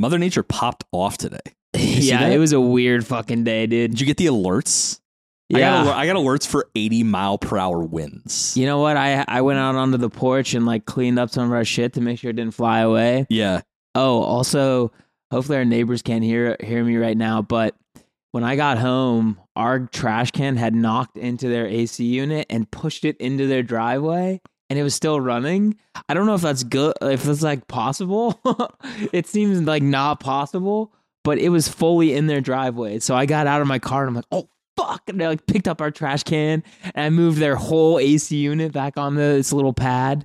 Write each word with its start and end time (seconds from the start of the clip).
Mother 0.00 0.18
Nature 0.18 0.42
popped 0.42 0.84
off 0.92 1.18
today. 1.18 1.38
Yeah, 1.78 2.26
it 2.28 2.38
was 2.38 2.52
a 2.54 2.60
weird 2.60 3.06
fucking 3.06 3.44
day, 3.44 3.66
dude. 3.66 3.90
Did 3.92 4.00
you 4.00 4.06
get 4.06 4.16
the 4.16 4.26
alerts? 4.26 4.98
I 5.54 5.58
Yeah. 5.58 5.84
got, 5.84 5.96
I 5.96 6.06
got 6.06 6.16
alerts 6.16 6.46
for 6.46 6.68
80 6.74 7.02
mile 7.04 7.36
per 7.36 7.58
hour 7.58 7.80
winds. 7.84 8.56
You 8.56 8.64
know 8.66 8.78
what? 8.78 8.96
I 8.96 9.24
I 9.28 9.42
went 9.42 9.58
out 9.58 9.74
onto 9.76 9.98
the 9.98 10.08
porch 10.08 10.54
and 10.54 10.64
like 10.64 10.86
cleaned 10.86 11.18
up 11.18 11.28
some 11.30 11.44
of 11.44 11.52
our 11.52 11.64
shit 11.64 11.92
to 11.92 12.00
make 12.00 12.18
sure 12.18 12.30
it 12.30 12.36
didn't 12.36 12.54
fly 12.54 12.80
away. 12.80 13.26
Yeah. 13.28 13.60
Oh, 13.94 14.22
also, 14.22 14.90
hopefully 15.30 15.58
our 15.58 15.64
neighbors 15.66 16.00
can't 16.02 16.24
hear 16.24 16.56
hear 16.60 16.82
me 16.82 16.96
right 16.96 17.16
now. 17.16 17.42
But 17.42 17.76
when 18.32 18.42
I 18.44 18.56
got 18.56 18.78
home, 18.78 19.38
our 19.54 19.80
trash 19.80 20.30
can 20.30 20.56
had 20.56 20.74
knocked 20.74 21.18
into 21.18 21.48
their 21.48 21.66
AC 21.66 22.02
unit 22.04 22.46
and 22.48 22.68
pushed 22.70 23.04
it 23.04 23.16
into 23.18 23.46
their 23.46 23.62
driveway, 23.62 24.40
and 24.70 24.78
it 24.78 24.82
was 24.82 24.94
still 24.94 25.20
running. 25.20 25.76
I 26.08 26.14
don't 26.14 26.26
know 26.26 26.34
if 26.34 26.40
that's 26.40 26.62
good, 26.62 26.94
if 27.02 27.24
that's 27.24 27.42
like 27.42 27.66
possible. 27.68 28.40
it 29.12 29.26
seems 29.26 29.60
like 29.62 29.82
not 29.82 30.20
possible, 30.20 30.94
but 31.24 31.38
it 31.38 31.50
was 31.50 31.68
fully 31.68 32.14
in 32.14 32.28
their 32.28 32.40
driveway. 32.40 33.00
So 33.00 33.14
I 33.14 33.26
got 33.26 33.46
out 33.46 33.60
of 33.60 33.66
my 33.66 33.78
car 33.78 34.02
and 34.02 34.08
I'm 34.08 34.14
like, 34.14 34.24
oh. 34.32 34.48
Fuck! 34.76 35.10
And 35.10 35.22
I 35.22 35.28
like 35.28 35.46
picked 35.46 35.68
up 35.68 35.82
our 35.82 35.90
trash 35.90 36.22
can 36.22 36.62
and 36.94 37.04
I 37.04 37.10
moved 37.10 37.36
their 37.36 37.54
whole 37.54 37.98
AC 37.98 38.34
unit 38.34 38.72
back 38.72 38.96
on 38.96 39.14
the, 39.14 39.20
this 39.20 39.52
little 39.52 39.74
pad. 39.74 40.24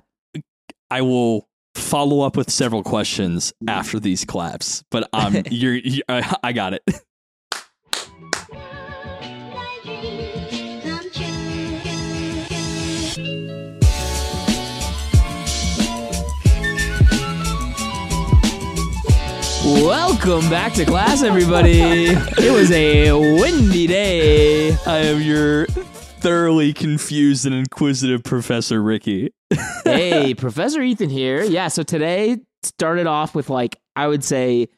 I 0.90 1.02
will 1.02 1.46
follow 1.74 2.22
up 2.22 2.38
with 2.38 2.50
several 2.50 2.82
questions 2.82 3.52
after 3.68 4.00
these 4.00 4.24
claps, 4.24 4.82
but 4.90 5.08
um, 5.12 5.36
you're, 5.50 5.74
you 5.74 6.02
I, 6.08 6.36
I 6.42 6.52
got 6.52 6.72
it. 6.72 6.82
Welcome 19.70 20.48
back 20.48 20.74
to 20.74 20.84
class, 20.84 21.24
everybody. 21.24 21.80
it 21.80 22.52
was 22.52 22.70
a 22.70 23.10
windy 23.12 23.88
day. 23.88 24.70
I 24.86 24.98
am 24.98 25.20
your 25.20 25.66
thoroughly 25.66 26.72
confused 26.72 27.46
and 27.46 27.52
inquisitive 27.54 28.22
Professor 28.22 28.80
Ricky. 28.80 29.32
hey, 29.84 30.34
Professor 30.38 30.80
Ethan 30.82 31.10
here. 31.10 31.42
Yeah, 31.42 31.66
so 31.66 31.82
today 31.82 32.38
started 32.62 33.08
off 33.08 33.34
with 33.34 33.50
like, 33.50 33.76
I 33.96 34.06
would 34.06 34.22
say 34.22 34.68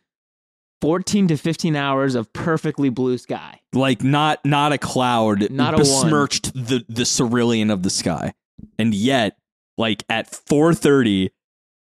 14 0.81 1.29
to 1.29 1.37
15 1.37 1.77
hours 1.77 2.15
of 2.15 2.33
perfectly 2.33 2.89
blue 2.89 3.19
sky. 3.19 3.61
Like 3.75 4.03
not 4.03 4.43
not 4.47 4.73
a 4.73 4.79
cloud 4.79 5.51
Not 5.51 5.75
a 5.75 5.77
one. 5.77 5.85
besmirched 5.85 6.55
the 6.55 6.83
the 6.89 7.05
cerulean 7.05 7.69
of 7.71 7.83
the 7.83 7.91
sky, 7.91 8.33
and 8.79 8.95
yet 8.95 9.37
like 9.77 10.03
at 10.09 10.31
4:30, 10.31 11.29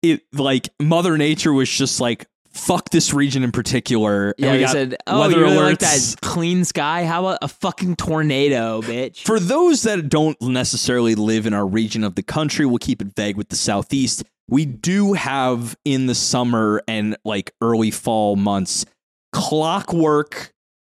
it 0.03 0.22
like 0.33 0.69
Mother 0.81 1.19
Nature 1.19 1.53
was 1.53 1.69
just 1.69 2.00
like 2.00 2.27
fuck 2.53 2.91
this 2.91 3.12
region 3.14 3.42
in 3.42 3.53
particular. 3.53 4.31
and 4.31 4.34
Yeah, 4.39 4.56
we 4.56 4.67
said, 4.67 4.97
oh, 5.06 5.20
weather 5.20 5.36
you 5.36 5.42
really 5.42 5.56
like 5.56 5.78
alerts. 5.78 6.12
that 6.12 6.20
clean 6.20 6.64
sky? 6.64 7.05
How 7.05 7.27
about 7.27 7.39
a 7.42 7.48
fucking 7.48 7.97
tornado, 7.97 8.81
bitch? 8.83 9.25
For 9.25 9.41
those 9.41 9.83
that 9.83 10.09
don't 10.09 10.41
necessarily 10.41 11.14
live 11.14 11.47
in 11.47 11.55
our 11.55 11.67
region 11.67 12.05
of 12.05 12.14
the 12.14 12.22
country, 12.22 12.67
we'll 12.67 12.78
keep 12.78 13.00
it 13.03 13.14
vague 13.17 13.36
with 13.36 13.48
the 13.48 13.56
southeast. 13.56 14.25
We 14.48 14.67
do 14.67 15.14
have 15.14 15.77
in 15.84 16.06
the 16.06 16.14
summer 16.14 16.83
and 16.86 17.17
like 17.25 17.53
early 17.62 17.91
fall 17.91 18.36
months 18.36 18.84
clockwork 19.33 20.53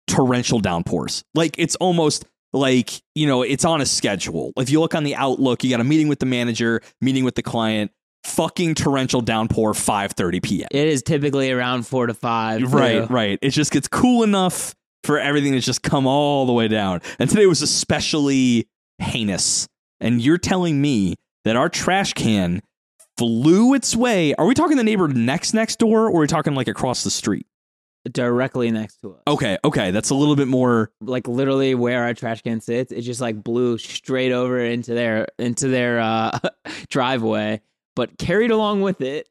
torrential 0.07 0.59
downpours. 0.61 1.25
Like 1.35 1.55
it's 1.59 1.77
almost 1.77 2.25
like, 2.53 3.01
you 3.15 3.27
know, 3.27 3.43
it's 3.43 3.65
on 3.65 3.81
a 3.81 3.87
schedule. 3.87 4.53
If 4.57 4.71
you 4.71 4.81
look 4.81 4.95
on 4.95 5.05
the 5.05 5.15
outlook, 5.17 5.65
you 5.65 5.71
got 5.71 5.81
a 5.81 5.85
meeting 5.85 6.09
with 6.09 6.19
the 6.21 6.27
manager, 6.27 6.81
meeting 7.01 7.25
with 7.25 7.35
the 7.35 7.43
client, 7.43 7.91
fucking 8.25 8.75
torrential 8.75 9.21
downpour 9.21 9.73
5:30 9.73 10.43
p.m. 10.43 10.69
it 10.71 10.89
is 10.89 11.03
typically 11.03 11.51
around 11.51 11.87
four 11.87 12.07
to 12.07 12.15
five. 12.15 12.73
Right, 12.73 13.07
too. 13.07 13.13
right. 13.13 13.39
It 13.43 13.51
just 13.51 13.71
gets 13.71 13.89
cool 13.89 14.23
enough 14.23 14.75
for 15.05 15.19
everything 15.19 15.53
to 15.53 15.61
just 15.61 15.83
come 15.83 16.07
all 16.07 16.47
the 16.47 16.53
way 16.53 16.69
down. 16.69 17.01
And 17.19 17.29
today 17.29 17.47
was 17.47 17.63
especially 17.63 18.69
heinous. 18.99 19.69
And 20.01 20.21
you're 20.21 20.39
telling 20.39 20.81
me 20.81 21.15
that 21.45 21.57
our 21.57 21.69
trash 21.69 22.15
can 22.15 22.63
flew 23.17 23.75
its 23.75 23.95
way. 23.95 24.35
Are 24.35 24.47
we 24.47 24.55
talking 24.55 24.77
the 24.77 24.85
neighbor 24.85 25.09
next 25.09 25.55
next 25.55 25.79
door 25.79 26.09
or 26.09 26.17
are 26.17 26.21
we 26.21 26.27
talking 26.27 26.55
like 26.55 26.69
across 26.69 27.05
the 27.05 27.11
street? 27.11 27.47
Directly 28.11 28.71
next 28.71 29.01
to 29.01 29.15
us. 29.15 29.23
Okay, 29.27 29.57
okay. 29.65 29.91
That's 29.91 30.11
a 30.11 30.15
little 30.15 30.37
bit 30.37 30.49
more 30.49 30.91
like 31.01 31.27
literally 31.27 31.75
where 31.75 32.03
our 32.03 32.13
trash 32.13 32.43
can 32.43 32.61
sits, 32.61 32.93
it 32.93 33.01
just 33.01 33.21
like 33.21 33.43
blew 33.43 33.79
straight 33.79 34.31
over 34.31 34.59
into 34.61 34.93
their 34.93 35.29
into 35.39 35.69
their 35.69 36.01
uh, 36.01 36.39
driveway, 36.91 37.63
but 37.97 38.19
carried 38.19 38.51
along 38.51 38.83
with 38.83 39.01
it 39.01 39.29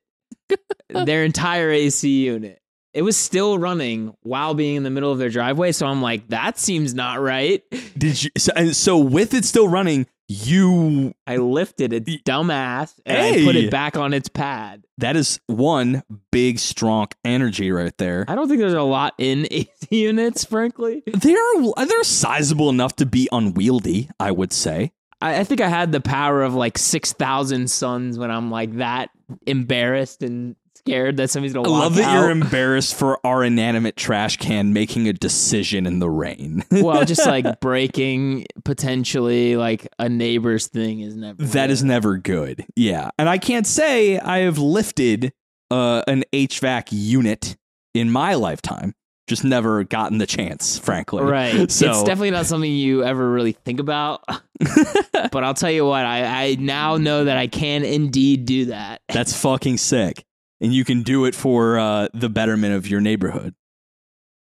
their 0.89 1.23
entire 1.23 1.69
AC 1.69 2.25
unit. 2.25 2.59
It 2.93 3.01
was 3.01 3.17
still 3.17 3.57
running 3.57 4.13
while 4.21 4.53
being 4.53 4.75
in 4.75 4.83
the 4.83 4.91
middle 4.91 5.11
of 5.11 5.17
their 5.17 5.29
driveway, 5.29 5.71
so 5.71 5.87
I'm 5.87 6.01
like, 6.01 6.27
that 6.29 6.59
seems 6.59 6.93
not 6.93 7.19
right. 7.19 7.63
Did 7.97 8.23
you 8.23 8.29
so, 8.37 8.53
and 8.55 8.75
so 8.75 8.99
with 8.99 9.33
it 9.33 9.45
still 9.45 9.67
running, 9.67 10.05
you 10.27 11.13
I 11.25 11.37
lifted 11.37 11.91
its 11.91 12.09
dumbass 12.23 12.93
and 13.05 13.17
I 13.17 13.43
put 13.43 13.55
it 13.55 13.71
back 13.71 13.97
on 13.97 14.13
its 14.13 14.29
pad. 14.29 14.83
that 14.99 15.15
is 15.15 15.39
one 15.47 16.03
big 16.31 16.59
strong 16.59 17.07
energy 17.25 17.71
right 17.71 17.97
there. 17.97 18.25
I 18.27 18.35
don't 18.35 18.47
think 18.47 18.59
there's 18.59 18.73
a 18.73 18.83
lot 18.83 19.15
in 19.17 19.47
AC 19.51 19.69
units, 19.89 20.45
frankly. 20.45 21.01
They're 21.07 21.85
they're 21.85 22.03
sizable 22.03 22.69
enough 22.69 22.95
to 22.97 23.05
be 23.07 23.27
unwieldy, 23.31 24.09
I 24.19 24.31
would 24.31 24.53
say. 24.53 24.91
I, 25.23 25.39
I 25.39 25.43
think 25.43 25.61
I 25.61 25.69
had 25.69 25.91
the 25.91 26.01
power 26.01 26.43
of 26.43 26.53
like 26.53 26.77
six 26.77 27.13
thousand 27.13 27.69
suns 27.69 28.19
when 28.19 28.29
I'm 28.29 28.51
like 28.51 28.77
that 28.77 29.09
embarrassed 29.47 30.21
and 30.21 30.55
scared 30.75 31.17
that 31.17 31.29
somebody's 31.29 31.53
gonna 31.53 31.67
I 31.67 31.71
walk 31.71 31.81
love 31.81 31.95
that 31.95 32.03
out. 32.03 32.21
you're 32.21 32.29
embarrassed 32.29 32.95
for 32.95 33.25
our 33.25 33.43
inanimate 33.43 33.95
trash 33.95 34.37
can 34.37 34.73
making 34.73 35.07
a 35.07 35.13
decision 35.13 35.85
in 35.85 35.99
the 35.99 36.09
rain. 36.09 36.63
well, 36.71 37.05
just 37.05 37.25
like 37.25 37.61
breaking 37.61 38.45
potentially 38.65 39.55
like 39.55 39.87
a 39.97 40.09
neighbor's 40.09 40.67
thing 40.67 40.99
is 40.99 41.15
never. 41.15 41.41
that 41.41 41.69
is 41.69 41.83
never 41.83 42.17
good. 42.17 42.65
Yeah. 42.75 43.09
And 43.17 43.29
I 43.29 43.37
can't 43.37 43.65
say 43.65 44.19
I 44.19 44.39
have 44.39 44.57
lifted 44.57 45.31
uh, 45.71 46.03
an 46.07 46.25
HVAC 46.33 46.89
unit 46.91 47.55
in 47.93 48.11
my 48.11 48.33
lifetime. 48.35 48.93
Just 49.27 49.45
never 49.45 49.83
gotten 49.85 50.17
the 50.17 50.25
chance, 50.27 50.77
frankly. 50.77 51.23
right. 51.23 51.53
So 51.71 51.89
it's 51.89 52.03
definitely 52.03 52.31
not 52.31 52.45
something 52.45 52.69
you 52.69 53.03
ever 53.03 53.31
really 53.31 53.53
think 53.53 53.79
about. 53.79 54.21
but 55.31 55.43
I'll 55.43 55.53
tell 55.53 55.71
you 55.71 55.85
what, 55.85 56.05
I, 56.05 56.47
I 56.47 56.55
now 56.55 56.97
know 56.97 57.23
that 57.23 57.37
I 57.37 57.47
can 57.47 57.83
indeed 57.85 58.45
do 58.45 58.65
that. 58.65 59.01
that's 59.07 59.35
fucking 59.39 59.77
sick. 59.77 60.25
And 60.59 60.73
you 60.73 60.83
can 60.85 61.03
do 61.03 61.25
it 61.25 61.35
for 61.35 61.77
uh, 61.79 62.07
the 62.13 62.29
betterment 62.29 62.75
of 62.75 62.87
your 62.87 63.01
neighborhood. 63.01 63.55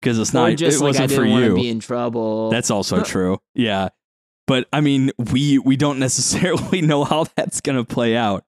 Because 0.00 0.18
it's 0.18 0.34
Or 0.34 0.48
not 0.48 0.56
just 0.56 0.78
it 0.78 0.84
like 0.84 0.88
wasn't 0.90 1.10
for 1.10 1.16
didn't 1.24 1.30
want 1.32 1.44
you. 1.44 1.54
be 1.54 1.68
in 1.68 1.80
trouble. 1.80 2.48
That's 2.50 2.70
also 2.70 3.02
true. 3.02 3.38
Yeah. 3.54 3.90
But 4.46 4.66
I 4.72 4.80
mean, 4.80 5.10
we 5.30 5.58
we 5.58 5.76
don't 5.76 5.98
necessarily 5.98 6.80
know 6.80 7.04
how 7.04 7.26
that's 7.36 7.60
going 7.60 7.76
to 7.76 7.84
play 7.84 8.16
out. 8.16 8.44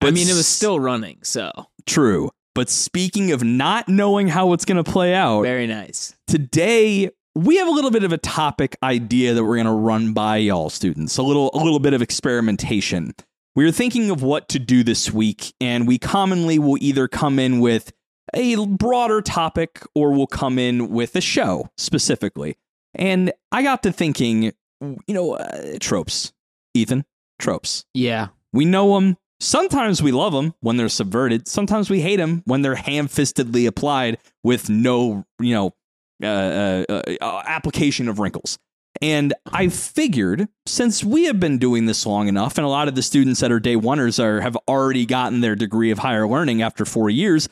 But 0.00 0.08
I 0.08 0.10
mean, 0.12 0.28
it 0.28 0.34
was 0.34 0.46
still 0.48 0.80
running, 0.80 1.18
so 1.22 1.50
true. 1.86 2.30
But 2.54 2.70
speaking 2.70 3.32
of 3.32 3.42
not 3.42 3.88
knowing 3.88 4.28
how 4.28 4.52
it's 4.52 4.64
going 4.64 4.82
to 4.82 4.90
play 4.90 5.14
out, 5.14 5.42
very 5.42 5.66
nice. 5.66 6.14
today 6.26 7.10
we 7.34 7.56
have 7.56 7.66
a 7.66 7.72
little 7.72 7.90
bit 7.90 8.04
of 8.04 8.12
a 8.12 8.18
topic 8.18 8.76
idea 8.82 9.34
that 9.34 9.42
we're 9.42 9.56
going 9.56 9.66
to 9.66 9.72
run 9.72 10.12
by 10.12 10.36
y'all 10.36 10.70
students. 10.70 11.16
A 11.18 11.22
little 11.22 11.50
a 11.52 11.58
little 11.58 11.80
bit 11.80 11.94
of 11.94 12.02
experimentation. 12.02 13.14
We 13.56 13.64
were 13.64 13.72
thinking 13.72 14.10
of 14.10 14.22
what 14.22 14.48
to 14.50 14.58
do 14.58 14.82
this 14.82 15.12
week 15.12 15.52
and 15.60 15.86
we 15.86 15.98
commonly 15.98 16.58
will 16.58 16.78
either 16.80 17.08
come 17.08 17.38
in 17.38 17.60
with 17.60 17.92
a 18.32 18.66
broader 18.66 19.20
topic 19.20 19.80
or 19.94 20.12
we'll 20.12 20.26
come 20.26 20.58
in 20.58 20.90
with 20.90 21.14
a 21.16 21.20
show 21.20 21.70
specifically. 21.76 22.56
And 22.94 23.32
I 23.52 23.62
got 23.62 23.82
to 23.84 23.92
thinking, 23.92 24.52
you 24.80 24.96
know, 25.08 25.34
uh, 25.34 25.78
tropes. 25.80 26.32
Ethan, 26.74 27.04
tropes. 27.38 27.84
Yeah. 27.94 28.28
We 28.52 28.64
know 28.64 28.94
them. 28.94 29.16
Sometimes 29.44 30.02
we 30.02 30.10
love 30.10 30.32
them 30.32 30.54
when 30.60 30.78
they're 30.78 30.88
subverted. 30.88 31.46
Sometimes 31.46 31.90
we 31.90 32.00
hate 32.00 32.16
them 32.16 32.42
when 32.46 32.62
they're 32.62 32.76
ham-fistedly 32.76 33.66
applied 33.66 34.16
with 34.42 34.70
no, 34.70 35.26
you 35.38 35.54
know, 35.54 35.74
uh, 36.22 36.84
uh, 36.88 37.02
uh, 37.20 37.42
application 37.44 38.08
of 38.08 38.18
wrinkles. 38.18 38.58
And 39.02 39.34
I 39.52 39.68
figured 39.68 40.48
since 40.64 41.04
we 41.04 41.24
have 41.24 41.40
been 41.40 41.58
doing 41.58 41.84
this 41.84 42.06
long 42.06 42.26
enough, 42.26 42.56
and 42.56 42.64
a 42.64 42.70
lot 42.70 42.88
of 42.88 42.94
the 42.94 43.02
students 43.02 43.40
that 43.40 43.52
are 43.52 43.60
day 43.60 43.76
oneers 43.76 44.18
are 44.18 44.40
have 44.40 44.56
already 44.66 45.04
gotten 45.04 45.42
their 45.42 45.54
degree 45.54 45.90
of 45.90 45.98
higher 45.98 46.26
learning 46.26 46.62
after 46.62 46.86
four 46.86 47.10
years, 47.10 47.46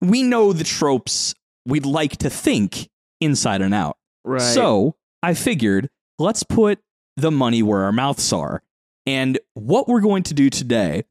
we 0.00 0.22
know 0.22 0.52
the 0.52 0.62
tropes 0.62 1.34
we'd 1.66 1.86
like 1.86 2.18
to 2.18 2.30
think 2.30 2.88
inside 3.20 3.62
and 3.62 3.74
out. 3.74 3.96
Right. 4.24 4.40
So 4.40 4.94
I 5.24 5.34
figured 5.34 5.88
let's 6.20 6.44
put 6.44 6.78
the 7.16 7.32
money 7.32 7.64
where 7.64 7.82
our 7.82 7.92
mouths 7.92 8.32
are. 8.32 8.62
And 9.06 9.40
what 9.54 9.88
we're 9.88 10.00
going 10.00 10.22
to 10.24 10.34
do 10.34 10.48
today 10.48 11.02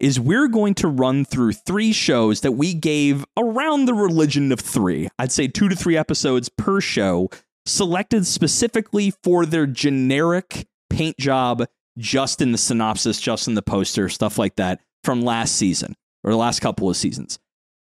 is 0.00 0.20
we're 0.20 0.48
going 0.48 0.74
to 0.74 0.88
run 0.88 1.24
through 1.24 1.52
three 1.52 1.92
shows 1.92 2.40
that 2.42 2.52
we 2.52 2.74
gave 2.74 3.24
around 3.36 3.86
the 3.86 3.94
religion 3.94 4.52
of 4.52 4.60
three. 4.60 5.08
I'd 5.18 5.32
say 5.32 5.48
two 5.48 5.68
to 5.68 5.76
three 5.76 5.96
episodes 5.96 6.48
per 6.48 6.80
show, 6.80 7.30
selected 7.66 8.26
specifically 8.26 9.12
for 9.22 9.44
their 9.44 9.66
generic 9.66 10.66
paint 10.88 11.18
job, 11.18 11.64
just 11.98 12.40
in 12.40 12.52
the 12.52 12.58
synopsis, 12.58 13.20
just 13.20 13.48
in 13.48 13.54
the 13.54 13.62
poster, 13.62 14.08
stuff 14.08 14.38
like 14.38 14.56
that 14.56 14.80
from 15.02 15.22
last 15.22 15.56
season 15.56 15.96
or 16.22 16.30
the 16.30 16.36
last 16.36 16.60
couple 16.60 16.88
of 16.88 16.96
seasons. 16.96 17.38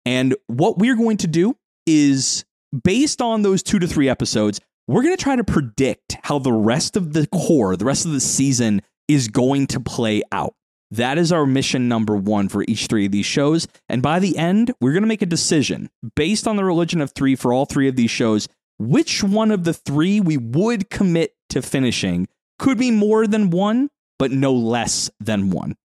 And 0.06 0.36
what 0.48 0.78
we're 0.78 0.96
going 0.96 1.18
to 1.18 1.28
do 1.28 1.56
is 1.86 2.44
based 2.84 3.22
on 3.22 3.42
those 3.42 3.64
two 3.64 3.80
to 3.80 3.88
three 3.88 4.10
episodes, 4.10 4.60
we're 4.88 5.04
going 5.04 5.16
to 5.16 5.24
try 5.24 5.36
to 5.36 5.44
predict 5.44 6.18
how 6.24 6.40
the 6.40 6.52
rest 6.52 6.98
of 6.98 7.14
the 7.14 7.28
core, 7.28 7.76
the 7.76 7.86
rest 7.86 8.06
of 8.06 8.12
the 8.12 8.20
season 8.20 8.82
is 9.08 9.28
going 9.28 9.68
to 9.68 9.80
play 9.80 10.24
out. 10.32 10.54
That 10.92 11.18
is 11.18 11.32
our 11.32 11.46
mission 11.46 11.88
number 11.88 12.16
one 12.16 12.50
for 12.50 12.64
each 12.68 12.88
three 12.88 13.06
of 13.06 13.12
these 13.12 13.26
shows. 13.26 13.68
And 13.88 14.02
by 14.02 14.20
the 14.20 14.38
end, 14.38 14.74
we're 14.82 14.92
going 14.92 15.04
to 15.04 15.08
make 15.08 15.22
a 15.22 15.26
decision 15.28 15.90
based 16.16 16.48
on 16.48 16.58
the 16.58 16.66
religion 16.66 17.00
of 17.00 17.12
three 17.12 17.36
for 17.36 17.54
all 17.54 17.66
three 17.66 17.88
of 17.88 17.96
these 17.96 18.12
shows, 18.12 18.48
which 18.78 19.24
one 19.24 19.52
of 19.52 19.64
the 19.64 19.74
three 19.74 20.20
we 20.20 20.38
would 20.38 20.90
commit 20.90 21.34
to 21.50 21.62
finishing. 21.62 22.28
Could 22.60 22.78
be 22.78 22.92
more 22.92 23.26
than 23.26 23.50
one, 23.50 23.90
but 24.20 24.32
no 24.32 24.54
less 24.54 25.10
than 25.20 25.50
one. 25.50 25.76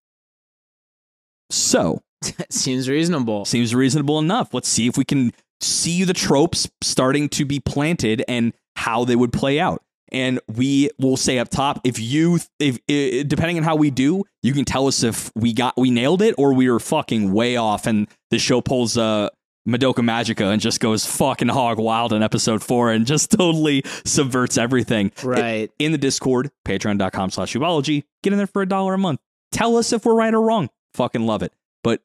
So, 1.51 2.03
that 2.39 2.53
Seems 2.53 2.89
reasonable. 2.89 3.45
seems 3.45 3.75
reasonable 3.75 4.19
enough. 4.19 4.53
Let's 4.53 4.69
see 4.69 4.87
if 4.87 4.97
we 4.99 5.05
can 5.05 5.33
see 5.61 6.05
the 6.05 6.13
tropes 6.13 6.69
starting 6.83 7.29
to 7.31 7.45
be 7.45 7.61
planted 7.61 8.25
and 8.29 8.53
how 8.75 9.05
they 9.05 9.17
would 9.17 9.33
play 9.33 9.59
out. 9.61 9.83
And 10.13 10.41
we 10.49 10.91
will 10.99 11.17
say 11.17 11.39
up 11.39 11.49
top 11.49 11.81
if 11.85 11.99
you 11.99 12.39
if, 12.61 12.79
if 12.87 13.27
depending 13.27 13.59
on 13.59 13.65
how 13.65 13.77
we 13.77 13.91
do, 13.91 14.25
you 14.43 14.53
can 14.53 14.65
tell 14.65 14.87
us 14.87 15.03
if 15.03 15.33
we 15.35 15.53
got 15.53 15.75
we 15.77 15.91
nailed 15.91 16.23
it 16.23 16.35
or 16.39 16.53
we 16.53 16.71
were 16.71 16.79
fucking 16.79 17.33
way 17.33 17.57
off 17.57 17.87
and 17.87 18.07
the 18.31 18.39
show 18.39 18.61
pulls 18.61 18.97
uh 18.97 19.29
Madoka 19.67 19.97
Magica 19.97 20.53
and 20.53 20.61
just 20.61 20.79
goes 20.81 21.05
fucking 21.05 21.49
hog 21.49 21.79
wild 21.79 22.13
in 22.13 22.23
episode 22.23 22.63
four 22.63 22.93
and 22.93 23.05
just 23.05 23.31
totally 23.37 23.83
subverts 24.05 24.57
everything. 24.57 25.11
Right. 25.23 25.71
In 25.79 25.93
the 25.93 25.99
Discord, 25.99 26.51
patreon.com 26.65 27.31
slash 27.31 27.55
weebology. 27.55 28.05
Get 28.23 28.33
in 28.33 28.37
there 28.37 28.47
for 28.47 28.63
a 28.63 28.67
dollar 28.67 28.95
a 28.95 28.99
month. 28.99 29.21
Tell 29.53 29.77
us 29.77 29.93
if 29.93 30.05
we're 30.05 30.15
right 30.15 30.33
or 30.33 30.41
wrong. 30.41 30.71
Fucking 30.95 31.27
love 31.27 31.43
it. 31.43 31.53
But 31.83 32.01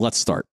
let's 0.00 0.16
start. 0.16 0.46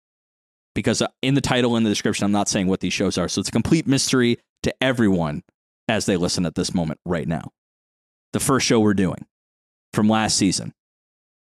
Because 0.76 1.02
uh, 1.02 1.08
in 1.22 1.36
the 1.36 1.42
title 1.42 1.76
and 1.76 1.86
the 1.86 1.90
description, 1.90 2.26
I'm 2.26 2.32
not 2.32 2.50
saying 2.50 2.68
what 2.68 2.82
these 2.82 2.94
shows 2.94 3.18
are. 3.18 3.30
So 3.30 3.40
it's 3.40 3.50
a 3.50 3.54
complete 3.54 3.88
mystery 3.88 4.40
to 4.64 4.74
everyone 4.82 5.44
as 5.88 6.06
they 6.06 6.18
listen 6.18 6.46
at 6.46 6.56
this 6.56 6.74
moment 6.74 7.00
right 7.06 7.28
now. 7.28 7.52
The 8.32 8.40
first 8.40 8.66
show 8.66 8.80
we're 8.80 8.94
doing 8.94 9.26
from 9.94 10.10
last 10.10 10.38
season. 10.38 10.74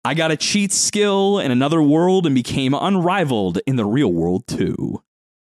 I 0.04 0.14
got 0.14 0.30
a 0.30 0.36
cheat 0.36 0.72
skill 0.72 1.38
in 1.38 1.50
another 1.50 1.80
world 1.80 2.26
and 2.26 2.34
became 2.34 2.74
unrivaled 2.74 3.60
in 3.66 3.76
the 3.76 3.84
real 3.84 4.12
world 4.12 4.46
too. 4.46 5.02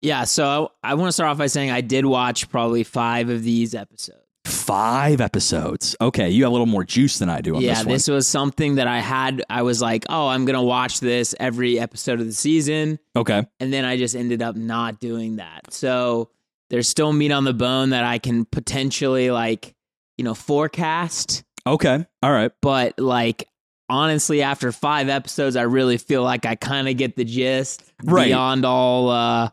Yeah. 0.02 0.24
So 0.24 0.72
I, 0.82 0.94
want 0.94 1.08
to 1.08 1.12
start 1.12 1.30
off 1.30 1.38
by 1.38 1.46
saying 1.46 1.70
I 1.70 1.80
did 1.80 2.04
watch 2.04 2.50
probably 2.50 2.84
five 2.84 3.30
of 3.30 3.42
these 3.42 3.74
episodes. 3.74 4.18
Five 4.44 5.22
episodes. 5.22 5.96
Okay, 5.98 6.28
you 6.28 6.44
have 6.44 6.50
a 6.50 6.52
little 6.52 6.66
more 6.66 6.84
juice 6.84 7.18
than 7.18 7.30
I 7.30 7.40
do 7.40 7.56
on 7.56 7.62
yeah, 7.62 7.74
this 7.74 7.84
one. 7.84 7.92
this 7.94 8.08
was 8.08 8.28
something 8.28 8.74
that 8.74 8.86
I 8.86 8.98
had. 8.98 9.42
I 9.48 9.62
was 9.62 9.80
like, 9.80 10.04
oh, 10.10 10.28
I'm 10.28 10.44
going 10.44 10.56
to 10.56 10.62
watch 10.62 11.00
this 11.00 11.34
every 11.40 11.78
episode 11.78 12.20
of 12.20 12.26
the 12.26 12.32
season. 12.34 12.98
okay. 13.16 13.46
And 13.60 13.72
then 13.72 13.86
I 13.86 13.96
just 13.96 14.14
ended 14.14 14.42
up 14.42 14.56
not 14.56 15.00
doing 15.00 15.36
that. 15.36 15.72
So 15.72 16.28
there's 16.70 16.88
still 16.88 17.12
meat 17.12 17.30
on 17.32 17.44
the 17.44 17.54
bone 17.54 17.90
that 17.90 18.04
I 18.04 18.18
can 18.18 18.44
potentially, 18.44 19.30
like, 19.30 19.74
you 20.18 20.24
know, 20.24 20.34
forecast. 20.34 21.44
Okay. 21.66 22.04
All 22.22 22.32
right. 22.32 22.52
But, 22.62 22.98
like, 22.98 23.48
honestly, 23.88 24.42
after 24.42 24.72
five 24.72 25.08
episodes, 25.08 25.56
I 25.56 25.62
really 25.62 25.98
feel 25.98 26.22
like 26.22 26.46
I 26.46 26.54
kind 26.54 26.88
of 26.88 26.96
get 26.96 27.16
the 27.16 27.24
gist 27.24 27.82
Right. 28.02 28.26
beyond 28.26 28.64
all, 28.64 29.10
uh, 29.10 29.50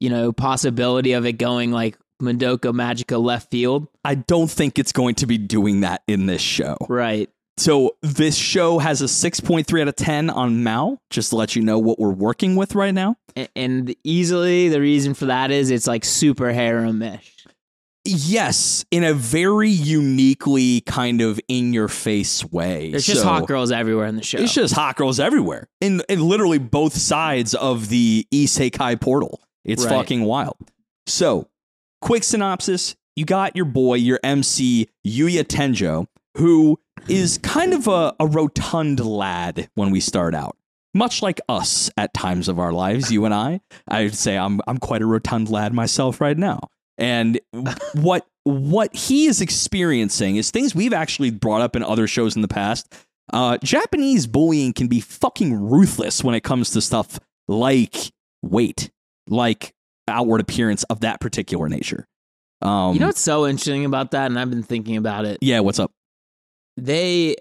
you 0.00 0.10
know, 0.10 0.32
possibility 0.32 1.12
of 1.12 1.26
it 1.26 1.34
going 1.34 1.72
like 1.72 1.96
Madoka 2.20 2.72
Magica 2.72 3.20
left 3.22 3.50
field. 3.50 3.88
I 4.04 4.14
don't 4.14 4.50
think 4.50 4.78
it's 4.78 4.92
going 4.92 5.16
to 5.16 5.26
be 5.26 5.38
doing 5.38 5.80
that 5.80 6.02
in 6.06 6.26
this 6.26 6.42
show. 6.42 6.76
Right. 6.88 7.28
So 7.58 7.96
this 8.02 8.34
show 8.36 8.78
has 8.78 9.02
a 9.02 9.06
6.3 9.06 9.82
out 9.82 9.88
of 9.88 9.96
10 9.96 10.30
on 10.30 10.62
MAL, 10.62 10.98
just 11.10 11.30
to 11.30 11.36
let 11.36 11.54
you 11.54 11.62
know 11.62 11.78
what 11.78 11.98
we're 11.98 12.10
working 12.10 12.56
with 12.56 12.74
right 12.74 12.94
now. 12.94 13.16
And 13.54 13.94
easily 14.04 14.68
the 14.68 14.80
reason 14.80 15.14
for 15.14 15.26
that 15.26 15.50
is 15.50 15.70
it's 15.70 15.86
like 15.86 16.04
super 16.04 16.52
harem-ish. 16.52 17.36
Yes, 18.04 18.84
in 18.90 19.04
a 19.04 19.14
very 19.14 19.70
uniquely 19.70 20.80
kind 20.80 21.20
of 21.20 21.38
in 21.46 21.72
your 21.72 21.86
face 21.86 22.44
way. 22.44 22.90
There's 22.90 23.06
just 23.06 23.20
So- 23.20 23.28
hot 23.28 23.46
girls 23.46 23.70
everywhere 23.70 24.06
in 24.06 24.16
the 24.16 24.24
show. 24.24 24.38
It's 24.38 24.52
just 24.54 24.74
hot 24.74 24.96
girls 24.96 25.20
everywhere. 25.20 25.68
In, 25.80 26.02
in 26.08 26.20
literally 26.20 26.58
both 26.58 26.94
sides 26.96 27.54
of 27.54 27.90
the 27.90 28.26
Isekai 28.32 29.00
portal. 29.00 29.40
It's 29.64 29.84
Right. 29.84 29.90
fucking 29.94 30.24
wild. 30.24 30.56
So, 31.06 31.48
quick 32.00 32.24
synopsis. 32.24 32.96
You 33.14 33.24
got 33.24 33.54
your 33.54 33.66
boy, 33.66 33.94
your 33.96 34.18
MC, 34.24 34.88
Yuya 35.06 35.44
Tenjo, 35.44 36.06
who 36.36 36.78
is 37.08 37.38
kind 37.38 37.74
of 37.74 37.88
a, 37.88 38.14
a 38.20 38.26
rotund 38.26 39.04
lad 39.04 39.68
when 39.74 39.90
we 39.90 40.00
start 40.00 40.34
out. 40.34 40.56
Much 40.94 41.22
like 41.22 41.40
us 41.48 41.90
at 41.96 42.12
times 42.12 42.48
of 42.48 42.58
our 42.58 42.72
lives, 42.72 43.10
you 43.10 43.24
and 43.24 43.32
I. 43.32 43.60
I'd 43.88 44.14
say 44.14 44.36
I'm 44.36 44.60
I'm 44.66 44.78
quite 44.78 45.00
a 45.00 45.06
rotund 45.06 45.48
lad 45.48 45.72
myself 45.72 46.20
right 46.20 46.36
now. 46.36 46.60
And 46.98 47.40
what 47.94 48.26
what 48.44 48.94
he 48.94 49.26
is 49.26 49.40
experiencing 49.40 50.36
is 50.36 50.50
things 50.50 50.74
we've 50.74 50.92
actually 50.92 51.30
brought 51.30 51.62
up 51.62 51.76
in 51.76 51.82
other 51.82 52.06
shows 52.06 52.36
in 52.36 52.42
the 52.42 52.48
past. 52.48 52.92
Uh, 53.32 53.56
Japanese 53.62 54.26
bullying 54.26 54.72
can 54.72 54.88
be 54.88 55.00
fucking 55.00 55.54
ruthless 55.54 56.22
when 56.22 56.34
it 56.34 56.42
comes 56.42 56.70
to 56.70 56.82
stuff 56.82 57.18
like 57.48 58.12
weight, 58.42 58.90
like 59.28 59.72
outward 60.08 60.40
appearance 60.40 60.82
of 60.84 61.00
that 61.00 61.20
particular 61.20 61.68
nature. 61.68 62.06
Um, 62.60 62.94
you 62.94 63.00
know 63.00 63.06
what's 63.06 63.20
so 63.20 63.46
interesting 63.46 63.84
about 63.84 64.10
that? 64.10 64.26
And 64.26 64.38
I've 64.38 64.50
been 64.50 64.62
thinking 64.62 64.96
about 64.96 65.24
it. 65.24 65.38
yeah, 65.40 65.60
what's 65.60 65.78
up? 65.78 65.92
They 66.76 67.36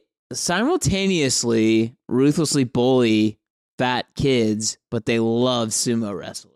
simultaneously 0.81 1.95
ruthlessly 2.07 2.63
bully 2.63 3.39
fat 3.77 4.05
kids, 4.15 4.77
but 4.89 5.05
they 5.05 5.19
love 5.19 5.69
sumo 5.69 6.17
wrestlers. 6.17 6.55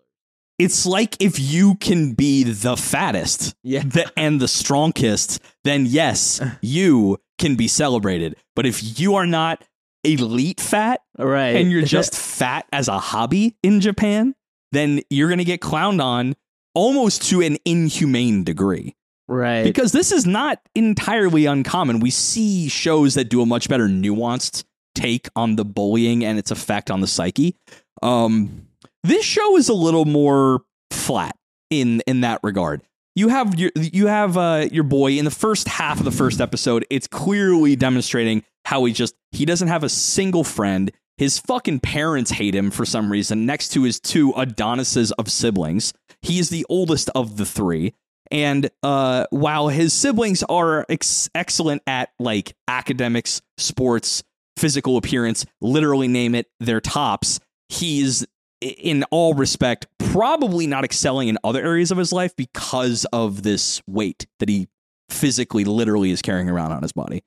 It's 0.57 0.85
like 0.85 1.21
if 1.21 1.37
you 1.39 1.75
can 1.75 2.13
be 2.13 2.43
the 2.43 2.77
fattest 2.77 3.55
Yeah. 3.63 3.83
the, 3.83 4.11
and 4.15 4.39
the 4.39 4.47
strongest, 4.47 5.41
then 5.63 5.85
yes, 5.85 6.41
you 6.61 7.17
can 7.37 7.55
be 7.55 7.67
celebrated. 7.67 8.37
But 8.55 8.65
if 8.65 8.99
you 8.99 9.15
are 9.15 9.25
not 9.25 9.63
elite 10.03 10.61
fat 10.61 11.01
Right. 11.17 11.55
and 11.57 11.71
you're 11.71 11.81
just 11.97 12.15
fat 12.15 12.65
as 12.71 12.87
a 12.87 12.99
hobby 12.99 13.57
in 13.63 13.81
Japan, 13.81 14.33
then 14.71 15.01
you're 15.09 15.27
going 15.27 15.39
to 15.39 15.43
get 15.43 15.59
clowned 15.61 16.01
on 16.01 16.35
almost 16.73 17.23
to 17.29 17.41
an 17.41 17.57
inhumane 17.65 18.43
degree. 18.43 18.95
Right. 19.27 19.63
Because 19.63 19.91
this 19.91 20.11
is 20.11 20.25
not 20.25 20.59
entirely 20.75 21.45
uncommon. 21.45 21.99
We 21.99 22.09
see 22.09 22.67
shows 22.69 23.15
that 23.15 23.29
do 23.29 23.41
a 23.41 23.45
much 23.45 23.69
better 23.69 23.87
nuanced 23.87 24.63
take 24.93 25.27
on 25.35 25.55
the 25.55 25.65
bullying 25.65 26.23
and 26.23 26.39
its 26.39 26.51
effect 26.51 26.89
on 26.89 27.01
the 27.01 27.07
psyche. 27.07 27.55
Um, 28.01 28.67
this 29.03 29.25
show 29.25 29.57
is 29.57 29.69
a 29.69 29.73
little 29.73 30.05
more 30.05 30.61
flat 30.91 31.35
in 31.69 32.01
in 32.07 32.21
that 32.21 32.39
regard. 32.43 32.81
You 33.15 33.29
have 33.29 33.57
your 33.57 33.71
you 33.75 34.07
have 34.07 34.37
uh, 34.37 34.67
your 34.71 34.83
boy 34.83 35.13
in 35.13 35.25
the 35.25 35.31
first 35.31 35.67
half 35.67 35.99
of 35.99 36.05
the 36.05 36.11
first 36.11 36.41
episode. 36.41 36.85
It's 36.89 37.07
clearly 37.07 37.75
demonstrating 37.75 38.43
how 38.65 38.83
he 38.85 38.93
just 38.93 39.15
he 39.31 39.45
doesn't 39.45 39.67
have 39.67 39.83
a 39.83 39.89
single 39.89 40.43
friend. 40.43 40.91
His 41.17 41.39
fucking 41.39 41.79
parents 41.79 42.31
hate 42.31 42.53
him 42.53 42.71
for 42.71 42.85
some 42.85 43.09
reason. 43.09 43.45
Next 43.45 43.69
to 43.69 43.83
his 43.83 44.01
two 44.01 44.35
Adonises 44.35 45.13
of 45.13 45.31
siblings, 45.31 45.93
he 46.21 46.39
is 46.39 46.49
the 46.49 46.65
oldest 46.67 47.09
of 47.15 47.37
the 47.37 47.45
three. 47.45 47.93
And 48.31 48.69
uh, 48.83 49.25
while 49.29 49.67
his 49.67 49.93
siblings 49.93 50.43
are 50.43 50.85
ex- 50.89 51.29
excellent 51.35 51.83
at 51.87 52.09
like 52.19 52.55
academics, 52.67 53.41
sports, 53.57 54.23
physical 54.57 54.97
appearance, 54.97 55.45
literally 55.61 56.07
name 56.07 56.35
it, 56.35 56.47
their 56.59 56.81
tops, 56.81 57.39
he's 57.69 58.25
in 58.61 59.03
all 59.11 59.33
respect 59.33 59.85
probably 59.99 60.65
not 60.65 60.83
excelling 60.83 61.27
in 61.27 61.37
other 61.43 61.63
areas 61.63 61.91
of 61.91 61.97
his 61.97 62.11
life 62.11 62.35
because 62.35 63.05
of 63.13 63.43
this 63.43 63.81
weight 63.87 64.25
that 64.39 64.49
he 64.49 64.67
physically, 65.09 65.65
literally 65.65 66.11
is 66.11 66.21
carrying 66.21 66.49
around 66.49 66.71
on 66.71 66.81
his 66.81 66.93
body. 66.93 67.23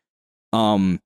Um, 0.53 1.01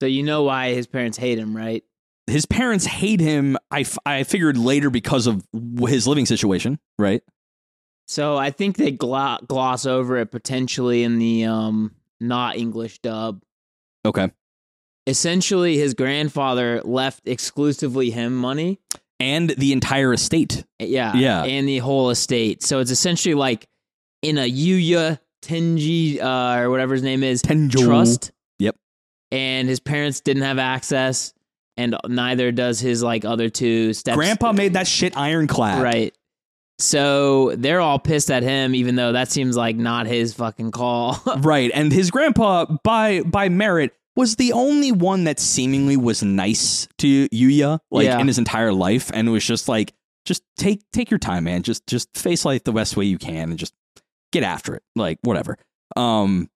so 0.00 0.06
you 0.06 0.22
know 0.22 0.42
why 0.42 0.74
his 0.74 0.86
parents 0.86 1.18
hate 1.18 1.38
him, 1.38 1.56
right? 1.56 1.84
his 2.26 2.44
parents 2.46 2.84
hate 2.84 3.20
him. 3.20 3.56
I, 3.70 3.80
f- 3.80 3.98
I 4.04 4.24
figured 4.24 4.58
later 4.58 4.90
because 4.90 5.26
of 5.26 5.44
his 5.78 6.06
living 6.06 6.26
situation, 6.26 6.78
right? 6.98 7.22
So 8.08 8.36
I 8.36 8.50
think 8.50 8.76
they 8.76 8.90
glo- 8.92 9.38
gloss 9.48 9.84
over 9.86 10.16
it 10.18 10.30
potentially 10.30 11.02
in 11.02 11.18
the 11.18 11.44
um 11.46 11.92
not 12.20 12.56
English 12.56 13.00
dub. 13.00 13.42
Okay. 14.04 14.30
Essentially, 15.06 15.76
his 15.76 15.94
grandfather 15.94 16.80
left 16.82 17.26
exclusively 17.28 18.10
him 18.10 18.34
money. 18.36 18.80
And 19.18 19.48
the 19.50 19.72
entire 19.72 20.12
estate. 20.12 20.64
Yeah, 20.78 21.16
Yeah. 21.16 21.42
and 21.44 21.66
the 21.66 21.78
whole 21.78 22.10
estate. 22.10 22.62
So 22.62 22.80
it's 22.80 22.90
essentially 22.90 23.34
like 23.34 23.66
in 24.22 24.36
a 24.36 24.42
Yuya 24.50 25.18
Tenji 25.42 26.20
uh, 26.20 26.60
or 26.60 26.70
whatever 26.70 26.92
his 26.94 27.02
name 27.02 27.22
is 27.22 27.40
Tenjo. 27.42 27.82
trust. 27.84 28.32
Yep. 28.58 28.76
And 29.32 29.68
his 29.68 29.80
parents 29.80 30.20
didn't 30.20 30.42
have 30.42 30.58
access, 30.58 31.32
and 31.78 31.96
neither 32.08 32.52
does 32.52 32.78
his 32.80 33.02
like 33.02 33.24
other 33.24 33.48
two 33.48 33.92
steps. 33.94 34.16
Grandpa 34.16 34.52
made 34.52 34.74
that 34.74 34.86
shit 34.86 35.16
ironclad. 35.16 35.82
right. 35.82 36.14
So 36.78 37.54
they're 37.56 37.80
all 37.80 37.98
pissed 37.98 38.30
at 38.30 38.42
him, 38.42 38.74
even 38.74 38.96
though 38.96 39.12
that 39.12 39.30
seems 39.30 39.56
like 39.56 39.76
not 39.76 40.06
his 40.06 40.34
fucking 40.34 40.72
call. 40.72 41.20
Right. 41.38 41.70
And 41.74 41.92
his 41.92 42.10
grandpa, 42.10 42.66
by 42.82 43.22
by 43.22 43.48
merit, 43.48 43.92
was 44.14 44.36
the 44.36 44.52
only 44.52 44.92
one 44.92 45.24
that 45.24 45.38
seemingly 45.40 45.96
was 45.96 46.22
nice 46.22 46.88
to 46.98 47.28
Yuya, 47.30 47.78
like 47.90 48.06
Yeah. 48.06 48.18
in 48.18 48.26
his 48.26 48.38
entire 48.38 48.72
life, 48.72 49.10
and 49.14 49.30
was 49.30 49.44
just 49.44 49.68
like 49.68 49.92
just 50.24 50.42
take 50.58 50.82
take 50.92 51.10
your 51.10 51.18
time, 51.18 51.44
man. 51.44 51.62
Just 51.62 51.86
just 51.86 52.14
face 52.16 52.44
life 52.44 52.64
the 52.64 52.72
best 52.72 52.96
way 52.96 53.04
you 53.04 53.18
can 53.18 53.50
and 53.50 53.58
just 53.58 53.74
get 54.32 54.42
after 54.42 54.74
it. 54.74 54.82
Like 54.94 55.18
whatever. 55.22 55.56
Um 55.96 56.48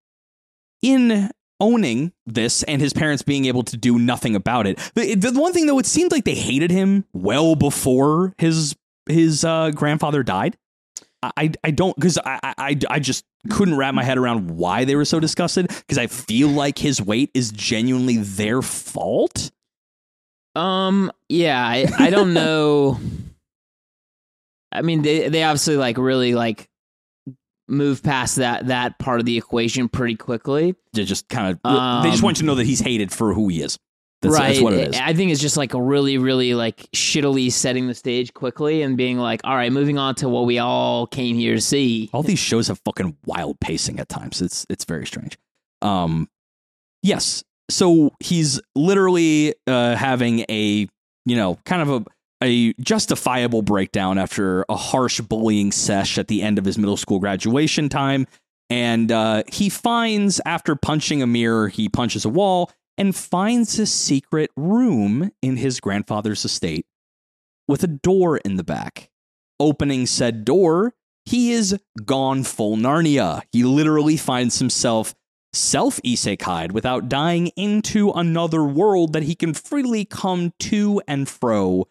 in 0.83 1.31
owning 1.63 2.11
this 2.27 2.63
and 2.63 2.81
his 2.81 2.93
parents 2.95 3.23
being 3.23 3.45
able 3.45 3.63
to 3.63 3.77
do 3.77 3.99
nothing 3.99 4.35
about 4.35 4.67
it. 4.67 4.79
The, 4.95 5.15
the 5.15 5.39
one 5.39 5.53
thing 5.53 5.67
though, 5.67 5.79
it 5.79 5.85
seemed 5.85 6.11
like 6.11 6.25
they 6.25 6.35
hated 6.35 6.71
him 6.71 7.05
well 7.13 7.55
before 7.55 8.33
his 8.39 8.75
his 9.11 9.45
uh, 9.45 9.71
grandfather 9.73 10.23
died. 10.23 10.57
I, 11.23 11.53
I 11.63 11.71
don't 11.71 11.95
because 11.97 12.17
I, 12.19 12.39
I 12.57 12.77
I 12.89 12.99
just 12.99 13.25
couldn't 13.51 13.77
wrap 13.77 13.93
my 13.95 14.03
head 14.05 14.17
around 14.17 14.51
why 14.53 14.85
they 14.87 14.95
were 14.97 15.05
so 15.05 15.21
disgusted 15.21 15.69
because 15.69 15.99
I 15.99 16.07
feel 16.07 16.49
like 16.49 16.79
his 16.79 17.03
weight 17.03 17.31
is 17.35 17.51
genuinely 17.51 18.17
their 18.17 18.63
fault. 18.63 19.51
Um. 20.57 21.13
Yeah. 21.29 21.63
I, 21.63 21.87
I 21.99 22.11
don't 22.11 22.33
know. 22.33 22.99
I 24.73 24.83
mean, 24.83 25.03
they 25.03 25.29
they 25.29 25.43
obviously 25.43 25.77
like 25.77 25.99
really 25.99 26.35
like 26.35 26.69
move 27.69 28.03
past 28.03 28.37
that 28.37 28.69
that 28.69 28.99
part 28.99 29.21
of 29.21 29.27
the 29.27 29.37
equation 29.37 29.89
pretty 29.89 30.17
quickly. 30.17 30.75
They 30.93 31.05
just 31.05 31.29
kind 31.29 31.49
of 31.51 31.61
they 31.63 32.09
just 32.11 32.23
Um, 32.23 32.25
want 32.25 32.39
you 32.39 32.43
to 32.43 32.47
know 32.47 32.55
that 32.55 32.67
he's 32.67 32.81
hated 32.81 33.13
for 33.13 33.35
who 33.35 33.49
he 33.49 33.63
is. 33.63 33.79
That's, 34.23 34.35
right. 34.35 34.49
that's 34.49 34.61
what 34.61 34.75
it 34.75 34.89
is. 34.91 35.01
I 35.01 35.15
think 35.15 35.33
it's 35.33 35.41
just 35.41 35.57
like 35.57 35.73
a 35.73 35.81
really, 35.81 36.19
really 36.19 36.55
like 36.55 36.91
shittily 36.93 37.51
setting 37.51 37.87
the 37.87 37.95
stage 37.95 38.35
quickly 38.35 38.83
and 38.83 38.97
being 38.97 39.19
like, 39.19 39.41
all 39.45 39.57
right, 39.57 39.73
moving 39.73 39.97
on 39.97 40.15
to 40.17 40.29
what 40.29 40.45
we 40.45 40.59
all 40.59 41.07
came 41.07 41.37
here 41.37 41.55
to 41.55 41.61
see. 41.61 42.11
All 42.13 42.23
these 42.23 42.39
shows 42.39 42.69
have 42.69 42.79
fucking 42.85 43.17
wild 43.25 43.61
pacing 43.61 43.99
at 43.99 44.09
times. 44.11 44.43
It's 44.43 44.67
it's 44.69 44.85
very 44.85 45.07
strange. 45.07 45.39
Um, 45.81 46.29
yes. 47.03 47.43
So 47.71 48.13
he's 48.21 48.61
literally 48.75 49.55
uh, 49.67 49.97
having 49.97 50.41
a 50.51 50.87
you 51.25 51.37
know 51.37 51.59
kind 51.65 51.83
of 51.83 51.89
a 51.89 52.05
a 52.43 52.73
justifiable 52.75 53.63
breakdown 53.63 54.19
after 54.19 54.65
a 54.69 54.77
harsh 54.77 55.21
bullying 55.21 55.73
sesh 55.73 56.17
at 56.19 56.29
the 56.29 56.43
end 56.43 56.59
of 56.59 56.65
his 56.65 56.79
middle 56.79 56.97
school 56.97 57.21
graduation 57.21 57.89
time, 57.89 58.27
and 58.69 59.11
uh, 59.13 59.43
he 59.51 59.71
finds 59.71 60.41
after 60.45 60.75
punching 60.75 61.23
a 61.23 61.27
mirror, 61.27 61.69
he 61.69 61.89
punches 61.89 62.27
a 62.27 62.31
wall 62.31 62.71
and 62.99 63.15
finds 63.15 63.79
a 63.79 63.87
secret 63.87 64.51
room 64.57 65.31
in 65.43 65.57
his 65.57 65.81
grandfather's 65.81 66.45
estate 66.45 66.87
with 67.67 67.83
a 67.83 67.89
door 67.89 68.39
in 68.39 68.57
the 68.57 68.65
back. 68.65 69.11
Opening 69.59 70.07
said 70.07 70.45
door, 70.45 70.95
he 71.25 71.53
is 71.53 71.79
gone 72.05 72.45
full 72.45 72.77
Narnia. 72.77 73.43
He 73.53 73.63
literally 73.63 74.17
finds 74.17 74.59
himself 74.59 75.15
self 75.53 76.01
isekai'd 76.03 76.73
without 76.73 77.09
dying 77.09 77.49
into 77.57 78.11
another 78.11 78.65
world 78.65 79.13
that 79.13 79.23
he 79.23 79.35
can 79.35 79.55
freely 79.55 80.05
come 80.05 80.53
to 80.61 81.01
and 81.07 81.29
fro, 81.29 81.87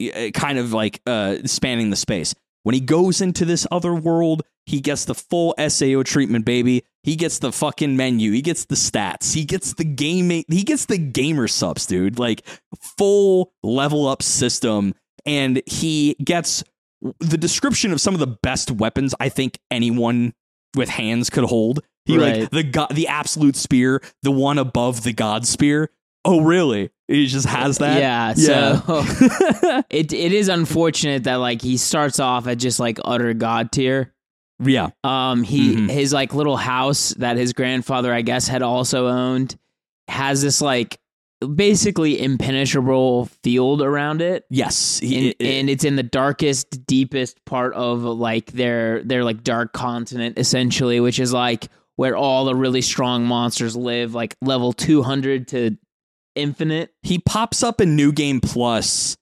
eh, 0.00 0.30
kind 0.32 0.58
of 0.58 0.72
like 0.72 1.00
uh, 1.06 1.36
spanning 1.44 1.90
the 1.90 1.96
space. 1.96 2.34
When 2.62 2.74
he 2.74 2.80
goes 2.80 3.20
into 3.20 3.44
this 3.44 3.66
other 3.70 3.94
world, 3.94 4.42
he 4.66 4.80
gets 4.80 5.04
the 5.04 5.14
full 5.14 5.54
SAO 5.68 6.02
treatment, 6.02 6.44
baby. 6.44 6.84
He 7.02 7.16
gets 7.16 7.38
the 7.38 7.52
fucking 7.52 7.96
menu. 7.96 8.32
He 8.32 8.42
gets 8.42 8.66
the 8.66 8.74
stats. 8.74 9.34
He 9.34 9.44
gets 9.44 9.74
the 9.74 9.84
gaming. 9.84 10.44
He 10.48 10.62
gets 10.62 10.84
the 10.84 10.98
gamer 10.98 11.48
subs, 11.48 11.86
dude. 11.86 12.18
Like 12.18 12.46
full 12.98 13.52
level 13.62 14.06
up 14.06 14.22
system. 14.22 14.94
And 15.26 15.62
he 15.66 16.14
gets 16.22 16.62
the 17.20 17.38
description 17.38 17.92
of 17.92 18.00
some 18.00 18.14
of 18.14 18.20
the 18.20 18.26
best 18.26 18.70
weapons 18.70 19.14
I 19.18 19.30
think 19.30 19.58
anyone 19.70 20.34
with 20.76 20.88
hands 20.88 21.30
could 21.30 21.44
hold. 21.44 21.80
He 22.04 22.18
like 22.18 22.50
the 22.50 22.62
god, 22.62 22.94
the 22.94 23.08
absolute 23.08 23.56
spear, 23.56 24.02
the 24.22 24.30
one 24.30 24.58
above 24.58 25.02
the 25.02 25.12
god 25.12 25.46
spear. 25.46 25.90
Oh, 26.24 26.42
really? 26.42 26.90
He 27.10 27.26
just 27.26 27.46
has 27.46 27.78
that. 27.78 27.98
Yeah, 27.98 28.34
Yeah. 28.36 28.80
so 28.80 29.82
it 29.90 30.12
it 30.12 30.32
is 30.32 30.48
unfortunate 30.48 31.24
that 31.24 31.36
like 31.36 31.60
he 31.60 31.76
starts 31.76 32.20
off 32.20 32.46
at 32.46 32.58
just 32.58 32.78
like 32.78 32.98
utter 33.04 33.34
god 33.34 33.72
tier. 33.72 34.12
yeah. 34.62 34.90
Um, 35.04 35.42
he 35.42 35.74
Mhm. 35.76 35.90
his 35.90 36.12
like 36.12 36.34
little 36.34 36.56
house 36.56 37.10
that 37.18 37.36
his 37.36 37.52
grandfather, 37.52 38.12
I 38.14 38.22
guess, 38.22 38.46
had 38.46 38.62
also 38.62 39.08
owned, 39.08 39.56
has 40.08 40.42
this 40.42 40.60
like 40.60 40.98
basically 41.54 42.20
impenetrable 42.22 43.24
field 43.42 43.80
around 43.82 44.20
it. 44.20 44.44
Yes. 44.50 45.00
And, 45.00 45.10
He, 45.10 45.28
it- 45.30 45.36
and 45.40 45.70
it's 45.70 45.84
in 45.84 45.96
the 45.96 46.02
darkest, 46.02 46.86
deepest 46.86 47.42
part 47.46 47.72
of 47.74 48.02
like 48.02 48.52
their 48.52 49.02
their 49.02 49.24
like 49.24 49.42
dark 49.42 49.72
continent, 49.72 50.38
essentially, 50.38 51.00
which 51.00 51.18
is 51.18 51.32
like 51.32 51.68
where 51.96 52.16
all 52.16 52.44
the 52.44 52.54
really 52.54 52.82
strong 52.82 53.24
monsters 53.26 53.74
live, 53.76 54.14
like 54.14 54.36
level 54.42 54.72
two 54.72 55.02
hundred 55.02 55.48
to 55.48 55.76
infinite. 56.40 56.92
he 57.02 57.18
pops 57.18 57.62
up 57.62 57.80
in 57.80 57.96
New 57.96 58.12
Game 58.12 58.40
Plus 58.40 59.16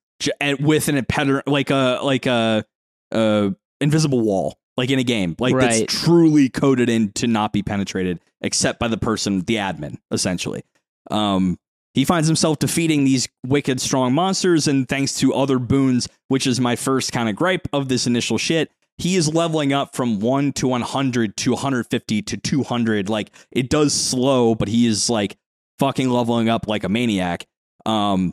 with 0.61 0.89
an 0.89 0.97
impenetra- 0.97 1.43
like 1.47 1.71
a 1.71 2.01
like 2.03 2.27
a 2.27 2.65
uh 3.13 3.51
invisible 3.81 4.21
wall, 4.21 4.59
like 4.77 4.91
in 4.91 4.99
a 4.99 5.05
game, 5.05 5.37
like 5.39 5.55
Right. 5.55 5.71
that's 5.87 6.03
truly 6.03 6.49
coded 6.49 6.89
in 6.89 7.13
to 7.13 7.27
not 7.27 7.53
be 7.53 7.63
penetrated 7.63 8.21
except 8.41 8.79
by 8.79 8.89
the 8.89 8.97
person, 8.99 9.41
the 9.43 9.57
admin, 9.57 9.99
essentially. 10.11 10.63
Um, 11.11 11.59
he 11.95 12.05
finds 12.05 12.29
himself 12.29 12.59
defeating 12.59 13.05
these 13.05 13.29
wicked 13.47 13.81
strong 13.81 14.13
monsters, 14.13 14.69
and 14.69 14.89
thanks 14.89 15.15
to 15.15 15.35
other 15.35 15.59
boons, 15.59 16.09
which 16.29 16.47
is 16.47 16.61
my 16.61 16.77
first 16.77 17.11
kind 17.13 17.29
of 17.29 17.35
gripe 17.35 17.67
of 17.73 17.89
this 17.89 18.07
initial 18.07 18.39
shit, 18.39 18.71
he 18.99 19.17
is 19.17 19.33
leveling 19.33 19.73
up 19.73 19.97
from 19.97 20.21
1 20.21 20.53
to 20.55 20.69
100 20.69 21.37
to 21.39 21.53
150 21.53 22.23
to 22.23 22.37
200. 22.37 23.09
Like, 23.09 23.31
it 23.51 23.69
does 23.71 23.95
slow, 23.95 24.55
but 24.55 24.69
he 24.69 24.87
is 24.87 25.09
like 25.11 25.37
fucking 25.79 26.11
leveling 26.11 26.49
up 26.49 26.67
like 26.67 26.85
a 26.85 26.89
maniac. 26.89 27.47
Um, 27.87 28.33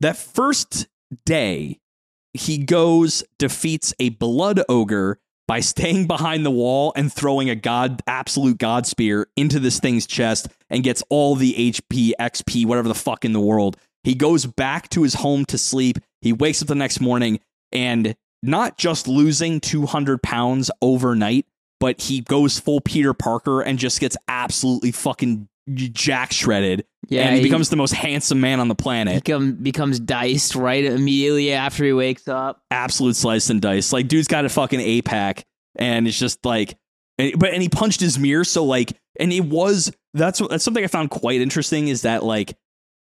that 0.00 0.16
first 0.16 0.86
day, 1.24 1.80
he 2.34 2.58
goes, 2.58 3.24
defeats 3.38 3.94
a 3.98 4.10
blood 4.10 4.62
ogre 4.68 5.18
by 5.46 5.60
staying 5.60 6.06
behind 6.06 6.44
the 6.44 6.50
wall 6.50 6.92
and 6.94 7.12
throwing 7.12 7.50
a 7.50 7.54
god, 7.54 8.02
absolute 8.06 8.58
god 8.58 8.86
spear 8.86 9.28
into 9.36 9.58
this 9.58 9.80
thing's 9.80 10.06
chest 10.06 10.48
and 10.70 10.84
gets 10.84 11.02
all 11.08 11.34
the 11.34 11.54
HP, 11.54 12.12
XP, 12.20 12.66
whatever 12.66 12.88
the 12.88 12.94
fuck 12.94 13.24
in 13.24 13.32
the 13.32 13.40
world. 13.40 13.76
He 14.04 14.14
goes 14.14 14.46
back 14.46 14.88
to 14.90 15.02
his 15.02 15.14
home 15.14 15.44
to 15.46 15.58
sleep. 15.58 15.98
He 16.20 16.32
wakes 16.32 16.62
up 16.62 16.68
the 16.68 16.74
next 16.74 17.00
morning 17.00 17.40
and 17.72 18.14
not 18.42 18.78
just 18.78 19.08
losing 19.08 19.60
200 19.60 20.22
pounds 20.22 20.70
overnight, 20.80 21.46
but 21.80 22.02
he 22.02 22.20
goes 22.20 22.58
full 22.58 22.80
Peter 22.80 23.12
Parker 23.12 23.60
and 23.60 23.78
just 23.78 24.00
gets 24.00 24.16
absolutely 24.28 24.92
fucking 24.92 25.48
jack 25.74 26.32
shredded. 26.32 26.84
Yeah, 27.08 27.22
and 27.22 27.36
he, 27.36 27.40
he- 27.40 27.46
becomes 27.48 27.70
the 27.70 27.76
most 27.76 27.92
handsome 27.94 28.40
man 28.40 28.60
on 28.60 28.68
the 28.68 28.74
planet. 28.74 29.24
Become 29.24 29.54
becomes 29.54 29.98
diced 30.00 30.54
right 30.54 30.84
immediately 30.84 31.52
after 31.52 31.84
he 31.84 31.92
wakes 31.92 32.28
up. 32.28 32.62
absolute 32.70 33.16
slice 33.16 33.50
and 33.50 33.60
dice. 33.62 33.92
Like, 33.92 34.08
dude's 34.08 34.28
got 34.28 34.44
a 34.44 34.48
fucking 34.48 34.80
A 34.80 35.02
pack, 35.02 35.44
and 35.76 36.06
it's 36.06 36.18
just 36.18 36.44
like, 36.44 36.76
and, 37.18 37.38
but 37.38 37.52
and 37.52 37.62
he 37.62 37.68
punched 37.68 38.00
his 38.00 38.18
mirror, 38.18 38.44
so 38.44 38.64
like, 38.64 38.92
and 39.18 39.32
it 39.32 39.44
was 39.44 39.92
that's 40.14 40.40
that's 40.50 40.64
something 40.64 40.84
I 40.84 40.88
found 40.88 41.10
quite 41.10 41.40
interesting 41.40 41.88
is 41.88 42.02
that 42.02 42.22
like 42.24 42.56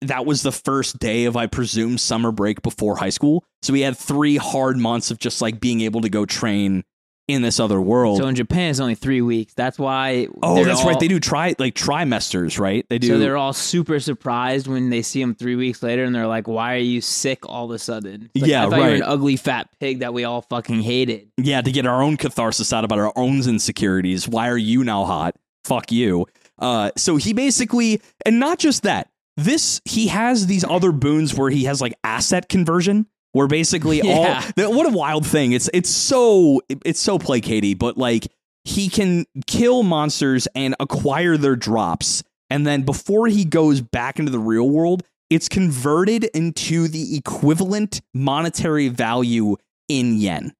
that 0.01 0.25
was 0.25 0.43
the 0.43 0.51
first 0.51 0.99
day 0.99 1.25
of 1.25 1.35
I 1.35 1.47
presume 1.47 1.97
summer 1.97 2.31
break 2.31 2.61
before 2.61 2.95
high 2.97 3.09
school, 3.09 3.43
so 3.63 3.73
we 3.73 3.81
had 3.81 3.97
three 3.97 4.37
hard 4.37 4.77
months 4.77 5.09
of 5.11 5.19
just 5.19 5.41
like 5.41 5.59
being 5.59 5.81
able 5.81 6.01
to 6.01 6.09
go 6.09 6.25
train 6.25 6.83
in 7.29 7.41
this 7.41 7.59
other 7.59 7.79
world. 7.79 8.17
So 8.17 8.27
in 8.27 8.36
Japan, 8.36 8.71
it's 8.71 8.79
only 8.79 8.95
three 8.95 9.21
weeks. 9.21 9.53
That's 9.53 9.77
why. 9.79 10.27
oh, 10.43 10.63
that's 10.63 10.81
all- 10.81 10.88
right. 10.88 11.00
They 11.00 11.07
do 11.07 11.19
try 11.19 11.55
like 11.59 11.75
trimesters, 11.75 12.59
right? 12.59 12.86
They 12.89 12.98
do. 13.00 13.07
So 13.09 13.19
they're 13.19 13.38
all 13.38 13.53
super 13.53 14.00
surprised 14.00 14.67
when 14.67 14.89
they 14.89 15.01
see 15.01 15.21
him 15.21 15.36
three 15.36 15.55
weeks 15.55 15.83
later, 15.83 16.03
and 16.03 16.13
they're 16.15 16.27
like, 16.27 16.48
"Why 16.48 16.75
are 16.75 16.77
you 16.77 17.01
sick 17.01 17.48
all 17.48 17.65
of 17.65 17.71
a 17.71 17.79
sudden?" 17.79 18.29
Like, 18.36 18.50
Yeah, 18.50 18.65
I 18.65 18.69
thought 18.69 18.75
you 18.77 18.81
were 18.83 18.88
right. 18.89 18.95
an 18.98 19.03
ugly 19.03 19.36
fat 19.36 19.69
pig 19.79 20.00
that 20.00 20.13
we 20.13 20.24
all 20.24 20.41
fucking 20.41 20.81
hated. 20.81 21.29
yeah, 21.38 21.62
to 21.62 21.71
get 21.71 21.86
our 21.86 22.01
own 22.01 22.17
catharsis 22.17 22.74
out 22.74 22.83
about 22.83 23.00
our 23.00 23.13
own 23.15 23.38
insecurities. 23.48 24.27
Why 24.27 24.50
are 24.50 24.57
you 24.57 24.83
now 24.83 25.05
hot? 25.05 25.36
Fuck 25.65 25.91
you. 25.91 26.25
Uh, 26.57 26.91
so 26.98 27.15
he 27.17 27.33
basically, 27.33 28.01
and 28.25 28.39
not 28.39 28.59
just 28.59 28.83
that, 28.83 29.09
this 29.38 29.81
he 29.86 30.07
has 30.07 30.48
these 30.48 30.65
other 30.65 30.91
boons 30.91 31.33
where 31.36 31.50
he 31.50 31.63
has 31.65 31.79
like 31.79 31.93
asset 32.03 32.50
conversion, 32.50 33.05
where 33.33 33.48
basically 33.48 33.98
Yeah. 34.03 34.13
all 34.13 34.51
that, 34.55 34.71
what 34.71 34.86
a 34.86 34.89
wild 34.95 35.25
thing. 35.25 35.51
It's 35.51 35.69
it's 35.74 35.89
so 35.89 36.62
it's 36.69 37.00
so 37.00 37.19
placaty, 37.19 37.77
but 37.77 37.98
like 37.98 38.27
he 38.63 38.89
can 38.89 39.25
kill 39.48 39.83
monsters 39.83 40.48
and 40.55 40.75
acquire 40.79 41.38
their 41.38 41.55
drops, 41.55 42.24
and 42.50 42.65
then 42.67 42.83
before 42.83 43.27
he 43.27 43.45
goes 43.45 43.81
back 43.81 44.19
into 44.19 44.31
the 44.31 44.39
real 44.39 44.69
world, 44.69 45.03
it's 45.29 45.48
converted 45.50 46.25
into 46.25 46.88
the 46.88 47.15
equivalent 47.15 48.01
monetary 48.13 48.88
value 48.89 49.55
in 49.88 50.17
yen 50.17 50.53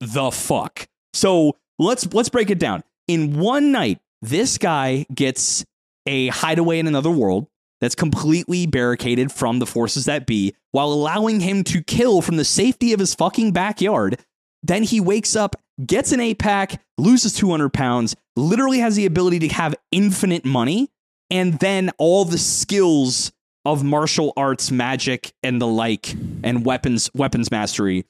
the 0.00 0.30
fuck? 0.30 0.86
So 1.12 1.56
let's 1.78 2.12
let's 2.12 2.28
break 2.28 2.50
it 2.50 2.58
down. 2.58 2.82
In 3.06 3.38
one 3.38 3.72
night, 3.72 3.98
this 4.22 4.58
guy 4.58 5.06
gets 5.14 5.64
a 6.06 6.28
hideaway 6.28 6.78
in 6.78 6.86
another 6.86 7.10
world 7.10 7.46
that's 7.80 7.94
completely 7.94 8.66
barricaded 8.66 9.30
from 9.32 9.58
the 9.58 9.66
forces 9.66 10.04
that 10.06 10.26
be, 10.26 10.54
while 10.72 10.88
allowing 10.88 11.40
him 11.40 11.64
to 11.64 11.82
kill 11.82 12.22
from 12.22 12.36
the 12.36 12.44
safety 12.44 12.92
of 12.92 13.00
his 13.00 13.14
fucking 13.14 13.52
backyard. 13.52 14.18
Then 14.62 14.82
he 14.82 15.00
wakes 15.00 15.36
up, 15.36 15.56
gets 15.84 16.12
an 16.12 16.20
eight 16.20 16.38
pack, 16.38 16.82
loses 16.96 17.32
200 17.34 17.72
pounds, 17.72 18.16
literally 18.36 18.78
has 18.80 18.96
the 18.96 19.06
ability 19.06 19.40
to 19.40 19.48
have 19.48 19.74
infinite 19.92 20.44
money, 20.44 20.90
and 21.30 21.58
then 21.60 21.90
all 21.98 22.24
the 22.24 22.38
skills 22.38 23.32
of 23.64 23.84
martial 23.84 24.32
arts, 24.36 24.70
magic, 24.70 25.32
and 25.42 25.60
the 25.60 25.66
like, 25.66 26.14
and 26.42 26.64
weapons 26.64 27.10
weapons 27.14 27.50
mastery, 27.50 28.06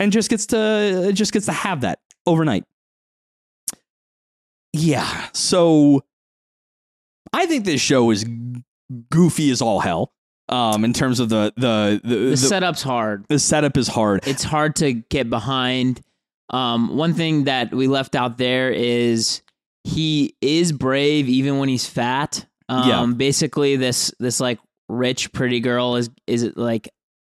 and 0.00 0.12
just 0.12 0.28
gets 0.28 0.46
to 0.46 1.10
just 1.14 1.32
gets 1.32 1.46
to 1.46 1.52
have 1.52 1.82
that 1.82 2.00
overnight. 2.26 2.64
Yeah, 4.72 5.28
so 5.32 6.02
I 7.36 7.46
think 7.46 7.64
this 7.64 7.80
show 7.80 8.10
is 8.10 8.24
goofy 9.10 9.50
as 9.50 9.60
all 9.62 9.80
hell. 9.80 10.12
Um, 10.48 10.84
in 10.84 10.92
terms 10.92 11.18
of 11.20 11.28
the 11.28 11.52
the 11.56 12.00
the, 12.04 12.08
The, 12.08 12.26
the, 12.30 12.36
setup's 12.36 12.82
hard. 12.82 13.26
the 13.28 13.38
setup 13.38 13.76
is 13.76 13.88
hard. 13.88 14.26
It's 14.28 14.44
hard 14.44 14.76
to 14.76 14.92
get 14.92 15.28
behind. 15.28 16.00
Um, 16.50 16.96
one 16.96 17.14
thing 17.14 17.44
that 17.44 17.74
we 17.74 17.88
left 17.88 18.14
out 18.14 18.38
there 18.38 18.70
is 18.70 19.42
he 19.82 20.36
is 20.40 20.70
brave 20.70 21.28
even 21.28 21.58
when 21.58 21.68
he's 21.68 21.86
fat. 21.88 22.46
Um, 22.68 22.88
Yeah. 22.88 23.06
Basically, 23.16 23.74
this 23.76 24.12
this 24.20 24.38
like 24.40 24.60
rich 24.88 25.32
pretty 25.32 25.58
girl 25.58 25.96
is 25.96 26.10
is 26.28 26.52
like 26.54 26.88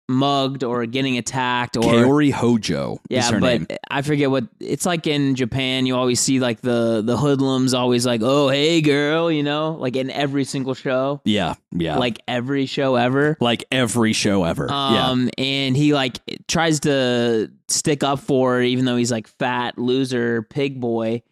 mugged 0.09 0.63
or 0.63 0.85
getting 0.85 1.17
attacked 1.17 1.77
or 1.77 1.83
Kaori 1.83 2.31
Hojo 2.31 2.99
is 3.09 3.25
yeah, 3.25 3.31
her 3.31 3.39
but 3.39 3.61
name. 3.61 3.77
I 3.89 4.01
forget 4.01 4.29
what 4.29 4.45
it's 4.59 4.85
like 4.85 5.07
in 5.07 5.35
Japan. 5.35 5.85
You 5.85 5.95
always 5.95 6.19
see 6.19 6.39
like 6.39 6.59
the 6.61 7.01
the 7.03 7.15
hoodlums 7.17 7.73
always 7.73 8.05
like, 8.05 8.21
oh 8.23 8.49
hey 8.49 8.81
girl, 8.81 9.31
you 9.31 9.43
know, 9.43 9.71
like 9.79 9.95
in 9.95 10.09
every 10.11 10.43
single 10.43 10.73
show, 10.73 11.21
Yeah, 11.23 11.55
yeah. 11.71 11.97
like 11.97 12.19
every 12.27 12.65
show 12.65 12.95
ever. 12.95 13.37
like 13.39 13.63
every 13.71 14.13
show 14.13 14.43
ever. 14.43 14.67
yeah. 14.69 15.09
Um, 15.09 15.29
and 15.37 15.75
he 15.75 15.93
like 15.93 16.19
tries 16.47 16.81
to 16.81 17.49
stick 17.69 18.03
up 18.03 18.19
for 18.19 18.55
her, 18.55 18.61
even 18.61 18.85
though 18.85 18.97
he's 18.97 19.11
like 19.11 19.27
fat 19.27 19.77
loser 19.77 20.41
pig 20.43 20.79
boy. 20.81 21.23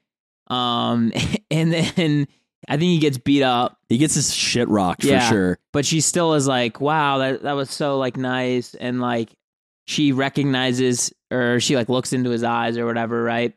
Um, 0.48 1.12
and 1.52 1.72
then 1.74 2.28
I 2.70 2.74
think 2.78 2.90
he 2.92 3.00
gets 3.00 3.18
beat 3.18 3.44
up, 3.44 3.78
He 3.90 3.98
gets 3.98 4.14
his 4.16 4.34
shit 4.34 4.68
rocked 4.70 5.04
Yeah. 5.04 5.28
for 5.28 5.34
sure. 5.34 5.60
but 5.74 5.86
she 5.86 6.00
still 6.02 6.34
is 6.36 6.48
like, 6.48 6.80
wow, 6.80 7.18
that 7.20 7.44
that 7.44 7.54
was 7.54 7.70
so 7.72 7.98
like 7.98 8.18
nice, 8.18 8.76
and 8.76 9.02
like 9.02 9.32
she 9.88 10.12
recognizes 10.12 11.12
or 11.32 11.60
she 11.60 11.76
like 11.76 11.90
looks 11.90 12.14
into 12.14 12.30
his 12.30 12.44
eyes 12.44 12.78
or 12.78 12.86
whatever, 12.86 13.24
right? 13.24 13.54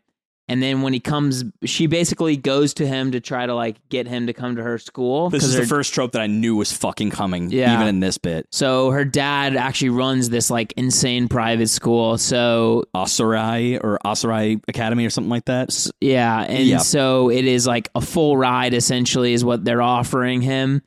And 0.46 0.62
then 0.62 0.82
when 0.82 0.92
he 0.92 1.00
comes, 1.00 1.42
she 1.64 1.86
basically 1.86 2.36
goes 2.36 2.74
to 2.74 2.86
him 2.86 3.12
to 3.12 3.20
try 3.20 3.46
to 3.46 3.54
like 3.54 3.76
get 3.88 4.06
him 4.06 4.26
to 4.26 4.34
come 4.34 4.56
to 4.56 4.62
her 4.62 4.76
school. 4.76 5.30
This 5.30 5.42
is 5.42 5.54
her- 5.54 5.62
the 5.62 5.66
first 5.66 5.94
trope 5.94 6.12
that 6.12 6.20
I 6.20 6.26
knew 6.26 6.54
was 6.54 6.70
fucking 6.70 7.10
coming, 7.10 7.50
Yeah. 7.50 7.74
even 7.74 7.86
in 7.88 8.00
this 8.00 8.18
bit. 8.18 8.46
So 8.52 8.90
her 8.90 9.06
dad 9.06 9.56
actually 9.56 9.88
runs 9.88 10.28
this 10.28 10.50
like 10.50 10.74
insane 10.76 11.28
private 11.28 11.68
school. 11.68 12.18
So 12.18 12.84
Asurai 12.94 13.80
or 13.82 13.98
Asurai 14.04 14.60
Academy 14.68 15.06
or 15.06 15.10
something 15.10 15.30
like 15.30 15.46
that. 15.46 15.90
Yeah, 16.02 16.42
and 16.42 16.64
Yeah. 16.66 16.78
so 16.78 17.30
it 17.30 17.46
is 17.46 17.66
like 17.66 17.88
a 17.94 18.02
full 18.02 18.36
ride 18.36 18.74
essentially 18.74 19.32
is 19.32 19.46
what 19.46 19.64
they're 19.64 19.80
offering 19.82 20.42
him. 20.42 20.82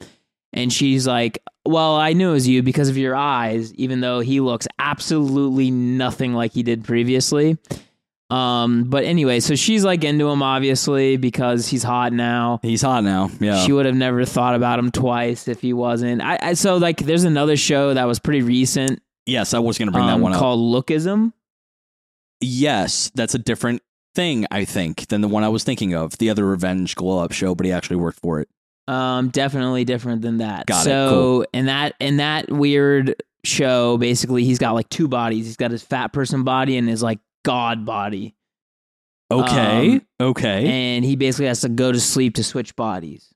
And 0.54 0.72
she's 0.72 1.08
like, 1.08 1.40
"Well, 1.66 1.96
I 1.96 2.14
knew 2.14 2.30
it 2.30 2.34
was 2.34 2.48
you 2.48 2.62
because 2.64 2.90
of 2.90 2.98
your 2.98 3.16
eyes, 3.16 3.74
even 3.74 4.02
though 4.02 4.20
he 4.22 4.40
looks 4.40 4.68
absolutely 4.80 5.72
nothing 5.72 6.34
like 6.34 6.54
he 6.54 6.62
did 6.64 6.84
previously." 6.84 7.58
Um, 8.30 8.84
but 8.86 9.06
anyway, 9.06 9.40
so 9.40 9.56
she's 9.56 9.86
like 9.86 10.04
into 10.04 10.28
him 10.30 10.42
obviously 10.44 11.16
because 11.18 11.68
he's 11.68 11.84
hot 11.84 12.12
now. 12.12 12.60
He's 12.62 12.82
hot 12.82 13.04
now. 13.04 13.30
Yeah. 13.40 13.64
She 13.64 13.72
would 13.72 13.86
have 13.86 13.96
never 13.96 14.26
thought 14.26 14.54
about 14.56 14.80
him 14.80 14.92
twice 14.92 15.48
if 15.48 15.62
he 15.62 15.72
wasn't. 15.74 16.22
I, 16.22 16.38
I 16.42 16.54
so 16.54 16.76
like 16.78 16.98
there's 16.98 17.24
another 17.24 17.56
show 17.56 17.94
that 17.94 18.06
was 18.06 18.20
pretty 18.20 18.42
recent 18.42 19.02
yes, 19.26 19.54
I 19.54 19.60
was 19.60 19.78
going 19.78 19.88
to 19.88 19.92
bring 19.92 20.08
that 20.08 20.14
um, 20.16 20.22
one 20.22 20.34
up. 20.34 20.40
called 20.40 20.60
Lookism. 20.60 21.34
yes, 22.42 23.12
that's 23.16 23.36
a 23.36 23.40
different 23.40 23.82
thing, 24.16 24.46
I 24.52 24.66
think, 24.66 25.08
than 25.08 25.22
the 25.22 25.28
one 25.28 25.44
I 25.44 25.50
was 25.50 25.64
thinking 25.64 25.94
of. 25.94 26.18
The 26.18 26.30
other 26.30 26.46
revenge 26.46 26.96
glow 26.96 27.20
up 27.24 27.32
show, 27.32 27.54
but 27.56 27.66
he 27.66 27.72
actually 27.72 27.98
worked 27.98 28.20
for 28.20 28.40
it. 28.40 28.50
Um, 28.88 29.30
definitely 29.30 29.84
different 29.86 30.22
than 30.22 30.38
that. 30.38 30.66
Got 30.66 30.82
it. 30.82 30.84
so 30.86 31.10
Cool. 31.10 31.46
in 31.54 31.66
that 31.66 31.94
in 32.00 32.18
that 32.18 32.50
weird 32.50 33.16
show, 33.44 33.98
basically 33.98 34.46
he's 34.46 34.60
got 34.60 34.72
like 34.74 34.88
two 34.90 35.08
bodies. 35.10 35.46
He's 35.46 35.58
got 35.58 35.72
his 35.72 35.84
fat 35.84 36.14
person 36.14 36.44
body 36.44 36.78
and 36.78 36.88
his 36.88 37.04
like 37.04 37.20
god 37.44 37.86
body. 37.86 38.36
Okay. 39.32 39.94
Um, 39.94 40.02
okay. 40.22 40.68
And 40.68 41.06
he 41.06 41.16
basically 41.16 41.48
has 41.48 41.62
to 41.62 41.70
go 41.70 41.92
to 41.92 42.00
sleep 42.00 42.36
to 42.36 42.44
switch 42.44 42.76
bodies. 42.76 43.34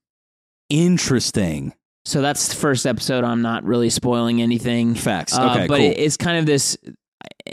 Interesting. 0.69 1.73
So 2.05 2.21
that's 2.21 2.47
the 2.47 2.55
first 2.55 2.85
episode. 2.85 3.23
I'm 3.23 3.41
not 3.41 3.63
really 3.63 3.89
spoiling 3.89 4.41
anything. 4.41 4.95
Facts. 4.95 5.37
Uh, 5.37 5.51
okay, 5.51 5.67
but 5.67 5.77
cool. 5.77 5.85
it, 5.85 5.99
it's 5.99 6.17
kind 6.17 6.37
of 6.37 6.45
this, 6.45 6.77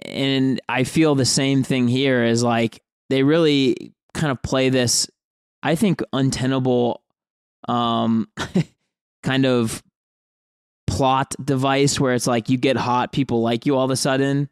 and 0.07 0.61
I 0.69 0.85
feel 0.85 1.15
the 1.15 1.27
same 1.27 1.63
thing 1.63 1.89
here. 1.89 2.25
Is 2.25 2.43
like 2.43 2.81
they 3.11 3.23
really 3.23 3.93
kind 4.15 4.31
of 4.31 4.43
play 4.43 4.71
this, 4.71 5.09
I 5.63 5.75
think, 5.75 6.01
untenable, 6.13 7.03
um, 7.69 8.29
kind 9.23 9.45
of 9.45 9.83
plot 10.87 11.35
device 11.43 12.01
where 12.01 12.15
it's 12.15 12.27
like 12.27 12.49
you 12.49 12.57
get 12.57 12.77
hot, 12.77 13.13
people 13.13 13.43
like 13.43 13.67
you 13.67 13.77
all 13.77 13.85
of 13.85 13.91
a 13.91 13.97
sudden. 13.97 14.49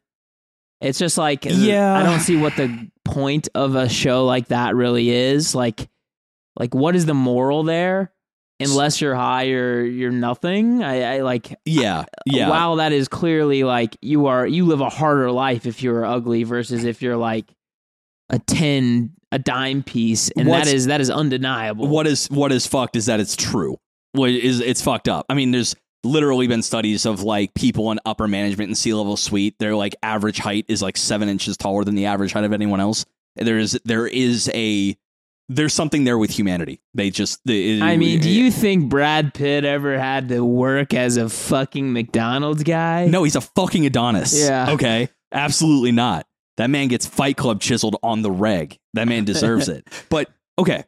It's 0.81 0.99
just 0.99 1.17
like 1.19 1.45
Yeah. 1.45 1.95
I 1.97 2.03
don't 2.03 2.21
see 2.21 2.37
what 2.37 2.57
the 2.57 2.89
point 3.05 3.49
of 3.55 3.75
a 3.75 3.89
show 3.89 4.25
like 4.27 4.49
that 4.49 4.75
really 4.75 5.11
is. 5.11 5.55
Like, 5.55 5.89
like 6.59 6.75
what 6.75 6.95
is 6.97 7.07
the 7.07 7.15
moral 7.15 7.63
there? 7.63 8.13
Unless 8.59 9.03
you're 9.03 9.15
high 9.15 9.49
or 9.51 9.85
you're 9.85 10.11
nothing. 10.11 10.83
I, 10.83 11.17
I 11.17 11.21
like 11.21 11.55
yeah. 11.67 12.05
Yeah. 12.25 12.49
while 12.49 12.77
that 12.77 12.93
is 12.93 13.07
clearly 13.09 13.65
like 13.65 13.97
you 14.01 14.27
are 14.27 14.47
you 14.47 14.65
live 14.65 14.81
a 14.81 14.89
harder 14.89 15.31
life 15.31 15.67
if 15.67 15.83
you're 15.83 16.05
ugly 16.07 16.43
versus 16.45 16.85
if 16.85 17.03
you're 17.03 17.17
like 17.19 17.53
a 18.31 18.39
10 18.39 19.13
a 19.33 19.39
dime 19.39 19.83
piece 19.83 20.31
and 20.37 20.49
What's- 20.49 20.69
that 20.69 20.75
is 20.75 20.87
that 20.87 21.01
is 21.03 21.11
undeniable 21.11 21.87
what 21.87 22.07
is 22.07 22.29
what 22.29 22.51
is 22.51 22.67
fucked 22.67 22.97
is 22.97 23.07
that 23.07 23.21
it's 23.21 23.37
true. 23.37 23.77
What 24.13 24.31
is 24.31 24.61
it's 24.61 24.81
fucked 24.81 25.09
up. 25.09 25.27
I 25.29 25.35
mean, 25.35 25.51
there's 25.51 25.75
literally 26.07 26.47
been 26.47 26.63
studies 26.63 27.05
of 27.05 27.23
like 27.23 27.53
people 27.55 27.91
in 27.93 28.01
upper 28.07 28.27
management 28.27 28.69
and 28.69 28.79
C-level 28.79 29.17
suite. 29.17 29.59
Their 29.59 29.77
like 29.77 29.95
average 30.03 30.39
height 30.39 30.65
is 30.69 30.81
like 30.81 30.97
seven 30.97 31.29
inches 31.29 31.57
taller 31.57 31.85
than 31.85 31.95
the 31.95 32.07
average 32.07 32.33
height 32.33 32.45
of 32.45 32.53
anyone 32.53 32.81
else. 32.81 33.05
There 33.37 33.59
is 33.59 33.79
there 33.85 34.07
is 34.07 34.51
a 34.55 34.97
there's 35.49 35.75
something 35.75 36.05
there 36.05 36.19
with 36.19 36.31
humanity. 36.31 36.81
They 36.95 37.11
just 37.11 37.41
they, 37.45 37.81
I 37.81 37.97
mean, 37.97 38.21
do 38.21 38.31
you 38.31 38.51
think 38.51 38.89
Brad 38.89 39.35
Pitt 39.35 39.65
ever 39.65 39.99
had 39.99 40.29
to 40.31 40.45
work 40.45 40.95
as 40.95 41.17
a 41.17 41.29
fucking 41.29 41.93
McDonald's 41.93 42.65
guy? 42.65 43.07
No, 43.07 43.23
he's 43.23 43.37
a 43.37 43.41
fucking 43.41 43.87
Adonis. 43.87 44.39
Yeah. 44.39 44.71
Okay. 44.71 45.09
Absolutely 45.33 45.93
not. 45.93 46.27
That 46.57 46.71
man 46.71 46.89
gets 46.89 47.07
Fight 47.07 47.37
Club 47.37 47.61
chiseled 47.61 47.97
on 48.03 48.23
the 48.23 48.31
reg. 48.31 48.79
That 48.95 49.07
man 49.07 49.25
deserves 49.25 49.69
it. 49.69 49.87
But 50.09 50.31
okay, 50.59 50.85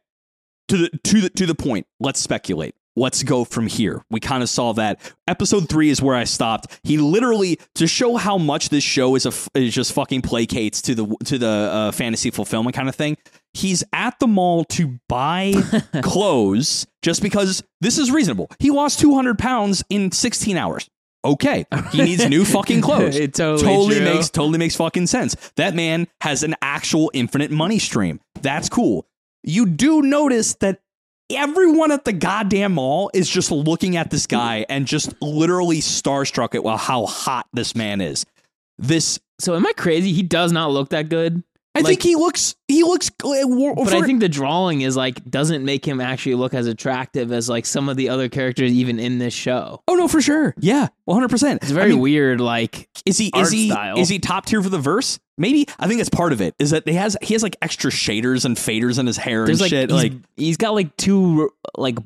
to 0.68 0.76
the 0.76 0.90
to 1.04 1.20
the 1.20 1.30
to 1.30 1.46
the 1.46 1.54
point. 1.54 1.86
Let's 2.00 2.20
speculate. 2.20 2.74
Let's 2.98 3.22
go 3.22 3.44
from 3.44 3.68
here. 3.68 4.02
We 4.10 4.18
kind 4.20 4.42
of 4.42 4.48
saw 4.48 4.72
that. 4.74 5.00
Episode 5.28 5.68
three 5.68 5.88
is 5.88 6.02
where 6.02 6.16
I 6.16 6.24
stopped. 6.24 6.80
He 6.82 6.98
literally 6.98 7.60
to 7.76 7.86
show 7.86 8.16
how 8.16 8.38
much 8.38 8.70
this 8.70 8.82
show 8.82 9.14
is 9.14 9.24
a 9.24 9.32
is 9.54 9.72
just 9.72 9.92
fucking 9.92 10.22
placates 10.22 10.82
to 10.82 10.94
the 10.94 11.16
to 11.26 11.38
the 11.38 11.46
uh, 11.48 11.92
fantasy 11.92 12.30
fulfillment 12.30 12.74
kind 12.74 12.88
of 12.88 12.94
thing. 12.94 13.16
He's 13.54 13.84
at 13.92 14.18
the 14.18 14.26
mall 14.26 14.64
to 14.64 14.98
buy 15.08 15.54
clothes 16.02 16.86
just 17.02 17.22
because 17.22 17.62
this 17.80 17.98
is 17.98 18.10
reasonable. 18.10 18.50
He 18.58 18.70
lost 18.70 18.98
two 18.98 19.14
hundred 19.14 19.38
pounds 19.38 19.84
in 19.88 20.10
sixteen 20.10 20.56
hours. 20.56 20.88
Okay, 21.24 21.66
he 21.92 22.02
needs 22.02 22.28
new 22.28 22.44
fucking 22.44 22.80
clothes 22.80 23.16
It 23.16 23.34
totally 23.34 23.62
totally 23.62 24.00
makes 24.00 24.30
totally 24.30 24.58
makes 24.58 24.76
fucking 24.76 25.06
sense. 25.06 25.36
That 25.56 25.74
man 25.74 26.08
has 26.20 26.42
an 26.42 26.56
actual 26.62 27.10
infinite 27.14 27.50
money 27.50 27.78
stream. 27.78 28.20
That's 28.40 28.68
cool. 28.68 29.06
You 29.44 29.66
do 29.66 30.02
notice 30.02 30.54
that 30.56 30.80
everyone 31.30 31.92
at 31.92 32.04
the 32.04 32.12
goddamn 32.12 32.74
mall 32.74 33.10
is 33.14 33.28
just 33.28 33.50
looking 33.50 33.96
at 33.96 34.10
this 34.10 34.26
guy 34.26 34.64
and 34.68 34.86
just 34.86 35.14
literally 35.20 35.78
starstruck 35.78 36.54
at 36.54 36.64
well 36.64 36.76
how 36.76 37.06
hot 37.06 37.46
this 37.52 37.74
man 37.74 38.00
is. 38.00 38.24
This 38.78 39.18
So 39.38 39.54
am 39.54 39.66
I 39.66 39.72
crazy? 39.72 40.12
He 40.12 40.22
does 40.22 40.52
not 40.52 40.70
look 40.70 40.90
that 40.90 41.08
good. 41.08 41.42
I 41.78 41.82
Like- 41.82 41.86
think 41.90 42.02
he 42.02 42.16
looks 42.16 42.54
he 42.66 42.82
looks 42.82 43.08
uh, 43.08 43.74
But 43.84 43.94
I 43.94 44.02
think 44.02 44.20
the 44.20 44.28
drawing 44.28 44.80
is 44.82 44.96
like 44.96 45.24
doesn't 45.24 45.64
make 45.64 45.86
him 45.86 46.00
actually 46.00 46.34
look 46.34 46.52
as 46.54 46.66
attractive 46.66 47.32
as 47.32 47.48
like 47.48 47.64
some 47.66 47.88
of 47.88 47.96
the 47.96 48.08
other 48.08 48.28
characters 48.28 48.72
even 48.72 48.98
in 48.98 49.18
this 49.18 49.32
show. 49.34 49.82
Oh 49.88 49.94
no, 49.94 50.08
for 50.08 50.20
sure. 50.20 50.54
Yeah, 50.58 50.88
100%. 51.08 51.56
It's 51.56 51.70
very 51.70 51.94
weird 51.94 52.40
like 52.40 52.88
Is 53.06 53.16
he 53.18 53.30
is 53.34 53.50
he 53.50 53.70
style. 53.70 53.98
is 53.98 54.08
he 54.08 54.18
top 54.18 54.46
tier 54.46 54.62
for 54.62 54.68
the 54.68 54.78
verse? 54.78 55.18
Maybe 55.40 55.66
I 55.78 55.86
think 55.86 55.98
that's 56.00 56.08
part 56.10 56.32
of 56.32 56.40
it. 56.40 56.54
Is 56.58 56.70
that 56.70 56.86
he 56.88 56.94
has 56.94 57.16
he 57.22 57.34
has 57.34 57.42
like 57.44 57.56
extra 57.62 57.90
shaders 57.92 58.44
and 58.44 58.56
faders 58.56 58.98
in 58.98 59.06
his 59.06 59.16
hair 59.16 59.46
there's 59.46 59.60
and 59.60 59.62
like 59.62 59.70
shit. 59.70 59.90
he's, 59.90 60.02
Like 60.02 60.12
he's 60.36 60.56
got 60.56 60.74
like 60.74 60.96
two 60.96 61.50
like 61.76 61.96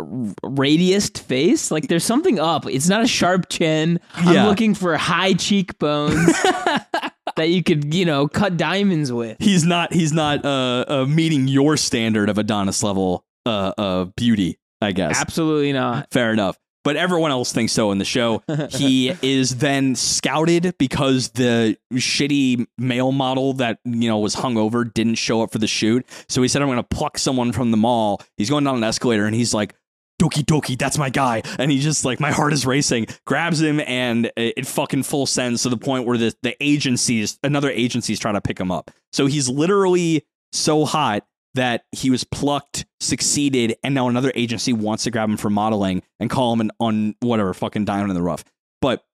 radiused 0.00 1.18
face 1.18 1.70
like 1.70 1.88
there's 1.88 2.04
something 2.04 2.38
up 2.38 2.66
it's 2.66 2.88
not 2.88 3.02
a 3.02 3.06
sharp 3.06 3.48
chin 3.50 4.00
i'm 4.14 4.46
looking 4.48 4.74
for 4.74 4.96
high 4.96 5.34
cheekbones 5.34 6.32
that 7.36 7.48
you 7.48 7.62
could 7.62 7.92
you 7.94 8.04
know 8.04 8.26
cut 8.26 8.56
diamonds 8.56 9.12
with 9.12 9.36
he's 9.38 9.64
not 9.64 9.92
he's 9.92 10.12
not 10.12 10.44
uh, 10.44 10.84
uh 10.88 11.04
meeting 11.06 11.46
your 11.46 11.76
standard 11.76 12.30
of 12.30 12.38
Adonis 12.38 12.82
level 12.82 13.24
uh 13.44 13.72
uh 13.76 14.04
beauty, 14.16 14.58
I 14.80 14.92
guess. 14.92 15.20
absolutely 15.20 15.72
not 15.72 16.08
Fair 16.10 16.32
enough. 16.32 16.58
But 16.84 16.96
everyone 16.96 17.30
else 17.30 17.52
thinks 17.52 17.70
so 17.72 17.92
in 17.92 17.98
the 17.98 18.04
show. 18.04 18.42
he 18.70 19.10
is 19.22 19.58
then 19.58 19.94
scouted 19.94 20.74
because 20.78 21.28
the 21.30 21.76
shitty 21.92 22.66
male 22.76 23.12
model 23.12 23.52
that 23.54 23.78
you 23.84 24.08
know 24.08 24.18
was 24.18 24.34
hungover 24.34 24.92
didn't 24.92 25.14
show 25.14 25.42
up 25.42 25.52
for 25.52 25.58
the 25.58 25.68
shoot. 25.68 26.04
So 26.28 26.42
he 26.42 26.48
said, 26.48 26.60
"I'm 26.60 26.66
going 26.66 26.78
to 26.78 26.82
pluck 26.82 27.18
someone 27.18 27.52
from 27.52 27.70
the 27.70 27.76
mall." 27.76 28.20
He's 28.36 28.50
going 28.50 28.64
down 28.64 28.76
an 28.76 28.82
escalator 28.82 29.26
and 29.26 29.34
he's 29.36 29.54
like, 29.54 29.76
Doki 30.22 30.44
Doki, 30.44 30.78
that's 30.78 30.98
my 30.98 31.10
guy. 31.10 31.42
And 31.58 31.70
he 31.70 31.80
just 31.80 32.04
like, 32.04 32.20
my 32.20 32.30
heart 32.30 32.52
is 32.52 32.64
racing, 32.64 33.06
grabs 33.26 33.60
him, 33.60 33.80
and 33.80 34.26
it, 34.36 34.54
it 34.58 34.66
fucking 34.66 35.02
full 35.02 35.26
sends 35.26 35.62
to 35.64 35.68
the 35.68 35.76
point 35.76 36.06
where 36.06 36.16
the, 36.16 36.34
the 36.42 36.56
agencies, 36.62 37.38
another 37.42 37.70
agency's 37.70 38.20
trying 38.20 38.34
to 38.34 38.40
pick 38.40 38.58
him 38.60 38.70
up. 38.70 38.90
So 39.12 39.26
he's 39.26 39.48
literally 39.48 40.24
so 40.52 40.84
hot 40.84 41.24
that 41.54 41.84
he 41.92 42.08
was 42.08 42.24
plucked, 42.24 42.86
succeeded, 43.00 43.76
and 43.82 43.94
now 43.94 44.08
another 44.08 44.32
agency 44.34 44.72
wants 44.72 45.04
to 45.04 45.10
grab 45.10 45.28
him 45.28 45.36
for 45.36 45.50
modeling 45.50 46.02
and 46.20 46.30
call 46.30 46.52
him 46.52 46.60
an 46.60 46.70
on 46.78 47.14
whatever 47.20 47.52
fucking 47.52 47.84
diamond 47.84 48.10
in 48.10 48.14
the 48.14 48.22
rough. 48.22 48.44
But 48.80 49.04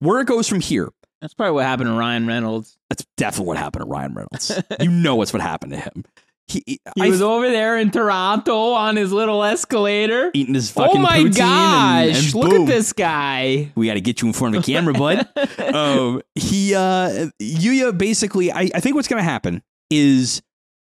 where 0.00 0.20
it 0.20 0.26
goes 0.26 0.48
from 0.48 0.60
here, 0.60 0.90
That's 1.22 1.32
probably 1.34 1.52
what 1.54 1.64
happened 1.64 1.88
to 1.88 1.94
Ryan 1.94 2.26
Reynolds. 2.26 2.76
that's 2.90 3.06
definitely 3.16 3.46
what 3.46 3.56
happened 3.56 3.84
to 3.84 3.88
Ryan 3.88 4.12
Reynolds. 4.14 4.60
you 4.80 4.90
know 4.90 5.16
what's 5.16 5.32
what 5.32 5.40
happened 5.40 5.72
to 5.72 5.78
him. 5.78 6.04
He, 6.48 6.62
He 6.66 6.80
I 7.00 7.08
was 7.08 7.20
over 7.22 7.48
there 7.50 7.76
in 7.76 7.90
Toronto 7.90 8.72
on 8.72 8.94
his 8.96 9.12
little 9.12 9.42
escalator. 9.42 10.30
eating 10.32 10.54
his 10.54 10.70
fucking 10.70 10.98
Oh 10.98 11.02
my 11.02 11.18
poutine 11.18 11.24
and- 11.26 11.36
gosh! 11.36 12.24
and 12.26 12.34
look 12.34 12.50
boom. 12.50 12.62
at 12.62 12.68
this 12.68 12.92
guy. 12.92 13.72
We 13.74 13.86
got 13.88 13.94
to 13.94 14.00
get 14.00 14.22
you 14.22 14.28
in 14.28 14.32
front 14.32 14.54
of 14.56 14.62
a 14.62 14.66
camera, 14.66 14.94
bud. 14.94 15.28
um, 15.74 16.22
he, 16.36 16.74
uh, 16.74 17.30
Yuya, 17.42 17.96
basically, 17.98 18.52
I, 18.52 18.70
I 18.74 18.80
think 18.80 18.94
what's 18.94 19.08
going 19.08 19.18
to 19.20 19.28
happen 19.28 19.62
is 19.90 20.40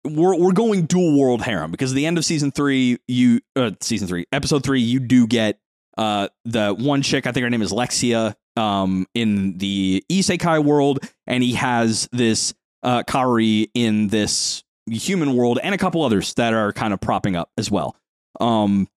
we're 0.04 0.36
we're 0.36 0.52
going 0.52 0.86
dual 0.86 1.18
world 1.18 1.42
harem 1.42 1.70
because 1.70 1.92
at 1.92 1.96
the 1.96 2.06
end 2.06 2.18
of 2.18 2.24
season 2.24 2.50
three, 2.50 2.98
you 3.08 3.40
uh, 3.56 3.70
season 3.80 4.06
three, 4.06 4.26
episode 4.32 4.62
three, 4.62 4.80
you 4.80 5.00
do 5.00 5.26
get 5.26 5.58
uh 5.96 6.28
the 6.44 6.74
one 6.78 7.02
chick. 7.02 7.26
I 7.26 7.32
think 7.32 7.42
her 7.44 7.50
name 7.50 7.62
is 7.62 7.72
Lexia. 7.72 8.34
Um, 8.56 9.06
in 9.14 9.56
the 9.58 10.04
isekai 10.10 10.64
world, 10.64 10.98
and 11.26 11.42
he 11.44 11.54
has 11.54 12.08
this 12.12 12.54
uh 12.82 13.02
Kaori 13.04 13.70
in 13.74 14.08
this 14.08 14.62
human 14.90 15.34
world, 15.36 15.58
and 15.62 15.74
a 15.74 15.78
couple 15.78 16.02
others 16.02 16.34
that 16.34 16.54
are 16.54 16.72
kind 16.72 16.92
of 16.92 17.00
propping 17.00 17.36
up 17.36 17.50
as 17.56 17.70
well. 17.70 17.96
Um, 18.40 18.88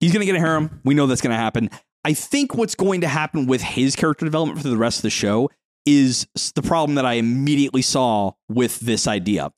he's 0.00 0.12
gonna 0.12 0.24
get 0.24 0.36
a 0.36 0.40
harem. 0.40 0.80
We 0.84 0.94
know 0.94 1.06
that's 1.06 1.20
gonna 1.20 1.36
happen. 1.36 1.70
I 2.04 2.14
think 2.14 2.54
what's 2.54 2.74
going 2.74 3.02
to 3.02 3.08
happen 3.08 3.46
with 3.46 3.60
his 3.60 3.94
character 3.94 4.24
development 4.24 4.62
for 4.62 4.68
the 4.68 4.76
rest 4.76 4.98
of 4.98 5.02
the 5.02 5.10
show 5.10 5.50
is 5.86 6.26
the 6.54 6.62
problem 6.62 6.94
that 6.94 7.04
I 7.04 7.14
immediately 7.14 7.82
saw 7.82 8.32
with 8.48 8.80
this 8.80 9.06
idea. 9.06 9.52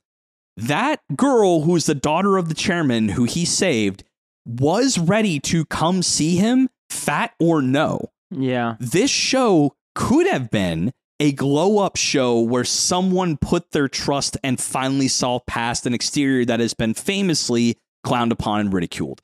That 0.56 1.00
girl 1.16 1.62
who's 1.62 1.86
the 1.86 1.94
daughter 1.94 2.36
of 2.36 2.48
the 2.48 2.54
chairman 2.54 3.10
who 3.10 3.24
he 3.24 3.44
saved 3.44 4.04
was 4.44 4.98
ready 4.98 5.38
to 5.40 5.64
come 5.66 6.02
see 6.02 6.36
him, 6.36 6.68
fat 6.90 7.32
or 7.38 7.62
no. 7.62 8.10
Yeah. 8.30 8.76
This 8.80 9.10
show 9.10 9.76
could 9.94 10.26
have 10.26 10.50
been 10.50 10.92
a 11.22 11.30
glow 11.32 11.78
up 11.78 11.96
show 11.96 12.40
where 12.40 12.64
someone 12.64 13.36
put 13.36 13.70
their 13.70 13.86
trust 13.86 14.36
and 14.42 14.60
finally 14.60 15.06
saw 15.06 15.38
past 15.46 15.86
an 15.86 15.94
exterior 15.94 16.44
that 16.44 16.58
has 16.58 16.74
been 16.74 16.94
famously 16.94 17.78
clowned 18.04 18.32
upon 18.32 18.58
and 18.60 18.72
ridiculed. 18.74 19.22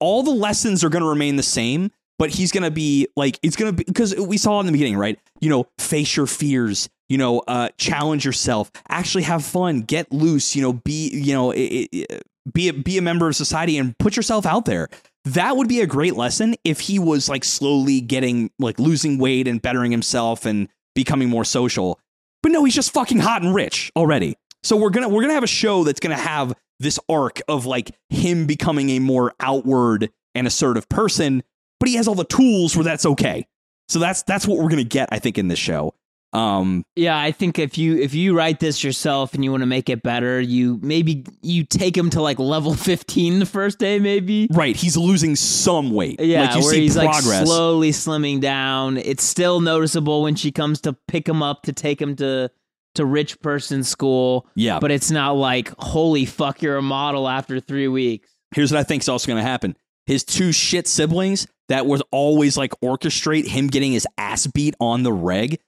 All 0.00 0.24
the 0.24 0.32
lessons 0.32 0.82
are 0.82 0.88
going 0.88 1.04
to 1.04 1.08
remain 1.08 1.36
the 1.36 1.44
same, 1.44 1.92
but 2.18 2.30
he's 2.30 2.50
going 2.50 2.64
to 2.64 2.70
be 2.72 3.06
like, 3.16 3.38
it's 3.44 3.54
going 3.54 3.70
to 3.70 3.76
be 3.76 3.84
because 3.84 4.14
we 4.16 4.36
saw 4.38 4.58
in 4.58 4.66
the 4.66 4.72
beginning, 4.72 4.96
right? 4.96 5.20
You 5.40 5.48
know, 5.48 5.68
face 5.78 6.16
your 6.16 6.26
fears, 6.26 6.88
you 7.08 7.16
know, 7.16 7.38
uh, 7.46 7.68
challenge 7.78 8.24
yourself, 8.24 8.72
actually 8.88 9.22
have 9.22 9.44
fun, 9.44 9.82
get 9.82 10.10
loose, 10.10 10.56
you 10.56 10.62
know, 10.62 10.72
be, 10.72 11.10
you 11.10 11.32
know, 11.32 11.52
i- 11.52 11.88
i- 11.94 12.06
be 12.52 12.68
a, 12.68 12.72
be 12.72 12.98
a 12.98 13.02
member 13.02 13.28
of 13.28 13.36
society 13.36 13.78
and 13.78 13.96
put 13.98 14.16
yourself 14.16 14.46
out 14.46 14.64
there. 14.64 14.88
That 15.24 15.56
would 15.56 15.68
be 15.68 15.80
a 15.80 15.86
great 15.86 16.16
lesson 16.16 16.56
if 16.64 16.80
he 16.80 16.98
was 16.98 17.28
like 17.28 17.44
slowly 17.44 18.00
getting 18.00 18.50
like 18.58 18.78
losing 18.80 19.18
weight 19.18 19.46
and 19.46 19.62
bettering 19.62 19.90
himself 19.92 20.44
and 20.46 20.68
becoming 20.96 21.28
more 21.28 21.44
social. 21.44 22.00
But 22.42 22.50
no, 22.50 22.64
he's 22.64 22.74
just 22.74 22.92
fucking 22.92 23.20
hot 23.20 23.42
and 23.42 23.54
rich 23.54 23.92
already. 23.94 24.36
So 24.64 24.76
we're 24.76 24.90
gonna 24.90 25.08
we're 25.08 25.22
gonna 25.22 25.34
have 25.34 25.44
a 25.44 25.48
show 25.48 25.84
that's 25.84 26.00
gonna 26.00 26.16
have 26.16 26.52
this 26.80 26.98
arc 27.08 27.40
of 27.46 27.66
like 27.66 27.92
him 28.08 28.46
becoming 28.46 28.90
a 28.90 28.98
more 28.98 29.32
outward 29.38 30.10
and 30.34 30.46
assertive 30.46 30.88
person, 30.88 31.44
but 31.78 31.88
he 31.88 31.94
has 31.94 32.08
all 32.08 32.16
the 32.16 32.24
tools 32.24 32.76
where 32.76 32.84
that's 32.84 33.06
okay. 33.06 33.46
So 33.88 34.00
that's 34.00 34.22
that's 34.24 34.46
what 34.46 34.58
we're 34.58 34.68
gonna 34.68 34.82
get, 34.82 35.08
I 35.12 35.20
think, 35.20 35.38
in 35.38 35.46
this 35.46 35.60
show. 35.60 35.94
Um, 36.36 36.84
Yeah, 36.96 37.18
I 37.18 37.32
think 37.32 37.58
if 37.58 37.78
you 37.78 37.96
if 37.96 38.12
you 38.14 38.36
write 38.36 38.60
this 38.60 38.84
yourself 38.84 39.32
and 39.34 39.42
you 39.44 39.50
want 39.50 39.62
to 39.62 39.66
make 39.66 39.88
it 39.88 40.02
better, 40.02 40.40
you 40.40 40.78
maybe 40.82 41.24
you 41.42 41.64
take 41.64 41.96
him 41.96 42.10
to 42.10 42.20
like 42.20 42.38
level 42.38 42.74
15 42.74 43.38
the 43.38 43.46
first 43.46 43.78
day 43.78 43.98
maybe. 43.98 44.48
right, 44.52 44.76
he's 44.76 44.96
losing 44.96 45.34
some 45.36 45.92
weight. 45.92 46.20
Yeah, 46.20 46.42
like 46.42 46.56
you 46.56 46.62
where 46.62 46.74
see 46.74 46.80
he's 46.82 46.94
progress. 46.96 47.26
like 47.26 47.46
slowly 47.46 47.90
slimming 47.90 48.40
down. 48.40 48.98
It's 48.98 49.24
still 49.24 49.60
noticeable 49.60 50.22
when 50.22 50.34
she 50.34 50.52
comes 50.52 50.80
to 50.82 50.92
pick 51.08 51.28
him 51.28 51.42
up 51.42 51.62
to 51.62 51.72
take 51.72 52.00
him 52.00 52.16
to 52.16 52.50
to 52.96 53.04
rich 53.04 53.40
person 53.40 53.84
school, 53.84 54.46
yeah, 54.54 54.78
but 54.78 54.90
it's 54.90 55.10
not 55.10 55.36
like 55.36 55.72
holy 55.78 56.24
fuck 56.24 56.62
you're 56.62 56.76
a 56.78 56.82
model 56.82 57.28
after 57.28 57.60
3 57.60 57.88
weeks. 57.88 58.30
here's 58.54 58.72
what 58.72 58.80
I 58.80 58.84
think 58.84 59.02
is 59.02 59.08
also 59.08 59.26
going 59.26 59.42
to 59.42 59.48
happen. 59.48 59.76
His 60.06 60.24
two 60.24 60.52
shit 60.52 60.86
siblings 60.86 61.46
that 61.68 61.84
was 61.86 62.02
always 62.10 62.56
like 62.56 62.72
orchestrate 62.82 63.46
him 63.46 63.66
getting 63.66 63.92
his 63.92 64.06
ass 64.16 64.46
beat 64.46 64.74
on 64.80 65.02
the 65.02 65.12
reg 65.12 65.58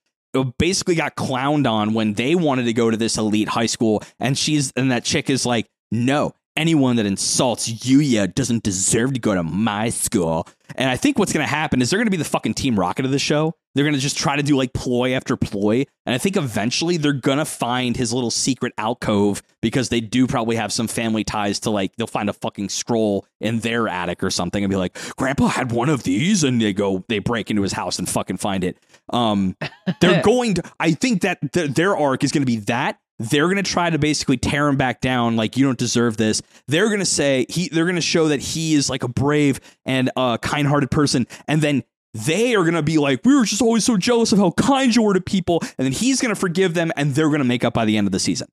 basically 0.44 0.94
got 0.94 1.16
clowned 1.16 1.70
on 1.70 1.94
when 1.94 2.14
they 2.14 2.34
wanted 2.34 2.64
to 2.64 2.72
go 2.72 2.90
to 2.90 2.96
this 2.96 3.16
elite 3.16 3.48
high 3.48 3.66
school. 3.66 4.02
And 4.18 4.36
she's 4.36 4.72
and 4.76 4.90
that 4.90 5.04
chick 5.04 5.30
is 5.30 5.46
like 5.46 5.66
no 5.90 6.34
anyone 6.58 6.96
that 6.96 7.06
insults 7.06 7.68
Yuya 7.70 8.34
doesn't 8.34 8.64
deserve 8.64 9.14
to 9.14 9.20
go 9.20 9.34
to 9.34 9.44
my 9.44 9.88
school. 9.90 10.46
And 10.74 10.90
I 10.90 10.96
think 10.96 11.18
what's 11.18 11.32
going 11.32 11.46
to 11.46 11.50
happen 11.50 11.80
is 11.80 11.88
they're 11.88 11.98
going 11.98 12.08
to 12.08 12.10
be 12.10 12.16
the 12.16 12.24
fucking 12.24 12.54
team 12.54 12.78
rocket 12.78 13.04
of 13.04 13.12
the 13.12 13.18
show. 13.18 13.54
They're 13.74 13.84
going 13.84 13.94
to 13.94 14.00
just 14.00 14.18
try 14.18 14.34
to 14.34 14.42
do 14.42 14.56
like 14.56 14.72
ploy 14.72 15.14
after 15.14 15.36
ploy. 15.36 15.84
And 16.04 16.14
I 16.14 16.18
think 16.18 16.36
eventually 16.36 16.96
they're 16.96 17.12
going 17.12 17.38
to 17.38 17.44
find 17.44 17.96
his 17.96 18.12
little 18.12 18.32
secret 18.32 18.72
alcove 18.76 19.40
because 19.62 19.88
they 19.88 20.00
do 20.00 20.26
probably 20.26 20.56
have 20.56 20.72
some 20.72 20.88
family 20.88 21.22
ties 21.22 21.60
to 21.60 21.70
like 21.70 21.94
they'll 21.96 22.08
find 22.08 22.28
a 22.28 22.32
fucking 22.32 22.70
scroll 22.70 23.24
in 23.40 23.60
their 23.60 23.86
attic 23.86 24.22
or 24.22 24.30
something 24.30 24.62
and 24.62 24.70
be 24.70 24.76
like 24.76 24.98
grandpa 25.16 25.46
had 25.46 25.72
one 25.72 25.88
of 25.88 26.02
these 26.02 26.44
and 26.44 26.60
they 26.60 26.72
go 26.72 27.04
they 27.08 27.18
break 27.18 27.50
into 27.50 27.62
his 27.62 27.72
house 27.72 27.98
and 27.98 28.08
fucking 28.08 28.36
find 28.36 28.64
it 28.64 28.78
um 29.10 29.56
they're 30.00 30.22
going 30.24 30.54
to 30.54 30.62
i 30.80 30.92
think 30.92 31.22
that 31.22 31.52
th- 31.52 31.70
their 31.70 31.96
arc 31.96 32.24
is 32.24 32.32
going 32.32 32.42
to 32.42 32.46
be 32.46 32.56
that. 32.56 32.98
They're 33.20 33.46
going 33.46 33.56
to 33.56 33.64
try 33.64 33.90
to 33.90 33.98
basically 33.98 34.36
tear 34.36 34.68
him 34.68 34.76
back 34.76 35.00
down 35.00 35.34
like 35.34 35.56
you 35.56 35.64
don't 35.64 35.78
deserve 35.78 36.16
this. 36.16 36.40
They're 36.68 36.86
going 36.86 37.00
to 37.00 37.04
say 37.04 37.46
he 37.48 37.68
they're 37.68 37.84
going 37.84 37.96
to 37.96 38.00
show 38.00 38.28
that 38.28 38.40
he 38.40 38.74
is 38.74 38.88
like 38.88 39.02
a 39.02 39.08
brave 39.08 39.60
and 39.84 40.10
uh 40.16 40.38
kind-hearted 40.38 40.90
person 40.90 41.26
and 41.48 41.60
then 41.60 41.82
they 42.14 42.54
are 42.54 42.62
going 42.62 42.74
to 42.74 42.82
be 42.82 42.96
like 42.98 43.20
we 43.24 43.34
were 43.36 43.44
just 43.44 43.60
always 43.60 43.84
so 43.84 43.96
jealous 43.96 44.32
of 44.32 44.38
how 44.38 44.52
kind 44.52 44.94
you 44.94 45.02
were 45.02 45.14
to 45.14 45.20
people 45.20 45.58
and 45.62 45.84
then 45.84 45.92
he's 45.92 46.20
going 46.20 46.32
to 46.32 46.40
forgive 46.40 46.74
them 46.74 46.92
and 46.96 47.14
they're 47.14 47.28
going 47.28 47.40
to 47.40 47.44
make 47.44 47.64
up 47.64 47.74
by 47.74 47.84
the 47.84 47.96
end 47.96 48.06
of 48.06 48.12
the 48.12 48.20
season. 48.20 48.48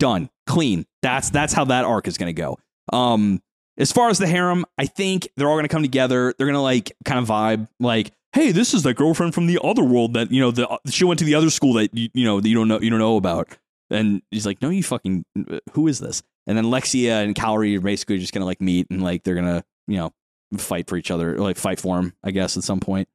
Done. 0.00 0.30
Clean. 0.46 0.84
That's 1.02 1.30
that's 1.30 1.52
how 1.52 1.64
that 1.66 1.84
arc 1.84 2.08
is 2.08 2.18
going 2.18 2.34
to 2.34 2.40
go. 2.40 2.58
Um 2.92 3.40
as 3.78 3.92
far 3.92 4.10
as 4.10 4.18
the 4.18 4.26
harem 4.26 4.66
i 4.76 4.84
think 4.84 5.28
they're 5.36 5.48
all 5.48 5.54
going 5.54 5.64
to 5.64 5.68
come 5.68 5.82
together. 5.82 6.34
They're 6.36 6.46
going 6.46 6.54
to 6.54 6.60
like 6.60 6.92
kind 7.04 7.20
of 7.20 7.28
vibe 7.28 7.68
like 7.78 8.10
hey 8.32 8.52
this 8.52 8.72
is 8.74 8.82
the 8.82 8.94
girlfriend 8.94 9.34
from 9.34 9.46
the 9.46 9.58
other 9.62 9.82
world 9.82 10.14
that 10.14 10.30
you 10.30 10.40
know 10.40 10.50
the 10.50 10.66
she 10.88 11.04
went 11.04 11.18
to 11.18 11.24
the 11.24 11.34
other 11.34 11.50
school 11.50 11.72
that 11.74 11.92
you, 11.96 12.08
you 12.14 12.24
know 12.24 12.40
that 12.40 12.48
you 12.48 12.54
don't 12.54 12.68
know 12.68 12.80
you 12.80 12.90
don't 12.90 12.98
know 12.98 13.16
about. 13.16 13.48
And 13.92 14.22
he's 14.30 14.46
like 14.46 14.62
no 14.62 14.68
you 14.70 14.82
fucking 14.84 15.24
who 15.72 15.88
is 15.88 15.98
this? 15.98 16.22
And 16.46 16.56
then 16.56 16.66
lexia 16.66 17.24
and 17.24 17.34
Kaori 17.34 17.76
are 17.76 17.80
basically 17.80 18.18
just 18.18 18.32
going 18.32 18.40
to 18.42 18.46
like 18.46 18.60
meet 18.60 18.86
and 18.90 19.02
like 19.02 19.24
they're 19.24 19.34
going 19.34 19.46
to 19.46 19.64
you 19.88 19.96
know 19.98 20.12
fight 20.58 20.88
for 20.88 20.96
each 20.96 21.10
other 21.10 21.38
like 21.38 21.56
fight 21.56 21.78
for 21.78 21.96
him 21.98 22.12
i 22.24 22.30
guess 22.30 22.56
at 22.56 22.64
some 22.64 22.80
point. 22.80 23.08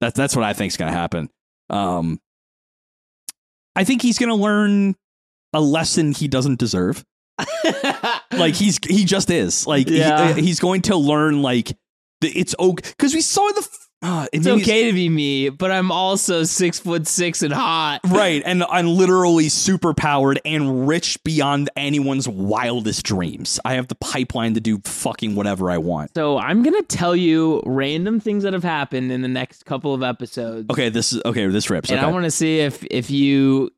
That's 0.00 0.16
that's 0.16 0.34
what 0.36 0.44
i 0.44 0.52
think 0.52 0.72
is 0.72 0.76
going 0.76 0.90
to 0.92 0.98
happen. 0.98 1.28
Um 1.70 2.20
i 3.76 3.84
think 3.84 4.02
he's 4.02 4.18
going 4.18 4.28
to 4.30 4.34
learn 4.36 4.94
a 5.52 5.60
lesson 5.60 6.12
he 6.12 6.28
doesn't 6.28 6.58
deserve. 6.58 7.04
Like 8.32 8.54
he's 8.54 8.78
he 8.84 9.04
just 9.04 9.30
is. 9.30 9.64
Like 9.66 9.88
Yeah. 9.88 10.16
uh, 10.30 10.34
he's 10.34 10.58
going 10.60 10.82
to 10.82 10.96
learn 10.96 11.40
like 11.40 11.76
it's 12.20 12.54
okay 12.58 12.82
because 12.96 13.14
we 13.14 13.20
saw 13.20 13.46
the 13.52 13.66
uh, 14.04 14.26
it 14.32 14.38
It's 14.38 14.46
okay 14.46 14.86
to 14.88 14.92
be 14.92 15.08
me, 15.08 15.48
but 15.48 15.70
I'm 15.72 15.90
also 15.90 16.44
six 16.44 16.78
foot 16.78 17.08
six 17.08 17.42
and 17.42 17.52
hot. 17.52 18.00
right 18.08 18.42
and 18.44 18.62
i'm 18.64 18.86
literally 18.86 19.48
super 19.48 19.94
powered 19.94 20.40
and 20.44 20.86
rich 20.86 21.22
beyond 21.24 21.70
anyone's 21.76 22.28
wildest 22.28 23.02
dreams 23.04 23.58
i 23.64 23.74
have 23.74 23.88
the 23.88 23.94
pipeline 23.94 24.52
to 24.54 24.60
do 24.60 24.78
fucking 24.84 25.34
whatever 25.34 25.70
i 25.70 25.78
want 25.78 26.12
So 26.14 26.38
I'm 26.38 26.62
gonna 26.62 26.82
tell 26.82 27.16
you 27.16 27.62
random 27.64 28.20
things 28.20 28.42
that 28.42 28.52
have 28.52 28.62
happened 28.62 29.10
in 29.10 29.22
the 29.22 29.28
next 29.28 29.64
couple 29.64 29.94
of 29.94 30.02
episodes. 30.02 30.68
okay 30.70 30.90
this 30.90 31.12
is 31.12 31.22
okay 31.24 31.46
this 31.46 31.70
rips 31.70 31.88
and 31.90 31.98
okay. 31.98 32.06
I 32.06 32.10
want 32.12 32.24
to 32.24 32.30
see 32.30 32.60
if 32.60 32.84
if 32.90 33.10
you 33.10 33.70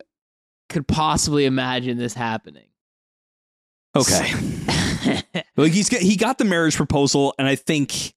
could 0.69 0.89
possibly 0.89 1.45
imagine 1.45 1.97
this 1.99 2.15
happening. 2.15 2.67
okay 3.95 4.33
like 5.57 5.73
he's 5.73 5.89
got, 5.89 6.01
he 6.01 6.17
got 6.17 6.39
the 6.39 6.45
marriage 6.45 6.77
proposal 6.77 7.35
and 7.39 7.47
i 7.47 7.55
think 7.55 8.15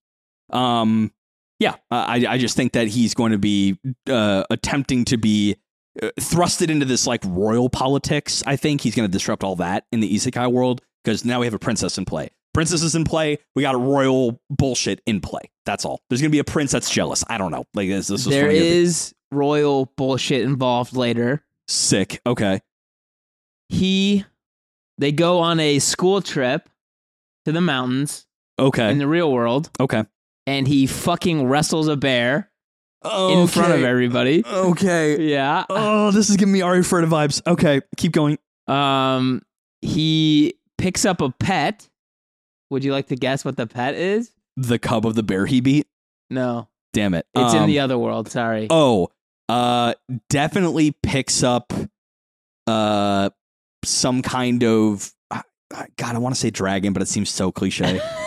um 0.49 1.11
yeah. 1.59 1.75
I 1.91 2.25
i 2.27 2.37
just 2.37 2.55
think 2.55 2.73
that 2.73 2.87
he's 2.87 3.13
going 3.13 3.31
to 3.31 3.37
be 3.37 3.77
uh 4.09 4.43
attempting 4.49 5.05
to 5.05 5.17
be 5.17 5.55
uh, 6.01 6.09
thrusted 6.19 6.69
into 6.69 6.85
this 6.85 7.05
like 7.07 7.21
royal 7.25 7.69
politics. 7.69 8.43
I 8.47 8.55
think 8.55 8.81
he's 8.81 8.95
going 8.95 9.07
to 9.07 9.11
disrupt 9.11 9.43
all 9.43 9.55
that 9.57 9.85
in 9.91 9.99
the 9.99 10.13
isekai 10.13 10.51
world 10.51 10.81
because 11.03 11.25
now 11.25 11.39
we 11.39 11.45
have 11.45 11.53
a 11.53 11.59
princess 11.59 11.97
in 11.97 12.05
play. 12.05 12.29
Princess 12.53 12.81
is 12.83 12.95
in 12.95 13.03
play 13.03 13.37
we 13.55 13.61
got 13.61 13.75
a 13.75 13.79
royal 13.79 14.39
bullshit 14.49 15.01
in 15.05 15.21
play. 15.21 15.41
That's 15.65 15.85
all. 15.85 16.01
There's 16.09 16.21
going 16.21 16.31
to 16.31 16.35
be 16.35 16.39
a 16.39 16.43
prince 16.43 16.71
that's 16.71 16.89
jealous. 16.89 17.23
I 17.29 17.37
don't 17.37 17.51
know. 17.51 17.65
Like 17.73 17.89
this, 17.89 18.07
this 18.07 18.25
there 18.25 18.49
is 18.49 19.13
royal 19.31 19.85
bullshit 19.97 20.41
involved 20.41 20.95
later. 20.95 21.43
sick. 21.67 22.21
Okay. 22.25 22.61
He 23.69 24.25
they 24.97 25.11
go 25.11 25.39
on 25.39 25.59
a 25.59 25.79
school 25.79 26.21
trip 26.21 26.67
to 27.45 27.51
the 27.51 27.61
mountains 27.61 28.25
Okay. 28.57 28.91
in 28.91 28.97
the 28.97 29.07
real 29.07 29.31
world, 29.31 29.69
okay. 29.79 30.03
And 30.49 30.67
he 30.67 30.87
fucking 30.87 31.47
wrestles 31.47 31.87
a 31.87 31.95
bear 31.95 32.49
in 33.05 33.47
front 33.47 33.73
of 33.73 33.83
everybody. 33.83 34.43
Okay. 34.45 35.21
Yeah. 35.29 35.65
Oh, 35.69 36.09
this 36.11 36.29
is 36.29 36.37
giving 36.37 36.51
me 36.53 36.61
Arifureta 36.61 37.05
vibes. 37.07 37.45
Okay, 37.45 37.81
keep 37.97 38.11
going. 38.13 38.37
Um, 38.67 39.41
he 39.81 40.55
picks 40.77 41.05
up 41.05 41.21
a 41.21 41.29
pet. 41.29 41.87
Would 42.71 42.83
you 42.83 42.91
like 42.91 43.07
to 43.07 43.15
guess 43.15 43.45
what 43.45 43.57
the 43.57 43.67
pet 43.67 43.93
is? 43.95 44.31
The 44.57 44.79
cub 44.79 45.05
of 45.05 45.15
the 45.15 45.23
bear 45.23 45.45
he 45.45 45.61
beat. 45.61 45.87
No, 46.29 46.67
Damn 46.93 47.13
it. 47.13 47.25
it's 47.35 47.53
in 47.53 47.61
Um, 47.61 47.67
the 47.67 47.79
other 47.79 47.97
world. 47.97 48.29
Sorry. 48.29 48.67
Oh, 48.69 49.09
uh, 49.47 49.93
definitely 50.29 50.91
picks 51.03 51.43
up, 51.43 51.71
uh, 52.67 53.29
some 53.85 54.21
kind 54.23 54.63
of. 54.63 55.11
God, 55.71 56.15
I 56.15 56.17
want 56.17 56.33
to 56.33 56.41
say 56.41 56.49
dragon, 56.49 56.93
but 56.93 57.03
it 57.03 57.07
seems 57.07 57.29
so 57.29 57.51
cliche. 57.51 57.99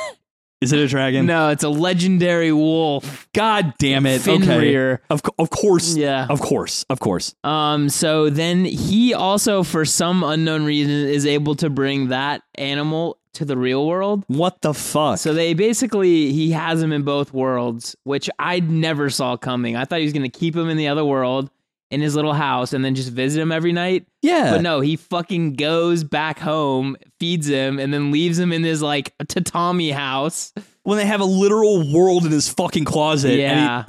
Is 0.62 0.72
it 0.72 0.78
a 0.78 0.86
dragon? 0.86 1.26
no, 1.26 1.48
it's 1.48 1.64
a 1.64 1.68
legendary 1.68 2.52
wolf. 2.52 3.28
God 3.34 3.74
damn 3.78 4.06
it. 4.06 4.26
Okay. 4.26 4.38
Fenrir. 4.38 5.02
Of, 5.10 5.20
of 5.38 5.50
course. 5.50 5.96
Yeah. 5.96 6.26
Of 6.30 6.40
course. 6.40 6.84
Of 6.88 7.00
course. 7.00 7.34
Um. 7.42 7.88
So 7.88 8.30
then 8.30 8.64
he 8.64 9.12
also, 9.12 9.62
for 9.64 9.84
some 9.84 10.22
unknown 10.22 10.64
reason, 10.64 10.92
is 10.92 11.26
able 11.26 11.56
to 11.56 11.68
bring 11.68 12.08
that 12.08 12.42
animal 12.54 13.18
to 13.34 13.44
the 13.44 13.56
real 13.56 13.86
world. 13.86 14.24
What 14.28 14.60
the 14.60 14.74
fuck? 14.74 15.18
So 15.18 15.34
they 15.34 15.54
basically 15.54 16.32
he 16.32 16.52
has 16.52 16.82
him 16.82 16.92
in 16.92 17.02
both 17.02 17.32
worlds, 17.32 17.96
which 18.04 18.30
I 18.38 18.60
never 18.60 19.10
saw 19.10 19.36
coming. 19.36 19.74
I 19.76 19.84
thought 19.84 19.98
he 19.98 20.04
was 20.04 20.12
going 20.12 20.30
to 20.30 20.38
keep 20.38 20.54
him 20.54 20.68
in 20.68 20.76
the 20.76 20.88
other 20.88 21.04
world 21.04 21.50
in 21.92 22.00
his 22.00 22.16
little 22.16 22.32
house 22.32 22.72
and 22.72 22.84
then 22.84 22.94
just 22.94 23.10
visit 23.10 23.40
him 23.40 23.52
every 23.52 23.72
night. 23.72 24.06
yeah. 24.22 24.50
But 24.50 24.62
no, 24.62 24.80
he 24.80 24.96
fucking 24.96 25.54
goes 25.54 26.02
back 26.04 26.38
home, 26.38 26.96
feeds 27.20 27.46
him, 27.48 27.78
and 27.78 27.92
then 27.94 28.10
leaves 28.10 28.38
him 28.38 28.52
in 28.52 28.62
this 28.62 28.80
like 28.82 29.14
tatami 29.28 29.90
house. 29.90 30.52
when 30.84 30.98
they 30.98 31.06
have 31.06 31.20
a 31.20 31.24
literal 31.24 31.92
world 31.92 32.24
in 32.26 32.32
his 32.32 32.48
fucking 32.48 32.84
closet. 32.84 33.30
and 33.32 33.38
he- 33.38 33.42
yeah. 33.42 33.84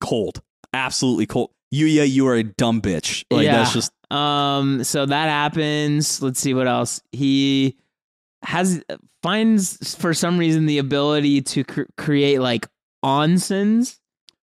cold. 0.00 0.40
Absolutely 0.72 1.26
cold. 1.26 1.50
Yuya, 1.74 2.08
you 2.10 2.26
are 2.28 2.34
a 2.36 2.42
dumb 2.44 2.80
bitch. 2.80 3.24
Like 3.30 3.44
Yeah. 3.44 3.56
that's 3.58 3.74
just 3.74 3.92
Um. 4.10 4.84
So 4.84 5.04
that 5.04 5.28
happens. 5.28 6.22
Let's 6.22 6.40
see 6.40 6.54
what 6.54 6.66
else. 6.66 7.02
He 7.12 7.76
has 8.42 8.82
finds 9.22 9.94
for 9.96 10.14
some 10.14 10.38
reason 10.38 10.64
the 10.66 10.78
ability 10.78 11.42
to 11.42 11.64
cr- 11.64 11.82
create 11.98 12.40
like 12.40 12.66
onsens. 13.04 13.97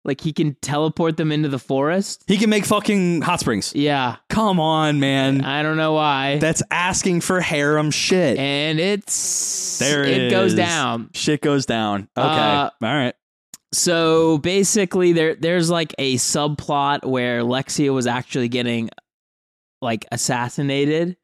Like 0.04 0.22
he 0.22 0.32
can 0.32 0.56
teleport 0.62 1.18
them 1.18 1.30
into 1.30 1.48
the 1.50 1.58
forest. 1.58 2.24
he 2.26 2.38
can 2.38 2.48
make 2.48 2.64
fucking 2.64 3.20
hot 3.20 3.40
springs. 3.40 3.74
Yeah. 3.74 4.16
Come 4.30 4.58
on, 4.58 4.98
man. 4.98 5.44
I 5.44 5.62
don't 5.62 5.76
know 5.76 5.92
why. 5.92 6.38
That's 6.38 6.62
asking 6.70 7.20
for 7.20 7.40
harem 7.42 7.90
shit. 7.90 8.38
and 8.38 8.80
it's 8.80 9.78
There 9.78 10.02
it 10.02 10.22
it 10.22 10.30
goes 10.30 10.54
down. 10.54 11.10
shit 11.14 11.42
goes 11.42 11.66
down. 11.66 12.08
Okay. 12.16 12.26
Uh, 12.26 12.70
All 12.82 12.94
right. 12.94 13.14
So 13.72 14.38
basically, 14.38 15.12
there 15.12 15.34
there's 15.34 15.68
like 15.70 15.94
a 15.98 16.14
subplot 16.16 17.04
where 17.04 17.42
Lexia 17.42 17.92
was 17.94 18.06
actually 18.06 18.48
getting 18.48 18.88
like 19.82 20.06
assassinated, 20.10 21.16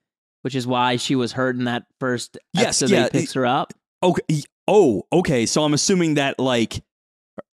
which 0.42 0.54
is 0.54 0.66
why 0.66 0.96
she 0.96 1.16
was 1.16 1.32
hurt 1.32 1.56
in 1.56 1.64
that 1.64 1.86
first 1.98 2.38
Yes, 2.52 2.82
episode. 2.82 2.90
yeah, 2.94 3.02
that 3.04 3.12
he 3.14 3.20
picks 3.20 3.32
her 3.32 3.46
up. 3.46 3.72
Okay. 4.02 4.42
Oh, 4.68 5.02
okay. 5.12 5.46
So 5.46 5.64
I'm 5.64 5.74
assuming 5.74 6.14
that 6.14 6.38
like 6.38 6.82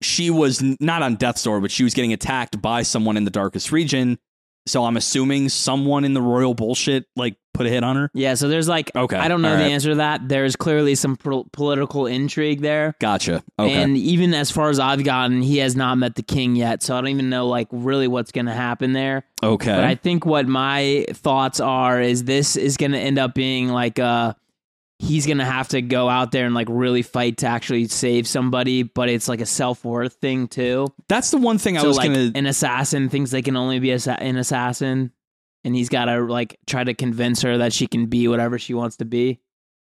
she 0.00 0.30
was 0.30 0.62
not 0.80 1.02
on 1.02 1.16
death's 1.16 1.42
door, 1.42 1.60
but 1.60 1.70
she 1.70 1.84
was 1.84 1.94
getting 1.94 2.12
attacked 2.12 2.60
by 2.60 2.82
someone 2.82 3.16
in 3.16 3.24
the 3.24 3.30
darkest 3.30 3.72
region. 3.72 4.18
So 4.64 4.84
I'm 4.84 4.96
assuming 4.96 5.48
someone 5.48 6.04
in 6.04 6.14
the 6.14 6.22
royal 6.22 6.54
bullshit 6.54 7.06
like 7.16 7.34
put 7.52 7.66
a 7.66 7.68
hit 7.68 7.82
on 7.82 7.96
her. 7.96 8.10
Yeah, 8.14 8.34
so 8.34 8.48
there's 8.48 8.68
like 8.68 8.94
Okay, 8.94 9.16
I 9.16 9.26
don't 9.26 9.42
know 9.42 9.50
the 9.56 9.64
right. 9.64 9.72
answer 9.72 9.88
to 9.88 9.94
that. 9.96 10.28
There's 10.28 10.54
clearly 10.54 10.94
some 10.94 11.16
pol- 11.16 11.48
political 11.52 12.06
intrigue 12.06 12.60
there. 12.60 12.94
Gotcha. 13.00 13.42
Okay. 13.58 13.72
And 13.82 13.96
even 13.96 14.32
as 14.34 14.52
far 14.52 14.70
as 14.70 14.78
I've 14.78 15.02
gotten, 15.02 15.42
he 15.42 15.56
has 15.58 15.74
not 15.74 15.96
met 15.98 16.14
the 16.14 16.22
king 16.22 16.54
yet, 16.54 16.80
so 16.84 16.94
I 16.96 17.00
don't 17.00 17.08
even 17.08 17.28
know 17.28 17.48
like 17.48 17.66
really 17.72 18.06
what's 18.06 18.30
going 18.30 18.46
to 18.46 18.52
happen 18.54 18.92
there. 18.92 19.24
okay. 19.42 19.74
But 19.74 19.82
I 19.82 19.96
think 19.96 20.24
what 20.24 20.46
my 20.46 21.06
thoughts 21.10 21.58
are 21.58 22.00
is 22.00 22.22
this 22.22 22.54
is 22.56 22.76
going 22.76 22.92
to 22.92 23.00
end 23.00 23.18
up 23.18 23.34
being 23.34 23.66
like 23.68 23.98
uh 23.98 24.34
he's 25.02 25.26
going 25.26 25.38
to 25.38 25.44
have 25.44 25.68
to 25.68 25.82
go 25.82 26.08
out 26.08 26.30
there 26.30 26.46
and 26.46 26.54
like 26.54 26.68
really 26.70 27.02
fight 27.02 27.38
to 27.38 27.46
actually 27.46 27.88
save 27.88 28.26
somebody, 28.26 28.84
but 28.84 29.08
it's 29.08 29.28
like 29.28 29.40
a 29.40 29.46
self-worth 29.46 30.14
thing 30.14 30.46
too. 30.46 30.86
That's 31.08 31.32
the 31.32 31.38
one 31.38 31.58
thing 31.58 31.76
I 31.76 31.82
was 31.82 31.96
like 31.96 32.12
gonna. 32.12 32.30
an 32.34 32.46
assassin 32.46 33.08
thinks 33.08 33.32
they 33.32 33.42
can 33.42 33.56
only 33.56 33.80
be 33.80 33.90
assa- 33.90 34.22
an 34.22 34.36
assassin 34.36 35.10
and 35.64 35.74
he's 35.74 35.88
got 35.88 36.04
to 36.04 36.20
like 36.22 36.58
try 36.66 36.84
to 36.84 36.94
convince 36.94 37.42
her 37.42 37.58
that 37.58 37.72
she 37.72 37.86
can 37.88 38.06
be 38.06 38.28
whatever 38.28 38.58
she 38.58 38.74
wants 38.74 38.96
to 38.98 39.04
be. 39.04 39.40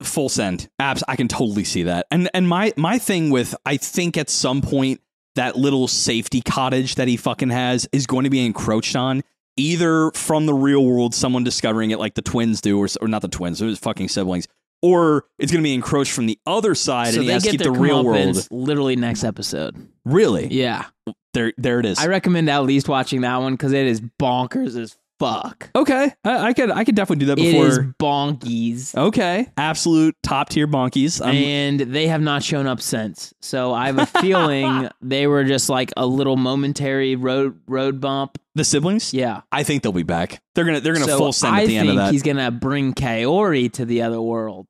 full 0.02 0.28
send 0.28 0.68
abs 0.78 1.04
i 1.06 1.16
can 1.16 1.28
totally 1.28 1.64
see 1.64 1.84
that 1.84 2.06
and 2.10 2.28
and 2.34 2.48
my 2.48 2.72
my 2.76 2.98
thing 2.98 3.30
with 3.30 3.54
i 3.64 3.76
think 3.76 4.16
at 4.18 4.28
some 4.28 4.60
point 4.60 5.00
that 5.36 5.56
little 5.56 5.86
safety 5.88 6.40
cottage 6.42 6.96
that 6.96 7.08
he 7.08 7.16
fucking 7.16 7.50
has 7.50 7.86
is 7.92 8.06
going 8.06 8.24
to 8.24 8.30
be 8.30 8.44
encroached 8.44 8.96
on 8.96 9.22
either 9.56 10.10
from 10.12 10.46
the 10.46 10.52
real 10.54 10.84
world 10.84 11.14
someone 11.14 11.44
discovering 11.44 11.90
it 11.90 11.98
like 11.98 12.14
the 12.14 12.22
twins 12.22 12.60
do 12.60 12.78
or, 12.78 12.88
or 13.00 13.08
not 13.08 13.22
the 13.22 13.28
twins 13.28 13.62
it 13.62 13.66
was 13.66 13.78
fucking 13.78 14.08
siblings 14.08 14.48
or 14.84 15.24
it's 15.38 15.50
going 15.50 15.62
to 15.62 15.66
be 15.66 15.72
encroached 15.72 16.12
from 16.12 16.26
the 16.26 16.38
other 16.46 16.74
side 16.74 17.14
so 17.14 17.20
and 17.20 17.24
he 17.24 17.30
has 17.30 17.42
to 17.42 17.50
keep 17.52 17.62
the 17.62 17.70
real 17.72 18.04
world 18.04 18.46
literally 18.50 18.96
next 18.96 19.24
episode. 19.24 19.74
really 20.04 20.46
Yeah. 20.48 20.84
there 21.32 21.54
there 21.56 21.80
it 21.80 21.86
is 21.86 21.98
I 21.98 22.06
recommend 22.08 22.50
at 22.50 22.64
least 22.64 22.86
watching 22.86 23.22
that 23.22 23.38
one 23.38 23.56
cuz 23.56 23.72
it 23.72 23.86
is 23.86 24.02
bonkers 24.20 24.78
as 24.78 24.98
fuck. 25.18 25.70
okay 25.76 26.12
I, 26.24 26.48
I 26.48 26.52
could 26.52 26.70
i 26.70 26.84
could 26.84 26.94
definitely 26.94 27.24
do 27.24 27.34
that 27.34 27.38
It 27.38 27.54
is 27.54 27.78
before 27.78 27.94
bonkies. 27.98 28.94
okay 28.96 29.46
absolute 29.56 30.16
top 30.22 30.48
tier 30.48 30.66
bonkies 30.66 31.24
I'm, 31.24 31.34
and 31.34 31.80
they 31.80 32.08
have 32.08 32.20
not 32.20 32.42
shown 32.42 32.66
up 32.66 32.80
since. 32.80 33.32
So 33.40 33.72
I 33.72 33.86
have 33.86 33.98
a 33.98 34.06
feeling 34.20 34.88
they 35.00 35.26
were 35.26 35.44
just 35.44 35.68
like 35.68 35.92
a 35.96 36.06
little 36.06 36.36
momentary 36.36 37.16
road 37.16 37.60
road 37.66 38.00
bump. 38.00 38.38
the 38.54 38.64
siblings 38.64 39.14
Yeah. 39.14 39.42
i 39.52 39.62
think 39.62 39.82
they'll 39.82 39.92
be 39.92 40.02
back 40.02 40.40
they're 40.54 40.64
gonna 40.64 40.80
they're 40.80 40.94
gonna 40.94 41.04
so 41.06 41.18
full 41.18 41.32
send 41.32 41.54
I 41.54 41.62
at 41.62 41.66
the 41.68 41.76
end 41.76 41.88
of 41.88 41.92
think 41.94 42.00
that 42.06 42.12
he's 42.12 42.22
gonna 42.22 42.50
bring 42.50 42.94
Kaori 42.94 43.72
to 43.74 43.84
the 43.84 44.02
other 44.02 44.20
world. 44.20 44.66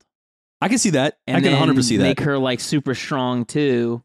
I 0.62 0.68
can 0.68 0.78
see 0.78 0.90
that. 0.90 1.18
And 1.26 1.36
I 1.36 1.40
can 1.40 1.44
then 1.50 1.52
100 1.60 1.74
percent 1.74 1.88
see 1.88 1.96
that. 1.98 2.04
Make 2.04 2.20
her 2.20 2.38
like 2.38 2.58
super 2.60 2.94
strong 2.94 3.44
too. 3.44 4.02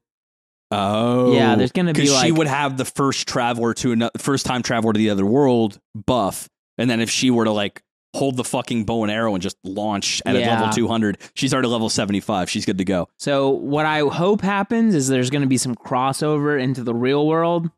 Oh, 0.71 1.34
Yeah, 1.34 1.55
there's 1.55 1.71
gonna 1.71 1.93
be 1.93 2.01
because 2.01 2.21
she 2.21 2.32
would 2.32 2.47
have 2.47 2.77
the 2.77 2.86
first 2.86 3.27
traveler 3.27 3.73
to 3.75 3.91
another, 3.91 4.12
first 4.17 4.45
time 4.45 4.62
traveler 4.63 4.93
to 4.93 4.97
the 4.97 5.10
other 5.10 5.25
world 5.25 5.79
buff, 5.95 6.49
and 6.77 6.89
then 6.89 6.99
if 6.99 7.10
she 7.10 7.32
were 7.32 7.45
to 7.45 7.51
like 7.51 7.84
hold 8.15 8.38
the 8.38 8.43
fucking 8.43 8.86
bow 8.86 9.03
and 9.03 9.12
arrow 9.12 9.36
and 9.36 9.41
just 9.41 9.55
launch 9.63 10.19
at 10.25 10.36
a 10.36 10.39
level 10.39 10.69
200, 10.69 11.17
she's 11.36 11.53
already 11.53 11.67
level 11.67 11.89
75. 11.89 12.49
She's 12.49 12.65
good 12.65 12.79
to 12.79 12.86
go. 12.86 13.08
So 13.19 13.49
what 13.49 13.86
I 13.86 13.99
hope 13.99 14.41
happens 14.41 14.95
is 14.95 15.08
there's 15.08 15.29
gonna 15.29 15.47
be 15.47 15.58
some 15.58 15.75
crossover 15.75 16.60
into 16.60 16.84
the 16.84 16.93
real 16.93 17.27
world. 17.27 17.69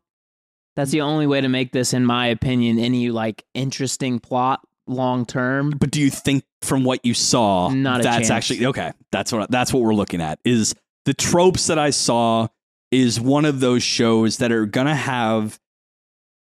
That's 0.74 0.90
the 0.90 1.02
only 1.02 1.26
way 1.26 1.42
to 1.42 1.48
make 1.48 1.72
this, 1.72 1.92
in 1.92 2.06
my 2.06 2.28
opinion, 2.28 2.78
any 2.78 3.10
like 3.10 3.44
interesting 3.52 4.20
plot 4.20 4.66
long 4.86 5.26
term. 5.26 5.70
But 5.70 5.90
do 5.90 6.00
you 6.00 6.10
think 6.10 6.44
from 6.62 6.84
what 6.84 7.04
you 7.04 7.14
saw, 7.14 7.68
Not 7.68 8.02
that's 8.02 8.28
chance. 8.28 8.30
actually 8.30 8.66
okay? 8.66 8.92
That's 9.10 9.32
what 9.32 9.50
that's 9.50 9.72
what 9.72 9.82
we're 9.82 9.94
looking 9.94 10.20
at. 10.20 10.38
Is 10.44 10.74
the 11.04 11.14
tropes 11.14 11.66
that 11.66 11.78
I 11.78 11.90
saw 11.90 12.48
is 12.92 13.18
one 13.20 13.44
of 13.44 13.58
those 13.58 13.82
shows 13.82 14.36
that 14.36 14.52
are 14.52 14.66
gonna 14.66 14.94
have 14.94 15.58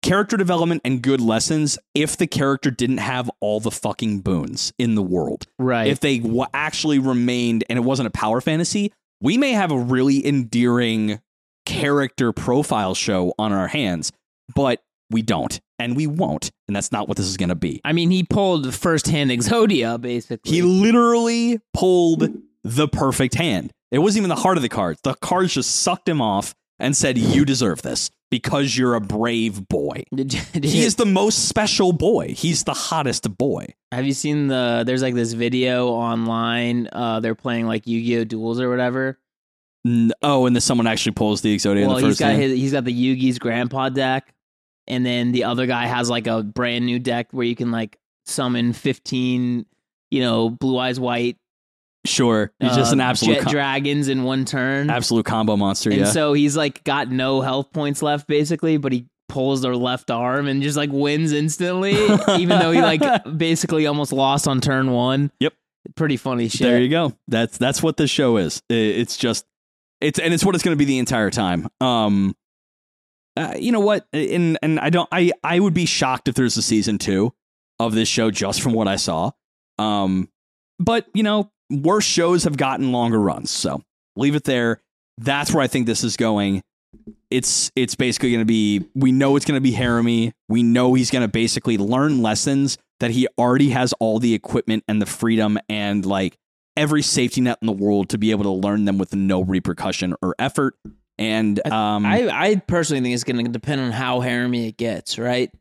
character 0.02 0.38
development 0.38 0.82
and 0.84 1.02
good 1.02 1.22
lessons 1.22 1.78
if 1.94 2.18
the 2.18 2.28
character 2.28 2.72
didn't 2.72 2.98
have 2.98 3.30
all 3.40 3.60
the 3.60 3.72
fucking 3.72 4.20
boons 4.20 4.74
in 4.80 4.96
the 4.96 5.02
world. 5.04 5.46
Right. 5.58 5.88
if 5.88 6.00
they 6.00 6.20
w- 6.20 6.46
actually 6.54 7.00
remained 7.00 7.64
and 7.70 7.78
it 7.78 7.82
wasn't 7.84 8.08
a 8.08 8.12
power 8.12 8.42
fantasy, 8.42 8.94
we 9.22 9.38
may 9.38 9.52
have 9.52 9.72
a 9.72 9.80
really 9.80 10.26
endearing 10.26 11.20
character 11.66 12.32
profile 12.32 12.96
show 12.96 13.34
on 13.38 13.52
our 13.52 13.68
hands, 13.68 14.12
but 14.56 14.82
we 15.12 15.22
don't 15.22 15.60
and 15.78 15.96
we 15.96 16.08
won't. 16.08 16.52
And 16.68 16.76
that's 16.76 16.92
not 16.92 17.08
what 17.08 17.18
this 17.18 17.26
is 17.26 17.38
going 17.38 17.50
to 17.50 17.56
be. 17.56 17.82
I 17.84 17.94
mean, 17.94 18.12
he 18.12 18.24
pulled 18.24 18.64
the 18.64 18.72
first 18.72 19.08
hand 19.08 19.32
Exodia, 19.32 20.00
basically. 20.00 20.52
He 20.52 20.62
literally 20.62 21.60
pulled 21.74 22.30
the 22.64 22.88
perfect 22.88 23.36
hand. 23.36 23.74
It 23.92 24.00
wasn't 24.00 24.22
even 24.22 24.30
the 24.30 24.36
heart 24.42 24.58
of 24.58 24.62
the 24.64 24.70
cards. 24.70 25.00
The 25.04 25.16
cards 25.16 25.54
just 25.54 25.72
sucked 25.78 26.08
him 26.08 26.22
off 26.22 26.54
and 26.80 26.96
said, 26.96 27.18
You 27.18 27.44
deserve 27.46 27.82
this 27.82 28.12
because 28.32 28.78
you're 28.78 28.94
a 28.96 29.02
brave 29.02 29.68
boy. 29.68 30.04
Did 30.14 30.34
you- 30.34 30.42
did 30.54 30.64
He 30.66 30.84
is 30.84 30.96
the 30.96 31.06
most 31.06 31.48
special 31.50 31.92
boy. 31.92 32.34
He's 32.38 32.64
the 32.64 32.74
hottest 32.74 33.36
boy. 33.38 33.68
have 33.92 34.06
you 34.06 34.14
seen 34.14 34.48
the? 34.48 34.84
There's 34.86 35.02
like 35.02 35.16
this 35.16 35.34
video 35.34 35.88
online. 35.90 36.88
Uh, 36.92 37.20
they're 37.20 37.36
playing 37.36 37.66
like 37.68 37.88
Yu-Gi-Oh 37.88 38.26
duels 38.26 38.60
or 38.60 38.70
whatever. 38.70 39.18
N- 39.86 40.12
Oh, 40.22 40.46
and 40.46 40.56
then 40.56 40.62
someone 40.62 40.86
actually 40.88 41.14
pulls 41.14 41.42
the 41.42 41.56
Exodia 41.56 41.82
in 41.82 41.88
well, 41.88 41.96
the 41.98 42.02
he's 42.06 42.12
first 42.12 42.20
got 42.20 42.34
his, 42.36 42.52
he's 42.54 42.72
got 42.74 42.84
the 42.86 42.94
Yugi's 42.94 43.40
grandpa 43.40 43.90
deck, 43.90 44.34
and 44.88 45.06
then 45.06 45.32
the 45.32 45.46
other 45.46 45.66
guy 45.66 45.86
has 45.88 46.10
like 46.10 46.28
a 46.28 46.44
brand 46.44 46.86
new 46.86 47.00
deck 47.00 47.30
where 47.32 47.46
you 47.46 47.56
can 47.56 47.72
like 47.72 47.98
summon 48.26 48.74
15, 48.74 49.66
you 50.12 50.22
know, 50.22 50.50
blue 50.50 50.78
eyes 50.78 51.00
white. 51.00 51.38
Sure, 52.06 52.52
he's 52.60 52.76
just 52.76 52.92
uh, 52.92 52.94
an 52.94 53.02
absolute 53.02 53.36
jet 53.36 53.44
co- 53.44 53.52
dragons 53.52 54.08
in 54.08 54.24
one 54.24 54.46
turn. 54.46 54.90
absolute 54.90 55.26
combo 55.26 55.58
monster. 55.58 55.90
and 55.90 56.00
yeah, 56.00 56.06
so 56.06 56.34
he's 56.34 56.56
like 56.56 56.84
got 56.84 57.10
no 57.12 57.42
health 57.42 57.72
points 57.74 58.02
left 58.02 58.28
basically, 58.28 58.78
but 58.78 58.92
he 58.92 59.06
pulls 59.28 59.62
their 59.62 59.76
left 59.76 60.10
arm 60.10 60.48
and 60.48 60.62
just 60.64 60.78
like 60.78 60.90
wins 60.92 61.32
instantly, 61.34 61.92
even 62.40 62.58
though 62.60 62.72
he 62.72 62.82
like 62.82 63.02
basically 63.38 63.86
almost 63.86 64.12
lost 64.14 64.48
on 64.48 64.62
turn 64.62 64.92
one. 64.92 65.32
Yep. 65.40 65.54
Pretty 65.96 66.18
funny 66.18 66.50
shit. 66.50 66.62
there 66.62 66.80
you 66.80 66.90
go. 66.90 67.14
That's 67.28 67.58
that's 67.58 67.82
what 67.84 67.98
this 67.98 68.10
show 68.10 68.38
is. 68.38 68.62
It's 68.70 69.18
just 69.18 69.46
It's 70.02 70.20
and 70.20 70.34
it's 70.34 70.44
what 70.46 70.56
it's 70.56 70.64
going 70.64 70.76
to 70.76 70.80
be 70.80 70.86
the 70.86 71.00
entire 71.00 71.30
time. 71.32 71.68
Um, 71.82 72.36
uh, 73.38 73.54
you 73.58 73.72
know 73.72 73.80
what? 73.80 74.06
And 74.14 74.58
and 74.62 74.80
I 74.80 74.90
don't. 74.90 75.08
I 75.12 75.32
I 75.44 75.60
would 75.60 75.74
be 75.74 75.86
shocked 75.86 76.28
if 76.28 76.36
there's 76.36 76.58
a 76.58 76.62
season 76.62 76.98
two 76.98 77.34
of 77.80 77.94
this 77.94 78.08
show 78.10 78.30
just 78.32 78.62
from 78.62 78.74
what 78.74 78.88
I 78.88 78.98
saw. 78.98 79.32
Um, 79.78 80.30
but 80.80 81.08
you 81.14 81.24
know, 81.24 81.52
worse 81.70 82.06
shows 82.06 82.44
have 82.44 82.58
gotten 82.58 82.92
longer 82.92 83.20
runs, 83.20 83.52
so 83.52 83.82
leave 84.16 84.36
it 84.36 84.44
there. 84.44 84.82
That's 85.18 85.54
where 85.54 85.64
I 85.64 85.68
think 85.68 85.86
this 85.86 86.04
is 86.04 86.16
going. 86.18 86.62
It's 87.30 87.72
it's 87.76 87.96
basically 87.96 88.32
going 88.32 88.42
to 88.42 88.46
be. 88.46 88.86
We 88.96 89.12
know 89.12 89.36
it's 89.36 89.46
going 89.46 89.58
to 89.58 89.62
be 89.62 89.72
Haremy. 89.74 90.32
We 90.48 90.64
know 90.64 90.94
he's 90.96 91.12
going 91.12 91.22
to 91.22 91.28
basically 91.28 91.78
learn 91.78 92.22
lessons 92.22 92.78
that 93.00 93.12
he 93.12 93.28
already 93.38 93.70
has 93.70 93.94
all 94.00 94.20
the 94.20 94.34
equipment 94.34 94.84
and 94.88 95.02
the 95.02 95.06
freedom 95.06 95.58
and 95.70 96.06
like 96.06 96.38
every 96.76 97.02
safety 97.02 97.42
net 97.42 97.58
in 97.62 97.66
the 97.68 97.72
world 97.74 98.10
to 98.10 98.18
be 98.18 98.32
able 98.32 98.44
to 98.44 98.50
learn 98.68 98.86
them 98.86 98.98
with 98.98 99.14
no 99.14 99.44
repercussion 99.44 100.16
or 100.22 100.34
effort. 100.40 100.76
And 101.18 101.66
um, 101.68 102.06
I, 102.06 102.30
I 102.30 102.56
personally 102.56 103.02
think 103.02 103.14
it's 103.14 103.26
going 103.26 103.44
to 103.46 103.52
depend 103.52 103.82
on 103.82 103.92
how 103.92 104.22
Haremy 104.22 104.70
it 104.70 104.78
gets, 104.78 105.20
right? 105.20 105.52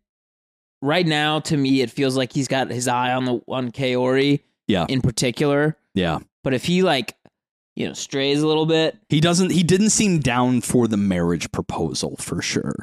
Right 0.80 1.06
now, 1.06 1.40
to 1.40 1.56
me, 1.56 1.80
it 1.80 1.90
feels 1.90 2.16
like 2.16 2.32
he's 2.32 2.46
got 2.46 2.70
his 2.70 2.86
eye 2.86 3.12
on 3.12 3.24
the 3.24 3.40
on 3.48 3.72
Kaori, 3.72 4.40
Yeah. 4.68 4.86
in 4.88 5.00
particular. 5.00 5.76
Yeah, 5.98 6.18
But 6.44 6.54
if 6.54 6.64
he 6.64 6.82
like, 6.82 7.14
you 7.76 7.86
know, 7.86 7.92
strays 7.92 8.40
a 8.42 8.46
little 8.46 8.66
bit, 8.66 8.96
he 9.08 9.20
doesn't. 9.20 9.50
He 9.50 9.62
didn't 9.62 9.90
seem 9.90 10.20
down 10.20 10.60
for 10.60 10.88
the 10.88 10.96
marriage 10.96 11.50
proposal 11.52 12.16
for 12.18 12.40
sure 12.42 12.74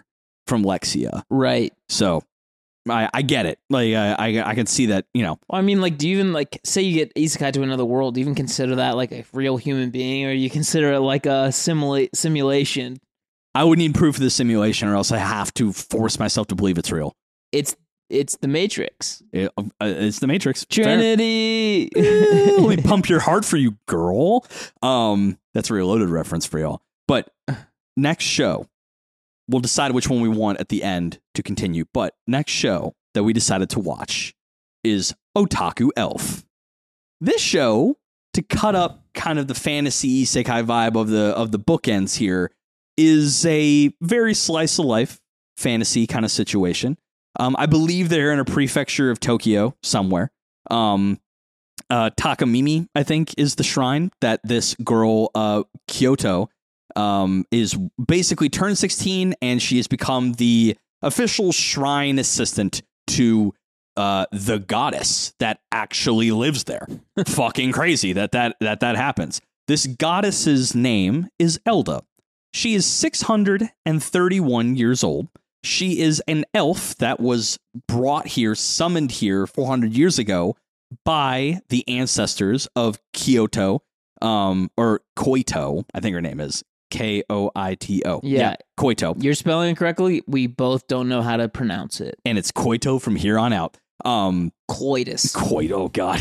from 0.48 0.64
Lexia. 0.64 1.24
right? 1.30 1.74
So 1.90 2.24
I, 2.90 3.10
I 3.14 3.22
get 3.24 3.46
it. 3.46 3.58
Like 3.70 3.94
I, 3.96 4.14
I, 4.14 4.50
I 4.52 4.56
can 4.56 4.68
see 4.68 4.88
that. 4.88 5.06
You 5.14 5.24
know, 5.24 5.40
Well, 5.50 5.60
I 5.60 5.62
mean, 5.64 5.82
like, 5.82 5.98
do 5.98 6.08
you 6.08 6.16
even 6.16 6.34
like 6.34 6.60
say 6.64 6.82
you 6.82 6.94
get 6.94 7.14
isekai 7.16 7.52
to 7.54 7.64
another 7.64 7.84
world? 7.86 8.14
Do 8.14 8.20
you 8.22 8.26
even 8.26 8.36
consider 8.36 8.76
that 8.76 8.96
like 8.96 9.12
a 9.12 9.26
real 9.34 9.58
human 9.58 9.90
being, 9.90 10.26
or 10.26 10.32
you 10.32 10.50
consider 10.50 10.94
it 10.94 11.00
like 11.00 11.26
a 11.26 11.50
simula- 11.50 12.10
simulation? 12.14 12.98
I 13.54 13.64
would 13.64 13.80
need 13.80 13.96
proof 13.96 14.16
of 14.16 14.22
the 14.22 14.30
simulation, 14.30 14.88
or 14.88 14.96
else 14.96 15.12
I 15.12 15.18
have 15.18 15.54
to 15.56 15.72
force 15.74 16.20
myself 16.20 16.48
to 16.48 16.56
believe 16.56 16.78
it's 16.78 16.92
real. 16.92 17.16
It's 17.52 17.76
it's 18.10 18.38
the 18.38 18.48
Matrix. 18.48 19.24
It- 19.32 19.52
uh, 19.58 19.64
it's 19.82 20.20
the 20.20 20.28
Matrix. 20.28 20.66
Trinity. 20.66 21.90
Let 21.96 22.78
me 22.78 22.84
pump 22.84 23.10
your 23.10 23.20
heart 23.20 23.46
for 23.46 23.58
you, 23.58 23.78
girl. 23.88 24.46
Um, 24.82 25.38
that's 25.54 25.70
a 25.70 25.74
reloaded 25.74 26.10
reference 26.10 26.46
for 26.46 26.60
y'all. 26.60 26.82
But 27.08 27.32
next 27.98 28.26
show, 28.26 28.68
we'll 29.48 29.62
decide 29.62 29.92
which 29.92 30.10
one 30.10 30.22
we 30.22 30.30
want 30.30 30.60
at 30.60 30.70
the 30.70 30.84
end 30.84 31.20
to 31.36 31.44
continue. 31.44 31.86
But 31.94 32.16
next 32.28 32.52
show 32.52 32.96
that 33.14 33.24
we 33.24 33.34
decided 33.34 33.70
to 33.72 33.80
watch 33.80 34.34
is 34.84 35.14
Otaku 35.38 35.90
Elf. 35.96 36.46
This 37.22 37.42
show, 37.42 37.98
to 38.34 38.42
cut 38.42 38.76
up 38.76 39.04
kind 39.14 39.40
of 39.40 39.48
the 39.48 39.56
fantasy 39.56 40.24
isekai 40.26 40.66
vibe 40.66 41.00
of 41.00 41.08
the 41.10 41.28
of 41.36 41.52
the 41.52 41.60
bookends 41.60 42.18
here, 42.18 42.52
is 42.98 43.46
a 43.46 43.92
very 44.02 44.34
slice 44.34 44.78
of 44.80 44.86
life 44.86 45.20
fantasy 45.58 46.06
kind 46.06 46.26
of 46.26 46.32
situation. 46.32 46.98
Um, 47.38 47.56
I 47.58 47.66
believe 47.66 48.10
they're 48.10 48.32
in 48.32 48.40
a 48.40 48.46
prefecture 48.46 49.12
of 49.12 49.20
Tokyo 49.20 49.76
somewhere. 49.84 50.32
Um, 50.72 51.20
uh, 51.90 52.10
Takamimi, 52.12 52.88
I 52.96 53.04
think, 53.04 53.34
is 53.38 53.56
the 53.56 53.64
shrine 53.64 54.12
that 54.22 54.40
this 54.44 54.76
girl, 54.76 55.30
uh, 55.36 55.64
Kyoto, 55.88 56.50
um, 56.96 57.46
is 57.52 57.78
basically 58.04 58.50
turned 58.50 58.78
16 58.78 59.36
and 59.42 59.62
she 59.62 59.78
has 59.78 59.88
become 59.88 60.34
the 60.34 60.78
official 61.02 61.52
shrine 61.52 62.18
assistant 62.20 62.82
to 63.08 63.54
uh, 63.98 64.26
the 64.32 64.60
goddess 64.60 65.34
that 65.40 65.60
actually 65.72 66.32
lives 66.32 66.64
there. 66.66 66.88
Fucking 67.28 67.72
crazy 67.72 68.14
that 68.14 68.32
that, 68.32 68.56
that 68.60 68.80
that 68.80 68.96
happens. 68.96 69.42
This 69.68 69.88
goddess's 69.88 70.76
name 70.76 71.28
is 71.40 71.60
Elda. 71.66 72.04
She 72.54 72.76
is 72.76 72.86
631 72.86 74.76
years 74.76 75.04
old. 75.04 75.28
She 75.66 76.00
is 76.00 76.22
an 76.28 76.46
elf 76.54 76.96
that 76.98 77.20
was 77.20 77.60
brought 77.88 78.28
here, 78.28 78.56
summoned 78.56 79.12
here 79.12 79.48
400 79.48 79.94
years 79.94 80.20
ago 80.20 80.56
by 81.04 81.60
the 81.70 81.88
ancestors 81.88 82.68
of 82.76 83.00
Kyoto, 83.14 83.82
um, 84.22 84.70
or 84.78 85.02
Koito, 85.18 85.86
I 85.94 86.00
think 86.00 86.14
her 86.14 86.22
name 86.22 86.40
is 86.40 86.64
K 86.92 87.24
O 87.30 87.52
I 87.56 87.76
T 87.76 88.04
O. 88.06 88.22
Yeah. 88.24 88.56
Koito. 88.80 89.22
You're 89.22 89.34
spelling 89.34 89.72
it 89.72 89.78
correctly. 89.78 90.24
We 90.28 90.48
both 90.48 90.88
don't 90.88 91.10
know 91.10 91.22
how 91.22 91.38
to 91.38 91.50
pronounce 91.50 92.00
it. 92.00 92.20
And 92.24 92.38
it's 92.38 92.52
Koito 92.52 93.02
from 93.02 93.16
here 93.16 93.40
on 93.40 93.52
out. 93.52 93.78
Um, 94.06 94.54
Coitus. 94.68 95.36
Koito, 95.36 95.92
God. 95.92 96.20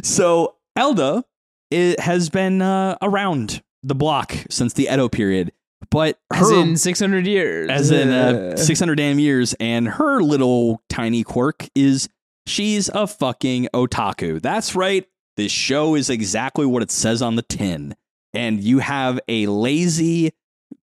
so 0.04 0.56
Elda 0.74 1.24
it 1.72 2.00
has 2.00 2.28
been 2.28 2.60
uh, 2.60 2.96
around 3.00 3.62
the 3.82 3.94
block 3.94 4.36
since 4.50 4.74
the 4.74 4.88
Edo 4.92 5.08
period, 5.08 5.52
but 5.90 6.18
her 6.32 6.44
As 6.44 6.50
in 6.50 6.76
600 6.76 7.26
years. 7.26 7.70
as 7.70 7.90
in 7.90 8.08
uh, 8.10 8.56
600 8.56 8.94
damn 8.96 9.18
years. 9.18 9.54
And 9.60 9.88
her 9.88 10.22
little 10.22 10.82
tiny 10.88 11.22
quirk 11.24 11.68
is 11.74 12.08
she's 12.46 12.88
a 12.90 13.06
fucking 13.06 13.68
otaku. 13.74 14.40
That's 14.40 14.74
right. 14.74 15.06
This 15.36 15.52
show 15.52 15.94
is 15.94 16.10
exactly 16.10 16.66
what 16.66 16.82
it 16.82 16.90
says 16.90 17.22
on 17.22 17.36
the 17.36 17.42
tin. 17.42 17.94
And 18.34 18.62
you 18.62 18.78
have 18.80 19.20
a 19.28 19.46
lazy, 19.46 20.32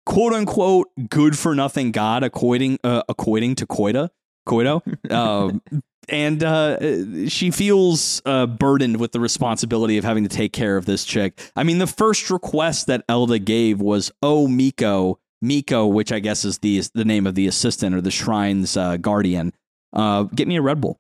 quote 0.06 0.34
unquote, 0.34 0.88
good 1.10 1.38
for 1.38 1.56
nothing 1.56 1.92
god 1.92 2.24
equating, 2.24 2.78
uh, 2.84 3.04
equating 3.10 3.56
to 3.58 3.66
Koida. 3.68 4.10
Koido. 4.48 4.82
Um, 5.12 5.62
and 6.10 6.44
uh, 6.44 7.28
she 7.30 7.52
feels 7.52 8.22
uh, 8.26 8.46
burdened 8.46 8.98
with 9.00 9.12
the 9.12 9.20
responsibility 9.20 9.98
of 9.98 10.04
having 10.04 10.24
to 10.24 10.30
take 10.30 10.54
care 10.54 10.78
of 10.78 10.86
this 10.86 11.06
chick. 11.06 11.40
I 11.56 11.64
mean, 11.64 11.78
the 11.80 11.88
first 11.88 12.30
request 12.30 12.88
that 12.88 13.04
Elda 13.10 13.40
gave 13.40 13.80
was, 13.82 14.12
"Oh, 14.22 14.48
Miko, 14.48 15.20
Miko," 15.42 15.86
which 15.88 16.12
I 16.12 16.20
guess 16.20 16.44
is 16.46 16.60
the 16.60 16.82
the 16.94 17.06
name 17.06 17.26
of 17.28 17.36
the 17.36 17.48
assistant 17.48 17.96
or 17.96 18.02
the 18.02 18.12
shrine's 18.12 18.76
uh, 18.78 18.98
guardian. 18.98 19.54
Uh, 19.94 20.24
get 20.24 20.48
me 20.48 20.56
a 20.58 20.62
Red 20.62 20.82
Bull. 20.82 21.00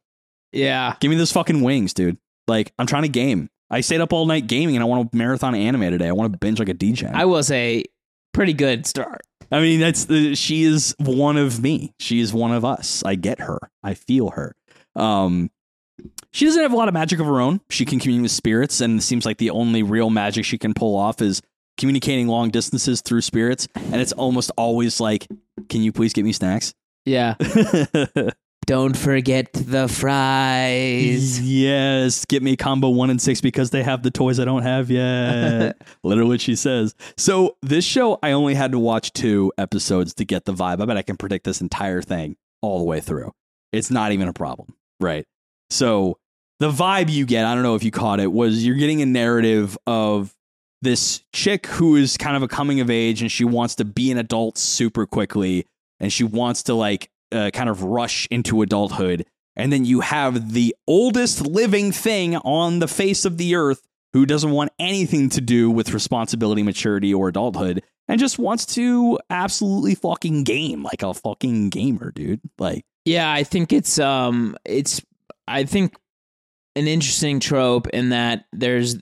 yeah. 0.52 0.96
Give 1.00 1.10
me 1.12 1.18
those 1.18 1.32
fucking 1.32 1.62
wings, 1.62 1.94
dude. 1.94 2.18
Like 2.48 2.74
I'm 2.80 2.88
trying 2.88 3.04
to 3.04 3.10
game. 3.10 3.50
I 3.70 3.82
stayed 3.82 4.02
up 4.02 4.14
all 4.14 4.26
night 4.26 4.48
gaming, 4.48 4.76
and 4.76 4.82
I 4.82 4.88
want 4.88 5.12
to 5.12 5.18
marathon 5.18 5.54
anime 5.54 5.82
today. 5.92 6.08
I 6.08 6.12
want 6.12 6.32
to 6.34 6.40
binge 6.40 6.58
like 6.58 6.70
a 6.70 6.74
DJ. 6.74 7.14
I 7.14 7.26
was 7.26 7.52
a 7.52 7.84
pretty 8.34 8.54
good 8.54 8.88
start. 8.88 9.22
I 9.52 9.62
mean, 9.62 9.80
that's 9.80 10.06
the, 10.06 10.36
she 10.36 10.64
is 10.64 10.96
one 11.00 11.38
of 11.38 11.62
me. 11.62 11.94
She 12.00 12.20
is 12.20 12.32
one 12.34 12.52
of 12.52 12.64
us. 12.66 13.04
I 13.04 13.16
get 13.16 13.42
her. 13.42 13.58
I 13.84 13.94
feel 13.96 14.30
her. 14.32 14.56
Um, 15.00 15.50
she 16.32 16.46
doesn't 16.46 16.62
have 16.62 16.74
a 16.74 16.76
lot 16.76 16.88
of 16.88 16.94
magic 16.94 17.20
of 17.20 17.26
her 17.26 17.42
own. 17.42 17.62
She 17.70 17.86
can 17.86 18.00
commune 18.00 18.22
with 18.22 18.32
spirits, 18.32 18.82
and 18.82 19.00
it 19.00 19.02
seems 19.04 19.26
like 19.26 19.38
the 19.38 19.50
only 19.50 19.84
real 19.84 20.10
magic 20.10 20.46
she 20.46 20.58
can 20.58 20.74
pull 20.74 20.96
off 20.96 21.22
is 21.22 21.42
communicating 21.78 22.28
long 22.28 22.50
distances 22.50 23.02
through 23.02 23.22
spirits. 23.22 23.68
And 23.76 23.96
it's 23.96 24.12
almost 24.14 24.52
always 24.58 25.00
like, 25.00 25.28
"Can 25.70 25.82
you 25.82 25.92
please 25.92 26.14
get 26.14 26.26
me 26.26 26.32
snacks?" 26.34 26.74
Yeah. 27.06 27.36
Don't 28.66 28.96
forget 28.96 29.52
the 29.54 29.88
fries. 29.88 31.42
yes, 31.42 32.26
get 32.26 32.44
me 32.44 32.56
combo 32.56 32.90
one 32.90 33.10
and 33.10 33.20
six 33.20 33.42
because 33.42 33.72
they 33.72 33.82
have 33.82 34.04
the 34.04 34.12
toys 34.12 34.40
I 34.40 34.46
don't 34.46 34.62
have 34.62 34.92
yet. 34.92 35.82
Literally 36.04 36.30
what 36.30 36.42
she 36.42 36.56
says. 36.56 36.94
So 37.18 37.58
this 37.64 37.84
show, 37.84 38.20
I 38.22 38.32
only 38.34 38.54
had 38.54 38.72
to 38.74 38.80
watch 38.80 39.12
two 39.14 39.52
episodes 39.58 40.14
to 40.16 40.26
get 40.26 40.46
the 40.46 40.54
vibe. 40.54 40.82
I 40.82 40.86
bet 40.86 40.98
I 40.98 41.02
can 41.02 41.18
predict 41.18 41.46
this 41.46 41.62
entire 41.62 42.04
thing 42.04 42.36
all 42.62 42.78
the 42.78 42.86
way 42.86 43.00
through. 43.00 43.32
It's 43.72 43.90
not 43.90 44.12
even 44.12 44.28
a 44.28 44.34
problem, 44.34 44.76
right? 45.00 45.26
So 45.70 46.18
the 46.60 46.72
vibe 46.72 47.10
you 47.10 47.26
get, 47.26 47.46
I 47.46 47.54
don't 47.54 47.64
know 47.64 47.76
if 47.76 47.84
you 47.84 47.92
caught 47.92 48.20
it, 48.20 48.32
was 48.32 48.66
you're 48.66 48.76
getting 48.76 49.02
a 49.02 49.06
narrative 49.06 49.78
of 49.88 50.36
this 50.82 51.24
chick 51.34 51.68
who 51.68 51.96
is 51.96 52.18
kind 52.18 52.36
of 52.36 52.44
a 52.44 52.48
coming 52.48 52.80
of 52.80 52.90
age 52.90 53.22
and 53.22 53.32
she 53.32 53.44
wants 53.44 53.76
to 53.76 53.86
be 53.86 54.12
an 54.12 54.18
adult 54.18 54.58
super 54.58 55.06
quickly 55.06 55.66
and 56.00 56.12
she 56.12 56.24
wants 56.24 56.64
to 56.64 56.74
like 56.74 57.10
uh, 57.32 57.50
kind 57.54 57.70
of 57.70 57.84
rush 57.84 58.28
into 58.32 58.62
adulthood. 58.62 59.26
And 59.56 59.74
then 59.74 59.84
you 59.84 60.00
have 60.00 60.54
the 60.54 60.76
oldest 60.88 61.46
living 61.46 61.92
thing 61.92 62.38
on 62.38 62.80
the 62.80 62.88
face 62.88 63.26
of 63.26 63.38
the 63.38 63.56
earth 63.56 63.86
who 64.14 64.26
doesn't 64.26 64.52
want 64.52 64.72
anything 64.80 65.30
to 65.30 65.42
do 65.42 65.70
with 65.70 65.94
responsibility, 65.94 66.64
maturity, 66.64 67.14
or 67.14 67.28
adulthood 67.28 67.84
and 68.10 68.20
just 68.20 68.40
wants 68.40 68.66
to 68.66 69.20
absolutely 69.30 69.96
fucking 69.96 70.44
game 70.44 70.84
like 70.84 71.04
a 71.04 71.14
fucking 71.14 71.70
gamer, 71.70 72.12
dude. 72.12 72.42
Like, 72.58 72.84
Yeah, 73.10 73.32
I 73.32 73.44
think 73.44 73.74
it's 73.74 73.98
um 73.98 74.56
it's 74.66 75.02
I 75.48 75.64
think 75.64 75.96
an 76.76 76.88
interesting 76.88 77.40
trope 77.40 77.88
in 77.88 78.10
that 78.10 78.46
there's 78.54 78.98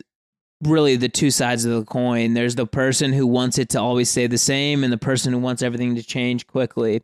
really 0.63 0.95
the 0.95 1.09
two 1.09 1.29
sides 1.29 1.65
of 1.65 1.77
the 1.77 1.83
coin. 1.83 2.33
There's 2.33 2.55
the 2.55 2.65
person 2.65 3.11
who 3.11 3.27
wants 3.27 3.57
it 3.57 3.67
to 3.71 3.81
always 3.81 4.09
stay 4.09 4.27
the 4.27 4.37
same 4.37 4.85
and 4.85 4.93
the 4.93 4.97
person 4.97 5.33
who 5.33 5.39
wants 5.39 5.61
everything 5.61 5.95
to 5.95 6.03
change 6.03 6.47
quickly. 6.47 7.01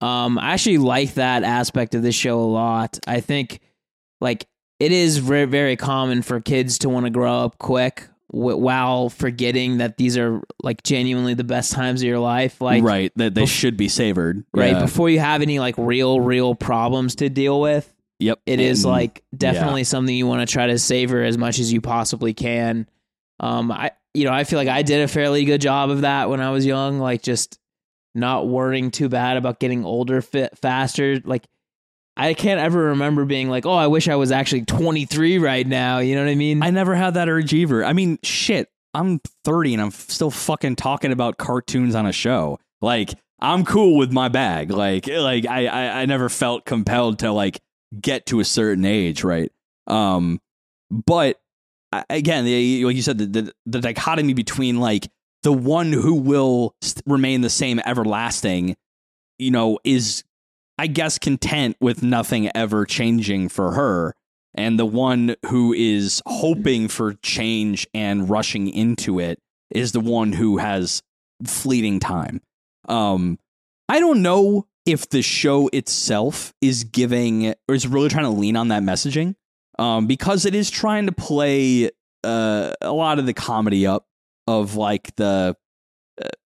Um 0.00 0.38
I 0.38 0.54
actually 0.54 0.78
like 0.78 1.12
that 1.14 1.44
aspect 1.44 1.94
of 1.94 2.02
this 2.02 2.14
show 2.14 2.40
a 2.40 2.40
lot. 2.40 2.98
I 3.06 3.20
think 3.20 3.60
like 4.22 4.46
it 4.80 4.92
is 4.92 5.18
very 5.18 5.44
very 5.44 5.76
common 5.76 6.22
for 6.22 6.40
kids 6.40 6.78
to 6.78 6.88
want 6.88 7.04
to 7.04 7.10
grow 7.10 7.40
up 7.40 7.58
quick 7.58 8.08
while 8.34 9.08
forgetting 9.08 9.78
that 9.78 9.96
these 9.96 10.16
are 10.18 10.42
like 10.62 10.82
genuinely 10.82 11.34
the 11.34 11.44
best 11.44 11.72
times 11.72 12.02
of 12.02 12.08
your 12.08 12.18
life 12.18 12.60
like 12.60 12.82
right, 12.82 13.12
that 13.16 13.34
they 13.34 13.42
bef- 13.44 13.48
should 13.48 13.76
be 13.76 13.88
savored. 13.88 14.44
right 14.52 14.72
Yeah. 14.72 14.80
before 14.80 15.08
you 15.08 15.20
have 15.20 15.40
any 15.42 15.58
like 15.60 15.76
real 15.78 16.20
real 16.20 16.54
problems 16.54 17.14
to 17.16 17.28
deal 17.28 17.60
with 17.60 17.92
Yep. 18.18 18.40
it 18.46 18.58
is 18.60 18.84
And- 18.84 18.92
like 18.92 19.22
definitely 19.36 19.84
something 19.84 20.14
you 20.14 20.26
want 20.26 20.46
to 20.46 20.52
try 20.52 20.66
to 20.66 20.78
savor 20.78 21.22
as 21.22 21.38
much 21.38 21.58
as 21.58 21.72
you 21.72 21.80
possibly 21.80 22.34
can 22.34 22.88
um 23.40 23.70
i 23.70 23.92
you 24.16 24.24
know, 24.24 24.32
I 24.32 24.44
feel 24.44 24.60
like 24.60 24.68
I 24.68 24.82
did 24.82 25.00
a 25.02 25.08
fairly 25.08 25.44
good 25.44 25.60
job 25.60 25.90
of 25.90 26.02
that 26.02 26.30
when 26.30 26.40
I 26.40 26.52
was 26.52 26.64
young, 26.64 27.00
like 27.00 27.20
just 27.20 27.58
not 28.14 28.46
worrying 28.46 28.92
too 28.92 29.08
bad 29.08 29.36
about 29.36 29.58
getting 29.58 29.84
older 29.84 30.22
fit 30.22 30.56
faster. 30.56 31.20
Like 31.24 31.42
I 32.16 32.34
can't 32.34 32.60
ever 32.60 32.84
remember 32.90 33.24
being 33.24 33.48
like, 33.48 33.66
"Oh, 33.66 33.72
I 33.72 33.88
wish 33.88 34.08
I 34.08 34.16
was 34.16 34.30
actually 34.30 34.64
23 34.64 35.38
right 35.38 35.66
now." 35.66 35.98
You 35.98 36.14
know 36.14 36.24
what 36.24 36.30
I 36.30 36.36
mean? 36.36 36.62
I 36.62 36.70
never 36.70 36.94
had 36.94 37.14
that 37.14 37.28
urge 37.28 37.52
either. 37.52 37.84
I 37.84 37.92
mean, 37.92 38.18
shit, 38.22 38.68
I'm 38.94 39.20
30 39.44 39.74
and 39.74 39.82
I'm 39.82 39.90
still 39.90 40.30
fucking 40.30 40.76
talking 40.76 41.12
about 41.12 41.38
cartoons 41.38 41.94
on 41.94 42.06
a 42.06 42.12
show. 42.12 42.60
Like, 42.80 43.14
I'm 43.40 43.64
cool 43.64 43.96
with 43.96 44.12
my 44.12 44.28
bag. 44.28 44.70
Like, 44.70 45.08
like 45.08 45.46
I, 45.46 45.66
I, 45.66 46.02
I 46.02 46.06
never 46.06 46.28
felt 46.28 46.64
compelled 46.64 47.18
to 47.20 47.32
like 47.32 47.60
get 48.00 48.26
to 48.26 48.40
a 48.40 48.44
certain 48.44 48.84
age, 48.84 49.24
right? 49.24 49.50
Um, 49.86 50.40
but 50.90 51.40
again, 52.08 52.44
the, 52.44 52.84
like 52.84 52.96
you 52.96 53.02
said, 53.02 53.18
the, 53.18 53.26
the 53.26 53.52
the 53.66 53.80
dichotomy 53.80 54.34
between 54.34 54.80
like 54.80 55.08
the 55.42 55.52
one 55.52 55.92
who 55.92 56.14
will 56.14 56.74
remain 57.06 57.40
the 57.42 57.50
same 57.50 57.80
everlasting, 57.84 58.76
you 59.38 59.50
know, 59.50 59.78
is 59.84 60.24
I 60.78 60.86
guess 60.88 61.18
content 61.18 61.76
with 61.80 62.02
nothing 62.02 62.50
ever 62.54 62.84
changing 62.84 63.48
for 63.48 63.72
her, 63.72 64.14
and 64.54 64.78
the 64.78 64.86
one 64.86 65.36
who 65.46 65.72
is 65.72 66.22
hoping 66.26 66.88
for 66.88 67.14
change 67.14 67.86
and 67.94 68.28
rushing 68.28 68.68
into 68.68 69.18
it 69.18 69.40
is 69.70 69.92
the 69.92 70.00
one 70.00 70.32
who 70.32 70.58
has 70.58 71.02
fleeting 71.44 72.00
time. 72.00 72.40
Um, 72.88 73.38
I 73.88 74.00
don't 74.00 74.22
know 74.22 74.66
if 74.86 75.08
the 75.08 75.22
show 75.22 75.68
itself 75.72 76.52
is 76.60 76.84
giving 76.84 77.54
or 77.68 77.74
is 77.74 77.86
really 77.86 78.08
trying 78.08 78.24
to 78.24 78.30
lean 78.30 78.56
on 78.56 78.68
that 78.68 78.82
messaging, 78.82 79.34
um, 79.78 80.06
because 80.06 80.44
it 80.44 80.54
is 80.54 80.70
trying 80.70 81.06
to 81.06 81.12
play 81.12 81.90
uh, 82.22 82.72
a 82.80 82.92
lot 82.92 83.18
of 83.18 83.26
the 83.26 83.34
comedy 83.34 83.86
up 83.86 84.06
of 84.46 84.76
like 84.76 85.14
the 85.16 85.56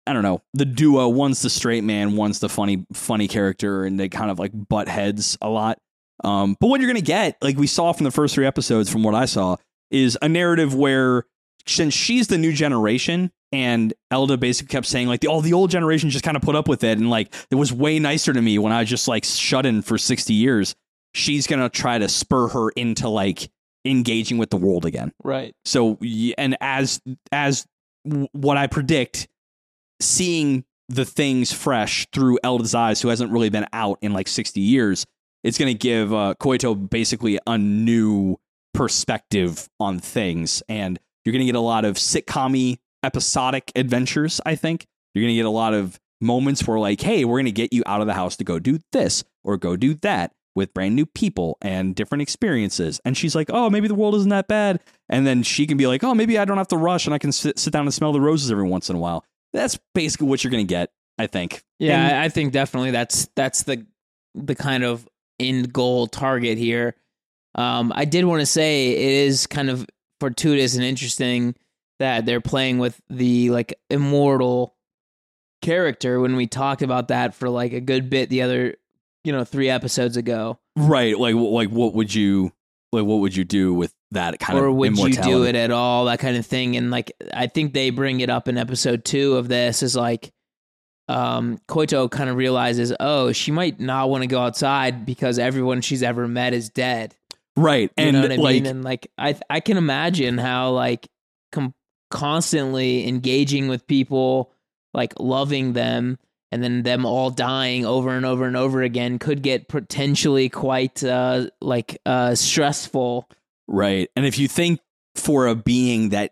I 0.05 0.13
don't 0.13 0.23
know 0.23 0.41
the 0.53 0.65
duo. 0.65 1.07
One's 1.09 1.41
the 1.41 1.49
straight 1.49 1.83
man, 1.83 2.15
one's 2.15 2.39
the 2.39 2.49
funny 2.49 2.85
funny 2.93 3.27
character, 3.27 3.83
and 3.83 3.99
they 3.99 4.09
kind 4.09 4.31
of 4.31 4.39
like 4.39 4.51
butt 4.53 4.87
heads 4.87 5.37
a 5.41 5.49
lot. 5.49 5.79
Um, 6.23 6.57
but 6.59 6.67
what 6.67 6.81
you're 6.81 6.89
gonna 6.89 7.01
get, 7.01 7.37
like 7.41 7.57
we 7.57 7.67
saw 7.67 7.91
from 7.91 8.05
the 8.05 8.11
first 8.11 8.33
three 8.35 8.45
episodes, 8.45 8.89
from 8.89 9.03
what 9.03 9.15
I 9.15 9.25
saw, 9.25 9.57
is 9.91 10.17
a 10.21 10.29
narrative 10.29 10.73
where 10.73 11.25
since 11.65 11.93
she's 11.93 12.27
the 12.27 12.37
new 12.37 12.53
generation, 12.53 13.31
and 13.51 13.93
Elda 14.09 14.37
basically 14.37 14.71
kept 14.71 14.87
saying 14.87 15.07
like 15.07 15.19
the 15.19 15.27
all 15.27 15.41
the 15.41 15.53
old 15.53 15.69
generation 15.69 16.09
just 16.09 16.23
kind 16.23 16.37
of 16.37 16.43
put 16.43 16.55
up 16.55 16.67
with 16.67 16.83
it, 16.83 16.97
and 16.97 17.09
like 17.09 17.33
it 17.51 17.55
was 17.55 17.73
way 17.73 17.99
nicer 17.99 18.33
to 18.33 18.41
me 18.41 18.57
when 18.57 18.71
I 18.71 18.79
was 18.79 18.89
just 18.89 19.07
like 19.07 19.25
shut 19.25 19.65
in 19.65 19.81
for 19.81 19.97
sixty 19.97 20.33
years. 20.33 20.75
She's 21.13 21.47
gonna 21.47 21.69
try 21.69 21.97
to 21.97 22.07
spur 22.07 22.47
her 22.49 22.69
into 22.69 23.09
like 23.09 23.49
engaging 23.85 24.37
with 24.37 24.49
the 24.49 24.57
world 24.57 24.85
again. 24.85 25.11
right. 25.23 25.53
So 25.65 25.97
and 26.37 26.57
as 26.61 27.01
as 27.31 27.65
what 28.31 28.57
I 28.57 28.67
predict, 28.67 29.27
seeing 29.99 30.63
the 30.89 31.05
things 31.05 31.51
fresh 31.51 32.07
through 32.13 32.39
Elda's 32.43 32.75
eyes, 32.75 33.01
who 33.01 33.09
hasn't 33.09 33.31
really 33.31 33.49
been 33.49 33.67
out 33.73 33.97
in 34.01 34.13
like 34.13 34.27
sixty 34.27 34.61
years, 34.61 35.05
it's 35.43 35.57
going 35.57 35.73
to 35.73 35.77
give 35.77 36.13
uh, 36.13 36.35
Koito 36.39 36.89
basically 36.89 37.39
a 37.45 37.57
new 37.57 38.37
perspective 38.73 39.69
on 39.79 39.99
things, 39.99 40.63
and 40.69 40.99
you're 41.25 41.33
going 41.33 41.41
to 41.41 41.45
get 41.45 41.55
a 41.55 41.59
lot 41.59 41.85
of 41.85 41.95
sitcom 41.95 42.77
episodic 43.03 43.71
adventures. 43.75 44.39
I 44.45 44.55
think 44.55 44.85
you're 45.13 45.23
going 45.23 45.33
to 45.33 45.35
get 45.35 45.45
a 45.45 45.49
lot 45.49 45.73
of 45.73 45.99
moments 46.21 46.67
where 46.67 46.79
like, 46.79 47.01
hey, 47.01 47.25
we're 47.25 47.37
going 47.37 47.45
to 47.45 47.51
get 47.51 47.73
you 47.73 47.83
out 47.85 48.01
of 48.01 48.07
the 48.07 48.13
house 48.13 48.37
to 48.37 48.43
go 48.43 48.59
do 48.59 48.79
this 48.91 49.23
or 49.43 49.57
go 49.57 49.75
do 49.75 49.93
that 49.95 50.33
with 50.55 50.73
brand 50.73 50.95
new 50.95 51.05
people 51.05 51.57
and 51.61 51.95
different 51.95 52.21
experiences. 52.23 52.99
And 53.05 53.15
she's 53.15 53.35
like, 53.35 53.51
oh, 53.51 53.69
maybe 53.69 53.87
the 53.87 53.93
world 53.93 54.15
isn't 54.15 54.29
that 54.29 54.47
bad. 54.47 54.79
And 55.09 55.27
then 55.27 55.43
she 55.43 55.67
can 55.67 55.77
be 55.77 55.85
like, 55.85 56.03
oh, 56.03 56.15
maybe 56.15 56.39
I 56.39 56.45
don't 56.45 56.57
have 56.57 56.69
to 56.69 56.77
rush 56.77 57.05
and 57.05 57.13
I 57.13 57.19
can 57.19 57.31
sit, 57.31 57.59
sit 57.59 57.71
down 57.71 57.85
and 57.85 57.93
smell 57.93 58.11
the 58.13 58.21
roses 58.21 58.51
every 58.51 58.67
once 58.67 58.89
in 58.89 58.95
a 58.95 58.99
while. 58.99 59.23
That's 59.53 59.77
basically 59.93 60.27
what 60.27 60.43
you're 60.43 60.51
going 60.51 60.65
to 60.65 60.69
get, 60.71 60.91
I 61.17 61.27
think. 61.27 61.63
Yeah, 61.79 62.07
And- 62.07 62.17
I 62.17 62.29
think 62.29 62.53
definitely 62.53 62.91
that's 62.91 63.29
that's 63.35 63.63
the 63.63 63.85
the 64.35 64.55
kind 64.55 64.83
of 64.83 65.07
end 65.39 65.73
goal 65.73 66.07
target 66.07 66.57
here. 66.57 66.95
Um, 67.55 67.91
I 67.95 68.05
did 68.05 68.25
want 68.25 68.41
to 68.41 68.45
say 68.45 68.91
it 68.91 69.27
is 69.27 69.47
kind 69.47 69.69
of 69.69 69.87
fortuitous 70.19 70.75
and 70.75 70.83
interesting 70.83 71.55
that 71.99 72.25
they're 72.25 72.41
playing 72.41 72.77
with 72.77 73.01
the 73.09 73.49
like 73.49 73.79
immortal 73.89 74.75
character 75.61 76.19
when 76.19 76.35
we 76.35 76.45
talked 76.47 76.81
about 76.81 77.07
that 77.07 77.33
for 77.33 77.49
like 77.49 77.73
a 77.73 77.81
good 77.81 78.09
bit 78.09 78.29
the 78.29 78.43
other 78.43 78.75
you 79.23 79.31
know 79.31 79.43
three 79.43 79.69
episodes 79.69 80.15
ago 80.17 80.59
right. 80.75 81.17
Like, 81.17 81.33
like 81.35 81.69
what 81.69 81.95
would 81.95 82.13
you, 82.13 82.51
like, 82.91 83.05
what 83.05 83.17
would 83.19 83.35
you 83.35 83.43
do 83.43 83.73
with 83.73 83.93
that 84.11 84.39
kind 84.39 84.57
of 84.57 84.63
thing? 84.63 84.69
or 84.69 84.71
would 84.71 84.97
you 84.97 85.09
do 85.21 85.43
it 85.43 85.55
at 85.55 85.71
all 85.71 86.05
that 86.05 86.19
kind 86.19 86.37
of 86.37 86.45
thing 86.45 86.77
and 86.77 86.89
like 86.89 87.11
i 87.33 87.45
think 87.47 87.73
they 87.73 87.89
bring 87.89 88.21
it 88.21 88.29
up 88.29 88.47
in 88.47 88.57
episode 88.57 89.03
two 89.03 89.35
of 89.35 89.49
this 89.49 89.83
is 89.83 89.95
like 89.97 90.31
um 91.09 91.57
koito 91.67 92.09
kind 92.09 92.29
of 92.29 92.35
realizes 92.37 92.93
oh 93.01 93.31
she 93.33 93.51
might 93.51 93.79
not 93.81 94.09
want 94.09 94.21
to 94.23 94.27
go 94.27 94.39
outside 94.41 95.05
because 95.05 95.37
everyone 95.39 95.81
she's 95.81 96.03
ever 96.03 96.27
met 96.27 96.53
is 96.53 96.69
dead 96.69 97.15
Right. 97.57 97.91
you 97.97 98.03
And 98.05 98.13
know 98.15 98.21
what 98.21 98.31
i 98.31 98.35
like, 98.35 98.53
mean 98.55 98.65
and 98.65 98.83
like 98.83 99.11
i 99.17 99.35
i 99.49 99.59
can 99.59 99.75
imagine 99.77 100.37
how 100.37 100.71
like 100.71 101.07
com- 101.51 101.73
constantly 102.11 103.07
engaging 103.07 103.67
with 103.67 103.87
people 103.87 104.51
like 104.93 105.13
loving 105.19 105.73
them 105.73 106.17
and 106.51 106.63
then 106.63 106.83
them 106.83 107.05
all 107.05 107.29
dying 107.29 107.85
over 107.85 108.09
and 108.09 108.25
over 108.25 108.45
and 108.45 108.55
over 108.55 108.81
again 108.81 109.19
could 109.19 109.41
get 109.41 109.67
potentially 109.67 110.49
quite 110.49 111.03
uh 111.03 111.47
like 111.61 111.99
uh 112.05 112.35
stressful 112.35 113.29
Right. 113.67 114.09
And 114.15 114.25
if 114.25 114.39
you 114.39 114.47
think 114.47 114.79
for 115.15 115.47
a 115.47 115.55
being 115.55 116.09
that 116.09 116.31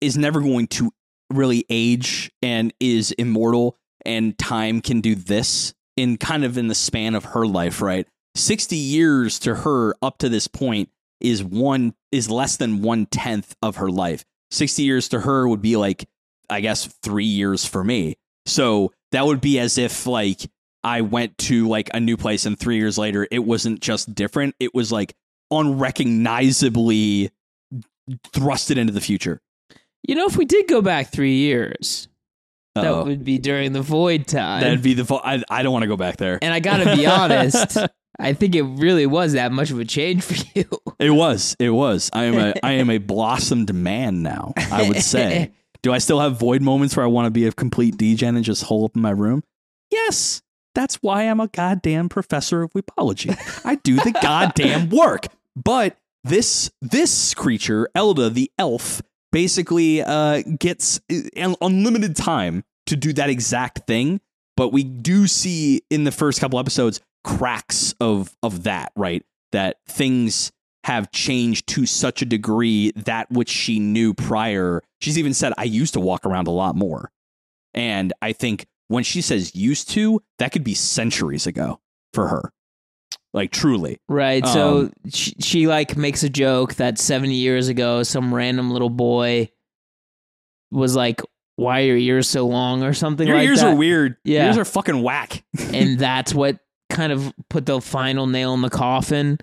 is 0.00 0.16
never 0.16 0.40
going 0.40 0.68
to 0.68 0.92
really 1.32 1.64
age 1.68 2.30
and 2.42 2.72
is 2.80 3.12
immortal 3.12 3.76
and 4.04 4.38
time 4.38 4.80
can 4.80 5.00
do 5.00 5.14
this 5.14 5.74
in 5.96 6.16
kind 6.16 6.44
of 6.44 6.56
in 6.56 6.68
the 6.68 6.74
span 6.74 7.14
of 7.14 7.24
her 7.26 7.46
life, 7.46 7.82
right? 7.82 8.06
60 8.36 8.76
years 8.76 9.38
to 9.40 9.56
her 9.56 9.96
up 10.00 10.18
to 10.18 10.28
this 10.28 10.46
point 10.46 10.90
is 11.20 11.42
one 11.42 11.94
is 12.12 12.30
less 12.30 12.56
than 12.56 12.82
one 12.82 13.06
tenth 13.06 13.56
of 13.60 13.76
her 13.76 13.90
life. 13.90 14.24
60 14.52 14.82
years 14.82 15.08
to 15.08 15.20
her 15.20 15.48
would 15.48 15.60
be 15.60 15.76
like, 15.76 16.08
I 16.48 16.60
guess, 16.60 16.86
three 17.02 17.24
years 17.24 17.64
for 17.64 17.82
me. 17.82 18.16
So 18.46 18.92
that 19.12 19.24
would 19.26 19.40
be 19.40 19.58
as 19.58 19.78
if 19.78 20.06
like 20.06 20.40
I 20.84 21.00
went 21.00 21.36
to 21.38 21.68
like 21.68 21.90
a 21.94 22.00
new 22.00 22.16
place 22.16 22.46
and 22.46 22.58
three 22.58 22.76
years 22.76 22.96
later 22.98 23.26
it 23.30 23.40
wasn't 23.40 23.80
just 23.80 24.14
different. 24.14 24.54
It 24.60 24.74
was 24.74 24.92
like 24.92 25.14
unrecognizably 25.50 27.30
thrusted 28.32 28.76
into 28.76 28.92
the 28.92 29.00
future. 29.00 29.40
You 30.06 30.14
know, 30.14 30.26
if 30.26 30.36
we 30.36 30.44
did 30.44 30.68
go 30.68 30.80
back 30.80 31.08
three 31.10 31.34
years, 31.36 32.08
that 32.74 32.86
Uh-oh. 32.86 33.04
would 33.04 33.24
be 33.24 33.38
during 33.38 33.72
the 33.72 33.82
void 33.82 34.26
time. 34.26 34.62
That'd 34.62 34.82
be 34.82 34.94
the. 34.94 35.02
vo- 35.04 35.20
I, 35.22 35.42
I 35.50 35.62
don't 35.62 35.72
want 35.72 35.82
to 35.82 35.88
go 35.88 35.96
back 35.96 36.16
there. 36.16 36.38
and 36.40 36.54
I 36.54 36.60
gotta 36.60 36.94
be 36.96 37.06
honest, 37.06 37.76
I 38.18 38.32
think 38.32 38.54
it 38.54 38.62
really 38.62 39.06
was 39.06 39.32
that 39.32 39.52
much 39.52 39.70
of 39.70 39.78
a 39.80 39.84
change 39.84 40.22
for 40.22 40.34
you. 40.54 40.64
It 40.98 41.10
was. 41.10 41.56
It 41.58 41.70
was. 41.70 42.08
I 42.12 42.24
am 42.24 42.38
a. 42.38 42.54
I 42.62 42.72
am 42.74 42.90
a 42.90 42.98
blossomed 42.98 43.74
man 43.74 44.22
now. 44.22 44.52
I 44.56 44.86
would 44.88 45.02
say. 45.02 45.50
Do 45.82 45.92
I 45.92 45.98
still 45.98 46.20
have 46.20 46.38
void 46.38 46.62
moments 46.62 46.96
where 46.96 47.04
I 47.04 47.08
want 47.08 47.26
to 47.26 47.30
be 47.30 47.46
a 47.46 47.52
complete 47.52 47.96
degen 47.96 48.36
and 48.36 48.44
just 48.44 48.64
hole 48.64 48.84
up 48.84 48.96
in 48.96 49.02
my 49.02 49.10
room? 49.10 49.42
Yes. 49.90 50.42
That's 50.74 50.96
why 50.96 51.22
I'm 51.22 51.40
a 51.40 51.48
goddamn 51.48 52.08
professor 52.08 52.62
of 52.62 52.72
weebology. 52.72 53.36
I 53.64 53.76
do 53.76 53.96
the 53.96 54.12
goddamn 54.22 54.90
work. 54.90 55.26
But 55.56 55.96
this 56.24 56.70
this 56.80 57.34
creature, 57.34 57.88
Elda 57.94 58.30
the 58.30 58.50
elf, 58.58 59.02
basically 59.32 60.02
uh, 60.02 60.42
gets 60.58 61.00
uh, 61.10 61.54
unlimited 61.60 62.16
time 62.16 62.64
to 62.86 62.96
do 62.96 63.12
that 63.14 63.30
exact 63.30 63.86
thing. 63.86 64.20
But 64.56 64.72
we 64.72 64.84
do 64.84 65.26
see 65.26 65.82
in 65.90 66.04
the 66.04 66.12
first 66.12 66.40
couple 66.40 66.58
episodes 66.58 67.00
cracks 67.24 67.94
of 68.00 68.36
of 68.42 68.64
that, 68.64 68.92
right? 68.94 69.24
That 69.52 69.78
things 69.88 70.52
have 70.88 71.10
changed 71.12 71.66
to 71.66 71.84
such 71.84 72.22
a 72.22 72.24
degree 72.24 72.92
that 72.96 73.30
which 73.30 73.50
she 73.50 73.78
knew 73.78 74.14
prior. 74.14 74.82
She's 75.02 75.18
even 75.18 75.34
said, 75.34 75.52
I 75.58 75.64
used 75.64 75.92
to 75.92 76.00
walk 76.00 76.24
around 76.24 76.46
a 76.46 76.50
lot 76.50 76.76
more. 76.76 77.10
And 77.74 78.14
I 78.22 78.32
think 78.32 78.66
when 78.88 79.04
she 79.04 79.20
says 79.20 79.54
used 79.54 79.90
to, 79.90 80.22
that 80.38 80.50
could 80.50 80.64
be 80.64 80.72
centuries 80.72 81.46
ago 81.46 81.78
for 82.14 82.28
her. 82.28 82.52
Like 83.34 83.50
truly. 83.50 83.98
Right. 84.08 84.46
so 84.46 84.78
Um, 84.78 84.92
she, 85.10 85.34
she 85.40 85.66
like 85.66 85.94
makes 85.98 86.22
a 86.22 86.30
joke 86.30 86.76
that 86.76 86.98
70 86.98 87.34
years 87.34 87.68
ago, 87.68 88.02
some 88.02 88.34
random 88.34 88.70
little 88.70 88.88
boy 88.88 89.50
was 90.70 90.96
like, 90.96 91.20
"Why 91.56 91.82
are 91.82 91.84
your 91.84 91.96
ears 91.98 92.28
so 92.30 92.46
long?" 92.46 92.82
or 92.82 92.94
something 92.94 93.28
Your 93.28 93.36
like 93.36 93.46
ears 93.46 93.60
that. 93.60 93.74
are 93.74 93.76
weird. 93.76 94.16
Yeah. 94.24 94.38
Your 94.38 94.46
ears 94.46 94.58
are 94.58 94.64
fucking 94.64 95.02
whack. 95.02 95.44
and 95.58 95.98
that's 95.98 96.32
what 96.32 96.58
kind 96.88 97.12
of 97.12 97.30
put 97.50 97.66
the 97.66 97.82
final 97.82 98.26
nail 98.26 98.54
in 98.54 98.62
the 98.62 98.70
coffin. 98.70 99.38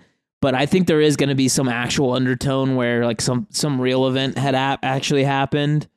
But 0.46 0.54
I 0.54 0.64
think 0.64 0.86
there 0.86 1.00
is 1.00 1.16
going 1.16 1.30
to 1.30 1.34
be 1.34 1.48
some 1.48 1.66
actual 1.68 2.12
undertone 2.12 2.76
where 2.76 3.04
like 3.04 3.20
some 3.20 3.48
some 3.50 3.80
real 3.80 4.06
event 4.06 4.38
had 4.38 4.54
ap- 4.54 4.84
actually 4.84 5.24
happened. 5.24 5.88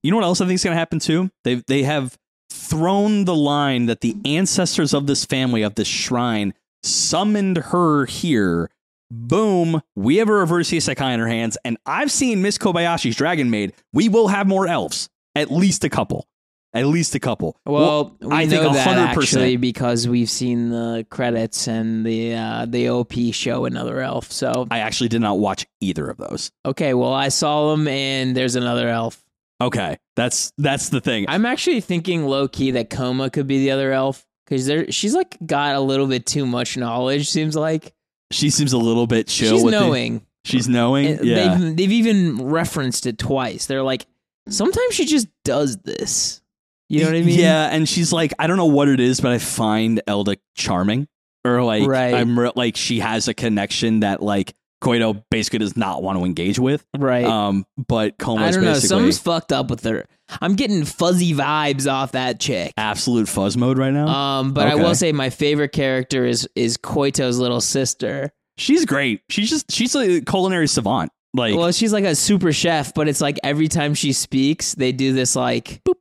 You 0.00 0.12
know 0.12 0.16
what 0.18 0.22
else 0.22 0.40
I 0.40 0.46
think 0.46 0.54
is 0.54 0.62
going 0.62 0.74
to 0.74 0.78
happen 0.78 1.00
too? 1.00 1.28
They 1.42 1.56
they 1.66 1.82
have 1.82 2.16
thrown 2.50 3.24
the 3.24 3.34
line 3.34 3.86
that 3.86 4.00
the 4.00 4.14
ancestors 4.24 4.94
of 4.94 5.08
this 5.08 5.24
family 5.24 5.62
of 5.62 5.74
this 5.74 5.88
shrine 5.88 6.54
summoned 6.84 7.56
her 7.56 8.06
here 8.06 8.70
boom, 9.10 9.82
we 9.96 10.18
have 10.18 10.28
a 10.28 10.34
reverse 10.34 10.70
isekai 10.70 11.12
in 11.12 11.18
our 11.18 11.26
hands, 11.26 11.58
and 11.64 11.76
I've 11.84 12.12
seen 12.12 12.42
Miss 12.42 12.58
Kobayashi's 12.58 13.16
Dragon 13.16 13.50
Maid. 13.50 13.72
We 13.92 14.08
will 14.08 14.28
have 14.28 14.46
more 14.46 14.68
elves, 14.68 15.08
at 15.34 15.50
least 15.50 15.82
a 15.82 15.90
couple, 15.90 16.28
at 16.74 16.86
least 16.86 17.14
a 17.14 17.20
couple. 17.20 17.56
Well, 17.64 18.16
we 18.20 18.34
I 18.34 18.46
think 18.46 18.62
know 18.62 18.72
that 18.72 19.14
100%. 19.14 19.22
actually 19.22 19.56
because 19.56 20.06
we've 20.08 20.28
seen 20.28 20.70
the 20.70 21.06
credits 21.10 21.68
and 21.68 22.04
the 22.04 22.34
uh, 22.34 22.66
the 22.68 22.88
OP 22.90 23.12
show 23.32 23.64
another 23.64 24.00
elf. 24.00 24.30
So 24.32 24.66
I 24.70 24.80
actually 24.80 25.08
did 25.08 25.20
not 25.20 25.38
watch 25.38 25.66
either 25.80 26.08
of 26.10 26.16
those. 26.18 26.50
okay, 26.66 26.92
well 26.94 27.12
I 27.12 27.28
saw 27.28 27.70
them 27.70 27.86
and 27.88 28.36
there's 28.36 28.56
another 28.56 28.88
elf. 28.88 29.24
Okay, 29.62 29.96
that's 30.16 30.52
that's 30.58 30.88
the 30.88 31.00
thing. 31.00 31.26
I'm 31.28 31.46
actually 31.46 31.80
thinking 31.80 32.26
low 32.26 32.48
key 32.48 32.72
that 32.72 32.90
Koma 32.90 33.30
could 33.30 33.46
be 33.46 33.60
the 33.60 33.70
other 33.70 33.92
elf 33.92 34.26
because 34.44 34.66
there 34.66 34.90
she's 34.90 35.14
like 35.14 35.38
got 35.46 35.76
a 35.76 35.80
little 35.80 36.06
bit 36.08 36.26
too 36.26 36.44
much 36.44 36.76
knowledge. 36.76 37.30
Seems 37.30 37.54
like 37.54 37.94
She 38.32 38.50
seems 38.50 38.72
a 38.72 38.78
little 38.78 39.06
bit 39.06 39.28
chill. 39.28 39.52
she's 39.56 39.64
knowing. 39.64 40.26
She's 40.44 40.68
knowing. 40.68 41.06
And 41.06 41.24
yeah. 41.24 41.56
They've 41.56 41.76
they've 41.76 41.92
even 41.92 42.44
referenced 42.48 43.06
it 43.06 43.16
twice. 43.16 43.66
They're 43.66 43.82
like, 43.82 44.06
sometimes 44.48 44.92
she 44.94 45.06
just 45.06 45.28
does 45.44 45.76
this. 45.78 46.42
You 46.88 47.00
know 47.00 47.06
what 47.06 47.16
I 47.16 47.22
mean? 47.22 47.38
Yeah, 47.38 47.68
and 47.70 47.88
she's 47.88 48.12
like, 48.12 48.32
I 48.38 48.46
don't 48.46 48.56
know 48.56 48.66
what 48.66 48.88
it 48.88 49.00
is, 49.00 49.20
but 49.20 49.32
I 49.32 49.38
find 49.38 50.00
Elda 50.06 50.36
charming, 50.54 51.08
or 51.44 51.62
like, 51.62 51.86
Right. 51.86 52.14
I'm 52.14 52.38
re- 52.38 52.52
like, 52.54 52.76
she 52.76 53.00
has 53.00 53.28
a 53.28 53.34
connection 53.34 54.00
that 54.00 54.22
like 54.22 54.54
Koito 54.82 55.22
basically 55.30 55.60
does 55.60 55.76
not 55.78 56.02
want 56.02 56.18
to 56.18 56.24
engage 56.26 56.58
with. 56.58 56.84
Right. 56.96 57.24
Um, 57.24 57.64
but 57.88 58.14
I 58.20 58.22
Koma's 58.24 58.54
don't 58.54 58.64
know. 58.64 58.74
Something's 58.74 59.18
fucked 59.18 59.50
up 59.52 59.70
with 59.70 59.82
her. 59.84 60.04
I'm 60.40 60.56
getting 60.56 60.84
fuzzy 60.84 61.32
vibes 61.32 61.90
off 61.90 62.12
that 62.12 62.38
chick. 62.40 62.72
absolute 62.76 63.28
fuzz 63.28 63.56
mode 63.56 63.78
right 63.78 63.92
now. 63.92 64.08
Um, 64.08 64.52
but 64.52 64.66
I 64.68 64.74
will 64.74 64.94
say 64.94 65.12
my 65.12 65.30
favorite 65.30 65.72
character 65.72 66.24
is 66.24 66.48
is 66.54 66.76
Koito's 66.76 67.38
little 67.38 67.60
sister. 67.60 68.30
she's 68.58 68.84
great. 68.84 69.20
She's 69.30 69.48
just 69.50 69.70
she's 69.72 69.94
a 69.94 70.20
culinary 70.22 70.66
savant. 70.68 71.10
Like, 71.36 71.56
Well, 71.56 71.72
she's 71.72 71.92
like 71.92 72.04
a 72.04 72.14
super 72.14 72.52
chef, 72.52 72.94
but 72.94 73.08
it's 73.08 73.20
like 73.20 73.38
every 73.42 73.66
time 73.68 73.94
she 73.94 74.12
speaks, 74.12 74.74
they 74.74 74.92
do 74.92 75.12
this 75.12 75.34
like 75.34 75.82
boop. 75.84 75.94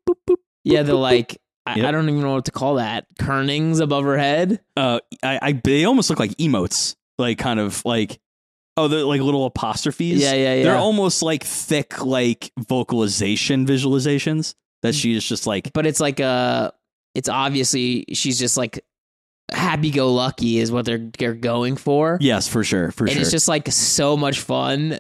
Yeah, 0.64 0.84
the 0.84 0.96
like 0.96 1.38
I, 1.66 1.76
Yep. 1.76 1.86
I 1.86 1.92
don't 1.92 2.10
even 2.10 2.22
know 2.22 2.34
what 2.34 2.46
to 2.46 2.52
call 2.52 2.76
that. 2.76 3.06
Kernings 3.20 3.80
above 3.80 4.04
her 4.04 4.18
head. 4.18 4.60
uh, 4.76 5.00
I, 5.22 5.40
I 5.42 5.52
they 5.64 5.86
almost 5.86 6.10
look 6.10 6.20
like 6.20 6.32
emotes, 6.32 6.96
like 7.18 7.38
kind 7.38 7.60
of 7.60 7.84
like. 7.86 8.20
Oh, 8.76 8.88
they're 8.88 9.04
like 9.04 9.22
little 9.22 9.46
apostrophes. 9.46 10.20
Yeah, 10.20 10.34
yeah, 10.34 10.56
yeah. 10.56 10.64
They're 10.64 10.76
almost 10.78 11.22
like 11.22 11.44
thick, 11.44 12.04
like 12.04 12.52
vocalization 12.58 13.68
visualizations 13.68 14.56
that 14.82 14.96
she 14.96 15.16
is 15.16 15.24
just 15.24 15.46
like 15.46 15.72
But 15.74 15.86
it's 15.86 16.00
like 16.00 16.20
uh 16.20 16.72
it's 17.16 17.30
obviously 17.30 18.06
she's 18.14 18.40
just 18.40 18.58
like 18.58 18.84
happy 19.52 19.92
go 19.92 20.14
lucky 20.14 20.58
is 20.60 20.72
what 20.72 20.86
they're 20.86 21.10
they're 21.18 21.36
going 21.36 21.76
for. 21.76 22.18
Yes, 22.20 22.48
for 22.48 22.64
sure, 22.64 22.92
for 22.92 23.04
and 23.04 23.12
sure. 23.12 23.18
And 23.18 23.22
it's 23.22 23.32
just 23.32 23.48
like 23.48 23.72
so 23.72 24.18
much 24.18 24.40
fun 24.40 25.00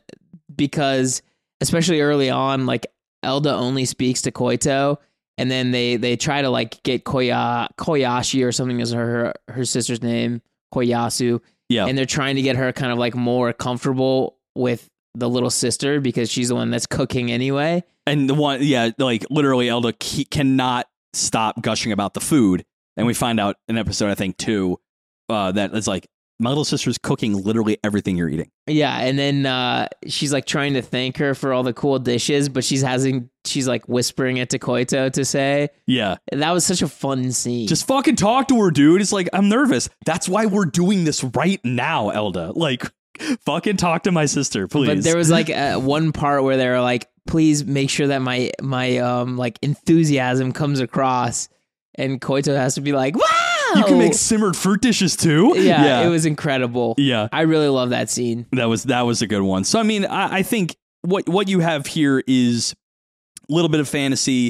because 0.55 1.22
especially 1.59 2.01
early 2.01 2.30
on 2.30 2.66
like 2.66 2.86
elda 3.24 3.53
only 3.53 3.86
speaks 3.86 4.22
to 4.24 4.32
koito 4.32 4.97
and 5.38 5.49
then 5.49 5.71
they 5.71 5.95
they 5.95 6.15
try 6.15 6.41
to 6.41 6.49
like 6.49 6.81
get 6.84 7.03
koya 7.03 7.67
koyashi 7.77 8.45
or 8.45 8.51
something 8.51 8.79
is 8.79 8.91
her 8.91 9.34
her 9.47 9.65
sister's 9.65 10.01
name 10.01 10.41
koyasu. 10.73 11.41
Yeah, 11.69 11.86
and 11.86 11.97
they're 11.97 12.05
trying 12.05 12.36
to 12.36 12.41
get 12.41 12.55
her 12.55 12.71
kind 12.73 12.91
of 12.91 12.97
like 12.97 13.15
more 13.15 13.53
comfortable 13.53 14.38
with 14.55 14.89
the 15.15 15.29
little 15.29 15.49
sister 15.49 15.99
because 15.99 16.31
she's 16.31 16.49
the 16.49 16.55
one 16.55 16.71
that's 16.71 16.86
cooking 16.88 17.31
anyway. 17.31 17.84
And 18.05 18.29
the 18.29 18.34
one, 18.34 18.59
yeah, 18.61 18.91
like 18.97 19.25
literally, 19.29 19.69
Elda 19.69 19.93
ke- 19.93 20.29
cannot 20.29 20.88
stop 21.13 21.61
gushing 21.61 21.91
about 21.91 22.13
the 22.13 22.19
food, 22.19 22.65
and 22.97 23.07
we 23.07 23.13
find 23.13 23.39
out 23.39 23.55
in 23.67 23.77
episode 23.77 24.09
I 24.09 24.15
think 24.15 24.38
two 24.38 24.79
uh, 25.29 25.51
that 25.53 25.73
it's 25.73 25.88
like 25.88 26.07
my 26.43 26.49
little 26.49 26.65
sister's 26.65 26.97
cooking 26.97 27.41
literally 27.41 27.77
everything 27.83 28.17
you're 28.17 28.29
eating. 28.29 28.51
Yeah, 28.67 28.99
and 28.99 29.17
then 29.17 29.45
uh, 29.45 29.87
she's 30.07 30.31
like 30.33 30.45
trying 30.45 30.73
to 30.73 30.81
thank 30.81 31.17
her 31.17 31.33
for 31.33 31.53
all 31.53 31.63
the 31.63 31.73
cool 31.73 31.97
dishes, 31.99 32.49
but 32.49 32.63
she's 32.63 32.81
having 32.81 33.29
she's 33.45 33.67
like 33.67 33.87
whispering 33.87 34.37
it 34.37 34.49
to 34.51 34.59
Koito 34.59 35.11
to 35.13 35.25
say. 35.25 35.69
Yeah, 35.87 36.17
And 36.31 36.41
that 36.41 36.51
was 36.51 36.65
such 36.65 36.81
a 36.81 36.87
fun 36.87 37.31
scene. 37.31 37.67
just 37.67 37.87
fucking 37.87 38.17
talk 38.17 38.49
to 38.49 38.61
her, 38.61 38.71
dude. 38.71 39.01
It's 39.01 39.11
like 39.13 39.29
I'm 39.33 39.49
nervous. 39.49 39.89
That's 40.05 40.29
why 40.29 40.45
we're 40.45 40.65
doing 40.65 41.05
this 41.05 41.23
right 41.23 41.59
now, 41.63 42.09
Elda. 42.09 42.51
Like, 42.53 42.85
fucking 43.45 43.77
talk 43.77 44.03
to 44.03 44.11
my 44.11 44.25
sister, 44.25 44.67
please. 44.67 44.87
but 44.87 45.03
there 45.03 45.17
was 45.17 45.31
like 45.31 45.49
uh, 45.51 45.79
one 45.79 46.11
part 46.11 46.43
where 46.43 46.57
they 46.57 46.67
were 46.67 46.81
like, 46.81 47.09
"Please 47.25 47.63
make 47.65 47.89
sure 47.89 48.07
that 48.07 48.19
my 48.21 48.51
my 48.61 48.97
um 48.97 49.37
like 49.37 49.59
enthusiasm 49.61 50.51
comes 50.51 50.79
across," 50.79 51.47
and 51.95 52.19
Koito 52.19 52.55
has 52.55 52.75
to 52.75 52.81
be 52.81 52.91
like, 52.91 53.15
"Wow!" 53.15 53.42
You 53.76 53.84
can 53.86 53.97
make 53.97 54.13
simmered 54.13 54.55
fruit 54.55 54.82
dishes 54.82 55.15
too. 55.15 55.53
Yeah, 55.55 55.84
yeah, 55.84 56.01
it 56.01 56.09
was 56.09 56.26
incredible. 56.26 56.95
yeah. 56.97 57.28
I 57.32 57.41
really 57.41 57.67
love 57.67 57.89
that 57.91 58.09
scene. 58.09 58.45
That 58.51 58.65
was 58.65 58.84
that 58.84 59.01
was 59.01 59.21
a 59.21 59.28
good 59.28 59.41
one. 59.41 59.63
So 59.63 59.80
I 59.80 59.84
mean, 59.84 60.05
I, 60.05 60.38
I 60.38 60.43
think 60.43 60.76
what 61.01 61.28
what 61.28 61.47
you 61.47 61.59
have 61.59 61.86
here 61.86 62.24
is 62.28 62.76
a 63.49 63.53
little 63.53 63.69
bit 63.69 63.80
of 63.80 63.89
fantasy, 63.89 64.49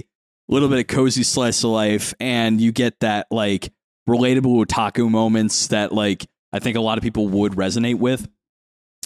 a 0.49 0.53
little 0.53 0.69
bit 0.69 0.79
of 0.79 0.87
cozy 0.87 1.23
slice 1.23 1.63
of 1.63 1.71
life, 1.71 2.13
and 2.19 2.59
you 2.61 2.71
get 2.71 2.99
that 2.99 3.27
like 3.31 3.71
relatable 4.09 4.65
otaku 4.65 5.09
moments 5.09 5.67
that 5.67 5.91
like 5.91 6.25
I 6.51 6.59
think 6.59 6.77
a 6.77 6.81
lot 6.81 6.97
of 6.97 7.03
people 7.03 7.27
would 7.29 7.53
resonate 7.53 7.95
with. 7.99 8.27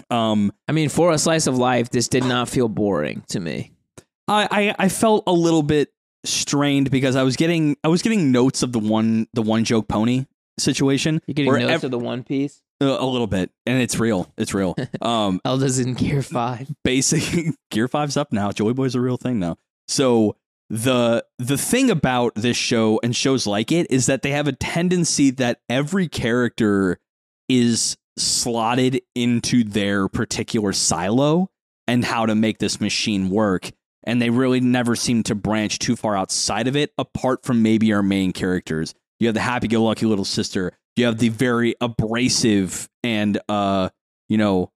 Um, 0.10 0.52
I 0.68 0.74
mean, 0.74 0.90
for 0.90 1.12
a 1.12 1.18
slice 1.18 1.48
of 1.48 1.58
life, 1.58 1.90
this 1.90 2.08
did 2.08 2.24
not 2.24 2.50
feel 2.50 2.68
boring 2.68 3.24
to 3.30 3.40
me. 3.40 3.72
I, 4.28 4.48
I 4.52 4.86
I 4.86 4.90
felt 4.90 5.24
a 5.28 5.32
little 5.34 5.64
bit 5.64 5.90
strained 6.28 6.92
because 6.92 7.16
I 7.16 7.24
was 7.24 7.36
getting 7.36 7.78
I 7.84 7.88
was 7.88 8.02
getting 8.02 8.32
notes 8.32 8.64
of 8.64 8.72
the 8.72 8.80
one 8.80 9.28
the 9.34 9.42
one 9.42 9.64
joke 9.64 9.88
pony 9.88 10.26
situation. 10.60 11.22
You're 11.28 11.34
getting 11.34 11.54
notes 11.54 11.72
ev- 11.72 11.84
of 11.86 11.92
the 11.92 12.00
One 12.00 12.24
Piece. 12.24 12.62
a, 12.82 12.86
a 12.86 13.06
little 13.06 13.28
bit, 13.28 13.52
and 13.66 13.82
it's 13.82 14.00
real. 14.00 14.32
It's 14.38 14.54
real. 14.54 14.76
Um, 15.02 15.40
Elda's 15.46 15.80
in 15.80 15.94
Gear 15.94 16.22
Five. 16.22 16.70
basic 16.84 17.54
Gear 17.72 17.88
Five's 17.88 18.18
up 18.18 18.32
now. 18.34 18.52
Joy 18.52 18.74
Boy's 18.74 18.96
a 18.96 19.02
real 19.02 19.18
thing 19.18 19.40
now. 19.40 19.58
So 19.88 20.36
the 20.70 21.24
the 21.40 21.58
thing 21.58 21.90
about 21.90 22.36
this 22.36 22.58
show 22.58 23.00
and 23.04 23.16
shows 23.16 23.48
like 23.48 23.72
it 23.72 23.88
is 23.90 24.08
that 24.08 24.22
they 24.22 24.32
have 24.32 24.48
a 24.48 24.52
tendency 24.54 25.30
that 25.32 25.62
every 25.70 26.08
character 26.10 27.00
is 27.48 27.96
slotted 28.18 29.02
into 29.16 29.64
their 29.64 30.08
particular 30.10 30.74
silo 30.74 31.50
and 31.88 32.04
how 32.04 32.26
to 32.26 32.36
make 32.36 32.58
this 32.58 32.82
machine 32.82 33.30
work 33.30 33.72
and 34.08 34.22
they 34.22 34.30
really 34.30 34.62
never 34.62 34.96
seem 34.96 35.22
to 35.24 35.36
branch 35.36 35.78
too 35.80 35.98
far 35.98 36.16
outside 36.16 36.68
of 36.68 36.76
it 36.76 36.94
apart 36.98 37.44
from 37.44 37.62
maybe 37.62 37.92
our 37.94 38.02
main 38.02 38.32
characters. 38.32 38.96
You 39.20 39.28
have 39.28 39.36
the 39.36 39.42
happy-go-lucky 39.42 40.06
little 40.06 40.26
sister. 40.26 40.72
You 40.96 41.06
have 41.06 41.18
the 41.20 41.30
very 41.30 41.76
abrasive 41.82 42.90
and 43.04 43.38
uh 43.50 43.90
you 44.30 44.38
know 44.38 44.72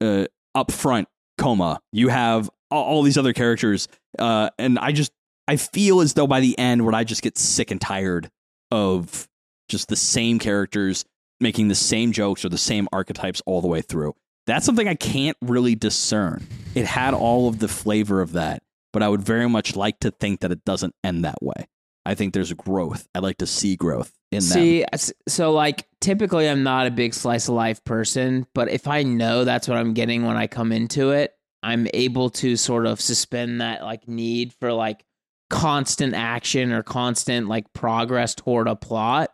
uh 0.00 0.26
upfront 0.56 1.06
Koma. 1.36 1.80
You 1.92 2.08
have 2.08 2.48
all, 2.70 3.02
these 3.02 3.18
other 3.18 3.32
characters 3.32 3.88
uh 4.18 4.50
and 4.58 4.78
i 4.78 4.92
just 4.92 5.10
i 5.46 5.56
feel 5.56 6.00
as 6.00 6.14
though 6.14 6.26
by 6.26 6.40
the 6.40 6.58
end 6.58 6.84
where 6.84 6.94
i 6.94 7.02
just 7.02 7.22
get 7.22 7.38
sick 7.38 7.70
and 7.70 7.80
tired 7.80 8.30
of 8.70 9.26
just 9.70 9.88
the 9.88 9.96
same 9.96 10.38
characters 10.38 11.04
making 11.40 11.68
the 11.68 11.74
same 11.74 12.12
jokes 12.12 12.44
or 12.44 12.50
the 12.50 12.58
same 12.58 12.86
archetypes 12.92 13.40
all 13.46 13.60
the 13.60 13.68
way 13.68 13.80
through. 13.80 14.14
That's 14.46 14.64
something 14.64 14.86
i 14.86 14.94
can't 14.94 15.36
really 15.42 15.74
discern. 15.74 16.46
It 16.74 16.86
had 16.86 17.12
all 17.14 17.48
of 17.48 17.58
the 17.58 17.68
flavor 17.68 18.20
of 18.20 18.32
that 18.32 18.62
but 18.92 19.02
i 19.02 19.08
would 19.08 19.22
very 19.22 19.48
much 19.48 19.76
like 19.76 19.98
to 20.00 20.10
think 20.10 20.40
that 20.40 20.52
it 20.52 20.64
doesn't 20.64 20.94
end 21.04 21.24
that 21.24 21.42
way 21.42 21.66
i 22.06 22.14
think 22.14 22.34
there's 22.34 22.52
growth 22.52 23.06
i'd 23.14 23.22
like 23.22 23.38
to 23.38 23.46
see 23.46 23.76
growth 23.76 24.12
in 24.30 24.40
them 24.40 24.42
See, 24.42 24.84
so 25.26 25.52
like 25.52 25.86
typically 26.00 26.48
I'm 26.48 26.62
not 26.62 26.86
a 26.86 26.90
big 26.90 27.14
slice 27.14 27.48
of 27.48 27.54
life 27.54 27.82
person, 27.84 28.46
but 28.54 28.68
if 28.68 28.86
I 28.86 29.02
know 29.02 29.44
that's 29.44 29.68
what 29.68 29.78
I'm 29.78 29.94
getting 29.94 30.24
when 30.24 30.36
I 30.36 30.46
come 30.46 30.70
into 30.70 31.10
it, 31.10 31.32
I'm 31.62 31.88
able 31.94 32.30
to 32.30 32.56
sort 32.56 32.86
of 32.86 33.00
suspend 33.00 33.60
that 33.60 33.82
like 33.82 34.06
need 34.06 34.52
for 34.60 34.72
like 34.72 35.04
constant 35.50 36.14
action 36.14 36.72
or 36.72 36.82
constant 36.82 37.48
like 37.48 37.72
progress 37.72 38.34
toward 38.34 38.68
a 38.68 38.76
plot. 38.76 39.30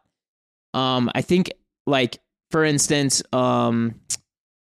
Um 0.74 1.10
I 1.14 1.22
think 1.22 1.52
like 1.86 2.18
for 2.50 2.64
instance, 2.64 3.22
um 3.32 4.00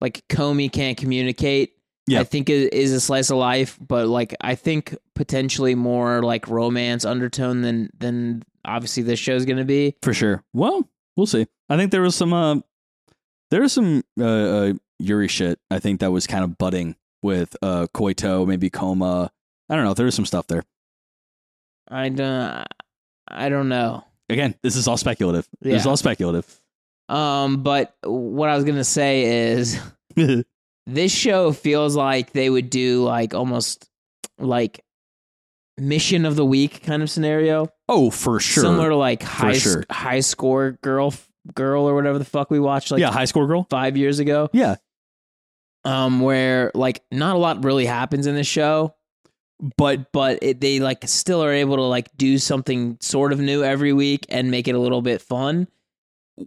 like 0.00 0.26
Komi 0.28 0.70
can't 0.70 0.98
communicate. 0.98 1.74
Yeah. 2.08 2.20
I 2.20 2.24
think 2.24 2.48
it 2.48 2.72
is 2.72 2.92
a 2.92 3.00
slice 3.00 3.30
of 3.30 3.38
life, 3.38 3.78
but 3.80 4.06
like 4.06 4.34
I 4.40 4.54
think 4.54 4.96
potentially 5.14 5.74
more 5.74 6.22
like 6.22 6.46
romance 6.48 7.04
undertone 7.04 7.62
than 7.62 7.90
than 7.98 8.44
obviously 8.64 9.02
this 9.02 9.18
show's 9.18 9.44
going 9.44 9.58
to 9.58 9.64
be. 9.64 9.96
For 10.02 10.14
sure. 10.14 10.44
Well, 10.52 10.88
we'll 11.16 11.26
see. 11.26 11.46
I 11.68 11.76
think 11.76 11.90
there 11.90 12.02
was 12.02 12.14
some 12.14 12.32
uh 12.32 12.60
there 13.50 13.62
was 13.62 13.72
some 13.72 14.04
uh, 14.20 14.24
uh 14.24 14.72
Yuri 14.98 15.28
shit 15.28 15.58
I 15.70 15.78
think 15.80 16.00
that 16.00 16.12
was 16.12 16.26
kind 16.26 16.44
of 16.44 16.56
budding 16.58 16.94
with 17.22 17.56
uh 17.60 17.86
Koito, 17.92 18.46
maybe 18.46 18.70
Koma. 18.70 19.30
I 19.68 19.74
don't 19.74 19.84
know, 19.84 19.94
there 19.94 20.06
was 20.06 20.14
some 20.14 20.26
stuff 20.26 20.46
there. 20.46 20.62
I 21.88 22.08
don't 22.08 22.66
I 23.28 23.48
don't 23.48 23.68
know. 23.68 24.04
Again, 24.28 24.54
this 24.62 24.76
is 24.76 24.86
all 24.86 24.96
speculative. 24.96 25.48
This 25.60 25.80
is 25.80 25.86
all 25.86 25.96
speculative. 25.96 26.60
Um 27.08 27.64
but 27.64 27.96
what 28.04 28.48
I 28.48 28.54
was 28.54 28.64
going 28.64 28.76
to 28.76 28.84
say 28.84 29.50
is 29.50 29.80
this 30.86 31.12
show 31.12 31.52
feels 31.52 31.96
like 31.96 32.32
they 32.32 32.48
would 32.50 32.70
do 32.70 33.02
like 33.04 33.34
almost 33.34 33.88
like 34.38 34.84
mission 35.78 36.24
of 36.24 36.36
the 36.36 36.44
week 36.44 36.82
kind 36.84 37.02
of 37.02 37.10
scenario. 37.10 37.68
oh, 37.88 38.10
for 38.10 38.40
sure. 38.40 38.62
Similar 38.64 38.90
to 38.90 38.96
like 38.96 39.22
high 39.22 39.52
sure. 39.54 39.84
high 39.90 40.20
score 40.20 40.72
girl 40.82 41.12
girl 41.54 41.88
or 41.88 41.94
whatever 41.94 42.18
the 42.18 42.24
fuck 42.24 42.50
we 42.50 42.58
watched 42.58 42.90
like 42.90 43.00
yeah, 43.00 43.10
high 43.12 43.24
score 43.26 43.46
girl. 43.46 43.66
5 43.70 43.96
years 43.96 44.18
ago. 44.18 44.48
Yeah. 44.52 44.76
um, 45.84 46.20
where 46.20 46.70
like 46.74 47.02
not 47.12 47.36
a 47.36 47.38
lot 47.38 47.64
really 47.64 47.86
happens 47.86 48.26
in 48.26 48.34
the 48.34 48.42
show, 48.44 48.94
But 49.76 50.10
but 50.12 50.38
it, 50.42 50.60
they 50.60 50.80
like 50.80 51.06
still 51.08 51.42
are 51.44 51.52
able 51.52 51.76
to 51.76 51.82
like 51.82 52.08
do 52.16 52.38
something 52.38 52.98
sort 53.00 53.32
of 53.32 53.38
new 53.40 53.62
every 53.62 53.92
week 53.92 54.26
and 54.28 54.50
make 54.50 54.66
it 54.68 54.74
a 54.74 54.78
little 54.78 55.02
bit 55.02 55.20
fun. 55.22 55.68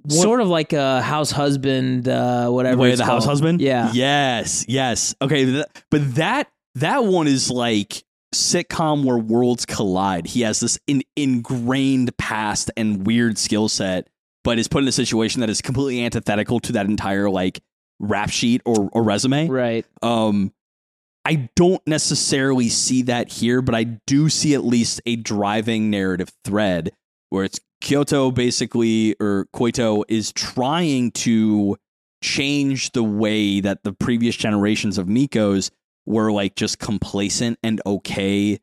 Sort 0.08 0.40
of 0.40 0.48
like 0.48 0.74
a 0.74 1.02
house 1.02 1.32
husband, 1.32 2.08
uh, 2.08 2.50
whatever. 2.50 2.78
Way 2.78 2.90
of 2.90 2.94
it's 2.94 3.00
the 3.00 3.06
House. 3.06 3.26
Husband? 3.26 3.60
Yeah. 3.60 3.92
Yes, 3.94 4.66
yes. 4.68 5.16
Okay, 5.22 5.46
th- 5.46 5.66
but 5.90 6.16
that 6.16 6.48
that 6.76 7.06
one 7.06 7.28
is 7.28 7.50
like 7.50 8.04
sitcom 8.34 9.04
where 9.04 9.18
worlds 9.18 9.66
collide. 9.66 10.28
He 10.28 10.42
has 10.42 10.60
this 10.60 10.78
in, 10.86 11.02
ingrained 11.16 12.16
past 12.18 12.70
and 12.78 13.06
weird 13.06 13.40
skill 13.40 13.68
set, 13.68 14.08
but 14.44 14.60
is 14.60 14.68
put 14.68 14.84
in 14.84 14.88
a 14.88 14.92
situation 14.92 15.42
that 15.42 15.50
is 15.50 15.62
completely 15.62 16.06
antithetical 16.06 16.60
to 16.62 16.74
that 16.74 16.86
entire 16.86 17.30
like 17.30 17.60
rap 18.00 18.30
sheet 18.30 18.62
or, 18.66 18.90
or 18.94 19.04
resume. 19.04 19.48
Right. 19.48 19.86
Um, 20.04 20.54
I 21.26 21.50
don't 21.56 21.86
necessarily 21.88 22.70
see 22.70 23.04
that 23.04 23.32
here, 23.32 23.62
but 23.62 23.76
I 23.76 23.84
do 23.84 24.30
see 24.30 24.54
at 24.54 24.64
least 24.64 25.02
a 25.06 25.16
driving 25.16 25.90
narrative 25.90 26.32
thread 26.46 26.92
where 27.30 27.44
it's 27.44 27.60
Kyoto 27.82 28.32
basically, 28.32 29.16
or 29.20 29.48
Koito 29.54 30.04
is 30.08 30.32
trying 30.32 31.12
to 31.12 31.78
change 32.22 32.92
the 32.92 33.04
way 33.04 33.62
that 33.62 33.84
the 33.84 33.94
previous 33.94 34.36
generations 34.36 34.98
of 34.98 35.08
Mikos 35.08 35.72
were 36.06 36.32
like 36.32 36.56
just 36.56 36.80
complacent 36.80 37.58
and 37.64 37.82
okay 37.86 38.60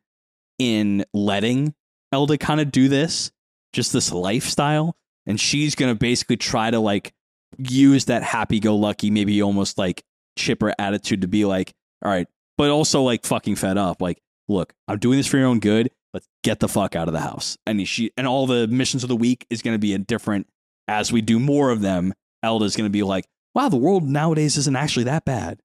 in 0.59 1.05
letting 1.15 1.75
Elda 2.13 2.39
kind 2.39 2.61
of 2.61 2.71
do 2.71 2.89
this, 2.89 3.31
just 3.73 3.93
this 3.93 4.13
lifestyle. 4.13 4.97
And 5.27 5.41
she's 5.41 5.75
going 5.75 5.93
to 5.93 5.99
basically 5.99 6.37
try 6.37 6.71
to 6.71 6.79
like 6.79 7.13
use 7.59 8.07
that 8.07 8.23
happy 8.23 8.61
go 8.61 8.77
lucky, 8.77 9.11
maybe 9.11 9.43
almost 9.43 9.79
like 9.79 10.05
chipper 10.37 10.75
attitude 10.79 11.23
to 11.23 11.29
be 11.29 11.45
like, 11.45 11.75
all 12.05 12.11
right, 12.11 12.29
but 12.59 12.71
also 12.71 13.03
like 13.03 13.25
fucking 13.25 13.57
fed 13.57 13.79
up. 13.79 14.01
Like, 14.01 14.21
look, 14.49 14.73
I'm 14.87 14.99
doing 14.99 15.19
this 15.19 15.27
for 15.27 15.39
your 15.39 15.47
own 15.47 15.61
good. 15.61 15.91
Let's 16.17 16.29
get 16.43 16.61
the 16.61 16.69
fuck 16.69 16.97
out 16.97 17.09
of 17.09 17.13
the 17.13 17.21
house. 17.21 17.59
And 17.67 17.87
she 17.87 18.11
and 18.17 18.27
all 18.27 18.47
the 18.47 18.67
missions 18.67 19.03
of 19.03 19.09
the 19.11 19.17
week 19.17 19.47
is 19.51 19.61
going 19.61 19.75
to 19.75 19.79
be 19.79 19.93
a 19.93 19.99
different. 19.99 20.47
As 20.89 21.13
we 21.13 21.21
do 21.21 21.39
more 21.39 21.71
of 21.71 21.83
them, 21.83 22.15
Elda's 22.43 22.75
going 22.75 22.87
to 22.87 22.91
be 22.93 23.03
like, 23.03 23.27
wow, 23.55 23.69
the 23.69 23.77
world 23.77 24.05
nowadays 24.05 24.57
isn't 24.57 24.75
actually 24.77 25.05
that 25.05 25.27
bad. 25.27 25.61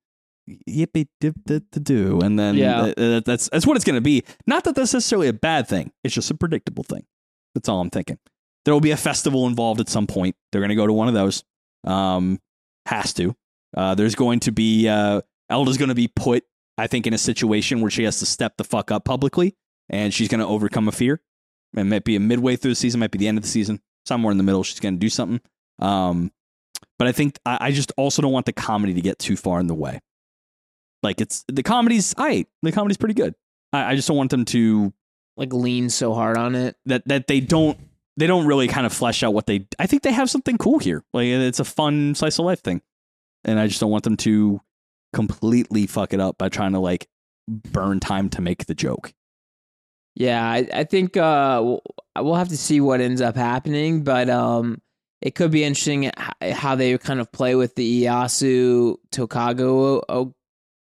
Yippee 0.70 1.08
dip 1.22 1.36
dip 1.46 1.64
to 1.72 1.80
do, 1.80 2.20
and 2.20 2.38
then 2.38 2.56
Yeah. 2.56 2.92
that's 3.26 3.48
that's 3.50 3.66
what 3.66 3.78
it's 3.78 3.86
going 3.86 3.96
to 3.96 4.02
be. 4.02 4.24
Not 4.46 4.66
that 4.66 4.76
that's 4.76 4.94
necessarily 4.94 5.30
a 5.30 5.34
bad 5.34 5.70
thing. 5.70 5.94
It's 6.04 6.14
just 6.14 6.30
a 6.32 6.36
predictable 6.36 6.84
thing. 6.84 7.06
That's 7.56 7.70
all 7.70 7.80
I'm 7.80 7.90
thinking. 7.90 8.18
There 8.66 8.74
will 8.74 8.82
be 8.82 8.92
a 8.92 8.98
festival 8.98 9.48
involved 9.48 9.80
at 9.80 9.88
some 9.88 10.06
point. 10.08 10.36
They're 10.52 10.60
going 10.62 10.70
to 10.70 10.76
go 10.76 10.86
to 10.88 10.92
one 10.94 11.08
of 11.08 11.14
those. 11.14 11.46
Um, 11.86 12.40
has 12.88 13.14
to. 13.14 13.36
Uh, 13.78 13.96
there's 13.96 14.16
going 14.16 14.42
to 14.42 14.52
be 14.52 14.90
uh, 14.90 15.22
Elda's 15.50 15.78
going 15.78 15.90
to 15.90 15.96
be 15.96 16.08
put, 16.08 16.44
I 16.78 16.88
think, 16.88 17.08
in 17.08 17.14
a 17.14 17.18
situation 17.18 17.80
where 17.80 17.92
she 17.92 18.04
has 18.04 18.20
to 18.20 18.26
step 18.26 18.54
the 18.58 18.64
fuck 18.64 18.92
up 18.92 19.06
publicly, 19.06 19.56
and 19.92 20.12
she's 20.12 20.28
going 20.28 20.40
to 20.40 20.48
overcome 20.48 20.88
a 20.88 20.92
fear. 20.92 21.22
It 21.78 21.84
might 21.84 22.04
be 22.04 22.16
a 22.16 22.20
midway 22.20 22.56
through 22.56 22.72
the 22.72 22.76
season, 22.76 23.00
might 23.00 23.12
be 23.12 23.20
the 23.20 23.28
end 23.28 23.38
of 23.38 23.44
the 23.44 23.50
season, 23.50 23.80
somewhere 24.06 24.32
in 24.32 24.38
the 24.38 24.44
middle. 24.44 24.64
She's 24.64 24.80
going 24.80 24.96
to 24.96 25.00
do 25.00 25.10
something. 25.10 25.40
Um, 25.78 26.32
but 26.98 27.08
I 27.08 27.12
think 27.12 27.38
I, 27.46 27.58
I 27.62 27.72
just 27.72 27.92
also 27.96 28.24
don't 28.24 28.32
want 28.32 28.48
the 28.48 28.54
comedy 28.54 28.94
to 28.96 29.02
get 29.02 29.20
too 29.20 29.36
far 29.36 29.60
in 29.60 29.68
the 29.68 29.76
way. 29.76 30.00
Like 31.04 31.22
it's 31.22 31.44
the 31.48 31.64
comedy's, 31.64 32.16
I 32.18 32.46
the 32.64 32.72
comedy's 32.72 32.98
pretty 32.98 33.14
good. 33.16 33.36
I, 33.72 33.92
I 33.92 33.96
just 33.96 34.08
don't 34.08 34.18
want 34.18 34.32
them 34.32 34.46
to 34.46 34.94
Like 35.38 35.54
lean 35.54 35.90
so 35.90 36.14
hard 36.14 36.38
on 36.38 36.56
it. 36.56 36.76
that 36.86 37.08
that 37.08 37.28
they 37.28 37.40
don't 37.40 37.78
they 38.18 38.28
don't 38.28 38.46
really 38.46 38.68
kind 38.68 38.86
of 38.86 38.94
flesh 38.94 39.24
out 39.24 39.34
what 39.34 39.48
they 39.48 39.68
I 39.80 39.88
think 39.88 40.04
they 40.04 40.12
have 40.12 40.30
something 40.30 40.58
cool 40.58 40.80
here. 40.80 41.04
Like 41.14 41.28
it's 41.28 41.60
a 41.60 41.66
fun 41.66 42.16
slice 42.16 42.38
of 42.38 42.46
life 42.46 42.62
thing. 42.62 42.82
And 43.44 43.60
I 43.60 43.68
just 43.68 43.80
don't 43.80 43.90
want 43.90 44.04
them 44.04 44.18
to 44.18 44.62
completely 45.14 45.88
fuck 45.88 46.14
it 46.14 46.20
up 46.20 46.38
by 46.38 46.50
trying 46.50 46.74
to 46.74 46.80
like 46.80 47.08
burn 47.48 48.00
time 48.00 48.30
to 48.32 48.42
make 48.42 48.66
the 48.68 48.76
joke. 48.76 49.14
Yeah, 50.16 50.44
I, 50.44 50.68
I 50.74 50.84
think 50.84 51.18
uh, 51.18 51.62
we'll, 51.64 51.82
we'll 52.18 52.36
have 52.36 52.50
to 52.50 52.58
see 52.58 52.82
what 52.82 53.02
ends 53.02 53.22
up 53.22 53.36
happening, 53.36 54.04
but 54.04 54.30
um, 54.30 54.82
it 55.22 55.36
could 55.36 55.52
be 55.52 55.64
interesting 55.64 56.12
how 56.42 56.76
they 56.76 56.98
kind 56.98 57.20
of 57.20 57.32
play 57.32 57.56
with 57.56 57.76
the 57.76 58.04
Iyasu 58.04 58.98
Tokago, 59.12 60.02
oh, 60.10 60.34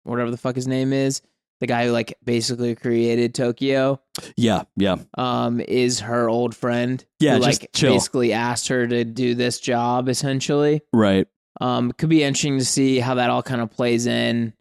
whatever 0.04 0.30
the 0.30 0.36
fuck 0.36 0.56
his 0.56 0.66
name 0.68 0.92
is, 0.92 1.20
the 1.60 1.66
guy 1.66 1.86
who 1.86 1.92
like 1.92 2.16
basically 2.24 2.74
created 2.74 3.34
Tokyo. 3.34 4.00
Yeah, 4.36 4.62
yeah. 4.76 4.96
Um, 5.16 5.60
is 5.60 6.00
her 6.00 6.28
old 6.28 6.54
friend. 6.54 7.04
Yeah, 7.20 7.36
who, 7.36 7.44
just 7.44 7.62
like 7.62 7.70
chill. 7.72 7.92
basically 7.92 8.32
asked 8.32 8.68
her 8.68 8.86
to 8.86 9.04
do 9.04 9.34
this 9.34 9.60
job 9.60 10.08
essentially. 10.08 10.82
Right. 10.92 11.26
Um, 11.60 11.92
could 11.92 12.08
be 12.08 12.22
interesting 12.22 12.58
to 12.58 12.64
see 12.64 13.00
how 13.00 13.16
that 13.16 13.30
all 13.30 13.42
kind 13.42 13.60
of 13.60 13.70
plays 13.70 14.06
in. 14.06 14.52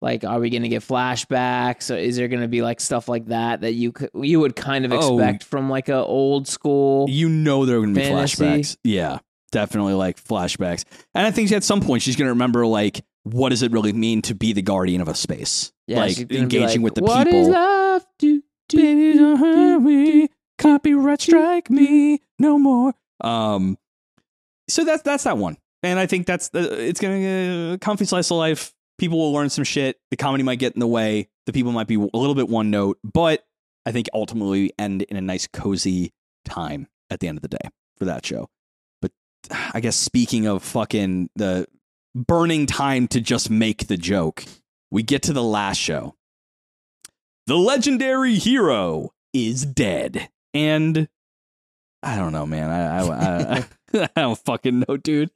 Like, 0.00 0.22
are 0.24 0.38
we 0.38 0.48
going 0.50 0.62
to 0.62 0.68
get 0.68 0.82
flashbacks? 0.82 1.92
Or 1.94 1.98
is 1.98 2.16
there 2.16 2.28
going 2.28 2.42
to 2.42 2.48
be 2.48 2.62
like 2.62 2.80
stuff 2.80 3.08
like 3.08 3.26
that 3.26 3.62
that 3.62 3.72
you 3.72 3.90
could 3.92 4.10
you 4.14 4.40
would 4.40 4.54
kind 4.54 4.84
of 4.84 4.92
Oh. 4.92 5.18
expect 5.18 5.44
from 5.44 5.68
like 5.68 5.88
a 5.88 5.96
old 6.04 6.46
school? 6.46 7.06
You 7.08 7.28
know 7.28 7.64
there 7.66 7.76
are 7.78 7.80
going 7.80 7.94
to 7.94 8.00
be 8.00 8.06
Fantasy. 8.06 8.44
flashbacks. 8.44 8.76
Yeah, 8.84 9.18
definitely 9.50 9.94
like 9.94 10.22
flashbacks. 10.22 10.84
And 11.14 11.26
I 11.26 11.30
think 11.32 11.50
at 11.52 11.64
some 11.64 11.80
point 11.80 12.02
she's 12.02 12.14
going 12.16 12.26
to 12.26 12.32
remember 12.32 12.66
like 12.66 13.04
what 13.24 13.48
does 13.50 13.62
it 13.62 13.72
really 13.72 13.92
mean 13.92 14.22
to 14.22 14.34
be 14.34 14.52
the 14.52 14.62
guardian 14.62 15.00
of 15.00 15.08
a 15.08 15.14
space? 15.14 15.72
Yeah, 15.86 15.98
like 15.98 16.08
she's 16.10 16.18
gonna 16.18 16.26
be 16.28 16.38
engaging 16.38 16.80
like, 16.82 16.84
with 16.84 16.94
the 16.94 17.02
"What 17.02 17.26
people. 17.26 17.40
is 17.42 17.48
love? 17.48 18.06
Do, 18.18 18.42
do, 18.68 18.76
Baby, 18.76 19.12
do, 19.14 19.18
don't 19.18 19.36
hurt 19.38 19.78
me. 19.80 20.26
do." 20.26 20.28
Copyright 20.58 21.20
strike 21.20 21.70
me 21.70 22.20
no 22.38 22.58
more. 22.58 22.94
Um, 23.20 23.76
so 24.68 24.84
that's 24.84 25.02
that's 25.02 25.24
that 25.24 25.36
one, 25.38 25.56
and 25.82 25.98
I 25.98 26.06
think 26.06 26.26
that's 26.26 26.48
the 26.50 26.88
it's 26.88 27.00
gonna 27.00 27.74
uh, 27.74 27.76
comfy 27.78 28.04
slice 28.06 28.30
of 28.30 28.36
life. 28.38 28.72
People 28.98 29.18
will 29.18 29.32
learn 29.32 29.48
some 29.48 29.64
shit. 29.64 29.98
The 30.10 30.16
comedy 30.16 30.42
might 30.42 30.58
get 30.58 30.74
in 30.74 30.80
the 30.80 30.86
way. 30.86 31.28
The 31.46 31.52
people 31.52 31.72
might 31.72 31.86
be 31.86 31.94
a 31.94 32.16
little 32.16 32.34
bit 32.34 32.48
one 32.48 32.70
note, 32.70 32.98
but 33.04 33.44
I 33.86 33.92
think 33.92 34.08
ultimately 34.12 34.62
we 34.62 34.70
end 34.78 35.02
in 35.02 35.16
a 35.16 35.20
nice 35.20 35.46
cozy 35.46 36.12
time 36.44 36.88
at 37.10 37.20
the 37.20 37.28
end 37.28 37.38
of 37.38 37.42
the 37.42 37.48
day 37.48 37.70
for 37.96 38.04
that 38.06 38.26
show. 38.26 38.50
But 39.00 39.12
I 39.72 39.80
guess 39.80 39.96
speaking 39.96 40.46
of 40.46 40.62
fucking 40.62 41.30
the 41.36 41.66
burning 42.14 42.66
time 42.66 43.08
to 43.08 43.20
just 43.20 43.50
make 43.50 43.86
the 43.86 43.96
joke, 43.96 44.44
we 44.90 45.02
get 45.02 45.22
to 45.22 45.32
the 45.32 45.42
last 45.42 45.78
show. 45.78 46.14
The 47.46 47.56
legendary 47.56 48.34
hero 48.34 49.12
is 49.32 49.64
dead. 49.64 50.28
And 50.52 51.08
I 52.02 52.16
don't 52.16 52.32
know, 52.32 52.46
man. 52.46 52.70
I 52.70 53.06
I, 53.06 53.58
I, 53.58 53.64
I 53.94 54.08
don't 54.16 54.38
fucking 54.38 54.84
know, 54.88 54.96
dude. 54.96 55.30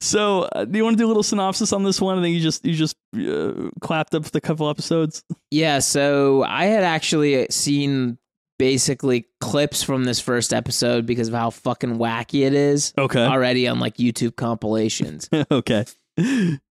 So, 0.00 0.42
uh, 0.52 0.64
do 0.64 0.76
you 0.76 0.84
want 0.84 0.96
to 0.96 1.02
do 1.02 1.06
a 1.06 1.08
little 1.08 1.22
synopsis 1.22 1.72
on 1.72 1.84
this 1.84 2.00
one? 2.00 2.18
I 2.18 2.22
think 2.22 2.34
you 2.34 2.40
just 2.40 2.64
you 2.64 2.74
just 2.74 2.96
uh, 3.16 3.70
clapped 3.80 4.14
up 4.14 4.24
the 4.24 4.40
couple 4.40 4.68
episodes. 4.68 5.22
Yeah, 5.50 5.78
so 5.80 6.42
I 6.42 6.64
had 6.66 6.82
actually 6.84 7.46
seen 7.50 8.18
basically 8.58 9.26
clips 9.40 9.82
from 9.82 10.04
this 10.04 10.20
first 10.20 10.52
episode 10.52 11.04
because 11.06 11.28
of 11.28 11.34
how 11.34 11.50
fucking 11.50 11.98
wacky 11.98 12.46
it 12.46 12.54
is 12.54 12.92
Okay. 12.96 13.24
already 13.24 13.66
on 13.66 13.80
like 13.80 13.96
YouTube 13.96 14.36
compilations. 14.36 15.28
okay. 15.50 15.84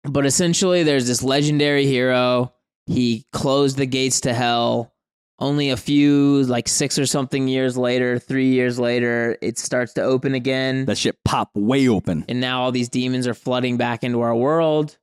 But 0.03 0.25
essentially, 0.25 0.83
there's 0.83 1.07
this 1.07 1.21
legendary 1.23 1.85
hero. 1.85 2.53
He 2.87 3.25
closed 3.31 3.77
the 3.77 3.85
gates 3.85 4.21
to 4.21 4.33
hell. 4.33 4.93
Only 5.37 5.69
a 5.69 5.77
few, 5.77 6.43
like 6.43 6.67
six 6.69 6.97
or 6.97 7.05
something 7.05 7.47
years 7.49 7.77
later, 7.77 8.19
three 8.19 8.51
years 8.51 8.79
later, 8.79 9.37
it 9.41 9.57
starts 9.57 9.93
to 9.95 10.01
open 10.01 10.33
again. 10.33 10.85
That 10.85 10.97
shit 10.97 11.17
pop 11.25 11.49
way 11.55 11.89
open. 11.89 12.23
and 12.29 12.39
now 12.39 12.61
all 12.63 12.71
these 12.71 12.87
demons 12.89 13.27
are 13.27 13.33
flooding 13.33 13.75
back 13.77 14.03
into 14.05 14.21
our 14.21 14.35
world. 14.35 14.97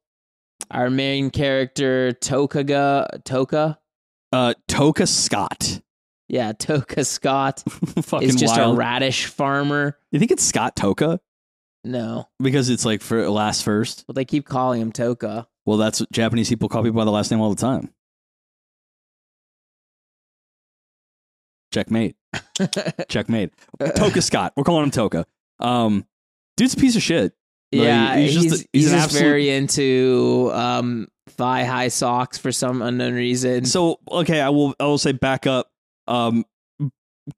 Our 0.71 0.89
main 0.89 1.31
character, 1.31 2.13
Tokaga, 2.13 3.23
Toka, 3.25 3.79
Uh, 4.33 4.55
Toka 4.69 5.07
Scott. 5.07 5.81
yeah, 6.29 6.53
Toka 6.53 7.05
Scott, 7.05 7.63
fucking 8.03 8.29
is 8.31 8.37
just 8.37 8.57
wild. 8.57 8.75
a 8.75 8.79
radish 8.79 9.27
farmer. 9.27 9.99
you 10.13 10.19
think 10.19 10.31
it's 10.31 10.45
Scott 10.45 10.75
Toka 10.77 11.21
No, 11.85 12.29
because 12.39 12.71
it's 12.71 12.87
like 12.87 13.03
for 13.03 13.29
last 13.29 13.65
first? 13.65 14.05
but 14.07 14.17
they 14.17 14.25
keep 14.25 14.47
calling 14.47 14.81
him 14.81 14.93
Toka. 14.93 15.47
Well, 15.67 15.77
that's 15.77 16.01
what 16.01 16.11
Japanese 16.11 16.49
people 16.49 16.71
call 16.71 16.83
people 16.85 16.97
by 16.99 17.05
the 17.05 17.11
last 17.11 17.31
name 17.31 17.41
all 17.41 17.51
the 17.51 17.61
time. 17.61 17.93
Checkmate. 21.73 22.17
Checkmate. 23.09 23.51
Toka 23.97 24.23
Scott. 24.23 24.53
We're 24.57 24.65
calling 24.65 24.85
him 24.85 24.91
Toka. 24.91 25.27
Um, 25.59 26.07
dude's 26.57 26.75
a 26.75 26.77
piece 26.77 26.97
of 26.97 27.03
shit. 27.03 27.33
Like, 27.75 27.85
yeah, 27.85 28.17
he's 28.17 28.35
he's 28.35 28.43
just 28.43 28.55
a- 28.65 28.69
he's 28.73 28.83
he's 28.85 28.91
just 28.93 29.05
absolute- 29.05 29.23
very 29.25 29.51
into 29.51 30.51
um, 30.53 31.09
thigh 31.31 31.65
high 31.65 31.89
socks 31.89 32.37
for 32.39 32.53
some 32.53 32.83
unknown 32.83 33.15
reason. 33.15 33.65
So 33.65 33.99
okay, 34.11 34.41
I 34.41 34.51
will. 34.51 34.75
I 34.79 34.85
will 34.85 34.99
say 34.99 35.13
back 35.13 35.47
up. 35.47 35.71
Um, 36.07 36.45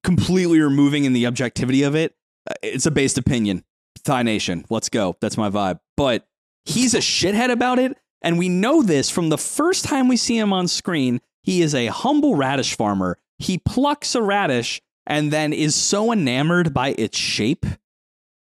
completely 0.03 0.61
removing 0.61 1.05
in 1.05 1.13
the 1.13 1.27
objectivity 1.27 1.83
of 1.83 1.95
it. 1.95 2.15
uh, 2.51 2.55
It's 2.63 2.87
a 2.87 2.91
based 2.91 3.19
opinion. 3.19 3.65
Thigh 4.01 4.23
Nation. 4.23 4.65
Let's 4.71 4.89
go. 4.89 5.17
That's 5.21 5.37
my 5.37 5.51
vibe. 5.51 5.79
But 5.97 6.27
he's 6.65 6.95
a 6.95 6.99
shithead 6.99 7.51
about 7.51 7.79
it, 7.79 7.97
and 8.23 8.39
we 8.39 8.49
know 8.49 8.83
this 8.83 9.11
from 9.11 9.29
the 9.29 9.39
first 9.39 9.85
time 9.85 10.09
we 10.09 10.17
see 10.17 10.37
him 10.37 10.53
on 10.53 10.67
screen. 10.69 11.21
He 11.43 11.63
is 11.63 11.75
a 11.75 11.87
humble 11.87 12.35
radish 12.37 12.77
farmer. 12.77 13.19
He 13.39 13.59
plucks 13.59 14.15
a 14.15 14.23
radish 14.23 14.81
and 15.07 15.31
then 15.33 15.53
is 15.53 15.75
so 15.75 16.13
enamored 16.13 16.73
by 16.73 16.95
its 16.97 17.19
shape, 17.19 17.67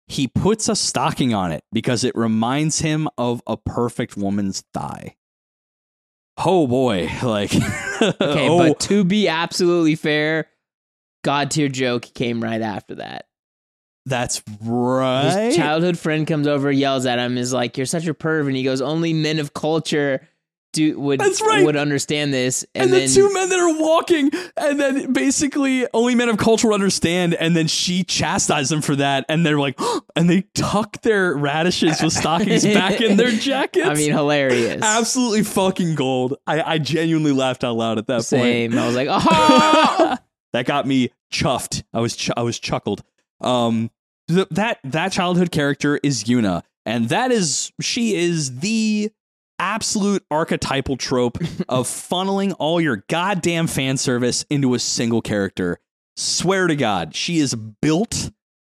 he 0.08 0.28
puts 0.28 0.68
a 0.68 0.76
stocking 0.76 1.34
on 1.34 1.52
it 1.52 1.64
because 1.72 2.04
it 2.04 2.16
reminds 2.16 2.80
him 2.80 3.08
of 3.18 3.42
a 3.48 3.56
perfect 3.58 4.18
woman's 4.18 4.64
thigh. 4.74 5.16
oh 6.38 6.68
boy, 6.68 7.10
like 7.24 7.54
Okay, 7.54 8.50
oh, 8.50 8.58
but 8.58 8.80
to 8.82 9.04
be 9.04 9.28
absolutely 9.28 9.96
fair, 9.96 10.48
God 11.24 11.52
tier 11.52 11.70
joke 11.70 12.04
came 12.14 12.42
right 12.42 12.62
after 12.62 12.96
that. 12.96 13.26
that's 14.06 14.42
right. 14.64 15.48
His 15.48 15.56
childhood 15.58 15.98
friend 16.00 16.26
comes 16.26 16.48
over, 16.48 16.72
yells 16.72 17.06
at 17.06 17.20
him, 17.20 17.38
is 17.38 17.54
like, 17.54 17.78
"You're 17.78 17.86
such 17.86 18.08
a 18.08 18.14
perv," 18.14 18.48
and 18.48 18.56
he 18.56 18.64
goes, 18.64 18.82
"Only 18.82 19.14
men 19.14 19.38
of 19.40 19.54
culture 19.54 20.28
do 20.74 21.00
would 21.00 21.20
That's 21.20 21.42
right. 21.42 21.66
would 21.66 21.76
understand 21.76 22.34
this." 22.34 22.66
and, 22.76 22.86
And, 22.86 22.94
the 22.94 23.00
then 23.00 23.10
two 23.10 23.34
men 23.34 23.50
that 23.50 23.60
are 23.60 23.80
walking, 23.82 24.32
and 24.58 24.80
then 24.80 25.14
basically 25.14 25.88
only 25.94 26.16
men 26.16 26.30
of 26.30 26.38
culture 26.38 26.72
understand, 26.74 27.34
and 27.34 27.56
then 27.56 27.68
she 27.68 28.04
chastises 28.04 28.70
them 28.70 28.82
for 28.82 28.96
that, 28.98 29.26
and 29.30 29.46
they're 29.46 29.60
like, 29.60 29.80
and 30.16 30.30
they 30.30 30.44
tuck 30.56 31.02
their 31.02 31.36
radishes 31.36 32.02
with 32.02 32.14
stockings 32.14 32.64
back 32.66 33.02
in 33.02 33.18
their 33.18 33.32
jackets. 33.40 33.88
I 33.88 33.94
mean, 33.96 34.12
hilarious. 34.12 34.82
absolutely 34.84 35.44
fucking 35.44 35.96
gold. 35.96 36.36
I, 36.48 36.62
I 36.62 36.78
genuinely 36.78 37.32
laughed 37.32 37.64
out 37.64 37.76
loud 37.76 37.98
at 37.98 38.08
that 38.08 38.16
point. 38.18 38.26
Same. 38.26 38.78
I 38.78 38.86
was 38.88 38.96
like, 38.96 39.08
"Oh!" 39.12 40.18
that 40.54 40.66
got 40.66 40.86
me 40.88 41.10
chuffed. 41.32 41.84
I 41.94 42.00
was 42.00 42.16
ch- 42.16 42.32
I 42.36 42.42
was 42.42 42.60
chuckled. 42.60 43.04
Um, 43.42 43.92
th- 44.28 44.48
that 44.52 44.80
that 44.84 45.12
childhood 45.12 45.52
character 45.52 46.00
is 46.04 46.24
Yuna, 46.26 46.64
and 46.86 47.10
that 47.10 47.32
is 47.32 47.72
she 47.82 48.16
is 48.16 48.60
the 48.60 49.12
absolute 49.60 50.26
archetypal 50.32 50.98
trope 50.98 51.40
of 51.70 51.88
funneling 51.88 52.56
all 52.60 52.82
your 52.82 53.04
goddamn 53.10 53.68
fan 53.68 53.98
service 53.98 54.46
into 54.50 54.74
a 54.74 54.80
single 54.80 55.22
character. 55.22 55.80
Swear 56.16 56.68
to 56.68 56.76
God, 56.76 57.16
she 57.16 57.38
is 57.40 57.56
built 57.56 58.32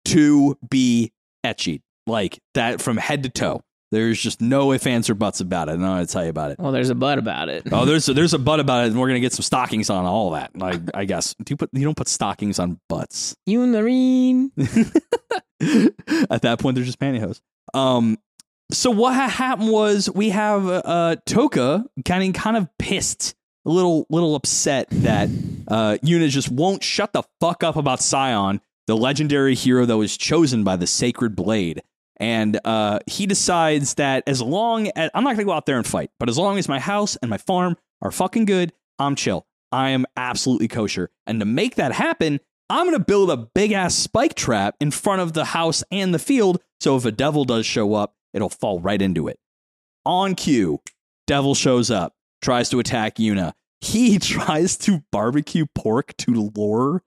to 0.06 0.58
be 0.68 1.12
etchy 1.44 1.82
like 2.06 2.40
that 2.54 2.80
from 2.80 2.96
head 2.96 3.22
to 3.22 3.28
toe. 3.28 3.62
There's 3.92 4.20
just 4.20 4.40
no 4.40 4.72
ifs, 4.72 4.86
ands, 4.86 5.10
or 5.10 5.14
buts 5.14 5.40
about 5.40 5.68
it. 5.68 5.72
And 5.72 5.82
I 5.82 5.86
don't 5.86 5.94
know 5.94 5.98
how 5.98 6.06
to 6.06 6.12
tell 6.12 6.22
you 6.22 6.30
about 6.30 6.52
it. 6.52 6.60
well, 6.60 6.70
there's 6.70 6.90
a 6.90 6.94
but 6.94 7.18
about 7.18 7.48
it. 7.48 7.64
Oh, 7.72 7.84
there's 7.84 8.08
a, 8.08 8.14
there's 8.14 8.34
a 8.34 8.38
butt 8.38 8.60
about 8.60 8.84
it, 8.84 8.92
and 8.92 9.00
we're 9.00 9.08
gonna 9.08 9.18
get 9.18 9.32
some 9.32 9.42
stockings 9.42 9.90
on 9.90 10.04
all 10.04 10.30
that. 10.30 10.56
Like 10.56 10.80
I 10.94 11.04
guess 11.06 11.34
do 11.34 11.50
you 11.50 11.56
put 11.56 11.70
you 11.72 11.84
don't 11.84 11.96
put 11.96 12.06
stockings 12.06 12.60
on 12.60 12.78
butts. 12.88 13.34
You 13.46 13.60
Unarine. 13.60 14.50
At 16.30 16.42
that 16.42 16.58
point, 16.60 16.76
they're 16.76 16.84
just 16.84 17.00
pantyhose. 17.00 17.40
Um, 17.74 18.16
so 18.72 18.90
what 18.90 19.14
ha- 19.14 19.28
happened 19.28 19.70
was 19.70 20.10
we 20.10 20.30
have 20.30 20.66
uh 20.66 21.16
Toka 21.26 21.84
kind 22.04 22.24
of 22.24 22.40
kind 22.40 22.56
of 22.56 22.68
pissed, 22.78 23.34
a 23.64 23.70
little 23.70 24.06
little 24.10 24.34
upset 24.34 24.88
that 24.90 25.28
uh 25.68 25.98
Yuna 26.04 26.28
just 26.28 26.50
won't 26.50 26.82
shut 26.82 27.12
the 27.12 27.22
fuck 27.40 27.62
up 27.62 27.76
about 27.76 28.00
Scion, 28.00 28.60
the 28.86 28.96
legendary 28.96 29.54
hero 29.54 29.86
that 29.86 29.96
was 29.96 30.16
chosen 30.16 30.64
by 30.64 30.76
the 30.76 30.86
Sacred 30.86 31.36
Blade. 31.36 31.82
And 32.18 32.60
uh, 32.66 32.98
he 33.06 33.24
decides 33.24 33.94
that 33.94 34.24
as 34.26 34.42
long 34.42 34.88
as 34.88 35.10
I'm 35.14 35.24
not 35.24 35.36
gonna 35.36 35.44
go 35.44 35.52
out 35.52 35.64
there 35.64 35.78
and 35.78 35.86
fight, 35.86 36.10
but 36.20 36.28
as 36.28 36.36
long 36.36 36.58
as 36.58 36.68
my 36.68 36.78
house 36.78 37.16
and 37.16 37.30
my 37.30 37.38
farm 37.38 37.76
are 38.02 38.10
fucking 38.10 38.44
good, 38.44 38.74
I'm 38.98 39.14
chill. 39.16 39.46
I 39.72 39.90
am 39.90 40.04
absolutely 40.16 40.68
kosher. 40.68 41.10
And 41.26 41.40
to 41.40 41.46
make 41.46 41.76
that 41.76 41.92
happen, 41.92 42.40
I'm 42.68 42.84
gonna 42.86 42.98
build 42.98 43.30
a 43.30 43.36
big 43.38 43.72
ass 43.72 43.94
spike 43.94 44.34
trap 44.34 44.76
in 44.80 44.90
front 44.90 45.22
of 45.22 45.32
the 45.32 45.46
house 45.46 45.82
and 45.90 46.12
the 46.12 46.18
field. 46.18 46.60
So 46.80 46.96
if 46.96 47.06
a 47.06 47.10
devil 47.12 47.44
does 47.46 47.64
show 47.64 47.94
up, 47.94 48.14
it'll 48.32 48.48
fall 48.48 48.80
right 48.80 49.00
into 49.00 49.28
it. 49.28 49.38
On 50.06 50.34
cue, 50.34 50.80
devil 51.26 51.54
shows 51.54 51.90
up, 51.90 52.14
tries 52.42 52.68
to 52.70 52.78
attack 52.78 53.16
Yuna. 53.16 53.52
He 53.80 54.18
tries 54.20 54.76
to 54.78 55.02
barbecue 55.12 55.66
pork 55.74 56.16
to 56.18 56.50
lure 56.56 57.02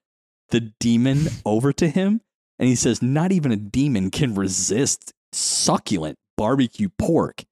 the 0.49 0.73
demon 0.79 1.27
over 1.45 1.73
to 1.73 1.89
him. 1.89 2.21
And 2.59 2.69
he 2.69 2.75
says, 2.75 3.01
Not 3.01 3.31
even 3.31 3.51
a 3.51 3.57
demon 3.57 4.11
can 4.11 4.35
resist 4.35 5.13
succulent 5.31 6.17
barbecue 6.37 6.89
pork. 6.97 7.43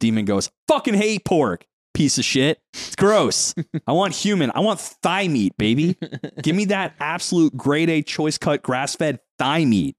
Demon 0.00 0.24
goes, 0.24 0.50
Fucking 0.68 0.94
hate 0.94 1.24
pork, 1.24 1.66
piece 1.94 2.18
of 2.18 2.24
shit. 2.24 2.60
It's 2.72 2.96
gross. 2.96 3.54
I 3.86 3.92
want 3.92 4.14
human. 4.14 4.50
I 4.54 4.60
want 4.60 4.80
thigh 4.80 5.28
meat, 5.28 5.56
baby. 5.58 5.96
Give 6.42 6.56
me 6.56 6.66
that 6.66 6.94
absolute 6.98 7.56
grade 7.56 7.90
A 7.90 8.02
choice 8.02 8.38
cut 8.38 8.62
grass 8.62 8.96
fed 8.96 9.20
thigh 9.38 9.64
meat. 9.64 9.96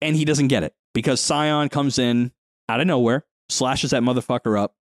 And 0.00 0.16
he 0.16 0.24
doesn't 0.24 0.48
get 0.48 0.64
it 0.64 0.74
because 0.94 1.20
Scion 1.20 1.68
comes 1.68 1.98
in 1.98 2.32
out 2.68 2.80
of 2.80 2.86
nowhere, 2.86 3.24
slashes 3.48 3.90
that 3.90 4.02
motherfucker 4.02 4.58
up. 4.58 4.74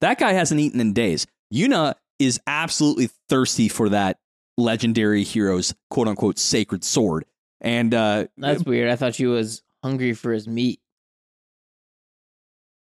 That 0.00 0.18
guy 0.18 0.32
hasn't 0.32 0.60
eaten 0.60 0.80
in 0.80 0.92
days. 0.92 1.26
Yuna 1.52 1.94
is 2.18 2.40
absolutely 2.46 3.08
thirsty 3.28 3.68
for 3.68 3.88
that 3.90 4.18
legendary 4.58 5.22
hero's 5.22 5.74
quote 5.90 6.08
unquote 6.08 6.38
sacred 6.38 6.84
sword. 6.84 7.24
And 7.60 7.94
uh, 7.94 8.26
That's 8.36 8.64
weird. 8.64 8.90
I 8.90 8.96
thought 8.96 9.14
she 9.14 9.26
was 9.26 9.62
hungry 9.82 10.12
for 10.12 10.32
his 10.32 10.46
meat. 10.48 10.80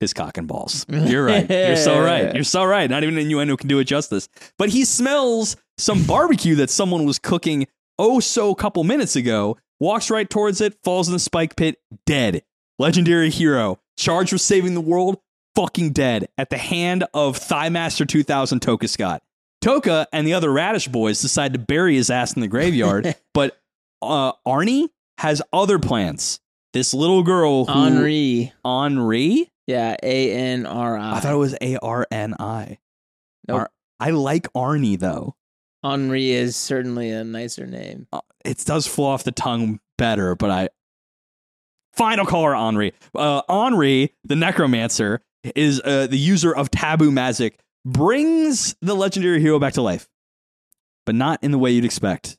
his 0.00 0.12
cock 0.12 0.38
and 0.38 0.46
balls. 0.46 0.86
You're 0.88 1.24
right. 1.24 1.48
You're 1.48 1.76
so 1.76 2.00
right. 2.00 2.34
You're 2.34 2.44
so 2.44 2.64
right. 2.64 2.88
Not 2.88 3.02
even 3.02 3.18
innuendo 3.18 3.56
can 3.56 3.68
do 3.68 3.78
it 3.80 3.84
justice. 3.84 4.28
But 4.56 4.68
he 4.70 4.84
smells 4.84 5.56
some 5.76 6.04
barbecue 6.04 6.54
that 6.56 6.70
someone 6.70 7.04
was 7.04 7.18
cooking 7.18 7.66
oh 7.98 8.20
so 8.20 8.50
a 8.50 8.54
couple 8.54 8.84
minutes 8.84 9.16
ago, 9.16 9.56
walks 9.80 10.10
right 10.10 10.28
towards 10.28 10.60
it, 10.60 10.76
falls 10.84 11.08
in 11.08 11.12
the 11.12 11.18
spike 11.18 11.56
pit, 11.56 11.78
dead. 12.06 12.42
Legendary 12.78 13.30
hero, 13.30 13.80
charged 13.96 14.32
with 14.32 14.40
saving 14.42 14.74
the 14.74 14.80
world, 14.80 15.18
fucking 15.56 15.92
dead 15.92 16.28
at 16.38 16.50
the 16.50 16.58
hand 16.58 17.04
of 17.12 17.36
Thigh 17.36 17.68
Master 17.70 18.04
2000 18.04 18.60
Toka 18.60 18.86
Scott. 18.86 19.22
Toka 19.60 20.06
and 20.12 20.24
the 20.26 20.34
other 20.34 20.52
Radish 20.52 20.86
boys 20.86 21.20
decide 21.20 21.52
to 21.54 21.58
bury 21.58 21.96
his 21.96 22.10
ass 22.10 22.34
in 22.34 22.40
the 22.40 22.46
graveyard, 22.48 23.16
but 23.34 23.58
uh, 24.00 24.32
Arnie 24.46 24.88
has 25.18 25.42
other 25.52 25.78
plans. 25.80 26.38
This 26.72 26.94
little 26.94 27.22
girl 27.24 27.64
who 27.64 27.72
Anri. 27.72 28.52
Anri? 28.64 29.48
Yeah, 29.66 29.96
A 30.02 30.32
N 30.32 30.64
R 30.66 30.96
I. 30.96 31.16
I 31.16 31.20
thought 31.20 31.32
it 31.34 31.38
was 31.38 31.56
A 31.60 31.76
R 31.78 32.06
N 32.12 32.34
I. 32.38 32.78
Nope. 33.48 33.58
Ar- 33.60 33.70
I 33.98 34.10
like 34.10 34.52
Arnie 34.52 34.98
though. 34.98 35.34
Anri 35.84 36.28
is 36.30 36.56
certainly 36.56 37.10
a 37.10 37.24
nicer 37.24 37.66
name. 37.66 38.06
Uh, 38.12 38.20
It 38.44 38.58
does 38.64 38.86
flow 38.86 39.06
off 39.06 39.24
the 39.24 39.32
tongue 39.32 39.80
better, 39.96 40.34
but 40.34 40.50
I. 40.50 40.68
Fine, 41.92 42.18
I'll 42.20 42.26
call 42.26 42.44
her 42.44 42.52
Anri. 42.52 42.92
Uh, 43.14 43.42
Anri, 43.48 44.10
the 44.24 44.36
necromancer, 44.36 45.20
is 45.56 45.80
uh, 45.84 46.06
the 46.06 46.18
user 46.18 46.54
of 46.54 46.70
taboo 46.70 47.10
magic, 47.10 47.58
brings 47.84 48.76
the 48.80 48.94
legendary 48.94 49.40
hero 49.40 49.58
back 49.58 49.72
to 49.74 49.82
life, 49.82 50.08
but 51.06 51.14
not 51.14 51.42
in 51.42 51.50
the 51.50 51.58
way 51.58 51.70
you'd 51.72 51.84
expect. 51.84 52.36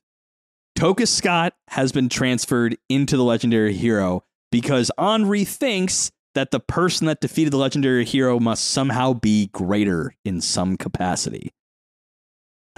Toka 0.76 1.06
Scott 1.06 1.54
has 1.70 1.92
been 1.92 2.08
transferred 2.08 2.78
into 2.88 3.18
the 3.18 3.24
legendary 3.24 3.74
hero 3.74 4.24
because 4.52 4.92
Anri 4.98 5.46
thinks 5.46 6.12
that 6.36 6.52
the 6.52 6.60
person 6.62 7.08
that 7.08 7.20
defeated 7.20 7.52
the 7.52 7.58
legendary 7.58 8.06
hero 8.06 8.40
must 8.40 8.64
somehow 8.66 9.14
be 9.14 9.48
greater 9.48 10.16
in 10.24 10.40
some 10.40 10.78
capacity. 10.78 11.52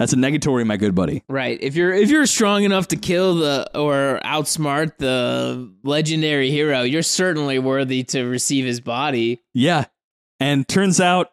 That's 0.02 0.14
a 0.14 0.16
negatory, 0.16 0.66
my 0.66 0.76
good 0.78 0.96
buddy. 0.96 1.22
Right. 1.28 1.56
If 1.62 1.76
you're 1.76 1.92
if 1.92 2.10
you're 2.10 2.26
strong 2.26 2.64
enough 2.64 2.88
to 2.88 2.96
kill 2.96 3.36
the 3.36 3.70
or 3.78 4.20
outsmart 4.24 4.98
the 4.98 5.72
legendary 5.84 6.50
hero, 6.50 6.82
you're 6.82 7.04
certainly 7.04 7.60
worthy 7.60 8.02
to 8.02 8.24
receive 8.24 8.64
his 8.64 8.80
body. 8.80 9.44
Yeah. 9.54 9.84
And 10.40 10.66
turns 10.66 11.00
out, 11.00 11.30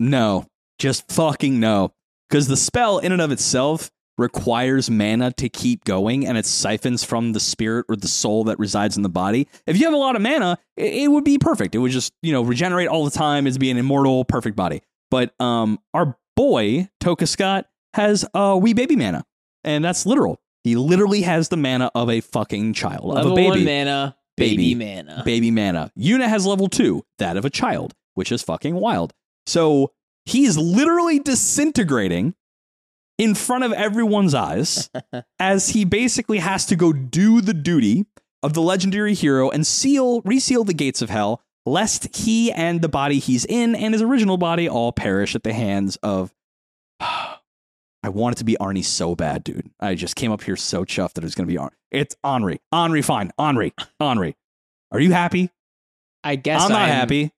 no, 0.00 0.46
just 0.78 1.12
fucking 1.12 1.60
no. 1.60 1.92
Because 2.30 2.48
the 2.48 2.56
spell, 2.56 2.96
in 2.96 3.12
and 3.12 3.20
of 3.20 3.30
itself, 3.30 3.90
requires 4.16 4.88
mana 4.88 5.32
to 5.32 5.50
keep 5.50 5.84
going 5.84 6.26
and 6.26 6.38
it 6.38 6.46
siphons 6.46 7.04
from 7.04 7.34
the 7.34 7.40
spirit 7.40 7.84
or 7.90 7.96
the 7.96 8.08
soul 8.08 8.44
that 8.44 8.58
resides 8.58 8.96
in 8.96 9.02
the 9.02 9.10
body. 9.10 9.46
If 9.66 9.78
you 9.78 9.84
have 9.84 9.92
a 9.92 9.98
lot 9.98 10.16
of 10.16 10.22
mana, 10.22 10.56
it, 10.78 10.94
it 10.94 11.08
would 11.08 11.24
be 11.24 11.36
perfect. 11.36 11.74
It 11.74 11.78
would 11.80 11.92
just, 11.92 12.14
you 12.22 12.32
know, 12.32 12.40
regenerate 12.40 12.88
all 12.88 13.04
the 13.04 13.10
time. 13.10 13.46
It'd 13.46 13.60
be 13.60 13.70
an 13.70 13.76
immortal, 13.76 14.24
perfect 14.24 14.56
body. 14.56 14.80
But 15.10 15.38
um, 15.38 15.78
our 15.92 16.16
boy, 16.36 16.88
Toka 17.00 17.26
Scott, 17.26 17.66
has 17.98 18.24
a 18.32 18.56
wee 18.56 18.72
baby 18.72 18.96
mana. 18.96 19.24
And 19.64 19.84
that's 19.84 20.06
literal. 20.06 20.40
He 20.64 20.76
literally 20.76 21.22
has 21.22 21.48
the 21.48 21.56
mana 21.56 21.90
of 21.94 22.08
a 22.08 22.20
fucking 22.20 22.72
child, 22.74 23.04
Level 23.04 23.26
of 23.26 23.32
a 23.32 23.34
baby 23.34 23.48
one 23.50 23.64
mana, 23.64 24.16
baby, 24.36 24.74
Baby. 24.74 24.74
mana. 24.74 25.22
baby 25.24 25.50
mana. 25.50 25.90
Yuna 25.98 26.28
has 26.28 26.46
level 26.46 26.68
two, 26.68 27.04
that 27.18 27.36
of 27.36 27.44
a 27.44 27.50
child, 27.50 27.94
which 28.14 28.30
is 28.32 28.42
fucking 28.42 28.74
wild. 28.76 29.12
So 29.46 29.92
he's 30.26 30.56
literally 30.56 31.18
disintegrating 31.18 32.34
in 33.18 33.34
front 33.34 33.64
of 33.64 33.72
everyone's 33.72 34.34
eyes 34.34 34.90
as 35.40 35.70
he 35.70 35.84
basically 35.84 36.38
has 36.38 36.66
to 36.66 36.76
go 36.76 36.92
do 36.92 37.40
the 37.40 37.54
duty 37.54 38.06
of 38.42 38.52
the 38.54 38.62
legendary 38.62 39.14
hero 39.14 39.50
and 39.50 39.66
seal, 39.66 40.20
reseal 40.22 40.62
the 40.64 40.74
gates 40.74 41.02
of 41.02 41.10
hell, 41.10 41.42
lest 41.66 42.14
he 42.16 42.52
and 42.52 42.80
the 42.80 42.88
body 42.88 43.18
he's 43.18 43.44
in 43.44 43.74
and 43.74 43.92
his 43.94 44.02
original 44.02 44.36
body 44.36 44.68
all 44.68 44.92
perish 44.92 45.34
at 45.34 45.42
the 45.42 45.52
hands 45.52 45.96
of. 46.02 46.32
I 48.02 48.10
want 48.10 48.36
it 48.36 48.38
to 48.38 48.44
be 48.44 48.56
Arnie 48.60 48.84
so 48.84 49.14
bad, 49.16 49.42
dude. 49.44 49.70
I 49.80 49.94
just 49.94 50.14
came 50.16 50.30
up 50.30 50.42
here 50.42 50.56
so 50.56 50.84
chuffed 50.84 51.14
that 51.14 51.24
it 51.24 51.26
was 51.26 51.34
going 51.34 51.48
to 51.48 51.52
be 51.52 51.58
Arnie. 51.58 51.70
It's 51.90 52.14
Anri. 52.24 52.58
Anri, 52.72 53.04
fine. 53.04 53.32
Anri. 53.38 53.72
Anri. 54.00 54.34
Are 54.92 55.00
you 55.00 55.12
happy? 55.12 55.50
I 56.22 56.36
guess 56.36 56.62
I'm 56.62 56.70
not 56.70 56.82
I'm- 56.82 56.90
happy. 56.90 57.32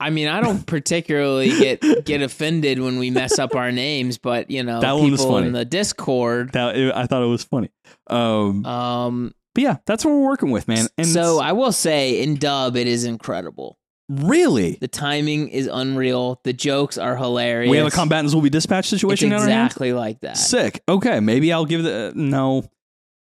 I 0.00 0.10
mean, 0.10 0.28
I 0.28 0.40
don't 0.40 0.64
particularly 0.66 1.48
get 1.50 2.04
get 2.04 2.22
offended 2.22 2.78
when 2.78 2.98
we 3.00 3.10
mess 3.10 3.38
up 3.40 3.56
our 3.56 3.72
names, 3.72 4.16
but 4.16 4.48
you 4.50 4.62
know, 4.62 4.80
That 4.80 4.92
one 4.92 5.10
was 5.10 5.20
people 5.20 5.32
funny. 5.34 5.46
in 5.48 5.52
the 5.52 5.64
Discord. 5.64 6.52
That 6.52 6.76
I 6.96 7.06
thought 7.06 7.22
it 7.22 7.26
was 7.26 7.42
funny. 7.42 7.70
Um, 8.08 8.64
Um, 8.64 9.34
but 9.56 9.62
yeah, 9.62 9.76
that's 9.86 10.04
what 10.04 10.12
we're 10.12 10.24
working 10.24 10.50
with, 10.50 10.68
man. 10.68 10.86
And 10.96 11.06
so 11.08 11.40
I 11.40 11.50
will 11.52 11.72
say, 11.72 12.22
in 12.22 12.36
dub, 12.36 12.76
it 12.76 12.86
is 12.86 13.04
incredible. 13.04 13.77
Really? 14.08 14.78
The 14.80 14.88
timing 14.88 15.48
is 15.48 15.66
unreal. 15.70 16.40
The 16.44 16.52
jokes 16.54 16.96
are 16.96 17.16
hilarious. 17.16 17.70
We 17.70 17.76
have 17.76 17.86
a 17.86 17.90
combatants 17.90 18.34
will 18.34 18.40
be 18.42 18.48
dispatched 18.50 18.88
situation 18.88 19.30
hands? 19.30 19.42
exactly 19.44 19.92
like 19.92 20.20
that. 20.20 20.38
Sick. 20.38 20.82
Okay, 20.88 21.20
maybe 21.20 21.52
I'll 21.52 21.66
give 21.66 21.82
the 21.82 22.12
no. 22.14 22.64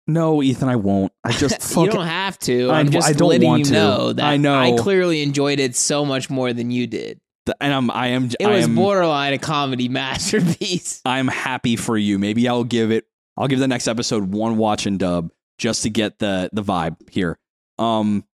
No, 0.06 0.42
Ethan, 0.42 0.70
I 0.70 0.76
won't. 0.76 1.12
I 1.22 1.32
just 1.32 1.70
you 1.76 1.90
don't 1.90 2.06
have 2.06 2.38
to. 2.40 2.70
I- 2.70 2.80
I'm 2.80 2.90
just 2.90 3.08
I 3.08 3.12
don't 3.12 3.28
letting 3.28 3.46
want 3.48 3.58
you 3.60 3.64
to. 3.66 3.72
know 3.72 4.12
that 4.14 4.24
I 4.24 4.36
know. 4.38 4.58
I 4.58 4.72
clearly 4.78 5.22
enjoyed 5.22 5.60
it 5.60 5.76
so 5.76 6.04
much 6.06 6.30
more 6.30 6.52
than 6.54 6.70
you 6.70 6.86
did. 6.86 7.20
and 7.60 7.72
I'm 7.74 7.90
I 7.90 8.08
am 8.08 8.26
It 8.40 8.46
I 8.46 8.50
was 8.56 8.64
am, 8.64 8.74
borderline 8.74 9.34
a 9.34 9.38
comedy 9.38 9.88
masterpiece. 9.90 11.00
I'm 11.04 11.28
happy 11.28 11.76
for 11.76 11.96
you. 11.96 12.18
Maybe 12.18 12.48
I'll 12.48 12.64
give 12.64 12.90
it 12.90 13.04
I'll 13.36 13.48
give 13.48 13.58
the 13.58 13.68
next 13.68 13.86
episode 13.88 14.32
one 14.32 14.56
watch 14.56 14.86
and 14.86 14.98
dub 14.98 15.30
just 15.58 15.82
to 15.84 15.90
get 15.90 16.18
the 16.18 16.48
the 16.52 16.62
vibe 16.62 16.96
here. 17.10 17.38
Um 17.78 18.24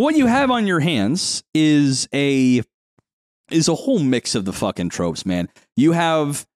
but 0.00 0.04
what 0.04 0.16
you 0.16 0.28
have 0.28 0.50
on 0.50 0.66
your 0.66 0.80
hands 0.80 1.44
is 1.54 2.08
a 2.14 2.62
is 3.50 3.68
a 3.68 3.74
whole 3.74 3.98
mix 3.98 4.34
of 4.34 4.46
the 4.46 4.52
fucking 4.54 4.88
tropes, 4.88 5.26
man. 5.26 5.50
You 5.76 5.92
have 5.92 6.46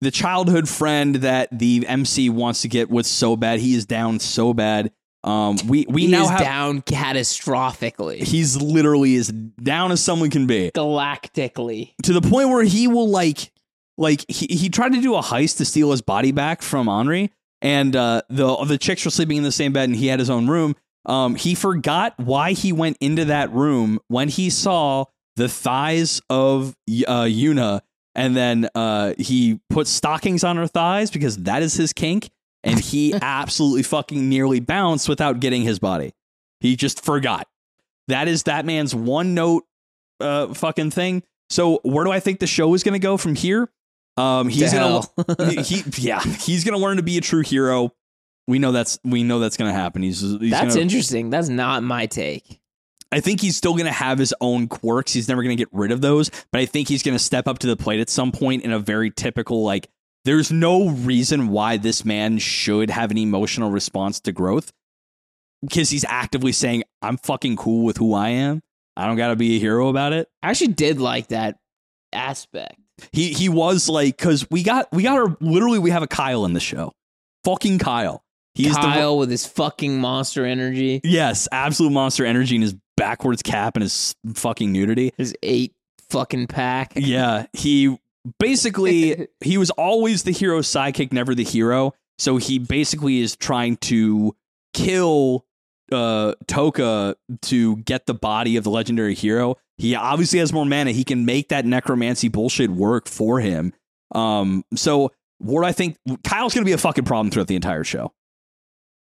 the 0.00 0.10
childhood 0.10 0.66
friend 0.66 1.16
that 1.16 1.50
the 1.52 1.84
MC 1.86 2.30
wants 2.30 2.62
to 2.62 2.68
get 2.68 2.88
with 2.88 3.04
so 3.04 3.36
bad. 3.36 3.60
He 3.60 3.74
is 3.74 3.84
down 3.84 4.18
so 4.18 4.54
bad. 4.54 4.92
Um 5.24 5.58
we 5.68 5.84
we 5.90 6.06
he 6.06 6.08
now 6.08 6.26
have 6.26 6.40
down 6.40 6.80
catastrophically, 6.80 8.22
he's 8.22 8.56
literally 8.62 9.14
as 9.16 9.28
down 9.28 9.92
as 9.92 10.00
someone 10.00 10.30
can 10.30 10.46
be. 10.46 10.70
galactically. 10.70 11.92
to 12.04 12.14
the 12.14 12.22
point 12.22 12.48
where 12.48 12.64
he 12.64 12.88
will 12.88 13.10
like 13.10 13.52
like 13.98 14.24
he, 14.26 14.46
he 14.46 14.70
tried 14.70 14.94
to 14.94 15.02
do 15.02 15.16
a 15.16 15.20
heist 15.20 15.58
to 15.58 15.66
steal 15.66 15.90
his 15.90 16.00
body 16.00 16.32
back 16.32 16.62
from 16.62 16.86
Anri 16.86 17.28
and 17.60 17.94
uh 17.94 18.22
the 18.30 18.56
the 18.64 18.78
chicks 18.78 19.04
were 19.04 19.10
sleeping 19.10 19.36
in 19.36 19.42
the 19.42 19.52
same 19.52 19.74
bed 19.74 19.90
and 19.90 19.96
he 19.96 20.06
had 20.06 20.18
his 20.18 20.30
own 20.30 20.46
room 20.46 20.74
um 21.06 21.34
he 21.34 21.54
forgot 21.54 22.14
why 22.18 22.52
he 22.52 22.72
went 22.72 22.96
into 23.00 23.24
that 23.24 23.50
room 23.52 23.98
when 24.08 24.28
he 24.28 24.50
saw 24.50 25.04
the 25.36 25.48
thighs 25.48 26.20
of 26.30 26.76
uh 27.06 27.22
Yuna 27.24 27.80
and 28.14 28.36
then 28.36 28.68
uh 28.74 29.14
he 29.18 29.60
put 29.70 29.86
stockings 29.86 30.44
on 30.44 30.56
her 30.56 30.66
thighs 30.66 31.10
because 31.10 31.38
that 31.38 31.62
is 31.62 31.74
his 31.74 31.92
kink 31.92 32.30
and 32.62 32.78
he 32.80 33.14
absolutely 33.22 33.82
fucking 33.82 34.28
nearly 34.28 34.60
bounced 34.60 35.08
without 35.08 35.40
getting 35.40 35.62
his 35.62 35.78
body 35.78 36.12
he 36.60 36.76
just 36.76 37.04
forgot 37.04 37.48
that 38.08 38.28
is 38.28 38.44
that 38.44 38.64
man's 38.64 38.94
one 38.94 39.34
note 39.34 39.64
uh 40.20 40.52
fucking 40.54 40.90
thing 40.90 41.22
so 41.48 41.78
where 41.84 42.04
do 42.04 42.10
I 42.10 42.18
think 42.20 42.40
the 42.40 42.46
show 42.46 42.74
is 42.74 42.82
going 42.82 42.94
to 42.94 42.98
go 42.98 43.16
from 43.16 43.36
here? 43.36 43.70
Um, 44.16 44.48
he's 44.48 44.72
To 44.72 44.76
gonna 44.76 45.62
he 45.62 45.84
yeah 45.98 46.20
he's 46.20 46.64
gonna 46.64 46.78
learn 46.78 46.96
to 46.96 47.02
be 47.02 47.18
a 47.18 47.20
true 47.20 47.42
hero. 47.42 47.92
We 48.46 48.58
know 48.58 48.72
that's 48.72 48.98
we 49.04 49.24
know 49.24 49.40
that's 49.40 49.56
gonna 49.56 49.72
happen. 49.72 50.02
He's, 50.02 50.20
he's 50.20 50.50
That's 50.50 50.74
gonna, 50.74 50.80
interesting. 50.80 51.30
That's 51.30 51.48
not 51.48 51.82
my 51.82 52.06
take. 52.06 52.60
I 53.10 53.20
think 53.20 53.40
he's 53.40 53.56
still 53.56 53.76
gonna 53.76 53.92
have 53.92 54.18
his 54.18 54.34
own 54.40 54.68
quirks. 54.68 55.12
He's 55.12 55.28
never 55.28 55.42
gonna 55.42 55.56
get 55.56 55.68
rid 55.72 55.90
of 55.90 56.00
those, 56.00 56.30
but 56.52 56.60
I 56.60 56.66
think 56.66 56.88
he's 56.88 57.02
gonna 57.02 57.18
step 57.18 57.48
up 57.48 57.58
to 57.60 57.66
the 57.66 57.76
plate 57.76 58.00
at 58.00 58.08
some 58.08 58.32
point 58.32 58.62
in 58.62 58.72
a 58.72 58.78
very 58.78 59.10
typical 59.10 59.64
like. 59.64 59.88
There's 60.24 60.50
no 60.50 60.88
reason 60.88 61.48
why 61.48 61.76
this 61.76 62.04
man 62.04 62.38
should 62.38 62.90
have 62.90 63.12
an 63.12 63.18
emotional 63.18 63.70
response 63.70 64.18
to 64.20 64.32
growth 64.32 64.72
because 65.60 65.90
he's 65.90 66.04
actively 66.08 66.52
saying, 66.52 66.82
"I'm 67.00 67.16
fucking 67.16 67.56
cool 67.56 67.84
with 67.84 67.96
who 67.96 68.12
I 68.12 68.30
am. 68.30 68.62
I 68.96 69.06
don't 69.06 69.16
got 69.16 69.28
to 69.28 69.36
be 69.36 69.56
a 69.56 69.60
hero 69.60 69.88
about 69.88 70.12
it." 70.12 70.28
I 70.42 70.50
actually 70.50 70.72
did 70.72 71.00
like 71.00 71.28
that 71.28 71.58
aspect. 72.12 72.76
He 73.12 73.32
he 73.32 73.48
was 73.48 73.88
like 73.88 74.16
because 74.16 74.46
we 74.50 74.62
got 74.62 74.88
we 74.92 75.02
got 75.02 75.18
our 75.18 75.36
literally 75.40 75.78
we 75.78 75.90
have 75.90 76.02
a 76.02 76.08
Kyle 76.08 76.44
in 76.44 76.54
the 76.54 76.60
show, 76.60 76.92
fucking 77.44 77.78
Kyle. 77.78 78.24
He's 78.56 78.74
the 78.74 78.80
Kyle 78.80 79.18
with 79.18 79.30
his 79.30 79.46
fucking 79.46 80.00
monster 80.00 80.44
energy, 80.46 81.00
yes, 81.04 81.48
absolute 81.52 81.90
monster 81.90 82.24
energy 82.24 82.56
in 82.56 82.62
his 82.62 82.74
backwards 82.96 83.42
cap 83.42 83.76
and 83.76 83.82
his 83.82 84.14
fucking 84.34 84.72
nudity. 84.72 85.12
his 85.16 85.34
eight 85.42 85.74
fucking 86.08 86.46
pack. 86.46 86.92
Yeah, 86.96 87.46
he 87.52 87.98
basically 88.38 89.28
he 89.40 89.58
was 89.58 89.70
always 89.70 90.22
the 90.22 90.32
hero 90.32 90.60
sidekick, 90.60 91.12
never 91.12 91.34
the 91.34 91.44
hero. 91.44 91.92
So 92.18 92.38
he 92.38 92.58
basically 92.58 93.20
is 93.20 93.36
trying 93.36 93.76
to 93.78 94.34
kill 94.72 95.44
uh 95.92 96.34
Toka 96.46 97.16
to 97.42 97.76
get 97.76 98.06
the 98.06 98.14
body 98.14 98.56
of 98.56 98.64
the 98.64 98.70
legendary 98.70 99.14
hero. 99.14 99.56
He 99.78 99.94
obviously 99.94 100.38
has 100.38 100.52
more 100.52 100.64
mana. 100.64 100.92
He 100.92 101.04
can 101.04 101.26
make 101.26 101.50
that 101.50 101.66
necromancy 101.66 102.28
bullshit 102.28 102.70
work 102.70 103.06
for 103.08 103.40
him. 103.40 103.72
Um 104.14 104.64
so 104.74 105.12
what 105.38 105.64
I 105.64 105.72
think 105.72 105.98
Kyle's 106.24 106.54
going 106.54 106.64
to 106.64 106.68
be 106.68 106.72
a 106.72 106.78
fucking 106.78 107.04
problem 107.04 107.30
throughout 107.30 107.46
the 107.46 107.56
entire 107.56 107.84
show. 107.84 108.12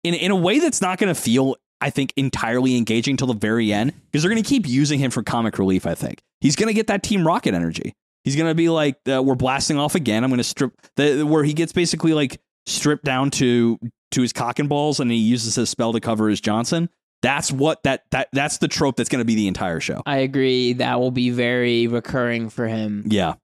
In 0.03 0.15
in 0.15 0.31
a 0.31 0.37
way 0.37 0.59
that's 0.59 0.81
not 0.81 0.99
going 0.99 1.13
to 1.13 1.21
feel 1.21 1.57
I 1.81 1.91
think 1.91 2.13
entirely 2.17 2.77
engaging 2.77 3.17
till 3.17 3.27
the 3.27 3.35
very 3.35 3.73
end 3.73 3.93
because 4.11 4.23
they're 4.23 4.31
going 4.31 4.43
to 4.43 4.49
keep 4.49 4.67
using 4.67 4.99
him 4.99 5.11
for 5.11 5.23
comic 5.23 5.59
relief, 5.59 5.87
I 5.87 5.95
think. 5.95 6.21
He's 6.41 6.57
going 6.57 6.69
to 6.69 6.75
get 6.75 6.87
that 6.89 7.03
Team 7.03 7.27
Rocket 7.27 7.55
energy. 7.55 7.95
He's 8.25 8.37
gonna 8.37 8.55
be 8.55 8.69
like, 8.69 8.97
uh, 9.11 9.23
we're 9.23 9.35
blasting 9.35 9.79
off 9.79 9.95
again. 9.95 10.25
I'm 10.25 10.31
gonna 10.31 10.45
strip 10.45 10.75
the 10.97 11.23
where 11.23 11.43
he 11.43 11.55
gets 11.55 11.73
basically 11.73 12.13
like 12.13 12.41
stripped 12.67 13.05
down 13.05 13.31
to 13.33 13.79
to 14.11 14.23
his 14.23 14.33
cock 14.33 14.59
and 14.59 14.69
balls, 14.69 15.01
and 15.01 15.11
he 15.11 15.17
uses 15.17 15.55
his 15.55 15.71
spell 15.71 15.93
to 15.93 16.01
cover 16.01 16.29
his 16.29 16.41
Johnson. 16.41 16.91
That's 17.23 17.51
what 17.51 17.83
that 17.85 18.05
that 18.11 18.29
that's 18.33 18.59
the 18.59 18.69
trope 18.69 18.97
that's 18.97 19.09
gonna 19.09 19.25
be 19.25 19.37
the 19.37 19.49
entire 19.49 19.81
show. 19.81 20.03
I 20.05 20.19
agree. 20.19 20.75
That 20.75 21.01
will 21.01 21.11
be 21.11 21.31
very 21.31 21.87
recurring 21.87 22.51
for 22.51 22.67
him. 22.67 23.05
Yeah, 23.07 23.35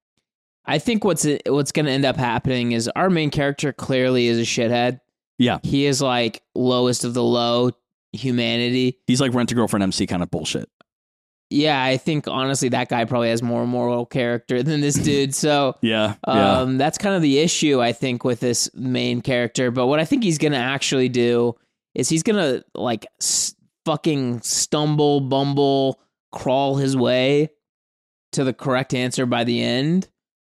I 0.67 0.79
think 0.79 1.05
what's 1.05 1.27
what's 1.47 1.73
going 1.73 1.87
to 1.87 1.93
end 1.93 2.05
up 2.05 2.17
happening 2.17 2.73
is 2.73 2.89
our 2.97 3.09
main 3.09 3.31
character 3.31 3.73
clearly 3.73 4.27
is 4.27 4.39
a 4.39 4.43
shithead. 4.43 5.01
Yeah. 5.39 5.59
he 5.62 5.87
is 5.87 6.01
like 6.03 6.43
lowest 6.55 7.05
of 7.05 7.14
the 7.14 7.22
low 7.22 7.70
humanity. 8.12 8.99
he's 9.07 9.20
like 9.20 9.34
rent 9.34 9.53
a 9.53 9.55
girlfriend 9.55 9.82
MC 9.82 10.07
kind 10.07 10.22
of 10.22 10.30
bullshit. 10.30 10.68
Yeah, 11.49 11.80
I 11.80 11.97
think 11.97 12.26
honestly 12.26 12.70
that 12.70 12.89
guy 12.89 13.05
probably 13.05 13.28
has 13.30 13.41
more 13.43 13.66
moral 13.66 14.05
character 14.07 14.62
than 14.62 14.80
this 14.80 14.95
dude. 15.03 15.34
So 15.34 15.76
Yeah, 15.82 16.14
yeah, 16.26 16.61
um, 16.61 16.78
that's 16.78 16.99
kind 16.99 17.14
of 17.14 17.22
the 17.22 17.39
issue 17.39 17.80
I 17.80 17.93
think 17.93 18.24
with 18.24 18.41
this 18.41 18.68
main 18.74 19.20
character. 19.20 19.70
But 19.70 19.87
what 19.87 20.01
I 20.01 20.05
think 20.05 20.24
he's 20.24 20.39
gonna 20.39 20.57
actually 20.57 21.09
do 21.09 21.55
is 21.95 22.09
he's 22.09 22.22
gonna 22.24 22.64
like 22.74 23.07
s- 23.20 23.55
fucking 23.84 24.41
stumble, 24.41 25.20
bumble, 25.20 26.01
crawl 26.32 26.76
his 26.76 26.97
way 26.97 27.51
to 28.32 28.43
the 28.43 28.53
correct 28.53 28.93
answer 28.93 29.24
by 29.26 29.45
the 29.45 29.62
end, 29.62 30.09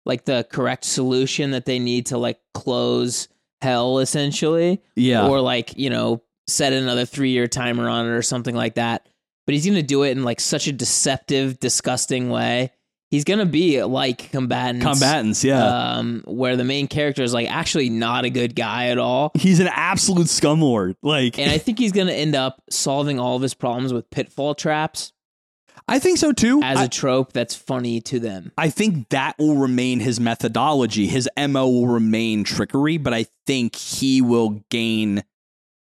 like 0.07 0.25
the 0.25 0.47
correct 0.51 0.85
solution 0.85 1.51
that 1.51 1.67
they 1.67 1.79
need 1.79 2.07
to 2.07 2.17
like 2.19 2.41
close 2.55 3.29
hell 3.61 3.99
essentially 3.99 4.81
yeah. 4.97 5.27
or 5.27 5.41
like 5.41 5.77
you 5.77 5.91
know 5.91 6.23
set 6.47 6.73
another 6.73 7.05
three 7.05 7.31
year 7.31 7.47
timer 7.47 7.89
on 7.89 8.07
it 8.07 8.11
or 8.11 8.23
something 8.23 8.55
like 8.55 8.75
that 8.75 9.09
but 9.47 9.55
he's 9.55 9.67
gonna 9.67 9.83
do 9.83 10.03
it 10.03 10.11
in 10.11 10.23
like 10.25 10.41
such 10.41 10.67
a 10.67 10.73
deceptive 10.73 11.59
disgusting 11.59 12.31
way 12.31 12.71
he's 13.11 13.25
gonna 13.25 13.47
be 13.47 13.83
like 13.83 14.31
combatants 14.31 14.85
Combatants, 14.85 15.45
yeah. 15.45 15.97
um 15.97 16.23
where 16.27 16.57
the 16.57 16.65
main 16.65 16.87
character 16.87 17.23
is 17.23 17.35
like 17.35 17.51
actually 17.51 17.91
not 17.91 18.25
a 18.25 18.31
good 18.31 18.55
guy 18.55 18.89
at 18.89 18.99
all 18.99 19.33
he's 19.35 19.61
an 19.61 19.69
absolute 19.71 20.29
scumlord. 20.29 20.95
Like, 21.03 21.39
and 21.39 21.51
i 21.51 21.59
think 21.59 21.79
he's 21.79 21.93
gonna 21.93 22.13
end 22.13 22.37
up 22.37 22.63
solving 22.71 23.19
all 23.19 23.37
of 23.37 23.43
his 23.43 23.55
problems 23.55 23.93
with 23.93 24.09
pitfall 24.11 24.55
traps 24.55 25.13
I 25.89 25.99
think 25.99 26.19
so 26.19 26.33
too. 26.33 26.61
as 26.63 26.79
I- 26.79 26.85
a 26.85 26.89
trope 26.89 27.33
that's 27.33 27.55
funny 27.55 28.01
to 28.03 28.21
them 28.21 28.53
I 28.59 28.71
think 28.71 29.09
that 29.09 29.39
will 29.39 29.57
remain 29.57 30.01
his 30.01 30.21
methodology. 30.21 31.07
His 31.07 31.29
MO 31.37 31.69
will 31.69 31.89
remain 31.89 32.45
trickery, 32.45 32.99
but 32.99 33.15
I 33.15 33.27
think 33.47 33.75
he 33.77 34.21
will 34.21 34.63
gain 34.71 35.25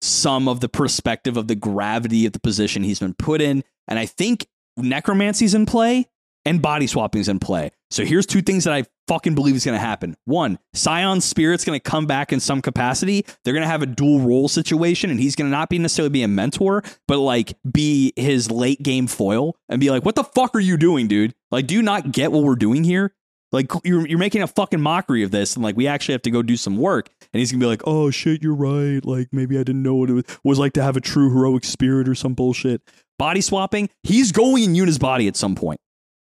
some 0.01 0.47
of 0.47 0.59
the 0.59 0.69
perspective 0.69 1.37
of 1.37 1.47
the 1.47 1.55
gravity 1.55 2.25
of 2.25 2.33
the 2.33 2.39
position 2.39 2.83
he's 2.83 2.99
been 2.99 3.13
put 3.13 3.39
in. 3.41 3.63
And 3.87 3.99
I 3.99 4.07
think 4.07 4.47
necromancy's 4.77 5.53
in 5.53 5.65
play 5.65 6.07
and 6.45 6.61
body 6.61 6.87
swapping's 6.87 7.29
in 7.29 7.39
play. 7.39 7.71
So 7.91 8.03
here's 8.03 8.25
two 8.25 8.41
things 8.41 8.63
that 8.63 8.73
I 8.73 8.85
fucking 9.11 9.35
believe 9.35 9.55
is 9.55 9.65
going 9.65 9.77
to 9.77 9.85
happen. 9.85 10.15
One, 10.23 10.57
Scion's 10.73 11.25
spirit's 11.25 11.65
going 11.65 11.77
to 11.77 11.83
come 11.83 12.05
back 12.05 12.31
in 12.31 12.39
some 12.39 12.61
capacity. 12.61 13.25
They're 13.43 13.53
going 13.53 13.63
to 13.63 13.69
have 13.69 13.81
a 13.81 13.85
dual 13.85 14.21
role 14.21 14.47
situation, 14.47 15.09
and 15.09 15.19
he's 15.19 15.35
going 15.35 15.47
to 15.47 15.51
not 15.51 15.67
be 15.67 15.79
necessarily 15.79 16.09
be 16.09 16.23
a 16.23 16.29
mentor, 16.29 16.81
but 17.09 17.17
like 17.17 17.53
be 17.69 18.13
his 18.15 18.49
late 18.49 18.81
game 18.81 19.07
foil 19.07 19.57
and 19.67 19.81
be 19.81 19.89
like, 19.89 20.05
"What 20.05 20.15
the 20.15 20.23
fuck 20.23 20.55
are 20.55 20.61
you 20.61 20.77
doing, 20.77 21.09
dude? 21.09 21.33
Like, 21.51 21.67
do 21.67 21.75
you 21.75 21.81
not 21.81 22.13
get 22.13 22.31
what 22.31 22.43
we're 22.43 22.55
doing 22.55 22.85
here? 22.85 23.13
Like, 23.51 23.69
you're 23.83 24.07
you're 24.07 24.17
making 24.17 24.43
a 24.43 24.47
fucking 24.47 24.79
mockery 24.79 25.23
of 25.23 25.31
this, 25.31 25.55
and 25.55 25.63
like 25.63 25.75
we 25.75 25.87
actually 25.87 26.13
have 26.13 26.21
to 26.21 26.31
go 26.31 26.41
do 26.41 26.55
some 26.55 26.77
work." 26.77 27.09
And 27.33 27.39
he's 27.39 27.51
gonna 27.51 27.59
be 27.59 27.67
like, 27.67 27.81
"Oh 27.85 28.11
shit, 28.11 28.41
you're 28.41 28.55
right. 28.55 29.05
Like 29.05 29.27
maybe 29.33 29.57
I 29.57 29.63
didn't 29.63 29.83
know 29.83 29.95
what 29.95 30.09
it 30.09 30.13
was, 30.13 30.23
was 30.45 30.59
like 30.59 30.71
to 30.73 30.83
have 30.83 30.95
a 30.95 31.01
true 31.01 31.33
heroic 31.33 31.65
spirit 31.65 32.07
or 32.07 32.15
some 32.15 32.33
bullshit." 32.33 32.81
Body 33.19 33.41
swapping. 33.41 33.89
He's 34.03 34.31
going 34.31 34.63
in 34.63 34.73
Yuna's 34.73 34.99
body 34.99 35.27
at 35.27 35.35
some 35.35 35.53
point. 35.53 35.81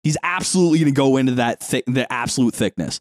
He's 0.03 0.16
absolutely 0.22 0.78
going 0.78 0.92
to 0.92 0.96
go 0.96 1.16
into 1.16 1.32
that 1.32 1.61
the 1.61 2.07
absolute 2.11 2.55
thickness. 2.55 3.01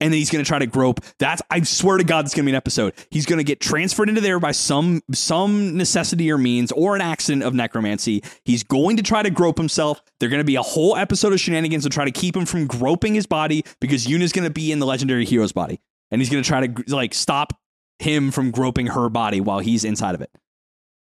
And 0.00 0.12
then 0.12 0.18
he's 0.18 0.30
going 0.30 0.44
to 0.44 0.48
try 0.48 0.58
to 0.58 0.66
grope. 0.66 0.98
That's 1.20 1.42
I 1.48 1.62
swear 1.62 1.96
to 1.96 2.02
God, 2.02 2.24
it's 2.24 2.34
going 2.34 2.44
to 2.44 2.48
be 2.48 2.52
an 2.52 2.56
episode. 2.56 2.92
He's 3.10 3.24
going 3.24 3.38
to 3.38 3.44
get 3.44 3.60
transferred 3.60 4.08
into 4.08 4.20
there 4.20 4.40
by 4.40 4.50
some 4.50 5.00
some 5.12 5.76
necessity 5.76 6.32
or 6.32 6.38
means 6.38 6.72
or 6.72 6.96
an 6.96 7.00
accident 7.00 7.44
of 7.44 7.54
necromancy. 7.54 8.24
He's 8.44 8.64
going 8.64 8.96
to 8.96 9.04
try 9.04 9.22
to 9.22 9.30
grope 9.30 9.58
himself. 9.58 10.02
They're 10.18 10.28
going 10.28 10.40
to 10.40 10.44
be 10.44 10.56
a 10.56 10.62
whole 10.62 10.96
episode 10.96 11.32
of 11.32 11.38
shenanigans 11.38 11.84
to 11.84 11.90
try 11.90 12.04
to 12.04 12.10
keep 12.10 12.34
him 12.34 12.46
from 12.46 12.66
groping 12.66 13.14
his 13.14 13.26
body 13.26 13.64
because 13.80 14.06
Yuna's 14.06 14.32
going 14.32 14.46
to 14.46 14.52
be 14.52 14.72
in 14.72 14.80
the 14.80 14.86
legendary 14.86 15.24
hero's 15.24 15.52
body, 15.52 15.80
and 16.10 16.20
he's 16.20 16.30
going 16.30 16.42
to 16.42 16.48
try 16.48 16.66
to 16.66 16.84
like 16.92 17.14
stop 17.14 17.52
him 18.00 18.32
from 18.32 18.50
groping 18.50 18.88
her 18.88 19.08
body 19.08 19.40
while 19.40 19.60
he's 19.60 19.84
inside 19.84 20.16
of 20.16 20.20
it. 20.20 20.30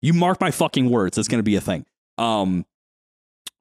You 0.01 0.15
mark 0.15 0.41
my 0.41 0.51
fucking 0.51 0.89
words. 0.89 1.17
That's 1.17 1.29
going 1.29 1.41
to 1.41 1.43
be 1.43 1.57
a 1.57 1.61
thing. 1.61 1.85
Um, 2.17 2.65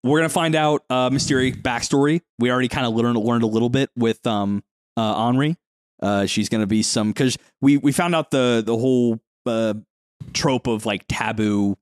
we're 0.06 0.20
gonna 0.20 0.30
find 0.30 0.56
out 0.56 0.84
uh, 0.90 1.10
Mystery 1.12 1.52
backstory. 1.52 2.22
We 2.40 2.52
already 2.52 2.68
kind 2.70 2.86
of 2.88 2.94
learned 2.94 3.18
learned 3.18 3.44
a 3.44 3.48
little 3.48 3.70
bit 3.70 3.90
with 3.98 4.26
um 4.28 4.64
uh, 4.98 5.16
Anri. 5.16 5.56
Uh, 6.02 6.26
she's 6.26 6.50
gonna 6.50 6.68
be 6.68 6.84
some 6.84 7.10
because 7.12 7.38
we 7.62 7.78
we 7.78 7.92
found 7.92 8.16
out 8.16 8.32
the 8.32 8.64
the 8.66 8.78
whole 8.78 9.20
uh, 9.46 9.74
trope 10.34 10.68
of 10.68 10.86
like 10.86 11.06
taboo 11.08 11.78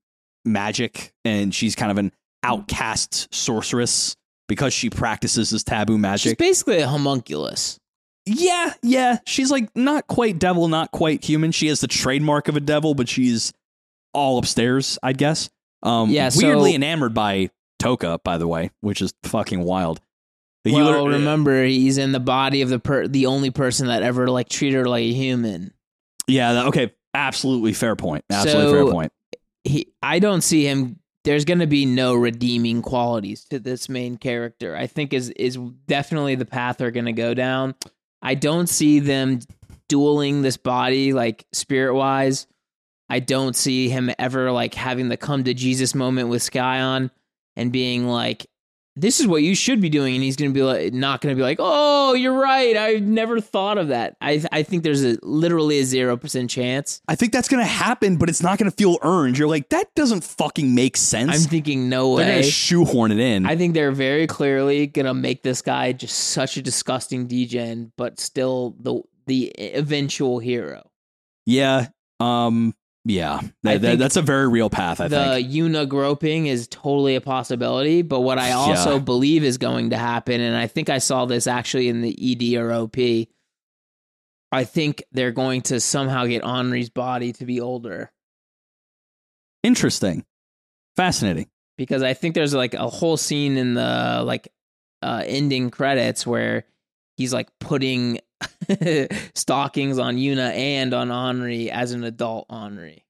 magic, 0.46 1.14
and 1.26 1.54
she's 1.54 1.76
kind 1.76 1.92
of 1.92 1.98
an 1.98 2.12
outcast 2.44 3.34
sorceress 3.34 4.16
because 4.48 4.74
she 4.74 4.90
practices 4.90 5.50
this 5.50 5.64
taboo 5.64 5.98
magic. 5.98 6.32
She's 6.32 6.36
basically 6.36 6.80
a 6.80 6.88
homunculus. 6.88 7.80
yeah, 8.26 8.74
yeah, 8.82 9.18
she's 9.26 9.50
like 9.52 9.70
not 9.76 10.08
quite 10.08 10.40
devil, 10.40 10.68
not 10.68 10.92
quite 10.92 11.24
human. 11.24 11.52
She 11.52 11.68
has 11.68 11.82
the 11.82 11.88
trademark 11.88 12.48
of 12.48 12.56
a 12.56 12.60
devil, 12.62 12.94
but 12.96 13.10
she's 13.10 13.54
all 14.14 14.38
upstairs, 14.38 14.98
I 15.02 15.14
guess. 15.14 15.50
Um, 15.82 16.10
Yeah, 16.10 16.30
so- 16.30 16.46
weirdly 16.48 16.76
enamored 16.76 17.14
by 17.14 17.50
Toka, 17.84 18.20
by 18.24 18.38
the 18.38 18.48
way, 18.48 18.72
which 18.82 19.02
is 19.02 19.14
fucking 19.24 19.62
wild. 19.64 20.00
Well, 20.66 20.86
literally- 20.86 21.14
remember 21.16 21.66
he's 21.66 21.98
in 21.98 22.14
the 22.14 22.20
body 22.22 22.62
of 22.62 22.70
the 22.70 22.80
per- 22.80 23.08
the 23.08 23.26
only 23.26 23.52
person 23.52 23.88
that 23.88 24.02
ever 24.04 24.30
like 24.30 24.48
treated 24.48 24.78
her 24.78 24.86
like 24.86 25.04
a 25.04 25.14
human. 25.14 25.74
Yeah. 26.28 26.54
that- 26.54 26.68
Okay. 26.68 26.94
Absolutely 27.14 27.74
fair 27.74 27.96
point. 27.96 28.24
Absolutely 28.32 28.72
So- 28.72 28.86
fair 28.86 28.92
point. 28.92 29.12
He, 29.66 29.94
I 30.02 30.20
don't 30.20 30.42
see 30.42 30.66
him. 30.66 31.00
There's 31.26 31.46
going 31.46 31.60
to 31.60 31.68
be 31.68 31.86
no 31.86 32.16
redeeming 32.16 32.82
qualities 32.82 33.46
to 33.50 33.60
this 33.60 33.88
main 33.88 34.18
character. 34.18 34.76
I 34.76 34.88
think 34.88 35.14
is 35.14 35.30
is 35.32 35.58
definitely 35.88 36.36
the 36.36 36.46
path 36.46 36.78
they're 36.78 36.92
going 36.92 37.06
to 37.06 37.14
go 37.14 37.34
down. 37.34 37.76
I 38.22 38.36
don't 38.36 38.68
see 38.68 39.00
them 39.00 39.40
dueling 39.90 40.42
this 40.42 40.58
body 40.58 41.14
like 41.14 41.46
spirit 41.54 41.94
wise. 41.94 42.48
I 43.10 43.20
don't 43.20 43.56
see 43.56 43.90
him 43.90 44.10
ever 44.18 44.52
like 44.52 44.74
having 44.74 45.10
the 45.10 45.18
come 45.18 45.44
to 45.44 45.54
Jesus 45.54 45.94
moment 45.94 46.30
with 46.30 46.42
Scion 46.42 47.12
and 47.56 47.72
being 47.72 48.08
like, 48.08 48.46
"This 48.96 49.20
is 49.20 49.28
what 49.28 49.42
you 49.44 49.56
should 49.56 49.82
be 49.82 49.90
doing," 49.90 50.14
and 50.16 50.24
he's 50.24 50.36
gonna 50.36 50.52
be 50.52 50.62
like, 50.64 50.94
not 50.94 51.22
gonna 51.22 51.36
be 51.36 51.42
like, 51.42 51.58
"Oh, 51.60 52.14
you're 52.14 52.40
right. 52.40 52.78
I 52.78 52.94
never 53.00 53.40
thought 53.42 53.78
of 53.78 53.88
that." 53.90 54.16
I 54.22 54.44
I 54.52 54.64
think 54.64 54.84
there's 54.84 55.04
a 55.04 55.18
literally 55.24 55.80
a 55.80 55.84
zero 55.86 56.16
percent 56.18 56.50
chance. 56.50 57.02
I 57.08 57.16
think 57.16 57.32
that's 57.34 57.48
gonna 57.48 57.66
happen, 57.66 58.18
but 58.18 58.30
it's 58.30 58.44
not 58.44 58.58
gonna 58.60 58.72
feel 58.72 58.98
earned. 59.02 59.38
You're 59.38 59.48
like, 59.48 59.70
that 59.70 59.88
doesn't 59.96 60.24
fucking 60.24 60.74
make 60.76 60.96
sense. 60.98 61.32
I'm 61.34 61.50
thinking 61.50 61.90
no 61.90 62.16
They're 62.18 62.26
way. 62.28 62.32
gonna 62.42 62.44
shoehorn 62.44 63.12
it 63.12 63.20
in. 63.20 63.46
I 63.46 63.56
think 63.56 63.74
they're 63.74 63.92
very 63.92 64.28
clearly 64.28 64.88
gonna 64.88 65.14
make 65.14 65.44
this 65.44 65.62
guy 65.62 65.92
just 65.94 66.16
such 66.18 66.58
a 66.58 66.62
disgusting 66.62 67.28
degen, 67.28 67.92
but 67.98 68.20
still 68.20 68.76
the 68.80 69.02
the 69.26 69.52
eventual 69.58 70.40
hero. 70.40 70.84
yeah. 71.46 71.88
Um. 72.20 72.74
Yeah. 73.06 73.42
That- 73.64 73.82
that- 73.82 74.00
that's 74.00 74.16
a 74.16 74.22
very 74.22 74.48
real 74.48 74.70
path. 74.70 75.02
I 75.02 75.08
the 75.10 75.18
think. 75.18 75.50
Yuna 75.52 75.88
groping 75.90 76.48
is 76.48 76.68
totally 76.70 77.16
a 77.16 77.22
possibility, 77.22 78.02
but 78.02 78.22
what 78.22 78.40
I 78.40 78.52
also 78.54 78.94
Yeah. 78.94 79.00
believe 79.00 79.44
is 79.44 79.58
going 79.58 79.90
to 79.90 79.98
happen, 79.98 80.40
and 80.40 80.56
I 80.56 80.68
think 80.68 80.90
I 80.90 81.00
saw 81.00 81.26
this 81.26 81.46
actually 81.48 81.90
in 81.90 82.02
the 82.02 82.16
ED 82.18 82.56
or 82.58 82.72
OP. 82.72 83.30
I 84.52 84.64
think 84.66 85.04
they're 85.12 85.32
going 85.32 85.64
to 85.64 85.80
somehow 85.80 86.28
get 86.28 86.46
Henri's 86.46 86.90
body 86.90 87.34
to 87.34 87.46
be 87.46 87.60
older 87.60 88.12
Interesting. 89.64 90.26
Fascinating. 90.96 91.50
because 91.78 92.04
I 92.04 92.14
think 92.14 92.36
there's 92.36 92.54
like 92.54 92.74
a 92.76 92.88
whole 92.88 93.18
scene 93.18 93.58
in 93.58 93.74
the 93.74 94.22
like 94.24 94.48
uh 95.02 95.24
ending 95.26 95.72
credits 95.72 96.26
where 96.28 96.66
he's 97.18 97.34
like 97.34 97.50
putting 97.60 98.20
stockings 99.36 100.00
on 100.00 100.18
Yuna 100.18 100.52
and 100.52 100.94
on 100.94 101.12
Henri 101.12 101.70
as 101.70 101.92
an 101.92 102.04
adult 102.04 102.46
Henri. 102.50 103.04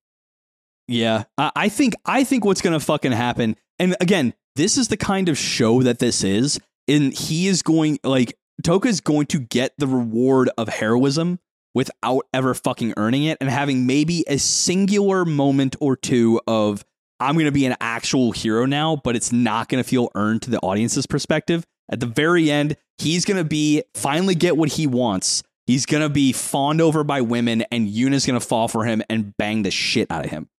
Yeah, 0.88 1.24
I 1.38 1.70
think 1.70 1.96
I 2.06 2.24
think 2.24 2.44
what's 2.44 2.62
gonna 2.62 2.80
fucking 2.80 3.14
happen, 3.14 3.56
and 3.80 3.96
again, 4.02 4.34
this 4.56 4.78
is 4.78 4.90
the 4.90 4.98
kind 4.98 5.30
of 5.30 5.38
show 5.38 5.82
that 5.82 6.00
this 6.00 6.24
is, 6.24 6.60
and 6.88 7.14
he 7.14 7.48
is 7.48 7.62
going 7.62 8.00
like 8.04 8.38
Toka 8.64 8.90
is 8.90 9.02
going 9.02 9.28
to 9.28 9.40
get 9.40 9.74
the 9.78 9.88
reward 9.88 10.50
of 10.58 10.68
heroism 10.68 11.40
without 11.74 12.28
ever 12.34 12.54
fucking 12.54 12.94
earning 12.98 13.24
it, 13.24 13.38
and 13.40 13.50
having 13.50 13.88
maybe 13.88 14.24
a 14.28 14.38
singular 14.38 15.26
moment 15.26 15.76
or 15.80 15.96
two 15.96 16.42
of 16.48 16.84
I'm 17.20 17.38
gonna 17.38 17.52
be 17.52 17.66
an 17.66 17.78
actual 17.80 18.34
hero 18.34 18.66
now, 18.66 18.98
but 18.98 19.16
it's 19.16 19.32
not 19.32 19.70
gonna 19.70 19.86
feel 19.86 20.10
earned 20.16 20.42
to 20.44 20.52
the 20.52 20.60
audience's 20.60 21.08
perspective. 21.08 21.66
At 21.92 22.00
the 22.00 22.06
very 22.06 22.50
end, 22.50 22.78
he's 22.98 23.26
gonna 23.26 23.44
be 23.44 23.84
finally 23.94 24.36
get 24.36 24.58
what 24.58 24.70
he 24.70 24.88
wants. 24.88 25.44
He's 25.66 25.86
gonna 25.86 26.10
be 26.10 26.32
fawned 26.34 26.82
over 26.82 27.04
by 27.04 27.22
women, 27.22 27.64
and 27.72 27.88
Yuna's 27.88 28.26
gonna 28.26 28.40
fall 28.40 28.68
for 28.68 28.86
him 28.86 29.02
and 29.10 29.36
bang 29.38 29.64
the 29.64 29.72
shit 29.72 30.10
out 30.12 30.26
of 30.26 30.32
him. 30.32 30.50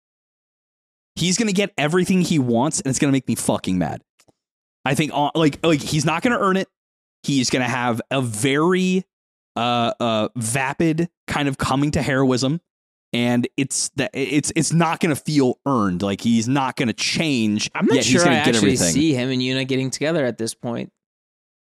He's 1.17 1.39
gonna 1.39 1.53
get 1.53 1.73
everything 1.79 2.23
he 2.23 2.39
wants, 2.39 2.81
and 2.81 2.91
it's 2.91 2.99
gonna 2.99 3.13
make 3.13 3.29
me 3.29 3.35
fucking 3.35 3.79
mad. 3.79 4.03
I 4.85 4.95
think, 4.95 5.13
uh, 5.15 5.31
like, 5.35 5.65
like 5.65 5.81
he's 5.81 6.05
not 6.05 6.23
gonna 6.23 6.39
earn 6.39 6.57
it. 6.57 6.69
He's 7.23 7.51
gonna 7.51 7.69
have 7.69 8.01
a 8.11 8.21
very, 8.21 9.05
uh, 9.57 9.93
uh, 10.01 10.29
vapid 10.37 11.09
kind 11.27 11.49
of 11.49 11.57
coming 11.59 11.91
to 11.93 12.03
heroism, 12.03 12.61
and 13.13 13.47
it's 13.57 13.91
that 13.97 14.11
it's 14.13 14.53
it's 14.57 14.73
not 14.73 15.01
gonna 15.01 15.17
feel 15.17 15.59
earned. 15.67 16.03
Like 16.03 16.21
he's 16.21 16.49
not 16.49 16.77
gonna 16.77 16.93
change. 16.93 17.71
I'm 17.75 17.87
not 17.87 18.03
sure 18.05 18.23
I 18.23 18.25
get 18.25 18.49
actually 18.49 18.57
everything. 18.57 18.93
see 18.93 19.15
him 19.15 19.31
and 19.31 19.41
Yuna 19.41 19.67
getting 19.67 19.91
together 19.91 20.25
at 20.27 20.37
this 20.37 20.55
point. 20.55 20.91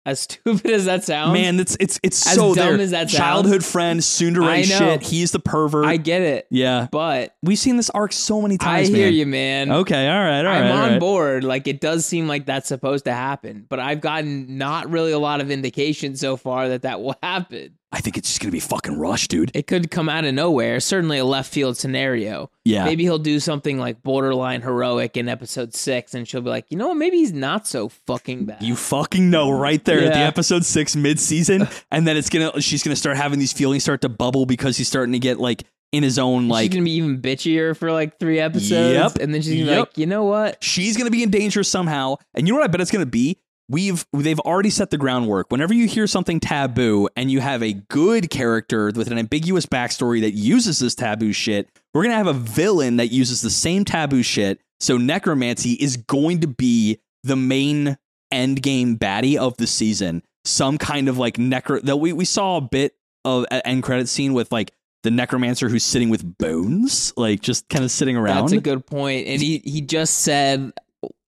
As 0.07 0.21
stupid 0.21 0.71
as 0.71 0.85
that 0.85 1.03
sounds, 1.03 1.33
Man, 1.33 1.59
it's 1.59 1.77
it's 1.81 1.99
it's 2.03 2.25
As 2.27 2.37
so 2.37 2.55
dumb 2.55 2.75
there. 2.77 2.81
as 2.81 2.93
that 2.93 3.11
sounds. 3.11 3.19
Childhood 3.19 3.65
friend, 3.65 4.03
soon 4.03 4.35
to 4.35 4.41
know. 4.41 4.63
shit. 4.63 5.03
He's 5.03 5.33
the 5.33 5.41
pervert. 5.41 5.85
I 5.85 5.97
get 5.97 6.23
it, 6.23 6.47
yeah, 6.49 6.87
but 6.93 7.35
we've 7.43 7.59
seen 7.59 7.77
this 7.77 7.91
arc 7.91 8.13
so 8.13 8.41
many 8.41 8.57
times. 8.57 8.89
I 8.89 8.93
hear 8.93 9.07
man. 9.07 9.15
you, 9.15 9.27
man. 9.27 9.73
Okay, 9.73 10.09
all 10.09 10.21
right, 10.21 10.39
all 10.39 10.45
right. 10.45 10.63
I'm 10.63 10.71
all 10.71 10.85
on 10.85 10.91
right. 10.93 11.01
board. 11.01 11.43
Like 11.43 11.67
it 11.67 11.81
does 11.81 12.07
seem 12.07 12.29
like 12.29 12.47
that's 12.47 12.69
supposed 12.69 13.07
to 13.07 13.13
happen, 13.13 13.67
but 13.69 13.81
I've 13.81 14.01
gotten 14.01 14.57
not 14.59 14.89
really 14.91 15.11
a 15.11 15.19
lot 15.19 15.41
of 15.41 15.51
indication 15.51 16.15
so 16.15 16.37
far 16.37 16.69
that 16.69 16.83
that 16.83 17.03
will 17.03 17.17
happen. 17.23 17.77
I 17.97 18.01
think 18.01 18.19
it's 18.19 18.29
just 18.29 18.41
gonna 18.43 18.53
be 18.53 18.61
fucking 18.61 18.99
rush, 18.99 19.27
dude. 19.27 19.51
It 19.55 19.67
could 19.67 19.91
come 19.91 20.09
out 20.11 20.27
of 20.27 20.35
nowhere. 20.35 20.81
Certainly 20.81 21.17
a 21.19 21.25
left 21.25 21.51
field 21.51 21.79
scenario. 21.79 22.51
Yeah, 22.65 22.85
Maybe 22.85 23.05
he'll 23.05 23.19
do 23.19 23.41
something 23.41 23.79
like 23.79 24.03
borderline 24.03 24.61
heroic 24.61 25.17
in 25.17 25.29
episode 25.29 25.73
six, 25.75 26.13
and 26.15 26.29
she'll 26.29 26.43
be 26.43 26.51
like, 26.51 26.67
you 26.69 26.77
know 26.77 26.89
what? 26.89 26.97
Maybe 26.99 27.17
he's 27.19 27.33
not 27.33 27.67
so 27.67 27.89
fucking 27.89 28.45
bad. 28.45 28.63
You 28.63 28.77
fucking 28.77 29.31
know 29.31 29.51
right 29.51 29.83
there 29.85 30.01
at 30.05 30.13
the 30.13 30.19
episode 30.19 30.65
six 30.67 30.95
mid 30.95 31.19
season, 31.19 31.67
and 31.91 32.07
then 32.07 32.17
it's 32.19 32.29
gonna 32.29 32.61
she's 32.61 32.83
gonna 32.83 32.97
start 32.97 33.17
having 33.17 33.39
these 33.39 33.53
feelings 33.55 33.83
start 33.85 34.03
to 34.03 34.09
bubble 34.11 34.45
because 34.45 34.77
he's 34.77 34.89
starting 34.89 35.13
to 35.13 35.19
get 35.19 35.39
like 35.39 35.65
in 35.93 36.03
his 36.03 36.19
own 36.19 36.49
like 36.49 36.65
she's 36.65 36.75
gonna 36.75 36.85
be 36.85 36.91
even 36.97 37.23
bitchier 37.23 37.75
for 37.77 37.93
like 37.93 38.19
three 38.19 38.41
episodes, 38.41 39.15
Yep. 39.15 39.23
and 39.23 39.33
then 39.33 39.41
she's 39.41 39.53
gonna 39.55 39.65
be 39.65 39.71
Yep. 39.71 39.79
like, 39.89 39.99
you 39.99 40.07
know 40.07 40.25
what? 40.25 40.63
she's 40.63 40.97
gonna 40.99 41.11
be 41.11 41.23
in 41.23 41.31
danger 41.31 41.63
somehow. 41.63 42.17
And 42.35 42.47
you 42.47 42.53
know 42.53 42.59
what 42.61 42.65
I 42.69 42.71
bet 42.71 42.81
it's 42.83 42.91
gonna 42.91 43.07
be? 43.07 43.39
We've 43.69 44.07
they've 44.13 44.41
already 44.41 44.71
set 44.71 44.91
the 44.91 44.99
groundwork. 44.99 45.51
Whenever 45.51 45.75
you 45.75 45.87
hear 45.87 46.07
something 46.07 46.39
taboo 46.39 47.09
and 47.17 47.31
you 47.31 47.41
have 47.41 47.63
a 47.63 47.73
good 47.73 48.31
character 48.31 48.93
with 48.95 49.11
an 49.11 49.19
ambiguous 49.19 49.67
backstory 49.67 50.21
that 50.21 50.33
uses 50.33 50.79
this 50.79 50.95
taboo 50.95 51.33
shit, 51.33 51.69
we're 51.93 52.05
gonna 52.05 52.15
have 52.15 52.29
a 52.29 52.33
villain 52.33 52.97
that 52.97 53.09
uses 53.09 53.43
the 53.43 53.51
same 53.51 53.85
taboo 53.85 54.23
shit. 54.23 54.61
So 54.79 54.99
necromancy 54.99 55.73
is 55.73 55.97
going 55.97 56.41
to 56.41 56.47
be 56.47 57.01
the 57.25 57.37
main 57.37 57.99
end 58.31 58.63
game 58.63 58.97
baddie 58.97 59.37
of 59.37 59.57
the 59.57 59.67
season. 59.67 60.23
Some 60.45 60.79
kind 60.79 61.09
of 61.09 61.19
like 61.19 61.37
necro 61.37 61.83
that 61.83 61.97
we, 61.97 62.13
we 62.13 62.25
saw 62.25 62.59
a 62.59 62.61
bit 62.61 62.95
of 63.25 63.47
an 63.51 63.63
end 63.65 63.83
credit 63.83 64.09
scene 64.09 64.33
with 64.33 64.53
like 64.53 64.73
the 65.03 65.11
necromancer 65.11 65.69
who's 65.69 65.85
sitting 65.85 66.09
with 66.09 66.39
bones, 66.39 67.13
like 67.17 67.41
just 67.41 67.69
kind 67.69 67.85
of 67.85 67.91
sitting 67.91 68.17
around. 68.17 68.43
That's 68.43 68.53
a 68.53 68.61
good 68.61 68.87
point. 68.87 69.27
And 69.27 69.43
he 69.43 69.59
he 69.65 69.81
just 69.81 70.21
said, 70.21 70.73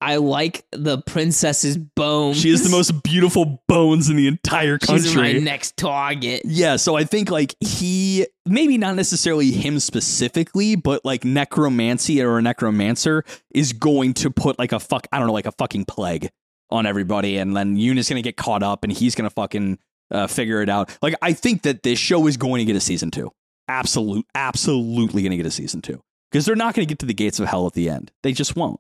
I 0.01 0.17
like 0.17 0.65
the 0.71 0.99
princess's 1.03 1.77
bones. 1.77 2.37
She 2.37 2.51
has 2.51 2.63
the 2.63 2.71
most 2.71 3.03
beautiful 3.03 3.63
bones 3.67 4.09
in 4.09 4.17
the 4.17 4.29
entire 4.29 4.79
country. 4.79 5.09
She's 5.09 5.17
my 5.17 5.33
next 5.33 5.77
target. 5.77 6.43
Yeah, 6.45 6.77
so 6.77 6.95
I 6.97 7.05
think 7.05 7.31
like 7.31 7.57
he 7.61 8.27
maybe 8.47 8.79
not 8.79 8.95
necessarily 8.95 9.51
him 9.51 9.81
specifically, 9.81 10.77
but 10.77 11.05
like 11.05 11.25
necromancy 11.25 12.23
or 12.23 12.39
a 12.39 12.43
necromancer 12.43 13.25
is 13.51 13.73
going 13.73 14.15
to 14.15 14.31
put 14.31 14.59
like 14.59 14.73
a 14.73 14.79
fuck 14.79 15.09
I 15.11 15.19
don't 15.19 15.27
know, 15.27 15.33
like 15.33 15.47
a 15.47 15.53
fucking 15.53 15.87
plague 15.87 16.31
on 16.71 16.87
everybody, 16.87 17.37
and 17.37 17.57
then 17.57 17.77
Yuna's 17.77 18.09
gonna 18.09 18.23
get 18.23 18.37
caught 18.37 18.63
up 18.63 18.85
and 18.85 18.93
he's 18.93 19.17
gonna 19.17 19.31
fucking 19.31 19.79
uh, 20.13 20.29
figure 20.29 20.63
it 20.63 20.69
out. 20.69 20.97
Like 21.03 21.17
I 21.23 21.33
think 21.33 21.63
that 21.63 21.83
this 21.83 21.99
show 21.99 22.29
is 22.29 22.37
going 22.37 22.61
to 22.61 22.65
get 22.65 22.77
a 22.77 22.81
season 22.81 23.11
two. 23.11 23.33
Absolute 23.67 24.27
absolutely 24.35 25.25
gonna 25.25 25.37
get 25.37 25.47
a 25.47 25.51
season 25.51 25.83
two. 25.83 26.01
Because 26.31 26.47
they're 26.47 26.55
not 26.55 26.75
gonna 26.75 26.87
get 26.87 27.01
to 27.01 27.07
the 27.07 27.15
gates 27.15 27.41
of 27.41 27.49
hell 27.49 27.67
at 27.67 27.73
the 27.73 27.91
end. 27.91 28.13
They 28.23 28.33
just 28.33 28.55
won't. 28.55 28.79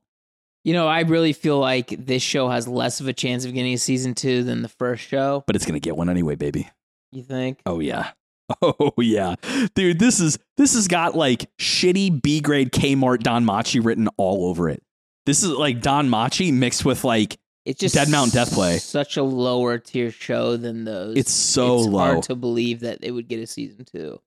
You 0.64 0.72
know, 0.74 0.86
I 0.88 1.00
really 1.00 1.32
feel 1.32 1.58
like 1.58 1.88
this 1.88 2.22
show 2.22 2.48
has 2.48 2.68
less 2.68 3.00
of 3.00 3.08
a 3.08 3.12
chance 3.12 3.44
of 3.44 3.54
getting 3.54 3.72
a 3.72 3.78
season 3.78 4.14
two 4.14 4.42
than 4.42 4.62
the 4.62 4.68
first 4.68 5.02
show. 5.04 5.44
But 5.46 5.56
it's 5.56 5.64
gonna 5.64 5.80
get 5.80 5.96
one 5.96 6.10
anyway, 6.10 6.34
baby. 6.34 6.68
You 7.12 7.22
think? 7.22 7.60
Oh 7.66 7.80
yeah. 7.80 8.10
Oh 8.62 8.92
yeah. 8.96 9.34
Dude, 9.74 9.98
this 9.98 10.20
is 10.20 10.38
this 10.56 10.72
has 10.74 10.88
got 10.88 11.14
like 11.14 11.50
shitty 11.60 12.22
B 12.22 12.40
grade 12.40 12.72
Kmart 12.72 13.18
DanMachi 13.18 13.84
written 13.84 14.08
all 14.16 14.48
over 14.48 14.70
it. 14.70 14.82
This 15.26 15.42
is 15.42 15.50
like 15.50 15.82
DanMachi 15.82 16.50
mixed 16.54 16.82
with 16.82 17.04
like 17.04 17.36
It's 17.66 17.78
just 17.78 17.94
Dead 17.94 18.08
Mountain 18.08 18.32
Death 18.34 18.54
Play. 18.54 18.78
Such 18.78 19.18
a 19.18 19.22
lower 19.22 19.76
tier 19.76 20.10
show 20.10 20.56
than 20.56 20.84
those. 20.84 21.18
it's 21.18 21.30
so 21.30 21.76
it's 21.80 21.86
low. 21.88 21.98
hard 21.98 22.22
to 22.22 22.34
believe 22.34 22.80
that 22.80 23.00
it 23.02 23.10
would 23.10 23.28
get 23.28 23.38
a 23.38 23.46
season 23.46 23.84
two. 23.84 24.18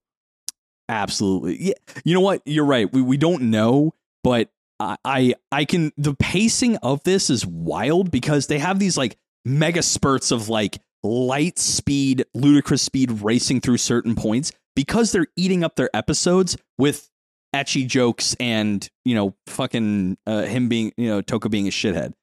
Absolutely. 0.87 1.57
Yeah. 1.69 1.73
You 2.03 2.13
know 2.13 2.21
what? 2.21 2.41
You're 2.45 2.65
right. 2.65 2.91
We 2.93 3.01
we 3.01 3.17
don't 3.17 3.43
know, 3.49 3.95
but 4.23 4.49
I, 5.05 5.33
I 5.51 5.65
can 5.65 5.91
the 5.97 6.15
pacing 6.15 6.77
of 6.77 7.03
this 7.03 7.29
is 7.29 7.45
wild 7.45 8.11
because 8.11 8.47
they 8.47 8.59
have 8.59 8.79
these 8.79 8.97
like 8.97 9.17
mega 9.45 9.81
spurts 9.81 10.31
of 10.31 10.49
like 10.49 10.79
light 11.03 11.59
speed, 11.59 12.25
ludicrous 12.33 12.81
speed 12.81 13.11
racing 13.21 13.61
through 13.61 13.77
certain 13.77 14.15
points 14.15 14.51
because 14.75 15.11
they're 15.11 15.27
eating 15.35 15.63
up 15.63 15.75
their 15.75 15.89
episodes 15.93 16.57
with 16.77 17.09
ecchi 17.55 17.85
jokes 17.85 18.33
and 18.39 18.89
you 19.03 19.13
know 19.13 19.35
fucking 19.47 20.17
uh, 20.25 20.43
him 20.43 20.69
being 20.69 20.93
you 20.95 21.07
know 21.07 21.21
Toka 21.21 21.49
being 21.49 21.67
a 21.67 21.71
shithead. 21.71 22.13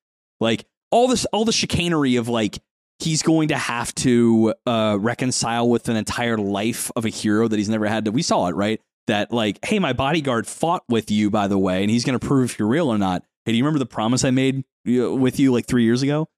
Like 0.40 0.64
all 0.90 1.08
this 1.08 1.24
all 1.26 1.44
the 1.44 1.52
chicanery 1.52 2.16
of 2.16 2.28
like 2.28 2.58
he's 2.98 3.22
going 3.22 3.48
to 3.48 3.56
have 3.56 3.94
to 3.94 4.54
uh, 4.66 4.96
reconcile 5.00 5.68
with 5.68 5.88
an 5.88 5.96
entire 5.96 6.36
life 6.36 6.90
of 6.96 7.04
a 7.04 7.10
hero 7.10 7.46
that 7.46 7.56
he's 7.56 7.68
never 7.68 7.86
had 7.86 8.04
to. 8.06 8.10
We 8.10 8.22
saw 8.22 8.48
it 8.48 8.56
right 8.56 8.80
that 9.08 9.32
like 9.32 9.58
hey 9.64 9.78
my 9.78 9.92
bodyguard 9.92 10.46
fought 10.46 10.84
with 10.88 11.10
you 11.10 11.28
by 11.30 11.48
the 11.48 11.58
way 11.58 11.82
and 11.82 11.90
he's 11.90 12.04
going 12.04 12.18
to 12.18 12.24
prove 12.26 12.50
if 12.52 12.58
you're 12.58 12.68
real 12.68 12.88
or 12.88 12.96
not. 12.98 13.24
Hey, 13.44 13.52
do 13.52 13.58
you 13.58 13.64
remember 13.64 13.78
the 13.80 13.86
promise 13.86 14.24
I 14.24 14.30
made 14.30 14.64
with 14.86 15.38
you 15.40 15.52
like 15.52 15.66
three 15.66 15.84
years 15.84 16.02
ago? 16.02 16.28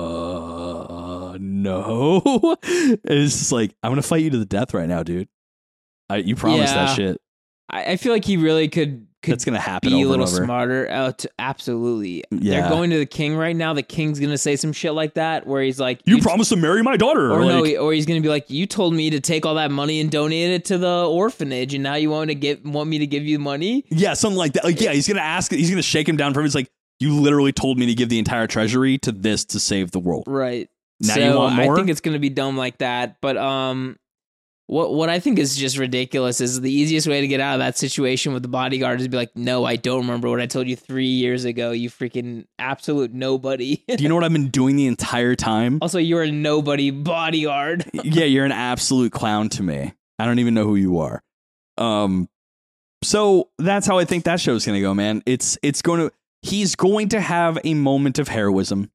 Uh, 0.00 1.36
no. 1.40 2.56
it's 2.62 3.38
just 3.38 3.52
like 3.52 3.74
I'm 3.82 3.90
gonna 3.92 4.02
fight 4.02 4.22
you 4.22 4.30
to 4.30 4.38
the 4.38 4.44
death 4.44 4.74
right 4.74 4.88
now, 4.88 5.02
dude. 5.02 5.28
I, 6.08 6.16
you 6.16 6.34
promised 6.36 6.74
Yeah. 6.74 6.84
that 6.86 6.96
shit. 6.96 7.20
I, 7.68 7.92
I 7.92 7.96
feel 7.96 8.12
like 8.12 8.24
he 8.24 8.36
really 8.36 8.68
could 8.68 9.06
That's 9.22 9.44
gonna 9.44 9.60
happen 9.60 9.90
be 9.90 10.02
a 10.02 10.08
little 10.08 10.26
smarter. 10.26 10.88
Oh, 10.90 11.10
t- 11.12 11.28
absolutely. 11.38 12.24
Yeah. 12.30 12.60
They're 12.62 12.70
going 12.70 12.90
to 12.90 12.98
the 12.98 13.06
king 13.06 13.36
right 13.36 13.54
now. 13.54 13.74
The 13.74 13.82
king's 13.82 14.18
gonna 14.18 14.38
say 14.38 14.56
some 14.56 14.72
shit 14.72 14.92
like 14.94 15.14
that, 15.14 15.46
where 15.46 15.62
he's 15.62 15.78
like, 15.78 16.00
You 16.04 16.18
promised 16.22 16.50
to 16.50 16.56
marry 16.56 16.82
my 16.82 16.96
daughter. 16.96 17.30
or 17.32 17.44
like, 17.44 17.54
no, 17.54 17.62
he- 17.64 17.76
or 17.76 17.92
he's 17.92 18.06
gonna 18.06 18.20
be 18.20 18.28
like, 18.28 18.48
you 18.50 18.66
told 18.66 18.94
me 18.94 19.10
to 19.10 19.20
take 19.20 19.44
all 19.44 19.56
that 19.56 19.70
money 19.70 20.00
and 20.00 20.10
donate 20.10 20.50
it 20.50 20.64
to 20.66 20.78
the 20.78 21.06
orphanage, 21.06 21.74
and 21.74 21.82
now 21.82 21.94
you 21.96 22.10
want 22.10 22.30
to 22.30 22.34
get 22.34 22.64
want 22.64 22.88
me 22.88 22.98
to 22.98 23.06
give 23.06 23.24
you 23.24 23.38
money? 23.38 23.84
yeah, 23.90 24.14
something 24.14 24.38
like 24.38 24.54
that. 24.54 24.64
Like, 24.64 24.80
yeah, 24.80 24.92
he's 24.92 25.06
gonna 25.08 25.20
ask. 25.20 25.52
He's 25.52 25.70
gonna 25.70 25.82
shake 25.82 26.08
him 26.08 26.16
down 26.16 26.32
from. 26.34 26.44
He's 26.44 26.54
like, 26.54 26.70
you 26.98 27.14
literally 27.20 27.52
told 27.52 27.78
me 27.78 27.86
to 27.86 27.94
give 27.94 28.08
the 28.08 28.18
entire 28.18 28.46
treasury 28.46 28.98
to 28.98 29.12
this 29.12 29.44
to 29.46 29.60
save 29.60 29.90
the 29.90 29.98
world. 30.00 30.24
Right. 30.26 30.68
Now 31.02 31.14
so 31.14 31.20
you 31.20 31.34
want 31.38 31.56
more? 31.56 31.72
I 31.74 31.76
think 31.76 31.88
it's 31.88 32.00
gonna 32.02 32.18
be 32.18 32.28
dumb 32.30 32.56
like 32.58 32.78
that. 32.78 33.16
But 33.22 33.36
um, 33.38 33.96
what 34.70 34.94
what 34.94 35.08
I 35.08 35.18
think 35.18 35.40
is 35.40 35.56
just 35.56 35.78
ridiculous 35.78 36.40
is 36.40 36.60
the 36.60 36.70
easiest 36.70 37.08
way 37.08 37.20
to 37.20 37.26
get 37.26 37.40
out 37.40 37.54
of 37.54 37.58
that 37.58 37.76
situation 37.76 38.32
with 38.32 38.42
the 38.42 38.48
bodyguard 38.48 39.00
is 39.00 39.06
to 39.06 39.10
be 39.10 39.16
like, 39.16 39.34
no, 39.34 39.64
I 39.64 39.74
don't 39.74 40.02
remember 40.02 40.30
what 40.30 40.40
I 40.40 40.46
told 40.46 40.68
you 40.68 40.76
three 40.76 41.08
years 41.08 41.44
ago. 41.44 41.72
You 41.72 41.90
freaking 41.90 42.46
absolute 42.56 43.12
nobody. 43.12 43.82
Do 43.88 44.00
you 44.00 44.08
know 44.08 44.14
what 44.14 44.22
I've 44.22 44.32
been 44.32 44.50
doing 44.50 44.76
the 44.76 44.86
entire 44.86 45.34
time? 45.34 45.80
also, 45.82 45.98
you're 45.98 46.22
a 46.22 46.30
nobody 46.30 46.92
bodyguard. 46.92 47.84
yeah, 48.04 48.26
you're 48.26 48.44
an 48.44 48.52
absolute 48.52 49.10
clown 49.10 49.48
to 49.50 49.62
me. 49.64 49.92
I 50.20 50.24
don't 50.24 50.38
even 50.38 50.54
know 50.54 50.64
who 50.64 50.76
you 50.76 50.98
are. 50.98 51.20
Um, 51.76 52.28
so 53.02 53.48
that's 53.58 53.88
how 53.88 53.98
I 53.98 54.04
think 54.04 54.22
that 54.24 54.40
show's 54.40 54.64
gonna 54.64 54.80
go, 54.80 54.94
man. 54.94 55.24
It's 55.26 55.58
it's 55.64 55.82
going 55.82 56.00
to 56.00 56.12
he's 56.42 56.76
going 56.76 57.08
to 57.08 57.20
have 57.20 57.58
a 57.64 57.74
moment 57.74 58.20
of 58.20 58.28
heroism. 58.28 58.92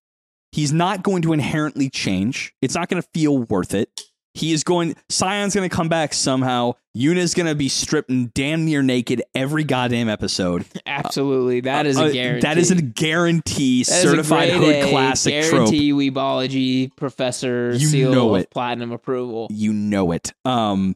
He's 0.53 0.71
not 0.71 1.03
going 1.03 1.21
to 1.23 1.33
inherently 1.33 1.89
change. 1.89 2.53
It's 2.61 2.75
not 2.75 2.87
going 2.87 3.01
to 3.01 3.09
feel 3.13 3.39
worth 3.39 3.73
it. 3.73 3.89
He 4.35 4.51
is 4.53 4.63
going. 4.63 4.95
Scion's 5.09 5.55
going 5.55 5.67
to 5.67 5.73
come 5.75 5.89
back 5.89 6.13
somehow. 6.13 6.73
Yuna's 6.93 7.33
going 7.33 7.47
to 7.47 7.55
be 7.55 7.67
stripped 7.69 8.09
and 8.09 8.33
damn 8.33 8.65
near 8.65 8.83
naked 8.83 9.23
every 9.33 9.63
goddamn 9.63 10.07
episode. 10.09 10.65
Absolutely, 10.85 11.61
that 11.61 11.85
is 11.87 11.97
Uh, 11.97 12.03
a 12.05 12.11
guarantee. 12.13 12.41
That 12.41 12.57
is 12.57 12.71
a 12.71 12.81
guarantee. 12.81 13.83
That 13.83 13.91
a 13.91 14.07
certified 14.07 14.49
grade 14.51 14.61
hood 14.61 14.75
A 14.87 14.89
classic 14.91 15.43
trope. 15.45 15.69
guarantee 15.71 15.91
Weebology 15.93 16.95
professor 16.95 17.71
You 17.73 17.79
seal 17.87 18.11
know 18.13 18.35
of 18.35 18.41
it. 18.41 18.51
platinum 18.51 18.91
approval. 18.91 19.47
you 19.51 19.73
know 19.73 20.11
it. 20.11 20.33
Um, 20.45 20.95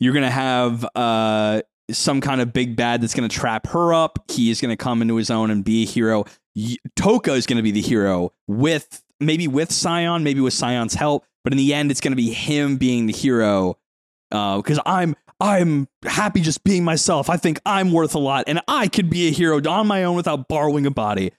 you're 0.00 0.14
gonna 0.14 0.30
have 0.30 0.84
uh 0.96 1.62
some 1.90 2.20
kind 2.20 2.40
of 2.40 2.52
big 2.52 2.74
bad 2.76 3.00
that's 3.02 3.14
gonna 3.14 3.28
trap 3.28 3.66
her 3.68 3.92
up. 3.94 4.18
He 4.30 4.50
is 4.50 4.60
gonna 4.60 4.76
come 4.76 5.02
into 5.02 5.16
his 5.16 5.30
own 5.30 5.50
and 5.50 5.64
be 5.64 5.82
a 5.82 5.86
hero. 5.86 6.24
Y- 6.56 6.76
Toka 6.96 7.34
is 7.34 7.46
gonna 7.46 7.62
be 7.62 7.70
the 7.70 7.80
hero 7.82 8.32
with 8.48 9.02
maybe 9.20 9.46
with 9.46 9.70
Scion, 9.72 10.24
maybe 10.24 10.40
with 10.40 10.52
Scion's 10.54 10.94
help, 10.94 11.24
but 11.44 11.52
in 11.52 11.56
the 11.56 11.74
end, 11.74 11.90
it's 11.90 12.00
gonna 12.00 12.16
be 12.16 12.30
him 12.30 12.76
being 12.76 13.06
the 13.06 13.12
hero. 13.12 13.78
Because 14.30 14.80
I'm 14.86 15.14
I'm 15.40 15.88
happy 16.04 16.40
just 16.40 16.64
being 16.64 16.84
myself. 16.84 17.28
I 17.28 17.36
think 17.36 17.60
I'm 17.66 17.92
worth 17.92 18.14
a 18.14 18.18
lot, 18.18 18.44
and 18.46 18.60
I 18.68 18.88
could 18.88 19.10
be 19.10 19.28
a 19.28 19.30
hero 19.30 19.60
on 19.68 19.86
my 19.86 20.04
own 20.04 20.16
without 20.16 20.48
borrowing 20.48 20.86
a 20.86 20.90
body. 20.90 21.32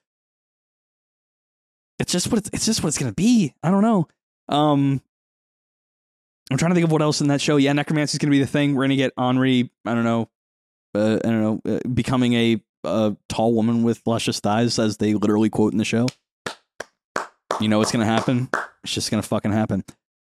It's 2.00 2.12
just 2.12 2.28
what 2.32 2.40
it's, 2.40 2.50
it's 2.54 2.66
just 2.66 2.84
what 2.84 2.90
it's 2.90 2.98
gonna 2.98 3.14
be. 3.14 3.54
I 3.64 3.72
don't 3.72 3.82
know. 3.82 4.08
Um, 4.50 5.02
I'm 6.52 6.58
trying 6.58 6.72
to 6.72 6.76
think 6.76 6.86
of 6.86 6.92
what 6.92 7.02
else 7.02 7.22
in 7.22 7.28
that 7.30 7.42
show. 7.42 7.58
Yeah, 7.58 7.74
necromancy 7.74 8.16
is 8.16 8.20
going 8.20 8.30
to 8.30 8.36
be 8.36 8.40
the 8.40 8.46
thing. 8.48 8.76
We're 8.76 8.82
going 8.82 8.90
to 8.90 8.96
get 8.98 9.14
Henri. 9.18 9.72
I 9.86 9.96
don't 9.96 10.04
know. 10.04 10.30
Uh, 10.94 11.20
I 11.24 11.28
don't 11.30 11.42
know. 11.42 11.62
Uh, 11.66 11.80
becoming 11.88 12.34
a, 12.34 12.62
a 12.84 13.16
tall 13.30 13.54
woman 13.54 13.84
with 13.84 14.02
luscious 14.06 14.40
thighs, 14.40 14.78
as 14.78 14.98
they 14.98 15.14
literally 15.14 15.50
quote 15.50 15.72
in 15.72 15.80
the 15.80 15.86
show. 15.86 16.08
You 17.64 17.70
know 17.70 17.78
what's 17.80 17.92
going 17.92 18.06
to 18.06 18.12
happen? 18.12 18.50
It's 18.84 18.94
just 18.94 19.10
going 19.10 19.22
to 19.24 19.28
fucking 19.28 19.52
happen. 19.54 19.84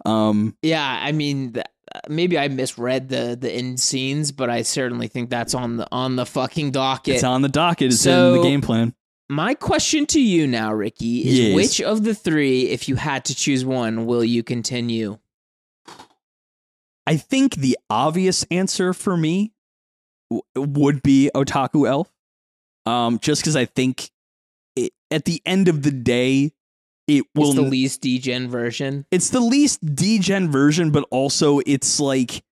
Um, 0.05 0.57
Yeah, 0.61 0.99
I 1.01 1.11
mean, 1.13 1.53
th- 1.53 1.65
maybe 2.09 2.37
I 2.37 2.47
misread 2.49 3.07
the 3.09 3.37
the 3.39 3.49
end 3.51 3.79
scenes, 3.79 4.31
but 4.33 4.49
I 4.49 4.63
certainly 4.63 5.07
think 5.07 5.29
that's 5.29 5.53
on 5.53 5.77
the 5.77 5.87
on 5.91 6.17
the 6.17 6.25
fucking 6.25 6.71
docket. 6.71 7.15
it's 7.15 7.23
on 7.23 7.41
the 7.41 7.49
docket. 7.49 7.93
It's 7.93 8.01
So- 8.01 8.33
in 8.33 8.41
the 8.41 8.47
game 8.47 8.61
plan. 8.61 8.93
My 9.29 9.53
question 9.53 10.05
to 10.07 10.19
you 10.19 10.45
now, 10.45 10.73
Ricky, 10.73 11.21
is 11.25 11.39
Yes. 11.39 11.55
which 11.55 11.81
of 11.81 12.03
the 12.03 12.13
three, 12.13 12.63
if 12.67 12.89
you 12.89 12.97
had 12.97 13.23
to 13.25 13.33
choose 13.35 13.63
one, 13.63 14.05
will 14.05 14.25
you 14.25 14.43
continue? 14.43 15.19
I 17.07 17.15
think 17.17 17.55
the 17.55 17.77
obvious 17.89 18.43
answer 18.51 18.91
for 18.93 19.15
me 19.15 19.53
w- 20.29 20.43
would 20.77 21.01
be 21.01 21.31
Otaku 21.33 21.87
Elf. 21.87 22.11
Um, 22.85 23.19
just 23.19 23.41
because 23.41 23.55
I 23.55 23.63
think 23.65 24.11
it, 24.75 24.91
at 25.09 25.23
the 25.25 25.41
end 25.45 25.67
of 25.69 25.83
the 25.83 25.91
day, 25.91 26.51
it 27.07 27.25
will 27.35 27.49
It's 27.49 27.55
the 27.55 27.61
least 27.63 28.01
degen 28.01 28.49
version. 28.49 29.05
it's 29.11 29.29
the 29.29 29.39
least 29.39 29.95
degen 29.95 30.51
version, 30.51 30.91
but 30.91 31.05
also 31.11 31.59
it's 31.65 31.99
like 31.99 32.43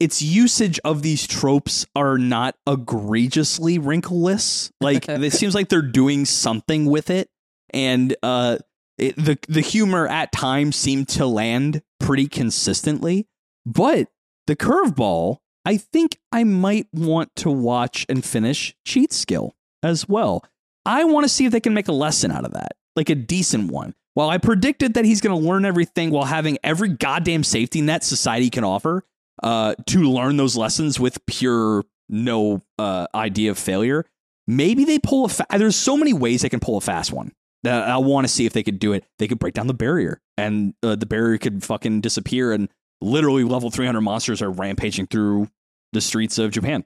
its 0.00 0.22
usage 0.22 0.78
of 0.84 1.02
these 1.02 1.26
tropes 1.26 1.84
are 1.96 2.18
not 2.18 2.54
egregiously 2.66 3.78
wrinkleless. 3.78 4.70
Like 4.80 5.08
it 5.08 5.32
seems 5.32 5.54
like 5.54 5.68
they're 5.68 5.82
doing 5.82 6.24
something 6.24 6.86
with 6.86 7.10
it, 7.10 7.28
and 7.70 8.14
uh, 8.22 8.58
it, 8.96 9.16
the 9.16 9.38
the 9.48 9.60
humor 9.60 10.06
at 10.06 10.32
times 10.32 10.76
seemed 10.76 11.08
to 11.10 11.26
land 11.26 11.82
pretty 12.00 12.28
consistently. 12.28 13.26
But 13.66 14.08
the 14.46 14.56
curveball, 14.56 15.38
I 15.64 15.76
think 15.76 16.18
I 16.32 16.44
might 16.44 16.86
want 16.92 17.34
to 17.36 17.50
watch 17.50 18.06
and 18.08 18.24
finish 18.24 18.74
Cheat 18.86 19.12
Skill 19.12 19.54
as 19.82 20.08
well. 20.08 20.44
I 20.86 21.04
want 21.04 21.24
to 21.24 21.28
see 21.28 21.44
if 21.44 21.52
they 21.52 21.60
can 21.60 21.74
make 21.74 21.88
a 21.88 21.92
lesson 21.92 22.30
out 22.30 22.46
of 22.46 22.52
that, 22.52 22.72
like 22.98 23.08
a 23.10 23.14
decent 23.14 23.70
one. 23.72 23.94
While 24.14 24.28
I 24.28 24.36
predicted 24.38 24.94
that 24.94 25.04
he's 25.06 25.20
going 25.22 25.40
to 25.40 25.48
learn 25.48 25.64
everything 25.64 26.10
while 26.10 26.24
having 26.24 26.58
every 26.62 26.88
goddamn 26.90 27.44
safety 27.44 27.80
net 27.80 28.04
society 28.04 28.50
can 28.50 28.64
offer 28.64 29.04
uh, 29.42 29.74
to 29.86 30.00
learn 30.10 30.36
those 30.36 30.56
lessons 30.56 30.98
with 31.00 31.24
pure 31.26 31.84
no 32.08 32.62
uh, 32.78 33.06
idea 33.14 33.50
of 33.52 33.58
failure, 33.58 34.04
maybe 34.46 34.84
they 34.84 34.98
pull 34.98 35.24
a. 35.26 35.28
Fa- 35.28 35.46
There's 35.56 35.76
so 35.76 35.96
many 35.96 36.12
ways 36.12 36.42
they 36.42 36.48
can 36.48 36.60
pull 36.60 36.76
a 36.76 36.80
fast 36.80 37.12
one. 37.12 37.32
that 37.62 37.88
I 37.88 37.96
want 37.98 38.26
to 38.26 38.32
see 38.32 38.44
if 38.44 38.52
they 38.52 38.62
could 38.64 38.78
do 38.78 38.92
it. 38.92 39.04
They 39.18 39.28
could 39.28 39.38
break 39.38 39.54
down 39.54 39.68
the 39.68 39.74
barrier, 39.74 40.20
and 40.36 40.74
uh, 40.82 40.96
the 40.96 41.06
barrier 41.06 41.38
could 41.38 41.62
fucking 41.62 42.00
disappear, 42.00 42.52
and 42.52 42.68
literally 43.00 43.44
level 43.44 43.70
300 43.70 44.00
monsters 44.00 44.42
are 44.42 44.50
rampaging 44.50 45.06
through 45.06 45.48
the 45.92 46.00
streets 46.00 46.38
of 46.38 46.50
Japan. 46.50 46.84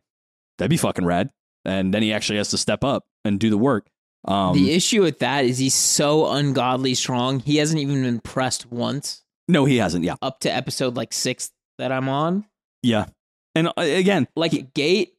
That'd 0.58 0.68
be 0.70 0.76
fucking 0.76 1.06
rad. 1.06 1.30
And 1.64 1.94
then 1.94 2.02
he 2.02 2.12
actually 2.12 2.36
has 2.38 2.50
to 2.50 2.58
step 2.58 2.84
up 2.84 3.04
and 3.24 3.38
do 3.40 3.48
the 3.48 3.56
work. 3.56 3.86
Um, 4.24 4.54
the 4.54 4.72
issue 4.72 5.02
with 5.02 5.18
that 5.20 5.44
is 5.44 5.58
he's 5.58 5.74
so 5.74 6.30
ungodly 6.30 6.94
strong. 6.94 7.40
He 7.40 7.56
hasn't 7.56 7.80
even 7.80 8.02
been 8.02 8.20
pressed 8.20 8.70
once 8.70 9.18
no, 9.48 9.64
he 9.64 9.76
hasn't. 9.78 10.04
Yeah, 10.04 10.14
up 10.22 10.38
to 10.40 10.54
episode 10.54 10.96
like 10.96 11.12
six 11.12 11.50
that 11.78 11.90
I'm 11.92 12.08
on. 12.08 12.44
yeah. 12.82 13.06
And 13.54 13.66
uh, 13.68 13.72
again, 13.76 14.28
Like 14.36 14.52
a 14.54 14.62
gate, 14.62 15.14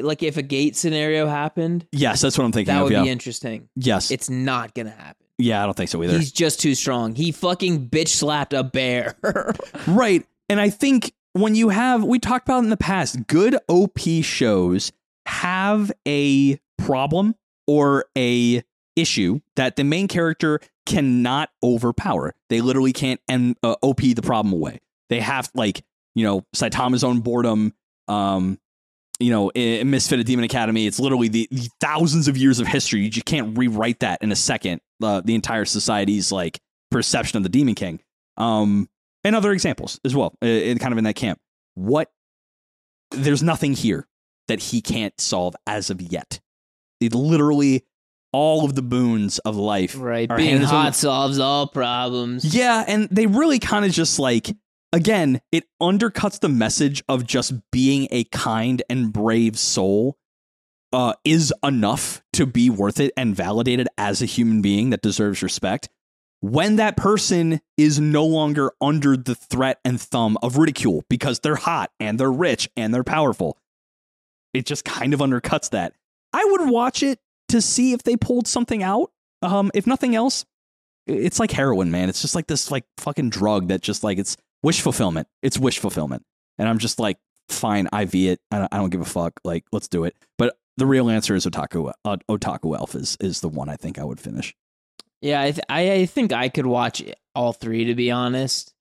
like 0.00 0.22
if 0.22 0.36
a 0.38 0.42
gate 0.42 0.74
scenario 0.76 1.26
happened, 1.26 1.86
yes, 1.92 2.20
that's 2.22 2.38
what 2.38 2.44
I'm 2.44 2.52
thinking 2.52 2.72
that 2.72 2.78
of. 2.78 2.84
would 2.84 2.92
Yeah, 2.92 3.02
be 3.02 3.10
interesting. 3.10 3.68
yes, 3.76 4.10
It's 4.12 4.30
not 4.30 4.74
gonna 4.74 4.90
happen. 4.90 5.26
yeah. 5.38 5.62
I 5.62 5.66
don't 5.66 5.76
think 5.76 5.90
so 5.90 6.02
either. 6.02 6.16
He's 6.16 6.32
just 6.32 6.60
too 6.60 6.74
strong. 6.76 7.14
He 7.16 7.32
fucking 7.32 7.90
bitch 7.90 8.08
slapped 8.08 8.52
a 8.54 8.62
bear. 8.62 9.16
Right. 9.88 10.24
And 10.48 10.60
I 10.60 10.70
think 10.70 11.12
when 11.32 11.54
you 11.56 11.68
have, 11.70 12.04
we 12.04 12.18
talked 12.20 12.48
about 12.48 12.62
in 12.62 12.70
the 12.70 12.76
past, 12.76 13.26
good 13.26 13.58
OP 13.68 13.98
shows 14.22 14.92
have 15.26 15.90
a 16.06 16.58
problem 16.78 17.34
or 17.66 18.06
a 18.16 18.62
issue 18.96 19.40
that 19.56 19.76
the 19.76 19.84
main 19.84 20.08
character 20.08 20.60
cannot 20.86 21.50
overpower. 21.62 22.34
They 22.50 22.60
literally 22.60 22.92
can't 22.92 23.20
and 23.28 23.56
uh, 23.62 23.76
OP 23.82 24.00
the 24.00 24.22
problem 24.22 24.52
away. 24.52 24.80
They 25.08 25.20
have 25.20 25.50
like, 25.54 25.82
you 26.14 26.24
know, 26.24 26.44
Saitama's 26.54 27.04
own 27.04 27.20
boredom, 27.20 27.74
um, 28.08 28.58
you 29.18 29.30
know, 29.30 29.50
in 29.50 29.90
Misfit 29.90 30.18
of 30.18 30.24
Demon 30.24 30.44
Academy, 30.44 30.86
it's 30.86 30.98
literally 30.98 31.28
the, 31.28 31.48
the 31.50 31.68
thousands 31.80 32.28
of 32.28 32.36
years 32.36 32.58
of 32.58 32.66
history. 32.66 33.00
You 33.00 33.10
just 33.10 33.26
can't 33.26 33.56
rewrite 33.56 34.00
that 34.00 34.22
in 34.22 34.32
a 34.32 34.36
second. 34.36 34.80
The 35.00 35.22
entire 35.28 35.64
society's 35.64 36.32
like 36.32 36.58
perception 36.90 37.36
of 37.36 37.42
the 37.42 37.48
Demon 37.48 37.74
King. 37.74 38.00
Um, 38.36 38.88
and 39.22 39.36
other 39.36 39.52
examples 39.52 40.00
as 40.04 40.14
well, 40.14 40.34
in, 40.42 40.78
kind 40.78 40.92
of 40.92 40.98
in 40.98 41.04
that 41.04 41.14
camp. 41.14 41.38
What? 41.74 42.10
There's 43.10 43.42
nothing 43.42 43.74
here 43.74 44.06
that 44.48 44.60
he 44.60 44.80
can't 44.80 45.18
solve 45.20 45.54
as 45.66 45.90
of 45.90 46.02
yet. 46.02 46.40
It 47.00 47.14
literally 47.14 47.84
all 48.32 48.64
of 48.64 48.74
the 48.74 48.82
boons 48.82 49.38
of 49.40 49.56
life. 49.56 49.94
Right. 49.96 50.28
Being 50.34 50.60
hot 50.60 50.96
solves 50.96 51.38
all 51.38 51.68
problems. 51.68 52.54
Yeah, 52.54 52.84
and 52.86 53.08
they 53.10 53.26
really 53.26 53.58
kind 53.58 53.84
of 53.84 53.92
just 53.92 54.18
like 54.18 54.54
again, 54.92 55.40
it 55.50 55.64
undercuts 55.82 56.40
the 56.40 56.48
message 56.48 57.02
of 57.08 57.26
just 57.26 57.52
being 57.70 58.08
a 58.10 58.24
kind 58.24 58.82
and 58.88 59.12
brave 59.12 59.58
soul 59.58 60.16
uh, 60.92 61.14
is 61.24 61.52
enough 61.64 62.22
to 62.32 62.46
be 62.46 62.70
worth 62.70 63.00
it 63.00 63.12
and 63.16 63.34
validated 63.34 63.88
as 63.98 64.22
a 64.22 64.26
human 64.26 64.62
being 64.62 64.90
that 64.90 65.02
deserves 65.02 65.42
respect. 65.42 65.88
When 66.40 66.76
that 66.76 66.96
person 66.96 67.60
is 67.76 67.98
no 67.98 68.24
longer 68.24 68.70
under 68.80 69.16
the 69.16 69.34
threat 69.34 69.80
and 69.84 70.00
thumb 70.00 70.38
of 70.42 70.56
ridicule 70.56 71.04
because 71.08 71.40
they're 71.40 71.56
hot 71.56 71.90
and 71.98 72.20
they're 72.20 72.30
rich 72.30 72.68
and 72.76 72.94
they're 72.94 73.02
powerful, 73.02 73.58
it 74.52 74.66
just 74.66 74.84
kind 74.84 75.12
of 75.12 75.20
undercuts 75.20 75.70
that. 75.70 75.94
I 76.34 76.44
would 76.44 76.68
watch 76.68 77.02
it 77.02 77.20
to 77.50 77.62
see 77.62 77.92
if 77.92 78.02
they 78.02 78.16
pulled 78.16 78.48
something 78.48 78.82
out. 78.82 79.10
Um, 79.42 79.70
if 79.74 79.86
nothing 79.86 80.14
else, 80.16 80.44
it's 81.06 81.38
like 81.38 81.52
heroin, 81.52 81.90
man. 81.90 82.08
It's 82.08 82.20
just 82.20 82.34
like 82.34 82.48
this 82.48 82.70
like 82.70 82.84
fucking 82.98 83.30
drug 83.30 83.68
that 83.68 83.80
just 83.80 84.02
like 84.02 84.18
it's 84.18 84.36
wish 84.62 84.80
fulfillment. 84.80 85.28
It's 85.42 85.58
wish 85.58 85.78
fulfillment, 85.78 86.24
and 86.58 86.68
I'm 86.68 86.78
just 86.78 86.98
like, 86.98 87.18
fine, 87.48 87.88
IV 87.92 88.14
it. 88.14 88.40
I 88.50 88.58
don't, 88.58 88.74
I 88.74 88.78
don't 88.78 88.90
give 88.90 89.00
a 89.00 89.06
fuck. 89.06 89.38
Like, 89.44 89.64
let's 89.70 89.86
do 89.86 90.04
it. 90.04 90.16
But 90.38 90.56
the 90.76 90.86
real 90.86 91.08
answer 91.08 91.34
is 91.34 91.46
Otaku. 91.46 91.92
Uh, 92.04 92.16
Otaku 92.28 92.76
Elf 92.76 92.94
is 92.94 93.16
is 93.20 93.40
the 93.40 93.48
one 93.48 93.68
I 93.68 93.76
think 93.76 93.98
I 93.98 94.04
would 94.04 94.18
finish. 94.20 94.54
Yeah, 95.20 95.40
I, 95.40 95.50
th- 95.52 95.64
I 95.68 96.06
think 96.06 96.32
I 96.32 96.48
could 96.48 96.66
watch 96.66 97.02
all 97.34 97.52
three 97.52 97.84
to 97.84 97.94
be 97.94 98.10
honest. 98.10 98.72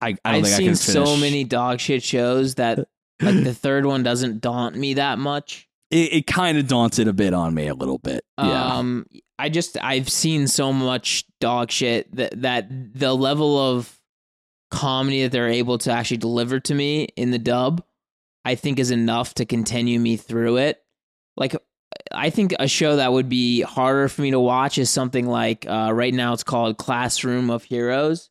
I, 0.00 0.16
I 0.24 0.36
I've 0.36 0.44
think 0.44 0.56
seen 0.56 0.66
can 0.68 0.76
so 0.76 1.16
many 1.16 1.44
dog 1.44 1.80
shit 1.80 2.02
shows 2.02 2.54
that 2.54 2.78
like 3.20 3.44
the 3.44 3.52
third 3.54 3.84
one 3.84 4.02
doesn't 4.02 4.40
daunt 4.40 4.76
me 4.76 4.94
that 4.94 5.18
much. 5.18 5.68
It, 5.90 6.12
it 6.12 6.26
kind 6.26 6.56
of 6.58 6.68
daunted 6.68 7.08
a 7.08 7.12
bit 7.12 7.34
on 7.34 7.54
me 7.54 7.66
a 7.66 7.74
little 7.74 7.98
bit. 7.98 8.24
Yeah. 8.38 8.76
Um, 8.76 9.06
I 9.38 9.48
just 9.48 9.78
I've 9.82 10.08
seen 10.08 10.46
so 10.46 10.72
much 10.72 11.24
dog 11.40 11.70
shit 11.70 12.14
that 12.14 12.42
that 12.42 12.68
the 12.70 13.14
level 13.14 13.58
of 13.58 13.98
comedy 14.70 15.22
that 15.22 15.32
they're 15.32 15.48
able 15.48 15.78
to 15.78 15.90
actually 15.90 16.18
deliver 16.18 16.60
to 16.60 16.74
me 16.74 17.04
in 17.16 17.30
the 17.30 17.38
dub, 17.38 17.82
I 18.44 18.54
think 18.54 18.78
is 18.78 18.90
enough 18.90 19.34
to 19.34 19.44
continue 19.44 19.98
me 19.98 20.16
through 20.16 20.58
it. 20.58 20.82
Like 21.36 21.56
I 22.12 22.30
think 22.30 22.54
a 22.58 22.68
show 22.68 22.96
that 22.96 23.12
would 23.12 23.28
be 23.28 23.62
harder 23.62 24.08
for 24.08 24.22
me 24.22 24.30
to 24.30 24.40
watch 24.40 24.78
is 24.78 24.90
something 24.90 25.26
like 25.26 25.66
uh, 25.68 25.90
right 25.92 26.14
now 26.14 26.32
it's 26.32 26.44
called 26.44 26.78
Classroom 26.78 27.50
of 27.50 27.64
Heroes, 27.64 28.30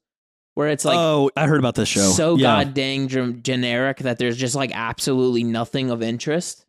where 0.53 0.69
it's 0.69 0.86
like 0.86 0.98
oh, 0.98 1.31
I 1.36 1.48
heard 1.48 1.60
about 1.60 1.76
this 1.76 1.90
show. 1.90 2.10
so 2.11 2.36
yeah. 2.36 2.64
god 2.64 2.73
dang 2.73 3.07
generic 3.41 3.98
that 3.99 4.18
there's 4.18 4.38
just 4.38 4.56
like 4.56 4.72
absolutely 4.73 5.44
nothing 5.44 5.91
of 5.91 6.02
interest. 6.02 6.65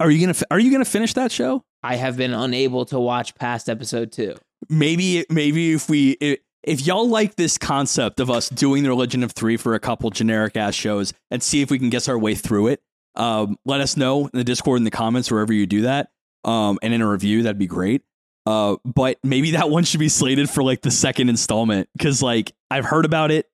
Are 0.00 0.10
you 0.10 0.18
gonna 0.26 0.38
Are 0.50 0.58
you 0.58 0.72
gonna 0.72 0.84
finish 0.86 1.12
that 1.14 1.30
show? 1.30 1.62
I 1.82 1.96
have 1.96 2.16
been 2.16 2.32
unable 2.32 2.86
to 2.86 2.98
watch 2.98 3.34
past 3.34 3.68
episode 3.68 4.12
two. 4.12 4.34
maybe 4.68 5.24
maybe 5.28 5.72
if 5.74 5.88
we 5.90 6.12
if, 6.20 6.38
if 6.62 6.86
y'all 6.86 7.08
like 7.08 7.36
this 7.36 7.58
concept 7.58 8.18
of 8.18 8.30
us 8.30 8.48
doing 8.48 8.82
the 8.82 8.88
religion 8.88 9.22
of 9.22 9.32
three 9.32 9.56
for 9.58 9.74
a 9.74 9.80
couple 9.80 10.08
generic 10.10 10.56
ass 10.56 10.74
shows 10.74 11.12
and 11.30 11.42
see 11.42 11.60
if 11.62 11.70
we 11.70 11.78
can 11.78 11.90
guess 11.90 12.08
our 12.08 12.18
way 12.18 12.34
through 12.34 12.68
it 12.68 12.82
um, 13.16 13.56
let 13.64 13.80
us 13.80 13.96
know 13.96 14.26
in 14.26 14.30
the 14.38 14.44
discord 14.44 14.78
in 14.78 14.84
the 14.84 14.90
comments 14.90 15.30
wherever 15.30 15.52
you 15.52 15.66
do 15.66 15.82
that 15.82 16.10
um, 16.44 16.78
and 16.82 16.92
in 16.94 17.00
a 17.02 17.08
review 17.08 17.42
that'd 17.42 17.58
be 17.58 17.66
great 17.66 18.02
uh, 18.46 18.76
but 18.84 19.18
maybe 19.22 19.52
that 19.52 19.70
one 19.76 19.84
should 19.84 20.00
be 20.00 20.08
slated 20.10 20.48
for 20.50 20.62
like 20.62 20.82
the 20.82 20.90
second 20.90 21.28
installment 21.30 21.88
because 21.96 22.22
like 22.22 22.52
i've 22.70 22.84
heard 22.84 23.04
about 23.06 23.30
it 23.30 23.46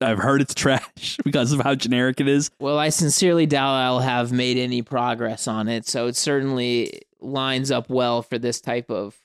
i've 0.00 0.18
heard 0.18 0.40
it's 0.40 0.54
trash 0.54 1.18
because 1.24 1.52
of 1.52 1.60
how 1.60 1.74
generic 1.74 2.20
it 2.20 2.28
is 2.28 2.50
Well, 2.60 2.78
I 2.78 2.90
sincerely 2.90 3.46
doubt 3.46 3.74
I'll 3.74 4.00
have 4.00 4.32
made 4.32 4.56
any 4.56 4.82
progress 4.82 5.48
on 5.48 5.68
it, 5.68 5.86
so 5.86 6.06
it 6.06 6.16
certainly 6.16 7.02
lines 7.20 7.70
up 7.70 7.88
well 7.90 8.22
for 8.22 8.38
this 8.38 8.60
type 8.60 8.90
of 8.90 9.16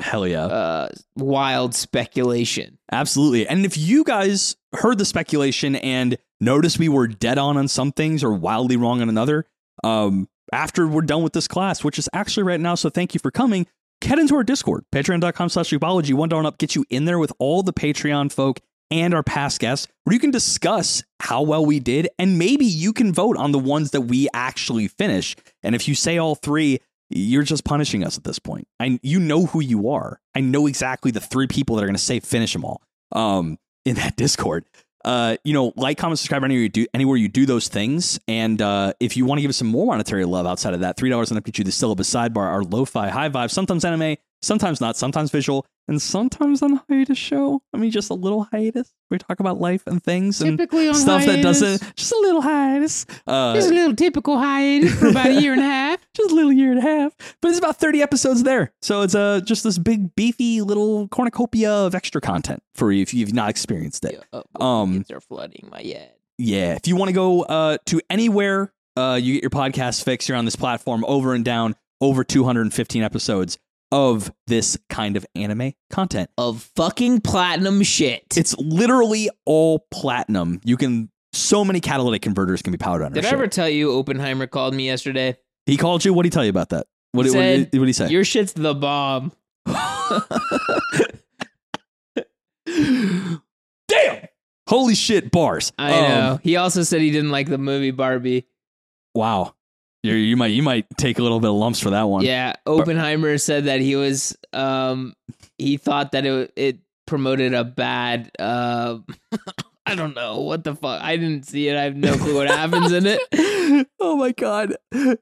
hell 0.00 0.26
yeah 0.26 0.46
uh, 0.46 0.88
wild 1.16 1.74
speculation. 1.74 2.78
Absolutely. 2.92 3.46
And 3.46 3.66
if 3.66 3.76
you 3.76 4.04
guys 4.04 4.56
heard 4.74 4.98
the 4.98 5.04
speculation 5.04 5.76
and 5.76 6.16
noticed 6.40 6.78
we 6.78 6.88
were 6.88 7.08
dead 7.08 7.36
on 7.36 7.56
on 7.56 7.68
some 7.68 7.92
things 7.92 8.22
or 8.22 8.32
wildly 8.32 8.76
wrong 8.76 9.02
on 9.02 9.08
another, 9.08 9.44
um, 9.84 10.28
after 10.52 10.86
we're 10.86 11.02
done 11.02 11.22
with 11.22 11.32
this 11.32 11.48
class, 11.48 11.84
which 11.84 11.98
is 11.98 12.08
actually 12.12 12.44
right 12.44 12.60
now, 12.60 12.74
so 12.74 12.88
thank 12.88 13.12
you 13.12 13.20
for 13.20 13.30
coming, 13.30 13.66
head 14.02 14.18
into 14.18 14.34
our 14.36 14.44
Discord, 14.44 14.84
patreon.com 14.92 15.48
slash 15.48 15.70
Weebology. 15.70 16.14
One 16.14 16.28
dollar 16.28 16.46
up 16.46 16.58
gets 16.58 16.74
you 16.76 16.84
in 16.88 17.04
there 17.04 17.18
with 17.18 17.32
all 17.38 17.62
the 17.62 17.72
Patreon 17.72 18.32
folk 18.32 18.60
and 18.90 19.14
our 19.14 19.22
past 19.22 19.60
guests, 19.60 19.86
where 20.04 20.14
you 20.14 20.20
can 20.20 20.30
discuss 20.30 21.02
how 21.20 21.42
well 21.42 21.64
we 21.64 21.80
did, 21.80 22.08
and 22.18 22.38
maybe 22.38 22.64
you 22.64 22.92
can 22.92 23.12
vote 23.12 23.36
on 23.36 23.52
the 23.52 23.58
ones 23.58 23.90
that 23.90 24.02
we 24.02 24.28
actually 24.32 24.88
finish. 24.88 25.36
And 25.62 25.74
if 25.74 25.88
you 25.88 25.94
say 25.94 26.18
all 26.18 26.34
three, 26.34 26.80
you're 27.10 27.42
just 27.42 27.64
punishing 27.64 28.04
us 28.04 28.16
at 28.18 28.24
this 28.24 28.38
point. 28.38 28.68
I 28.78 28.98
you 29.02 29.18
know 29.18 29.46
who 29.46 29.60
you 29.60 29.90
are. 29.90 30.20
I 30.34 30.40
know 30.40 30.66
exactly 30.66 31.10
the 31.10 31.20
three 31.20 31.46
people 31.46 31.76
that 31.76 31.82
are 31.82 31.86
going 31.86 31.96
to 31.96 32.02
say 32.02 32.20
finish 32.20 32.52
them 32.52 32.64
all. 32.64 32.82
Um, 33.12 33.58
in 33.88 33.96
that 33.96 34.16
Discord. 34.16 34.64
Uh, 35.04 35.36
you 35.44 35.54
know, 35.54 35.72
like, 35.76 35.96
comment, 35.96 36.18
subscribe 36.18 36.44
anywhere 36.44 36.62
you 36.62 36.68
do 36.68 36.86
anywhere 36.92 37.16
you 37.16 37.28
do 37.28 37.46
those 37.46 37.68
things. 37.68 38.20
And 38.28 38.60
uh, 38.60 38.92
if 39.00 39.16
you 39.16 39.24
want 39.24 39.38
to 39.38 39.42
give 39.42 39.48
us 39.48 39.56
some 39.56 39.68
more 39.68 39.86
monetary 39.86 40.24
love 40.24 40.46
outside 40.46 40.74
of 40.74 40.80
that, 40.80 40.96
three 40.96 41.08
dollars 41.08 41.30
and 41.30 41.38
up 41.38 41.44
get 41.44 41.56
you 41.56 41.64
the 41.64 41.72
syllabus 41.72 42.10
sidebar, 42.10 42.46
our 42.46 42.62
lo-fi 42.62 43.08
high 43.08 43.28
vibe, 43.28 43.50
sometimes 43.50 43.84
anime, 43.84 44.16
sometimes 44.42 44.80
not, 44.80 44.96
sometimes 44.96 45.30
visual, 45.30 45.64
and 45.88 46.00
sometimes 46.00 46.62
on 46.62 46.72
the 46.74 46.82
hiatus 46.88 47.18
show. 47.18 47.62
I 47.72 47.78
mean, 47.78 47.90
just 47.90 48.10
a 48.10 48.14
little 48.14 48.44
hiatus. 48.44 48.92
We 49.10 49.16
talk 49.18 49.40
about 49.40 49.58
life 49.58 49.86
and 49.86 50.02
things 50.02 50.40
and 50.42 50.58
Typically 50.58 50.88
on 50.88 50.94
stuff 50.94 51.24
that 51.24 51.42
doesn't. 51.42 51.96
Just 51.96 52.12
a 52.12 52.18
little 52.20 52.42
hiatus. 52.42 53.06
Uh, 53.26 53.54
Just 53.54 53.70
a 53.70 53.74
little 53.74 53.96
typical 53.96 54.38
hiatus 54.38 54.94
for 54.98 55.08
about 55.08 55.28
a 55.28 55.40
year 55.40 55.52
and 55.52 55.62
a 55.62 55.64
half. 55.64 56.00
just 56.14 56.30
a 56.30 56.34
little 56.34 56.52
year 56.52 56.70
and 56.70 56.78
a 56.78 56.82
half. 56.82 57.14
But 57.40 57.48
it's 57.48 57.58
about 57.58 57.78
30 57.78 58.02
episodes 58.02 58.42
there. 58.42 58.72
So 58.82 59.02
it's 59.02 59.14
uh, 59.14 59.40
just 59.44 59.64
this 59.64 59.78
big, 59.78 60.14
beefy 60.14 60.60
little 60.60 61.08
cornucopia 61.08 61.72
of 61.72 61.94
extra 61.94 62.20
content 62.20 62.62
for 62.74 62.92
you 62.92 63.02
if 63.02 63.14
you've 63.14 63.32
not 63.32 63.48
experienced 63.48 64.04
it. 64.04 64.22
Um, 64.32 64.42
um, 64.60 65.04
are 65.10 65.20
flooding 65.20 65.68
my 65.72 65.80
head. 65.82 66.12
Yeah. 66.36 66.74
If 66.74 66.86
you 66.86 66.96
want 66.96 67.08
to 67.08 67.14
go 67.14 67.42
uh, 67.42 67.78
to 67.86 68.00
anywhere 68.10 68.72
uh, 68.96 69.14
you 69.14 69.34
get 69.34 69.42
your 69.42 69.50
podcast 69.50 70.02
fix, 70.02 70.28
you're 70.28 70.36
on 70.36 70.44
this 70.44 70.56
platform 70.56 71.04
over 71.06 71.32
and 71.32 71.44
down 71.44 71.76
over 72.00 72.24
215 72.24 73.02
episodes 73.02 73.58
of 73.90 74.30
this 74.46 74.76
kind 74.88 75.16
of 75.16 75.26
anime 75.34 75.72
content. 75.90 76.30
Of 76.38 76.70
fucking 76.76 77.22
platinum 77.22 77.82
shit. 77.82 78.24
It's 78.36 78.56
literally 78.58 79.30
all 79.46 79.86
platinum. 79.90 80.60
You 80.64 80.76
can, 80.76 81.10
so 81.32 81.64
many 81.64 81.80
catalytic 81.80 82.22
converters 82.22 82.62
can 82.62 82.72
be 82.72 82.78
powered 82.78 83.02
on. 83.02 83.12
Did 83.12 83.24
I 83.24 83.28
shit. 83.28 83.34
ever 83.34 83.46
tell 83.46 83.68
you 83.68 83.98
Oppenheimer 83.98 84.46
called 84.46 84.74
me 84.74 84.86
yesterday? 84.86 85.36
He 85.66 85.76
called 85.76 86.04
you? 86.04 86.12
What 86.14 86.22
did 86.24 86.32
he 86.32 86.34
tell 86.34 86.44
you 86.44 86.50
about 86.50 86.70
that? 86.70 86.86
What 87.12 87.26
He 87.26 87.32
did, 87.32 87.38
what 87.72 87.80
what 87.80 87.82
did 87.84 87.86
he 87.86 87.92
say? 87.92 88.08
Your 88.10 88.24
shit's 88.24 88.52
the 88.52 88.74
bomb. 88.74 89.32
Damn! 92.66 93.40
Holy 94.68 94.94
shit, 94.94 95.30
bars. 95.30 95.72
I 95.78 95.92
Um, 95.92 96.02
know. 96.08 96.40
He 96.42 96.56
also 96.56 96.82
said 96.82 97.00
he 97.00 97.10
didn't 97.10 97.30
like 97.30 97.48
the 97.48 97.58
movie 97.58 97.90
Barbie. 97.90 98.46
Wow. 99.14 99.54
You 100.02 100.14
you 100.14 100.36
might 100.36 100.48
you 100.48 100.62
might 100.62 100.86
take 100.96 101.18
a 101.18 101.22
little 101.22 101.40
bit 101.40 101.50
of 101.50 101.56
lumps 101.56 101.80
for 101.80 101.90
that 101.90 102.04
one. 102.04 102.24
Yeah, 102.24 102.54
Oppenheimer 102.66 103.38
said 103.38 103.64
that 103.64 103.80
he 103.80 103.96
was 103.96 104.36
um 104.52 105.14
he 105.58 105.76
thought 105.76 106.12
that 106.12 106.24
it 106.24 106.52
it 106.56 106.78
promoted 107.06 107.54
a 107.54 107.64
bad 107.64 108.30
uh 108.38 108.98
I 109.88 109.94
don't 109.94 110.14
know 110.14 110.40
what 110.40 110.64
the 110.64 110.74
fuck. 110.74 111.00
I 111.00 111.16
didn't 111.16 111.46
see 111.46 111.66
it. 111.66 111.74
I 111.74 111.84
have 111.84 111.96
no 111.96 112.14
clue 112.18 112.34
what 112.34 112.48
happens 112.48 112.92
in 112.92 113.06
it. 113.06 113.22
oh 114.00 114.16
my 114.16 114.32
god! 114.32 114.76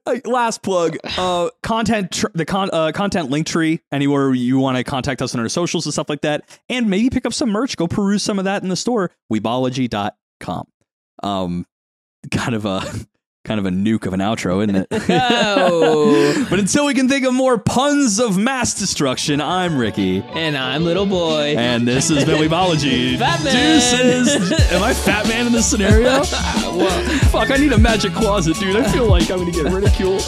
Like, 0.04 0.26
last 0.26 0.64
plug. 0.64 0.96
Uh, 1.16 1.50
content 1.62 2.10
tr- 2.10 2.26
the 2.34 2.44
con 2.44 2.70
uh, 2.72 2.90
content 2.92 3.30
link 3.30 3.46
tree 3.46 3.80
anywhere 3.92 4.34
you 4.34 4.58
want 4.58 4.76
to 4.76 4.82
contact 4.82 5.22
us 5.22 5.36
on 5.36 5.40
our 5.40 5.48
socials 5.48 5.86
and 5.86 5.92
stuff 5.92 6.08
like 6.08 6.22
that, 6.22 6.42
and 6.68 6.90
maybe 6.90 7.10
pick 7.10 7.26
up 7.26 7.32
some 7.32 7.50
merch. 7.50 7.76
Go 7.76 7.86
peruse 7.86 8.24
some 8.24 8.40
of 8.40 8.44
that 8.46 8.64
in 8.64 8.68
the 8.68 8.74
store. 8.74 9.12
Weebology.com. 9.32 10.66
Um, 11.22 11.64
kind 12.32 12.56
of 12.56 12.64
a 12.64 12.82
kind 13.46 13.60
of 13.60 13.66
a 13.66 13.70
nuke 13.70 14.06
of 14.06 14.12
an 14.12 14.18
outro, 14.18 14.62
isn't 14.62 14.74
it? 14.76 14.88
Oh. 15.58 16.46
but 16.50 16.58
until 16.58 16.84
we 16.86 16.94
can 16.94 17.08
think 17.08 17.24
of 17.24 17.32
more 17.32 17.56
puns 17.58 18.18
of 18.18 18.36
mass 18.36 18.74
destruction, 18.74 19.40
I'm 19.40 19.78
Ricky. 19.78 20.20
And 20.34 20.56
I'm 20.56 20.84
little 20.84 21.06
boy. 21.06 21.54
And 21.56 21.86
this 21.86 22.10
is 22.10 22.24
Weebology. 22.24 23.16
Fat 23.18 23.42
man. 23.44 23.54
Deuces. 23.54 24.72
Am 24.72 24.82
I 24.82 24.92
fat 24.92 25.26
man 25.28 25.46
in 25.46 25.52
this 25.52 25.70
scenario? 25.70 26.04
well, 26.06 27.08
Fuck, 27.30 27.50
I 27.52 27.56
need 27.56 27.72
a 27.72 27.78
magic 27.78 28.12
closet, 28.12 28.56
dude. 28.58 28.76
I 28.76 28.90
feel 28.90 29.06
like 29.06 29.30
I'm 29.30 29.38
gonna 29.38 29.52
get 29.52 29.72
ridiculed. 29.72 30.22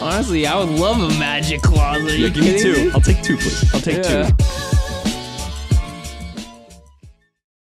honestly, 0.00 0.46
I 0.46 0.58
would 0.58 0.70
love 0.70 1.00
a 1.00 1.08
magic 1.18 1.60
closet. 1.62 2.18
Yeah, 2.18 2.28
give 2.28 2.44
me 2.44 2.58
two. 2.58 2.90
I'll 2.94 3.00
take 3.00 3.22
two, 3.22 3.36
please. 3.36 3.74
I'll 3.74 3.80
take 3.80 4.04
Yeah. 4.04 4.30
two. 4.30 4.71